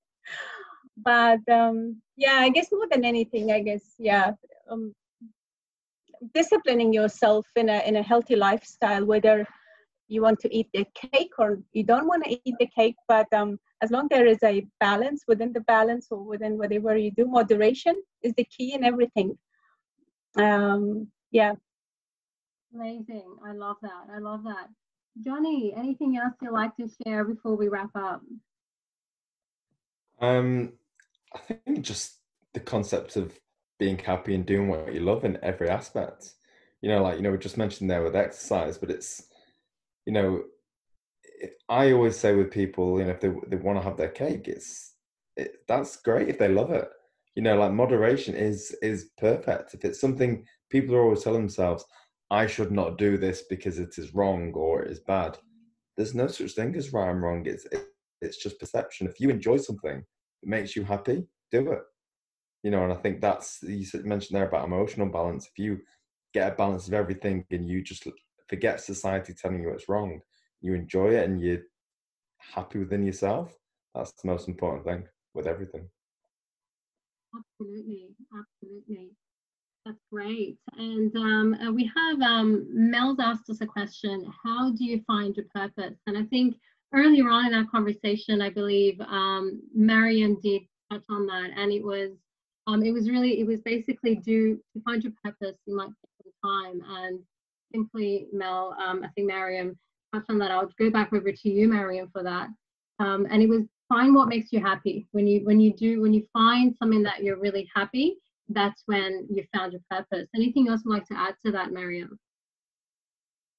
But 0.99 1.41
um, 1.51 2.03
yeah, 2.17 2.41
I 2.41 2.51
guess 2.51 2.69
more 2.73 2.89
than 2.91 3.07
anything, 3.07 3.53
I 3.53 3.61
guess 3.61 3.95
yeah. 3.99 4.33
Um, 4.71 4.93
disciplining 6.35 6.93
yourself 6.93 7.47
in 7.57 7.69
a 7.69 7.79
in 7.87 7.97
a 7.97 8.03
healthy 8.03 8.37
lifestyle 8.37 9.05
whether 9.05 9.47
you 10.09 10.23
want 10.23 10.39
to 10.41 10.55
eat 10.55 10.69
the 10.73 10.87
cake 10.95 11.33
or 11.39 11.59
you 11.73 11.85
don't 11.85 12.07
want 12.07 12.25
to 12.25 12.31
eat 12.45 12.55
the 12.59 12.69
cake 12.75 12.97
but 13.07 13.31
um, 13.33 13.59
as 13.83 13.91
long 13.91 14.09
there 14.11 14.27
is 14.27 14.43
a 14.43 14.67
balance 14.81 15.25
within 15.29 15.53
the 15.53 15.61
balance 15.61 16.09
or 16.11 16.23
within 16.23 16.59
whatever 16.59 16.97
you 16.97 17.11
do 17.11 17.27
moderation 17.27 17.95
is 18.23 18.33
the 18.37 18.45
key 18.45 18.75
in 18.75 18.85
everything. 18.85 19.39
Um, 20.37 21.09
yeah. 21.31 21.53
Amazing. 22.75 23.37
I 23.45 23.53
love 23.53 23.77
that. 23.83 24.07
I 24.13 24.19
love 24.19 24.45
that. 24.45 24.69
Johnny 25.25 25.75
anything 25.77 26.17
else 26.17 26.35
you'd 26.41 26.53
like 26.53 26.77
to 26.77 26.89
share 27.03 27.25
before 27.25 27.57
we 27.57 27.69
wrap 27.69 27.91
up? 27.95 28.23
Um 30.21 30.73
i 31.35 31.39
think 31.39 31.83
just 31.83 32.21
the 32.55 32.61
concept 32.61 33.17
of 33.17 33.39
being 33.79 33.99
happy 33.99 34.35
and 34.35 34.47
doing 34.47 34.69
what 34.69 34.93
you 34.93 35.01
love 35.01 35.25
in 35.25 35.39
every 35.43 35.69
aspect. 35.69 36.35
You 36.83 36.91
know, 36.91 37.03
like 37.03 37.17
you 37.17 37.23
know, 37.23 37.33
we 37.33 37.39
just 37.39 37.59
mentioned 37.59 37.91
there 37.91 38.03
with 38.03 38.17
exercise, 38.17 38.79
but 38.79 38.91
it's 38.91 39.25
you 40.07 40.13
know, 40.13 40.43
I 41.69 41.93
always 41.93 42.17
say 42.17 42.35
with 42.35 42.51
people, 42.51 42.99
you 42.99 43.05
know, 43.05 43.11
if 43.13 43.21
they 43.21 43.31
they 43.49 43.57
want 43.57 43.79
to 43.79 43.85
have 43.85 43.97
their 43.97 44.09
cake, 44.09 44.49
it's 44.49 44.95
it, 45.37 45.53
that's 45.69 45.97
great 45.97 46.29
if 46.29 46.39
they 46.39 46.49
love 46.49 46.71
it. 46.71 46.89
you 47.35 47.43
know, 47.43 47.57
like 47.59 47.73
moderation 47.73 48.35
is 48.35 48.75
is 48.83 49.11
perfect. 49.19 49.75
If 49.75 49.85
it's 49.85 50.01
something 50.01 50.45
people 50.71 50.95
are 50.97 51.03
always 51.03 51.23
telling 51.25 51.41
themselves, 51.43 51.85
I 52.31 52.47
should 52.47 52.73
not 52.73 52.99
do 52.99 53.17
this 53.19 53.43
because 53.49 53.79
it 53.79 53.97
is 53.99 54.15
wrong 54.15 54.53
or 54.55 54.83
it 54.83 54.91
is 54.91 55.01
bad. 55.01 55.39
There's 55.97 56.15
no 56.15 56.27
such 56.29 56.53
thing 56.53 56.75
as 56.77 56.93
right 56.93 57.11
and 57.11 57.23
wrong. 57.23 57.47
It's 57.47 57.67
it, 57.67 57.85
it's 58.21 58.43
just 58.43 58.61
perception. 58.61 59.07
If 59.09 59.21
you 59.21 59.31
enjoy 59.31 59.59
something 59.59 59.99
it 60.43 60.49
makes 60.49 60.77
you 60.77 60.85
happy, 60.85 61.25
do 61.51 61.73
it. 61.73 61.81
You 62.63 62.71
know, 62.71 62.83
and 62.85 62.93
I 62.93 62.97
think 62.97 63.21
that's 63.21 63.63
you 63.63 63.87
mentioned 64.05 64.37
there 64.37 64.49
about 64.49 64.67
emotional 64.67 65.09
balance. 65.09 65.47
If 65.47 65.59
you 65.59 65.81
get 66.35 66.53
a 66.53 66.57
balance 66.57 66.89
of 66.89 66.95
everything 66.95 67.45
and 67.51 67.69
you 67.69 67.83
just 67.83 68.07
forget 68.49 68.81
society 68.81 69.33
telling 69.35 69.63
you 69.63 69.71
it's 69.71 69.89
wrong, 69.89 70.21
you 70.61 70.75
enjoy 70.75 71.11
it 71.11 71.25
and 71.25 71.41
you're 71.41 71.63
happy 72.39 72.79
within 72.81 73.05
yourself. 73.05 73.55
That's 73.95 74.13
the 74.13 74.29
most 74.29 74.49
important 74.49 74.85
thing 74.85 75.05
with 75.35 75.47
everything. 75.47 75.89
Absolutely, 77.35 78.09
absolutely. 78.37 79.11
That's 79.85 79.99
great. 80.13 80.59
And 80.77 81.15
um, 81.17 81.55
uh, 81.55 81.73
we 81.73 81.91
have 81.97 82.21
um, 82.21 82.67
Mel's 82.71 83.21
asked 83.21 83.49
us 83.49 83.61
a 83.61 83.67
question 83.67 84.31
How 84.45 84.73
do 84.73 84.85
you 84.85 85.03
find 85.07 85.37
your 85.37 85.47
purpose? 85.55 85.97
And 86.07 86.19
I 86.19 86.25
think 86.25 86.57
earlier 86.93 87.29
on 87.29 87.47
in 87.47 87.55
our 87.55 87.65
conversation, 87.67 88.43
I 88.43 88.51
believe 88.51 89.01
um, 89.01 89.63
Maryam 89.75 90.39
did 90.43 90.63
touch 90.91 91.05
on 91.09 91.27
that. 91.27 91.51
And 91.57 91.73
it 91.73 91.83
was 91.83 92.11
um, 92.69 92.83
it 92.83 92.93
was 92.93 93.09
really, 93.09 93.41
it 93.41 93.47
was 93.47 93.61
basically 93.63 94.15
do 94.15 94.57
to 94.75 94.83
find 94.85 95.03
your 95.03 95.13
purpose, 95.25 95.57
you 95.67 95.75
might 95.75 95.87
take 95.87 96.33
some 96.43 96.53
time. 96.53 96.83
And 96.87 97.21
simply, 97.73 98.27
Mel, 98.31 98.77
um, 98.85 99.03
I 99.03 99.09
think 99.09 99.27
Maryam 99.27 99.79
touched 100.13 100.29
on 100.29 100.39
that. 100.39 100.51
I'll 100.51 100.71
go 100.79 100.91
back 100.91 101.13
over 101.15 101.33
to 101.33 101.49
you, 101.49 101.67
Maryam, 101.67 102.11
for 102.13 102.23
that. 102.23 102.49
Um, 102.99 103.27
and 103.31 103.43
it 103.43 103.49
was 103.49 103.63
find 103.89 104.15
what 104.15 104.29
makes 104.29 104.53
you 104.53 104.61
happy. 104.61 105.09
When 105.13 105.27
you 105.27 105.41
when 105.45 105.61
you 105.61 105.73
do 105.73 106.03
when 106.03 106.13
you 106.13 106.27
find 106.35 106.75
something 106.77 107.03
that 107.05 107.23
you're 107.23 107.39
really 107.39 107.71
happy, 107.75 108.19
that's 108.51 108.83
when 108.85 109.27
you 109.31 109.45
found 109.55 109.73
your 109.73 109.83
purpose. 109.91 110.29
Anything 110.35 110.69
else 110.69 110.83
you'd 110.85 110.93
like 110.93 111.07
to 111.07 111.19
add 111.19 111.37
to 111.47 111.53
that, 111.53 111.73
Maryam? 111.73 112.19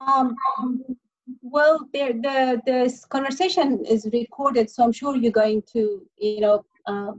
Um, 0.01 0.35
well, 1.41 1.87
there, 1.93 2.13
the 2.13 2.61
this 2.65 3.05
conversation 3.05 3.83
is 3.85 4.07
recorded, 4.13 4.69
so 4.69 4.83
I'm 4.83 4.91
sure 4.91 5.15
you're 5.15 5.31
going 5.31 5.63
to, 5.73 6.05
you 6.17 6.41
know, 6.41 6.63
uh, 6.85 7.13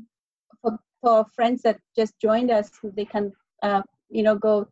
for, 1.01 1.25
friends 1.35 1.63
that 1.63 1.79
just 1.97 2.19
joined 2.21 2.51
us, 2.51 2.71
they 2.83 3.05
can, 3.05 3.33
uh, 3.63 3.83
you 4.09 4.23
know, 4.23 4.37
go 4.37 4.69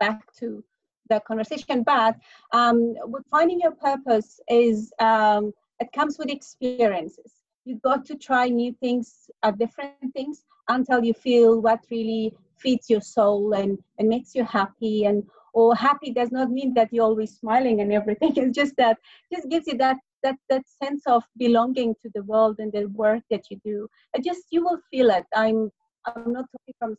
back 0.00 0.32
to 0.36 0.64
the 1.08 1.20
conversation. 1.26 1.82
But 1.82 2.16
um, 2.52 2.94
finding 3.30 3.60
your 3.60 3.72
purpose 3.72 4.40
is 4.48 4.92
um, 5.00 5.52
it 5.80 5.88
comes 5.92 6.18
with 6.18 6.30
experiences 6.30 7.38
you 7.68 7.78
got 7.84 8.04
to 8.06 8.16
try 8.16 8.48
new 8.48 8.72
things, 8.80 9.30
uh, 9.42 9.50
different 9.50 10.12
things 10.14 10.44
until 10.68 11.04
you 11.04 11.12
feel 11.12 11.60
what 11.60 11.80
really 11.90 12.34
feeds 12.56 12.88
your 12.88 13.02
soul 13.02 13.52
and, 13.52 13.78
and 13.98 14.08
makes 14.08 14.34
you 14.34 14.42
happy. 14.42 15.04
And 15.04 15.22
or 15.52 15.74
happy 15.74 16.12
does 16.12 16.32
not 16.32 16.50
mean 16.50 16.72
that 16.74 16.88
you're 16.92 17.04
always 17.04 17.36
smiling 17.36 17.80
and 17.80 17.92
everything. 17.92 18.32
It's 18.36 18.56
just 18.56 18.74
that 18.76 18.96
just 19.32 19.48
gives 19.50 19.66
you 19.66 19.76
that 19.78 19.98
that 20.22 20.36
that 20.48 20.62
sense 20.82 21.02
of 21.06 21.22
belonging 21.36 21.94
to 22.02 22.10
the 22.14 22.22
world 22.24 22.56
and 22.58 22.72
the 22.72 22.86
work 22.88 23.22
that 23.30 23.44
you 23.50 23.58
do. 23.64 23.88
I 24.14 24.20
just 24.20 24.42
you 24.50 24.64
will 24.64 24.80
feel 24.90 25.10
it. 25.10 25.24
I'm 25.34 25.70
I'm 26.06 26.32
not 26.32 26.46
talking 26.52 26.74
from 26.78 26.96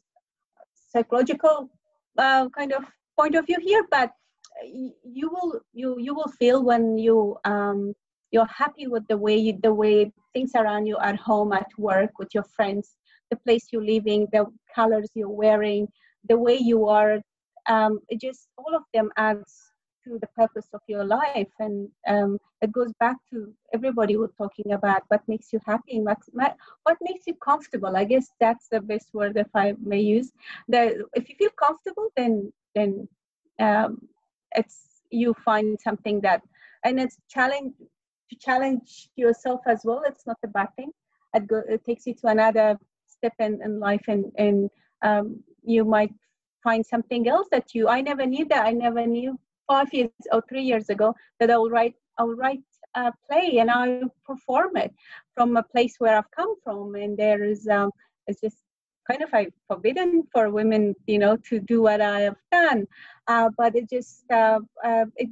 psychological 0.92 1.70
uh, 2.18 2.50
kind 2.50 2.74
of 2.74 2.84
point 3.18 3.36
of 3.36 3.46
view 3.46 3.58
here, 3.62 3.86
but 3.92 4.12
you 4.64 5.30
will 5.30 5.60
you 5.74 5.98
you 6.00 6.14
will 6.14 6.32
feel 6.40 6.64
when 6.64 6.98
you 6.98 7.38
um, 7.46 7.94
you're 8.32 8.46
happy 8.46 8.88
with 8.88 9.08
the 9.08 9.18
way 9.18 9.36
you, 9.36 9.58
the 9.64 9.74
way 9.74 10.12
things 10.34 10.52
around 10.56 10.86
you 10.86 10.98
at 11.00 11.16
home 11.16 11.54
at 11.54 11.68
work 11.78 12.12
with 12.20 12.30
your 12.34 12.44
friends 12.56 12.96
the 13.32 13.38
place 13.38 13.68
you're 13.72 13.86
living 13.86 14.28
the 14.32 14.46
colors 14.74 15.10
you're 15.14 15.30
wearing 15.30 15.88
the 16.28 16.38
way 16.38 16.56
you 16.56 16.88
are 16.88 17.20
um, 17.68 18.00
it 18.10 18.20
just 18.20 18.48
all 18.58 18.76
of 18.76 18.84
them 18.94 19.10
adds 19.18 19.69
to 20.10 20.20
the 20.20 20.28
purpose 20.36 20.68
of 20.74 20.82
your 20.88 21.04
life 21.04 21.54
and 21.60 21.90
um, 22.08 22.38
it 22.62 22.72
goes 22.72 22.92
back 23.00 23.18
to 23.30 23.54
everybody 23.74 24.18
was 24.18 24.32
talking 24.38 24.72
about 24.74 25.04
what 25.10 25.22
makes 25.28 25.54
you 25.54 25.60
happy 25.66 26.00
what 26.00 26.98
makes 27.02 27.28
you 27.28 27.36
comfortable 27.36 27.96
i 27.96 28.04
guess 28.04 28.28
that's 28.40 28.68
the 28.70 28.82
best 28.82 29.14
word 29.14 29.38
if 29.38 29.48
i 29.56 29.74
may 29.84 30.00
use 30.00 30.32
the 30.68 31.06
if 31.14 31.30
you 31.30 31.36
feel 31.36 31.52
comfortable 31.66 32.10
then 32.18 32.52
then 32.76 33.08
um, 33.60 34.08
it's 34.56 35.02
you 35.12 35.34
find 35.46 35.80
something 35.80 36.22
that 36.22 36.42
and 36.84 37.00
it's 37.00 37.18
challenge 37.30 37.74
to 38.30 38.36
challenge 38.38 39.10
yourself 39.16 39.62
as 39.66 39.82
well. 39.84 40.04
It's 40.06 40.26
not 40.26 40.38
a 40.44 40.48
bad 40.48 40.68
thing. 40.76 40.92
It, 41.34 41.48
go, 41.48 41.62
it 41.68 41.84
takes 41.86 42.08
you 42.08 42.14
to 42.16 42.28
another 42.28 42.78
step 43.08 43.34
in, 43.40 43.62
in 43.64 43.80
life, 43.80 44.06
and 44.08 44.26
and 44.38 44.70
um, 45.02 45.44
you 45.64 45.86
might 45.86 46.14
find 46.64 46.86
something 46.86 47.28
else 47.28 47.48
that 47.52 47.74
you. 47.74 47.88
I 47.88 48.02
never 48.02 48.26
knew 48.26 48.46
that. 48.46 48.66
I 48.66 48.72
never 48.72 49.06
knew 49.06 49.40
five 49.70 49.94
years 49.94 50.10
or 50.32 50.42
three 50.50 50.64
years 50.64 50.90
ago 50.90 51.16
that 51.40 51.52
I 51.52 51.58
will 51.58 51.70
write. 51.70 51.96
I 52.18 52.24
will 52.24 52.36
write 52.36 52.64
a 52.96 53.14
play 53.28 53.60
and 53.60 53.70
I'll 53.72 54.10
perform 54.26 54.76
it 54.78 54.92
from 55.36 55.56
a 55.56 55.64
place 55.64 55.96
where 56.00 56.18
I've 56.18 56.32
come 56.32 56.56
from, 56.64 56.96
and 56.96 57.18
there 57.18 57.44
is 57.44 57.68
um, 57.68 57.92
it's 58.28 58.42
just 58.42 58.58
kind 59.10 59.24
of 59.24 59.32
like 59.32 59.52
forbidden 59.68 60.24
for 60.34 60.50
women, 60.50 60.96
you 61.08 61.20
know, 61.20 61.38
to 61.50 61.60
do 61.60 61.82
what 61.82 62.02
I 62.02 62.22
have 62.22 62.42
done. 62.52 62.86
Uh, 63.28 63.50
but 63.58 63.76
it 63.76 63.90
just 63.90 64.30
uh, 64.32 64.60
uh, 64.84 65.06
it 65.16 65.30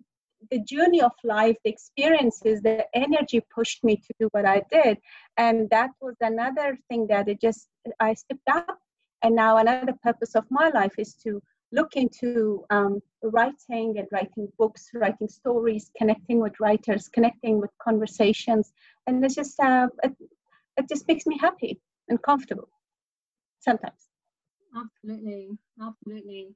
the 0.51 0.59
journey 0.59 1.01
of 1.01 1.11
life, 1.23 1.57
the 1.63 1.69
experiences, 1.69 2.61
the 2.61 2.85
energy 2.93 3.41
pushed 3.53 3.83
me 3.83 3.95
to 3.97 4.13
do 4.19 4.29
what 4.31 4.45
I 4.45 4.61
did. 4.71 4.97
And 5.37 5.69
that 5.71 5.91
was 6.01 6.15
another 6.21 6.77
thing 6.89 7.07
that 7.07 7.27
it 7.27 7.41
just, 7.41 7.67
I 7.99 8.13
stepped 8.13 8.47
up. 8.49 8.79
And 9.23 9.35
now 9.35 9.57
another 9.57 9.95
purpose 10.03 10.35
of 10.35 10.45
my 10.49 10.69
life 10.69 10.93
is 10.97 11.15
to 11.23 11.41
look 11.71 11.95
into 11.95 12.63
um, 12.69 13.01
writing 13.23 13.95
and 13.97 14.07
writing 14.11 14.47
books, 14.57 14.89
writing 14.93 15.27
stories, 15.27 15.91
connecting 15.97 16.39
with 16.39 16.59
writers, 16.59 17.09
connecting 17.09 17.59
with 17.59 17.71
conversations. 17.81 18.73
And 19.05 19.23
it's 19.23 19.35
just, 19.35 19.59
uh, 19.59 19.87
it, 20.03 20.13
it 20.77 20.87
just 20.87 21.07
makes 21.07 21.25
me 21.25 21.37
happy 21.37 21.79
and 22.09 22.21
comfortable 22.21 22.69
sometimes. 23.59 24.07
Absolutely. 24.75 25.57
Absolutely 25.81 26.55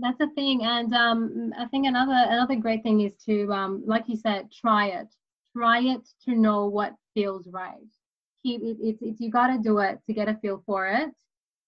that's 0.00 0.20
a 0.20 0.28
thing 0.30 0.62
and 0.64 0.94
um, 0.94 1.52
i 1.58 1.66
think 1.66 1.86
another 1.86 2.26
another 2.30 2.56
great 2.56 2.82
thing 2.82 3.00
is 3.00 3.12
to 3.24 3.52
um, 3.52 3.82
like 3.86 4.04
you 4.06 4.16
said 4.16 4.50
try 4.50 4.86
it 4.86 5.08
try 5.56 5.80
it 5.80 6.08
to 6.24 6.34
know 6.34 6.66
what 6.66 6.94
feels 7.14 7.46
right 7.48 7.90
keep 8.42 8.62
it, 8.62 8.76
it's, 8.80 9.02
it's 9.02 9.20
you 9.20 9.30
got 9.30 9.48
to 9.48 9.58
do 9.58 9.78
it 9.78 9.98
to 10.06 10.12
get 10.12 10.28
a 10.28 10.34
feel 10.36 10.62
for 10.64 10.86
it 10.86 11.10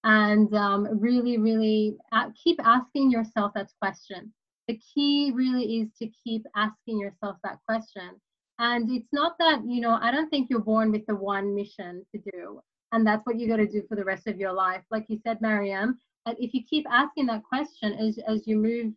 and 0.05 0.55
um, 0.55 0.87
really 1.01 1.39
really 1.39 1.97
uh, 2.13 2.31
keep 2.43 2.61
asking 2.65 3.11
yourself 3.11 3.53
that 3.55 3.71
question. 3.81 4.33
The 4.69 4.79
key 4.95 5.33
really 5.35 5.81
is 5.81 5.89
to 5.99 6.09
keep 6.23 6.47
asking 6.55 7.01
yourself 7.01 7.37
that 7.45 7.59
question. 7.67 8.11
And 8.59 8.89
it's 8.91 9.13
not 9.13 9.37
that 9.39 9.63
you 9.67 9.81
know 9.81 9.99
i 10.01 10.13
don't 10.13 10.31
think 10.31 10.49
you're 10.49 10.61
born 10.61 10.93
with 10.93 11.05
the 11.07 11.17
one 11.17 11.55
mission 11.55 12.07
to 12.15 12.21
do 12.33 12.61
and 12.93 13.05
that's 13.05 13.27
what 13.27 13.37
you 13.37 13.49
got 13.49 13.57
to 13.57 13.67
do 13.67 13.83
for 13.89 13.97
the 13.97 14.05
rest 14.05 14.29
of 14.29 14.39
your 14.39 14.53
life. 14.53 14.83
Like 14.93 15.07
you 15.09 15.19
said 15.27 15.41
maryam 15.41 15.99
if 16.27 16.55
you 16.55 16.63
keep 16.65 16.87
asking 16.91 17.27
that 17.27 17.43
question 17.43 17.93
as, 17.95 18.19
as 18.27 18.47
you 18.47 18.57
move 18.57 18.93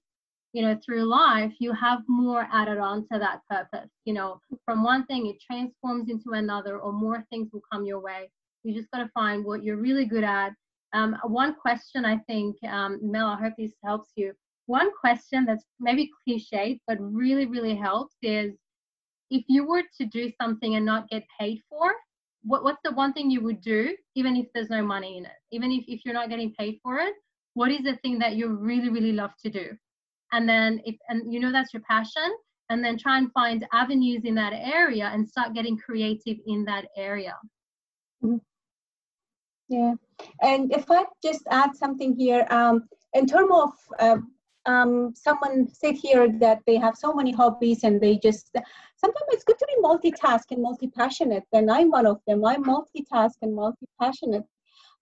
you 0.54 0.62
know 0.62 0.80
through 0.84 1.04
life 1.04 1.52
you 1.60 1.74
have 1.74 2.00
more 2.08 2.48
added 2.54 2.78
on 2.78 3.08
to 3.12 3.20
that 3.20 3.42
purpose. 3.50 3.90
You 4.06 4.14
know 4.14 4.40
from 4.66 4.84
one 4.84 5.06
thing 5.08 5.26
it 5.26 5.42
transforms 5.42 6.10
into 6.10 6.32
another 6.34 6.78
or 6.78 6.94
more 6.94 7.26
things 7.30 7.50
will 7.52 7.64
come 7.72 7.86
your 7.86 8.00
way. 8.00 8.30
You 8.64 8.76
just 8.76 8.92
got 8.92 9.00
to 9.00 9.10
find 9.14 9.44
what 9.44 9.64
you're 9.64 9.78
really 9.78 10.06
good 10.06 10.24
at 10.24 10.54
um, 10.94 11.16
one 11.24 11.54
question 11.56 12.06
i 12.06 12.18
think 12.28 12.56
um, 12.66 13.00
mel 13.02 13.28
i 13.28 13.36
hope 13.36 13.54
this 13.58 13.74
helps 13.84 14.12
you. 14.16 14.34
One 14.68 14.90
question 15.00 15.46
that's 15.46 15.64
maybe 15.80 16.12
cliched 16.28 16.82
but 16.88 16.98
really 17.00 17.46
really 17.46 17.76
helps 17.76 18.16
is 18.22 18.54
if 19.30 19.44
you 19.48 19.66
were 19.66 19.84
to 19.98 20.06
do 20.06 20.30
something 20.42 20.76
and 20.76 20.86
not 20.86 21.10
get 21.10 21.24
paid 21.40 21.62
for 21.70 21.94
what, 22.44 22.64
what's 22.64 22.82
the 22.84 22.92
one 22.92 23.14
thing 23.14 23.32
you 23.32 23.42
would 23.42 23.62
do 23.62 23.96
even 24.16 24.36
if 24.36 24.48
there's 24.54 24.70
no 24.70 24.84
money 24.84 25.18
in 25.18 25.26
it? 25.26 25.40
Even 25.52 25.72
if, 25.72 25.84
if 25.88 26.02
you're 26.04 26.14
not 26.14 26.30
getting 26.30 26.54
paid 26.60 26.80
for 26.84 26.98
it 26.98 27.14
what 27.58 27.72
is 27.72 27.82
the 27.84 27.96
thing 28.04 28.20
that 28.20 28.36
you 28.36 28.50
really 28.50 28.90
really 28.90 29.14
love 29.14 29.32
to 29.44 29.50
do? 29.50 29.70
And 30.32 30.48
then 30.48 30.80
if 30.86 30.96
and 31.10 31.34
you 31.34 31.40
know 31.40 31.52
that's 31.52 31.74
your 31.74 31.82
passion 31.90 32.30
and 32.70 32.84
then 32.84 32.98
try 32.98 33.18
and 33.18 33.32
find 33.32 33.66
avenues 33.74 34.22
in 34.26 34.36
that 34.36 34.54
area 34.54 35.10
and 35.14 35.28
start 35.28 35.56
getting 35.56 35.78
creative 35.78 36.38
in 36.46 36.66
that 36.66 36.86
area. 36.96 37.34
Mm-hmm. 38.24 38.38
Yeah. 39.70 39.94
And 40.42 40.74
if 40.74 40.90
i 40.90 41.04
just 41.24 41.44
add 41.50 41.76
something 41.76 42.16
here 42.16 42.46
um, 42.50 42.88
in 43.14 43.26
terms 43.28 43.52
of 43.52 43.72
uh, 44.00 44.18
um, 44.66 45.14
someone 45.16 45.68
said 45.70 45.96
here 45.96 46.28
that 46.40 46.60
they 46.68 46.76
have 46.76 46.96
so 46.96 47.14
many 47.14 47.32
hobbies 47.32 47.84
and 47.84 48.02
they 48.02 48.18
just 48.18 48.52
sometimes 48.98 49.30
it's 49.30 49.46
good 49.46 49.58
to 49.58 49.68
be 49.68 49.82
multitask 49.82 50.44
and 50.52 50.62
multi-passionate. 50.62 51.44
And 51.54 51.72
i'm 51.72 51.90
one 51.90 52.06
of 52.06 52.20
them. 52.28 52.44
I'm 52.46 52.64
multitask 52.64 53.36
and 53.42 53.56
multi-passionate. 53.56 54.44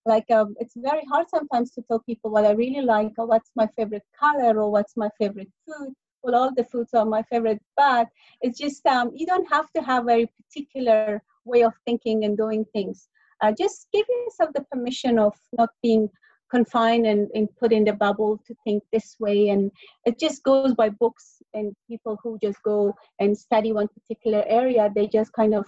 Like 0.05 0.29
um, 0.29 0.55
it's 0.59 0.75
very 0.77 1.03
hard 1.11 1.27
sometimes 1.29 1.71
to 1.71 1.81
tell 1.87 1.99
people 1.99 2.29
what 2.29 2.45
i 2.45 2.51
really 2.51 2.81
like 2.81 3.13
or 3.17 3.25
what's 3.25 3.51
my 3.55 3.67
favorite 3.75 4.05
color 4.19 4.59
or 4.61 4.71
what's 4.71 4.95
my 4.95 5.09
favorite 5.19 5.51
food. 5.65 5.93
Well 6.21 6.35
all 6.35 6.53
the 6.53 6.63
foods 6.63 6.93
are 6.93 7.05
my 7.05 7.23
favorite 7.23 7.61
but 7.75 8.07
it's 8.41 8.59
just 8.59 8.85
um, 8.85 9.11
you 9.15 9.25
don't 9.25 9.51
have 9.51 9.71
to 9.75 9.81
have 9.81 10.03
a 10.03 10.05
very 10.05 10.29
particular 10.37 11.23
way 11.43 11.63
of 11.63 11.73
thinking 11.85 12.23
and 12.25 12.37
doing 12.37 12.65
things 12.73 13.09
uh, 13.45 13.53
just 13.57 13.87
give 13.93 14.05
yourself 14.09 14.51
the 14.53 14.65
permission 14.71 15.19
of 15.19 15.33
not 15.57 15.69
being 15.81 16.09
confined 16.49 17.05
and, 17.05 17.29
and 17.33 17.49
put 17.57 17.71
in 17.71 17.83
the 17.83 17.93
bubble 17.93 18.39
to 18.47 18.55
think 18.63 18.83
this 18.91 19.15
way. 19.19 19.49
And 19.49 19.71
it 20.05 20.19
just 20.19 20.43
goes 20.43 20.73
by 20.73 20.89
books 20.89 21.41
and 21.53 21.75
people 21.87 22.17
who 22.23 22.37
just 22.41 22.61
go 22.63 22.93
and 23.19 23.37
study 23.37 23.71
one 23.71 23.87
particular 23.87 24.43
area 24.47 24.91
they 24.95 25.07
just 25.07 25.33
kind 25.33 25.53
of 25.53 25.65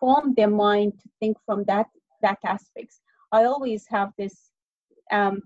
form 0.00 0.34
their 0.36 0.50
mind 0.50 0.92
to 1.02 1.08
think 1.20 1.36
from 1.44 1.64
that 1.64 1.86
that 2.22 2.38
aspects. 2.44 3.00
I 3.32 3.44
always 3.44 3.86
have 3.88 4.12
this 4.18 4.50
um, 5.12 5.42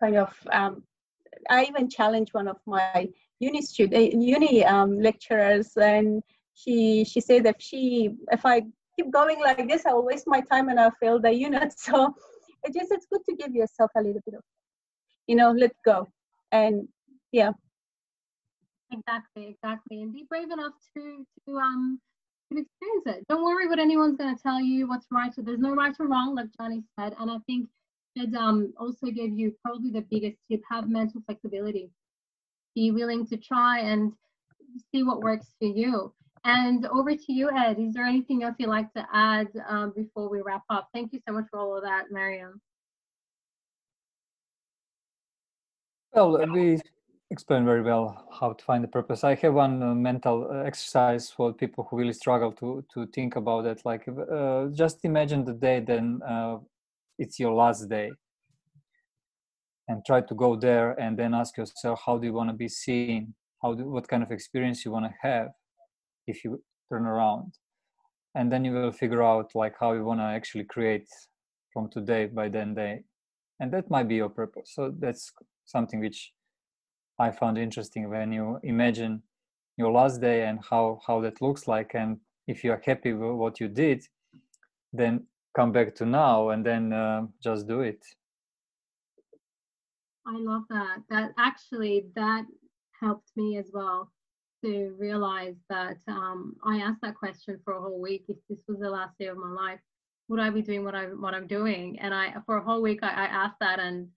kind 0.00 0.16
of 0.16 0.34
um, 0.52 0.82
i 1.48 1.64
even 1.64 1.88
challenge 1.88 2.32
one 2.32 2.48
of 2.48 2.56
my 2.66 3.08
uni 3.38 3.62
student 3.62 4.14
uni 4.14 4.64
um, 4.64 4.98
lecturers 5.00 5.76
and 5.76 6.22
she 6.54 7.04
she 7.04 7.20
said 7.20 7.46
if 7.46 7.56
she 7.58 8.10
if 8.32 8.44
i 8.44 8.62
keep 9.00 9.12
going 9.12 9.40
like 9.40 9.66
this 9.68 9.86
i'll 9.86 10.04
waste 10.04 10.26
my 10.26 10.40
time 10.52 10.68
and 10.68 10.78
i'll 10.78 10.96
fail 11.00 11.18
the 11.18 11.32
unit. 11.32 11.72
So 11.78 12.14
it 12.64 12.74
just 12.74 12.92
it's 12.92 13.06
good 13.10 13.24
to 13.28 13.36
give 13.36 13.54
yourself 13.54 13.90
a 13.96 14.02
little 14.02 14.20
bit 14.26 14.34
of 14.34 14.42
you 15.26 15.36
know 15.36 15.50
let 15.52 15.72
go. 15.84 16.08
And 16.52 16.88
yeah. 17.32 17.52
Exactly 18.92 19.44
exactly. 19.54 20.02
And 20.02 20.12
be 20.12 20.26
brave 20.28 20.50
enough 20.50 20.74
to 20.94 21.24
to 21.46 21.56
um 21.56 22.00
to 22.52 22.58
experience 22.58 23.06
it. 23.06 23.26
Don't 23.28 23.44
worry 23.44 23.66
what 23.68 23.78
anyone's 23.78 24.16
going 24.16 24.36
to 24.36 24.42
tell 24.42 24.60
you 24.60 24.88
what's 24.88 25.06
right 25.10 25.32
or 25.38 25.42
there's 25.42 25.60
no 25.60 25.74
right 25.74 25.94
or 25.98 26.06
wrong 26.08 26.34
like 26.34 26.48
johnny 26.58 26.82
said. 26.98 27.14
And 27.18 27.30
i 27.30 27.38
think 27.46 27.68
it 28.16 28.34
um 28.34 28.72
also 28.78 29.06
gave 29.06 29.32
you 29.32 29.54
probably 29.64 29.90
the 29.90 30.06
biggest 30.10 30.36
tip 30.50 30.62
have 30.70 30.88
mental 30.88 31.22
flexibility. 31.26 31.90
Be 32.74 32.90
willing 32.90 33.26
to 33.26 33.36
try 33.36 33.80
and 33.80 34.12
see 34.92 35.02
what 35.02 35.22
works 35.22 35.54
for 35.58 35.68
you 35.68 36.12
and 36.44 36.86
over 36.86 37.14
to 37.14 37.32
you, 37.32 37.50
Ed. 37.50 37.78
Is 37.78 37.94
there 37.94 38.04
anything 38.04 38.42
else 38.42 38.54
you'd 38.58 38.68
like 38.68 38.92
to 38.94 39.06
add 39.12 39.48
um, 39.68 39.92
before 39.94 40.28
we 40.30 40.40
wrap 40.40 40.62
up? 40.70 40.88
Thank 40.92 41.12
you 41.12 41.20
so 41.26 41.34
much 41.34 41.46
for 41.50 41.58
all 41.58 41.76
of 41.76 41.82
that, 41.82 42.06
Maryam. 42.10 42.60
Well, 46.12 46.44
we 46.52 46.80
explained 47.30 47.66
very 47.66 47.82
well 47.82 48.26
how 48.32 48.52
to 48.52 48.64
find 48.64 48.82
the 48.82 48.88
purpose. 48.88 49.22
I 49.22 49.36
have 49.36 49.54
one 49.54 49.82
uh, 49.82 49.94
mental 49.94 50.48
uh, 50.50 50.64
exercise 50.64 51.30
for 51.30 51.52
people 51.52 51.86
who 51.88 51.96
really 51.96 52.12
struggle 52.12 52.52
to 52.52 52.84
to 52.94 53.06
think 53.06 53.36
about 53.36 53.66
it. 53.66 53.82
Like, 53.84 54.08
uh, 54.08 54.66
just 54.72 55.04
imagine 55.04 55.44
the 55.44 55.52
day 55.52 55.80
then 55.80 56.20
uh, 56.26 56.58
it's 57.18 57.38
your 57.38 57.52
last 57.52 57.88
day, 57.88 58.10
and 59.86 60.04
try 60.04 60.20
to 60.22 60.34
go 60.34 60.56
there 60.56 60.98
and 60.98 61.16
then 61.16 61.34
ask 61.34 61.56
yourself, 61.56 62.00
how 62.04 62.18
do 62.18 62.26
you 62.26 62.32
want 62.32 62.50
to 62.50 62.56
be 62.56 62.68
seen? 62.68 63.34
How 63.62 63.74
do 63.74 63.84
what 63.88 64.08
kind 64.08 64.22
of 64.22 64.32
experience 64.32 64.84
you 64.84 64.90
want 64.90 65.04
to 65.04 65.14
have? 65.22 65.48
If 66.30 66.44
you 66.44 66.62
turn 66.90 67.06
around. 67.06 67.54
And 68.34 68.50
then 68.50 68.64
you 68.64 68.72
will 68.72 68.92
figure 68.92 69.22
out 69.22 69.50
like 69.54 69.74
how 69.78 69.92
you 69.92 70.04
want 70.04 70.20
to 70.20 70.24
actually 70.24 70.64
create 70.64 71.08
from 71.72 71.88
today 71.90 72.26
by 72.26 72.48
then 72.48 72.74
day. 72.74 73.02
And 73.58 73.72
that 73.72 73.90
might 73.90 74.08
be 74.08 74.16
your 74.16 74.28
purpose. 74.28 74.72
So 74.74 74.94
that's 74.98 75.32
something 75.64 76.00
which 76.00 76.32
i 77.18 77.30
found 77.30 77.58
interesting 77.58 78.08
when 78.08 78.32
you 78.32 78.58
imagine 78.62 79.22
your 79.76 79.92
last 79.92 80.22
day 80.22 80.46
and 80.48 80.58
how 80.70 81.00
how 81.06 81.20
that 81.20 81.42
looks 81.42 81.68
like. 81.68 81.90
And 81.94 82.18
if 82.46 82.64
you 82.64 82.72
are 82.72 82.82
happy 82.84 83.12
with 83.12 83.36
what 83.42 83.60
you 83.60 83.68
did 83.68 84.00
then 84.92 85.26
come 85.54 85.72
back 85.72 85.94
to 85.96 86.06
now 86.06 86.50
and 86.50 86.64
then 86.64 86.92
uh, 86.92 87.22
just 87.42 87.66
do 87.66 87.80
it. 87.80 88.04
I 90.26 90.36
love 90.36 90.62
that. 90.70 90.98
That 91.08 91.30
actually 91.38 92.06
that 92.14 92.44
helped 93.00 93.30
me 93.36 93.56
as 93.56 93.70
well 93.72 94.10
to 94.62 94.94
realize 94.98 95.56
that 95.68 95.96
um, 96.08 96.56
I 96.64 96.78
asked 96.78 97.00
that 97.02 97.14
question 97.14 97.58
for 97.64 97.74
a 97.74 97.80
whole 97.80 98.00
week. 98.00 98.24
If 98.28 98.36
this 98.48 98.60
was 98.68 98.78
the 98.78 98.90
last 98.90 99.18
day 99.18 99.26
of 99.26 99.36
my 99.36 99.50
life, 99.50 99.80
would 100.28 100.40
I 100.40 100.50
be 100.50 100.62
doing 100.62 100.84
what 100.84 100.94
I 100.94 101.06
what 101.06 101.34
I'm 101.34 101.46
doing? 101.46 101.98
And 102.00 102.14
I 102.14 102.34
for 102.46 102.58
a 102.58 102.64
whole 102.64 102.82
week 102.82 103.00
I, 103.02 103.08
I 103.08 103.24
asked 103.26 103.58
that, 103.60 103.80
and 103.80 104.08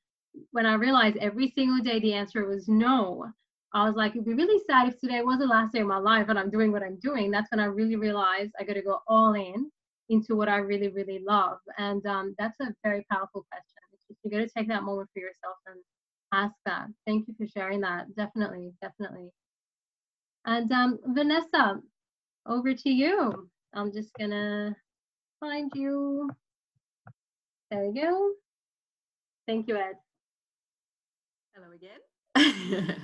when 0.52 0.66
I 0.66 0.76
realized 0.76 1.18
every 1.18 1.52
single 1.56 1.84
day 1.84 2.00
the 2.00 2.14
answer 2.14 2.46
was 2.46 2.68
no, 2.68 3.26
I 3.74 3.86
was 3.86 3.96
like, 3.96 4.12
it'd 4.12 4.26
be 4.26 4.34
really 4.34 4.62
sad 4.70 4.88
if 4.88 5.00
today 5.00 5.22
was 5.22 5.40
the 5.40 5.48
last 5.48 5.74
day 5.74 5.80
of 5.80 5.88
my 5.88 5.98
life 5.98 6.28
and 6.30 6.38
I'm 6.38 6.52
doing 6.52 6.72
what 6.72 6.84
I'm 6.84 7.00
doing. 7.00 7.32
That's 7.32 7.50
when 7.52 7.60
I 7.60 7.66
really 7.66 7.96
realized 7.96 8.52
I 8.60 8.64
got 8.64 8.74
to 8.74 8.82
go 8.82 9.00
all 9.08 9.34
in 9.34 9.72
into 10.10 10.36
what 10.36 10.50
I 10.50 10.58
really 10.58 10.90
really 10.90 11.24
love, 11.26 11.58
and 11.78 12.06
um, 12.06 12.36
that's 12.38 12.60
a 12.62 12.74
very 12.84 13.06
powerful 13.12 13.46
question. 13.52 14.18
you 14.24 14.32
got 14.32 14.46
to 14.46 14.50
take 14.56 14.68
that 14.68 14.84
moment 14.84 15.10
for 15.14 15.20
yourself 15.20 15.58
and 15.68 15.80
ask 16.34 16.56
that. 16.66 16.88
Thank 17.06 17.28
you 17.28 17.36
for 17.38 17.48
sharing 17.48 17.82
that. 17.82 18.16
Definitely, 18.16 18.74
definitely. 18.82 19.30
And 20.46 20.72
um, 20.72 21.00
Vanessa, 21.08 21.80
over 22.46 22.74
to 22.74 22.90
you. 22.90 23.50
I'm 23.74 23.92
just 23.92 24.14
gonna 24.20 24.76
find 25.40 25.72
you. 25.74 26.30
There 27.72 27.86
you 27.86 27.94
go. 27.94 28.32
Thank 29.48 29.68
you, 29.68 29.78
Ed. 29.78 29.96
Hello 31.56 31.68
again. 31.74 32.00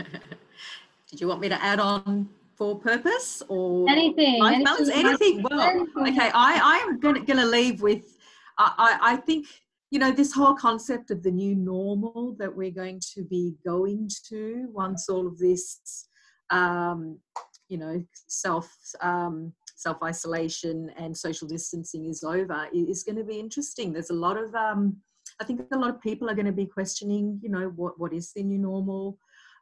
Did 1.10 1.22
you 1.22 1.28
want 1.28 1.41
me 1.41 1.49
to 1.49 1.61
add 1.64 1.80
on 1.80 2.30
for 2.56 2.78
purpose 2.78 3.41
or 3.48 3.90
anything? 3.90 4.40
Life 4.40 4.64
balance? 4.64 4.90
Anything? 4.90 5.44
Well, 5.49 5.61
anything. 5.61 6.07
okay. 6.10 6.32
I 6.34 6.60
I 6.61 6.88
am 6.88 6.99
gonna 6.99 7.22
gonna 7.22 7.45
leave 7.45 7.82
with. 7.82 8.18
I 8.57 8.98
I 9.02 9.16
think 9.16 9.48
you 9.91 9.99
know 9.99 10.11
this 10.11 10.34
whole 10.34 10.56
concept 10.56 11.10
of 11.10 11.24
the 11.24 11.32
new 11.32 11.56
normal 11.56 12.36
that 12.38 12.53
we're 12.53 12.70
going 12.70 12.99
to 13.14 13.24
be 13.24 13.56
going 13.66 14.10
to 14.28 14.68
once 14.72 15.07
all 15.07 15.26
of 15.26 15.38
this 15.40 16.09
um, 16.50 17.20
you 17.68 17.78
know, 17.78 18.04
self 18.28 18.76
um, 19.02 19.54
self 19.76 19.98
isolation 20.04 20.92
and 20.98 21.16
social 21.16 21.48
distancing 21.48 22.06
is 22.06 22.24
over 22.24 22.68
is 22.74 23.04
going 23.04 23.16
to 23.16 23.24
be 23.24 23.40
interesting. 23.40 23.94
There's 23.94 24.10
a 24.10 24.14
lot 24.14 24.38
of 24.38 24.54
um, 24.56 24.98
I 25.40 25.46
think 25.46 25.62
a 25.72 25.78
lot 25.78 25.90
of 25.90 26.02
people 26.02 26.30
are 26.30 26.36
going 26.36 26.46
to 26.46 26.52
be 26.52 26.66
questioning, 26.66 27.40
you 27.42 27.50
know, 27.50 27.72
what 27.76 28.00
what 28.00 28.14
is 28.14 28.34
the 28.34 28.44
new 28.44 28.58
normal, 28.58 29.18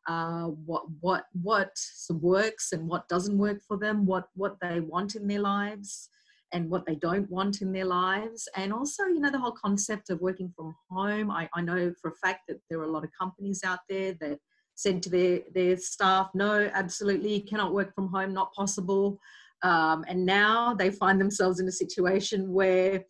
uh, 0.07 0.45
what 0.45 0.83
what 1.01 1.25
what 1.41 1.71
works 2.09 2.71
and 2.71 2.87
what 2.87 3.07
doesn't 3.07 3.37
work 3.37 3.61
for 3.67 3.77
them, 3.77 4.05
what 4.05 4.29
what 4.35 4.57
they 4.61 4.79
want 4.79 5.15
in 5.15 5.27
their 5.27 5.41
lives, 5.41 6.09
and 6.53 6.69
what 6.69 6.85
they 6.85 6.95
don't 6.95 7.29
want 7.29 7.61
in 7.61 7.71
their 7.71 7.85
lives, 7.85 8.47
and 8.55 8.71
also, 8.73 9.03
you 9.05 9.19
know, 9.19 9.31
the 9.31 9.39
whole 9.39 9.51
concept 9.51 10.09
of 10.09 10.21
working 10.21 10.51
from 10.55 10.75
home. 10.89 11.29
I, 11.29 11.49
I 11.53 11.61
know 11.61 11.93
for 12.01 12.11
a 12.11 12.15
fact 12.15 12.41
that 12.47 12.59
there 12.69 12.79
are 12.79 12.85
a 12.85 12.91
lot 12.91 13.03
of 13.03 13.09
companies 13.19 13.61
out 13.65 13.79
there 13.89 14.13
that 14.21 14.39
said 14.77 15.01
to 15.01 15.09
their, 15.09 15.39
their 15.55 15.75
staff, 15.75 16.29
no, 16.35 16.69
absolutely, 16.73 17.39
cannot 17.41 17.73
work 17.73 17.93
from 17.95 18.07
home, 18.09 18.31
not 18.31 18.53
possible. 18.53 19.19
Um, 19.63 20.05
and 20.07 20.23
now 20.23 20.75
they 20.75 20.91
find 20.91 21.19
themselves 21.19 21.59
in 21.59 21.67
a 21.67 21.71
situation 21.71 22.53
where 22.53 23.03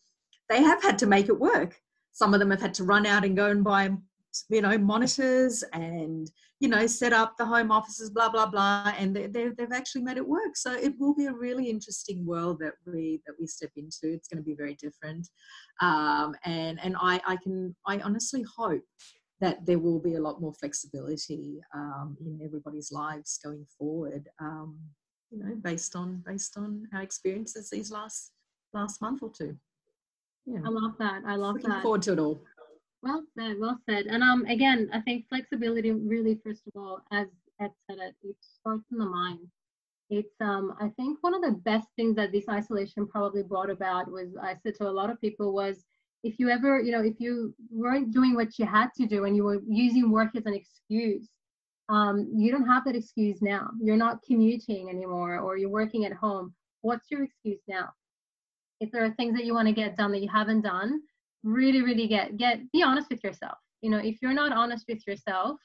they 0.50 0.64
have 0.64 0.82
had 0.82 0.98
to 1.00 1.06
make 1.06 1.28
it 1.28 1.38
work. 1.38 1.76
Some 2.14 2.34
of 2.34 2.40
them 2.40 2.52
have 2.52 2.62
had 2.62 2.74
to 2.76 2.86
run 2.86 3.06
out 3.06 3.26
and 3.26 3.36
go 3.36 3.48
and 3.48 3.66
buy, 3.66 3.90
you 4.50 4.62
know, 4.62 4.78
monitors 4.78 5.62
and, 5.74 6.32
you 6.62 6.70
know, 6.70 6.88
set 6.88 7.12
up 7.12 7.36
the 7.38 7.46
home 7.46 7.70
offices, 7.70 8.12
blah, 8.12 8.30
blah, 8.30 8.46
blah. 8.46 8.94
And 8.98 9.14
they, 9.14 9.28
they've 9.28 9.74
actually 9.74 10.04
made 10.04 10.16
it 10.16 10.28
work. 10.28 10.56
So 10.56 10.72
it 10.72 10.94
will 10.98 11.14
be 11.14 11.26
a 11.26 11.34
really 11.34 11.70
interesting 11.70 12.26
world 12.26 12.60
that 12.62 12.76
we, 12.86 13.20
that 13.28 13.36
we 13.38 13.46
step 13.46 13.72
into. 13.76 14.14
It's 14.14 14.30
going 14.30 14.42
to 14.42 14.48
be 14.48 14.56
very 14.56 14.76
different. 14.76 15.28
Um, 15.82 16.34
and, 16.46 16.80
and 16.82 16.96
I, 17.00 17.20
I 17.28 17.36
can, 17.36 17.76
I 17.86 18.00
honestly 18.00 18.46
hope 18.58 18.84
that 19.40 19.66
there 19.66 19.80
will 19.80 20.00
be 20.00 20.16
a 20.16 20.22
lot 20.22 20.42
more 20.42 20.54
flexibility 20.54 21.60
um, 21.74 22.18
in 22.20 22.40
everybody's 22.44 22.92
lives 22.92 23.40
going 23.44 23.66
forward. 23.78 24.28
Um, 24.40 24.80
you 25.32 25.44
know, 25.44 25.56
based 25.56 25.96
on 25.96 26.24
based 26.26 26.58
on 26.58 26.88
our 26.94 27.02
experiences 27.02 27.70
these 27.70 27.92
last 27.92 28.32
last 28.74 29.02
month 29.02 29.22
or 29.22 29.30
two. 29.30 29.58
Yeah. 30.46 30.60
I 30.66 30.70
love 30.70 30.94
that. 31.00 31.24
I 31.28 31.36
love 31.36 31.56
Looking 31.56 31.70
that. 31.72 31.82
forward 31.82 32.02
to 32.04 32.14
it 32.14 32.20
all. 32.20 32.42
Well 33.04 33.24
said. 33.38 33.58
Well 33.60 33.78
said. 33.90 34.06
And 34.06 34.24
um, 34.24 34.46
again, 34.46 34.90
I 34.94 35.02
think 35.02 35.28
flexibility 35.28 35.92
really, 35.92 36.40
first 36.44 36.64
of 36.68 36.74
all, 36.82 37.02
as 37.12 37.28
Ed 37.60 37.72
said 37.90 38.00
it, 38.00 38.16
it 38.24 38.36
starts 38.40 38.86
in 38.92 38.98
the 38.98 39.06
mind. 39.06 39.40
It's 40.10 40.34
um, 40.40 40.74
I 40.80 40.88
think 40.90 41.18
one 41.22 41.34
of 41.34 41.42
the 41.42 41.60
best 41.64 41.88
things 41.98 42.16
that 42.16 42.32
this 42.32 42.48
isolation 42.50 43.08
probably 43.08 43.44
brought 43.44 43.70
about 43.70 44.10
was 44.10 44.30
I 44.42 44.56
said 44.64 44.76
to 44.76 44.88
a 44.88 44.90
lot 44.90 45.10
of 45.10 45.20
people 45.20 45.54
was 45.54 45.84
if 46.24 46.40
you 46.40 46.50
ever, 46.50 46.82
you 46.82 46.92
know, 46.92 47.02
if 47.02 47.20
you 47.20 47.54
weren't 47.70 48.14
doing 48.14 48.36
what 48.36 48.58
you 48.58 48.66
had 48.66 48.90
to 48.98 49.06
do 49.06 49.26
and 49.26 49.36
you 49.36 49.44
were 49.44 49.62
using 49.68 50.12
work 50.12 50.30
as 50.36 50.46
an 50.46 50.54
excuse, 50.54 51.30
um, 51.90 52.28
you 52.36 52.52
don't 52.52 52.68
have 52.68 52.84
that 52.86 52.96
excuse 52.96 53.42
now. 53.42 53.70
You're 53.82 53.98
not 53.98 54.22
commuting 54.26 54.90
anymore 54.90 55.40
or 55.40 55.58
you're 55.58 55.70
working 55.70 56.06
at 56.06 56.14
home. 56.14 56.54
What's 56.82 57.10
your 57.10 57.24
excuse 57.24 57.62
now? 57.68 57.90
If 58.80 58.92
there 58.92 59.04
are 59.04 59.12
things 59.12 59.36
that 59.36 59.46
you 59.46 59.54
want 59.54 59.68
to 59.68 59.74
get 59.74 59.96
done 59.96 60.12
that 60.12 60.22
you 60.22 60.30
haven't 60.30 60.62
done, 60.62 61.02
really, 61.44 61.82
really 61.82 62.08
get 62.08 62.38
get 62.38 62.60
be 62.72 62.84
honest 62.84 63.10
with 63.10 63.24
yourself. 63.24 63.58
You 63.82 63.90
know, 63.90 63.98
if 63.98 64.18
you're 64.22 64.34
not 64.34 64.52
honest 64.52 64.86
with 64.88 65.06
yourself, 65.08 65.60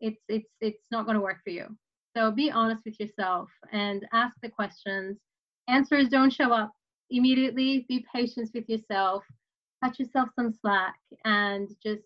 it's 0.00 0.22
it's 0.28 0.48
it's 0.60 0.86
not 0.90 1.04
going 1.04 1.16
to 1.16 1.20
work 1.20 1.38
for 1.44 1.50
you. 1.50 1.66
So 2.16 2.30
be 2.30 2.50
honest 2.50 2.82
with 2.84 2.98
yourself 3.00 3.48
and 3.72 4.06
ask 4.12 4.34
the 4.42 4.48
questions. 4.48 5.18
Answers 5.68 6.08
don't 6.08 6.32
show 6.32 6.52
up 6.52 6.70
immediately 7.16 7.84
be 7.88 8.04
patient 8.14 8.50
with 8.54 8.68
yourself 8.68 9.24
cut 9.82 9.98
yourself 9.98 10.28
some 10.34 10.52
slack 10.52 10.96
and 11.24 11.68
just 11.84 12.02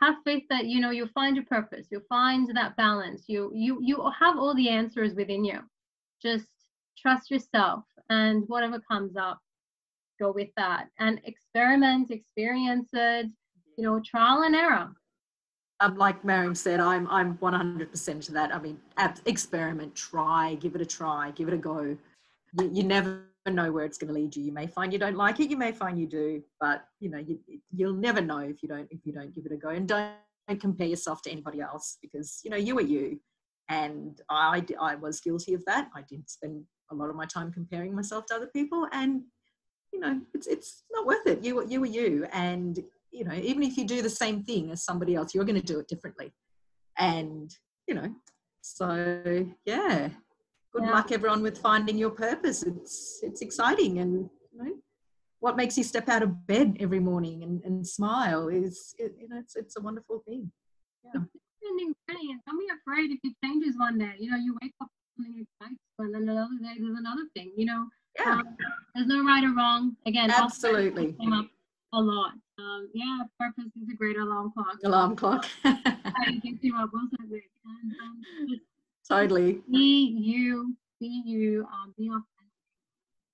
have 0.00 0.14
faith 0.24 0.42
that 0.50 0.66
you 0.66 0.80
know 0.80 0.90
you'll 0.90 1.08
find 1.14 1.36
your 1.36 1.44
purpose 1.44 1.86
you'll 1.90 2.00
find 2.08 2.48
that 2.54 2.76
balance 2.76 3.24
you 3.28 3.50
you 3.54 3.78
you 3.82 4.10
have 4.18 4.36
all 4.36 4.54
the 4.54 4.68
answers 4.68 5.14
within 5.14 5.44
you 5.44 5.60
just 6.22 6.48
trust 6.98 7.30
yourself 7.30 7.84
and 8.10 8.44
whatever 8.48 8.80
comes 8.90 9.16
up 9.16 9.40
go 10.20 10.32
with 10.32 10.48
that 10.56 10.88
and 10.98 11.20
experiment, 11.24 12.10
experience 12.10 12.88
it, 12.92 13.26
you 13.76 13.84
know, 13.84 14.00
trial 14.04 14.42
and 14.42 14.54
error. 14.54 14.90
Um, 15.80 15.96
like 15.96 16.24
Maryam 16.24 16.54
said, 16.54 16.80
I'm 16.80 17.08
I'm 17.08 17.36
100% 17.38 18.24
to 18.26 18.32
that. 18.32 18.54
I 18.54 18.60
mean, 18.60 18.78
experiment, 19.26 19.94
try, 19.94 20.54
give 20.60 20.74
it 20.74 20.80
a 20.80 20.86
try, 20.86 21.32
give 21.32 21.48
it 21.48 21.54
a 21.54 21.58
go. 21.58 21.96
You, 22.58 22.70
you 22.72 22.82
never 22.84 23.24
know 23.52 23.70
where 23.70 23.84
it's 23.84 23.98
going 23.98 24.12
to 24.12 24.18
lead 24.18 24.34
you. 24.34 24.42
You 24.42 24.52
may 24.52 24.66
find 24.66 24.92
you 24.92 24.98
don't 24.98 25.16
like 25.16 25.40
it, 25.40 25.50
you 25.50 25.56
may 25.56 25.72
find 25.72 25.98
you 25.98 26.06
do, 26.06 26.42
but 26.60 26.84
you 27.00 27.10
know 27.10 27.18
you, 27.18 27.38
you'll 27.74 27.94
never 27.94 28.20
know 28.20 28.38
if 28.38 28.62
you 28.62 28.68
don't 28.68 28.88
if 28.90 29.00
you 29.04 29.12
don't 29.12 29.34
give 29.34 29.44
it 29.46 29.52
a 29.52 29.56
go. 29.56 29.68
And 29.68 29.86
don't, 29.86 30.12
don't 30.48 30.60
compare 30.60 30.86
yourself 30.86 31.20
to 31.22 31.30
anybody 31.30 31.60
else 31.60 31.98
because 32.00 32.40
you 32.44 32.50
know 32.50 32.56
you 32.56 32.78
are 32.78 32.82
you, 32.82 33.20
and 33.68 34.20
I 34.30 34.64
I 34.80 34.94
was 34.94 35.20
guilty 35.20 35.54
of 35.54 35.64
that. 35.66 35.90
I 35.94 36.02
did 36.08 36.28
spend 36.30 36.64
a 36.90 36.94
lot 36.94 37.10
of 37.10 37.16
my 37.16 37.26
time 37.26 37.52
comparing 37.52 37.94
myself 37.94 38.26
to 38.26 38.34
other 38.34 38.48
people, 38.48 38.88
and 38.92 39.22
you 39.92 40.00
know 40.00 40.20
it's 40.32 40.46
it's 40.46 40.84
not 40.90 41.06
worth 41.06 41.26
it. 41.26 41.44
You 41.44 41.66
you 41.68 41.82
are 41.82 41.86
you, 41.86 42.26
and 42.32 42.78
you 43.10 43.24
know 43.24 43.34
even 43.34 43.62
if 43.62 43.76
you 43.76 43.84
do 43.84 44.00
the 44.00 44.10
same 44.10 44.42
thing 44.42 44.70
as 44.70 44.84
somebody 44.84 45.14
else, 45.14 45.34
you're 45.34 45.44
going 45.44 45.60
to 45.60 45.66
do 45.66 45.80
it 45.80 45.88
differently, 45.88 46.32
and 46.98 47.54
you 47.86 47.94
know 47.94 48.14
so 48.62 49.46
yeah 49.66 50.08
good 50.74 50.84
yeah. 50.84 50.92
luck 50.92 51.12
everyone 51.12 51.42
with 51.42 51.58
finding 51.58 51.96
your 51.96 52.10
purpose. 52.10 52.62
It's 52.64 53.20
it's 53.22 53.40
exciting 53.40 54.00
and 54.00 54.28
you 54.52 54.62
know 54.62 54.72
what 55.38 55.56
makes 55.56 55.76
you 55.78 55.84
step 55.84 56.08
out 56.08 56.22
of 56.22 56.46
bed 56.46 56.76
every 56.80 57.00
morning 57.00 57.42
and, 57.42 57.62
and 57.64 57.86
smile 57.86 58.48
is 58.48 58.94
it, 58.98 59.14
you 59.18 59.28
know 59.28 59.38
it's, 59.38 59.56
it's 59.56 59.76
a 59.76 59.80
wonderful 59.80 60.22
thing. 60.26 60.50
Yeah. 61.04 61.20
and 61.20 62.40
don't 62.46 62.58
be 62.58 62.68
afraid 62.80 63.10
if 63.10 63.18
it 63.22 63.34
changes 63.44 63.76
one 63.78 63.98
day. 63.98 64.14
You 64.18 64.30
know 64.30 64.36
you 64.36 64.56
wake 64.62 64.74
up 64.82 64.88
something 65.16 65.46
excites 65.46 65.80
and 65.98 66.14
then 66.14 66.22
another 66.22 66.58
day 66.60 66.74
there's 66.78 66.98
another 66.98 67.26
thing 67.36 67.52
you 67.56 67.66
know? 67.66 67.86
Yeah. 68.18 68.32
Um, 68.32 68.56
there's 68.94 69.06
no 69.06 69.24
right 69.24 69.44
or 69.44 69.54
wrong. 69.54 69.96
Again 70.06 70.30
absolutely. 70.30 71.12
came 71.12 71.32
up 71.32 71.46
a 71.92 72.00
lot. 72.00 72.32
Um, 72.58 72.88
yeah 72.94 73.18
purpose 73.38 73.70
is 73.80 73.88
a 73.92 73.96
great 73.96 74.16
alarm 74.16 74.52
clock. 74.52 74.78
Alarm 74.84 75.14
clock. 75.14 75.46
I 75.64 76.38
think 76.42 76.58
you 76.62 76.74
up 76.76 76.90
well 76.92 77.08
said 77.20 77.30
and 77.30 77.92
um, 78.02 78.60
totally. 79.08 79.60
Be 79.70 80.16
you, 80.18 80.74
be 81.00 81.22
you, 81.24 81.66
um, 81.72 81.94
be 81.96 82.08
authentic. 82.08 82.24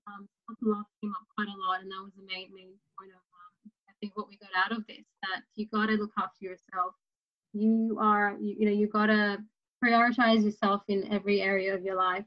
Um, 0.07 0.27
self-love 0.47 0.85
came 1.01 1.11
up 1.11 1.27
quite 1.35 1.47
a 1.47 1.57
lot, 1.67 1.81
and 1.81 1.91
that 1.91 2.01
was 2.03 2.11
the 2.15 2.23
main 2.27 2.49
main 2.53 2.73
point 2.97 3.11
of 3.11 3.21
um, 3.21 3.71
I 3.89 3.93
think 3.99 4.17
what 4.17 4.27
we 4.27 4.37
got 4.37 4.49
out 4.55 4.71
of 4.71 4.85
this. 4.87 5.05
That 5.23 5.41
you 5.55 5.67
got 5.67 5.87
to 5.87 5.93
look 5.93 6.11
after 6.17 6.43
yourself. 6.43 6.93
You 7.53 7.97
are, 7.99 8.37
you, 8.39 8.55
you 8.59 8.65
know, 8.65 8.71
you 8.71 8.87
got 8.87 9.07
to 9.07 9.39
prioritize 9.83 10.43
yourself 10.43 10.83
in 10.87 11.11
every 11.11 11.41
area 11.41 11.73
of 11.73 11.83
your 11.83 11.95
life. 11.95 12.25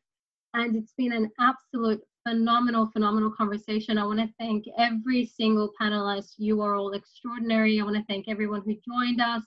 And 0.55 0.77
it's 0.77 0.93
been 0.97 1.13
an 1.13 1.31
absolute 1.41 2.01
phenomenal, 2.27 2.91
phenomenal 2.93 3.31
conversation. 3.31 3.99
I 3.99 4.05
want 4.05 4.21
to 4.21 4.29
thank 4.39 4.65
every 4.79 5.27
single 5.27 5.73
panelist. 5.81 6.35
You 6.39 6.61
are 6.63 6.75
all 6.77 6.93
extraordinary. 6.93 7.81
I 7.81 7.85
want 7.85 7.97
to 7.97 8.05
thank 8.05 8.29
everyone 8.29 8.63
who 8.65 8.75
joined 8.87 9.21
us. 9.21 9.43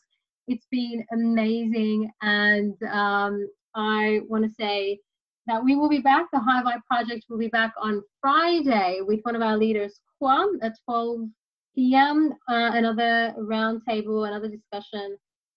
It's 0.48 0.68
been 0.72 1.06
amazing. 1.12 2.10
And 2.22 2.76
um, 2.92 3.48
I 3.78 4.22
want 4.28 4.44
to 4.44 4.50
say 4.50 5.00
that 5.46 5.64
we 5.64 5.76
will 5.76 5.88
be 5.88 6.00
back. 6.00 6.26
The 6.34 6.40
High 6.40 6.64
Vibe 6.64 6.82
Project 6.90 7.26
will 7.30 7.38
be 7.38 7.48
back 7.48 7.74
on 7.82 8.02
Friday 8.20 9.00
with 9.02 9.22
one 9.22 9.36
of 9.36 9.42
our 9.42 9.56
leaders, 9.56 10.02
Kwam, 10.22 10.58
at 10.62 10.74
12 10.86 11.30
p.m. 11.76 12.34
Uh, 12.50 12.72
another 12.74 13.34
roundtable, 13.40 14.28
another 14.28 14.50
discussion 14.50 15.16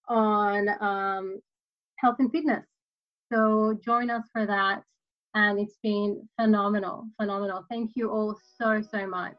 on 0.08 0.68
um, 0.80 1.40
health 1.98 2.16
and 2.18 2.30
fitness. 2.30 2.66
So 3.32 3.78
join 3.84 4.10
us 4.10 4.24
for 4.32 4.46
that. 4.46 4.82
And 5.34 5.58
it's 5.58 5.78
been 5.82 6.28
phenomenal, 6.38 7.06
phenomenal. 7.18 7.64
Thank 7.70 7.92
you 7.94 8.10
all 8.10 8.36
so, 8.60 8.82
so 8.82 9.06
much. 9.06 9.36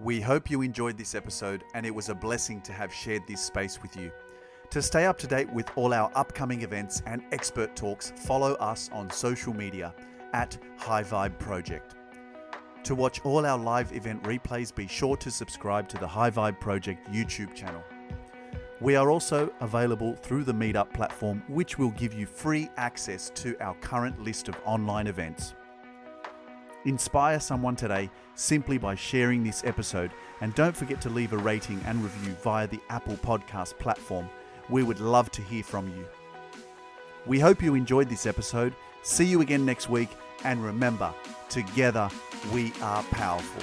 We 0.00 0.20
hope 0.20 0.50
you 0.50 0.62
enjoyed 0.62 0.98
this 0.98 1.14
episode 1.14 1.62
and 1.74 1.86
it 1.86 1.94
was 1.94 2.08
a 2.08 2.14
blessing 2.14 2.60
to 2.62 2.72
have 2.72 2.92
shared 2.92 3.22
this 3.28 3.40
space 3.40 3.80
with 3.80 3.96
you. 3.96 4.10
To 4.70 4.82
stay 4.82 5.06
up 5.06 5.18
to 5.18 5.26
date 5.26 5.50
with 5.52 5.70
all 5.76 5.94
our 5.94 6.10
upcoming 6.14 6.62
events 6.62 7.02
and 7.06 7.22
expert 7.30 7.76
talks, 7.76 8.12
follow 8.16 8.54
us 8.54 8.90
on 8.92 9.08
social 9.10 9.54
media 9.54 9.94
at 10.32 10.58
High 10.76 11.04
Vibe 11.04 11.38
Project. 11.38 11.94
To 12.82 12.94
watch 12.94 13.20
all 13.24 13.46
our 13.46 13.56
live 13.56 13.92
event 13.92 14.22
replays, 14.24 14.74
be 14.74 14.88
sure 14.88 15.16
to 15.18 15.30
subscribe 15.30 15.88
to 15.88 15.96
the 15.96 16.08
High 16.08 16.30
Vibe 16.30 16.60
Project 16.60 17.08
YouTube 17.10 17.54
channel. 17.54 17.82
We 18.80 18.96
are 18.96 19.10
also 19.10 19.52
available 19.60 20.16
through 20.16 20.44
the 20.44 20.52
Meetup 20.52 20.92
platform, 20.92 21.42
which 21.48 21.78
will 21.78 21.92
give 21.92 22.12
you 22.12 22.26
free 22.26 22.68
access 22.76 23.30
to 23.36 23.56
our 23.60 23.74
current 23.76 24.22
list 24.22 24.48
of 24.48 24.56
online 24.64 25.06
events. 25.06 25.54
Inspire 26.84 27.40
someone 27.40 27.76
today 27.76 28.10
simply 28.34 28.76
by 28.76 28.96
sharing 28.96 29.42
this 29.42 29.62
episode, 29.64 30.10
and 30.40 30.54
don't 30.54 30.76
forget 30.76 31.00
to 31.02 31.08
leave 31.08 31.32
a 31.32 31.38
rating 31.38 31.80
and 31.86 32.02
review 32.02 32.32
via 32.42 32.66
the 32.66 32.80
Apple 32.90 33.16
Podcast 33.16 33.78
platform 33.78 34.28
we 34.68 34.82
would 34.82 35.00
love 35.00 35.30
to 35.32 35.42
hear 35.42 35.62
from 35.62 35.88
you. 35.88 36.06
We 37.26 37.40
hope 37.40 37.62
you 37.62 37.74
enjoyed 37.74 38.08
this 38.08 38.26
episode. 38.26 38.74
See 39.02 39.24
you 39.24 39.40
again 39.40 39.64
next 39.64 39.88
week, 39.88 40.10
and 40.44 40.64
remember, 40.64 41.12
together 41.48 42.08
we 42.52 42.72
are 42.82 43.02
powerful. 43.04 43.62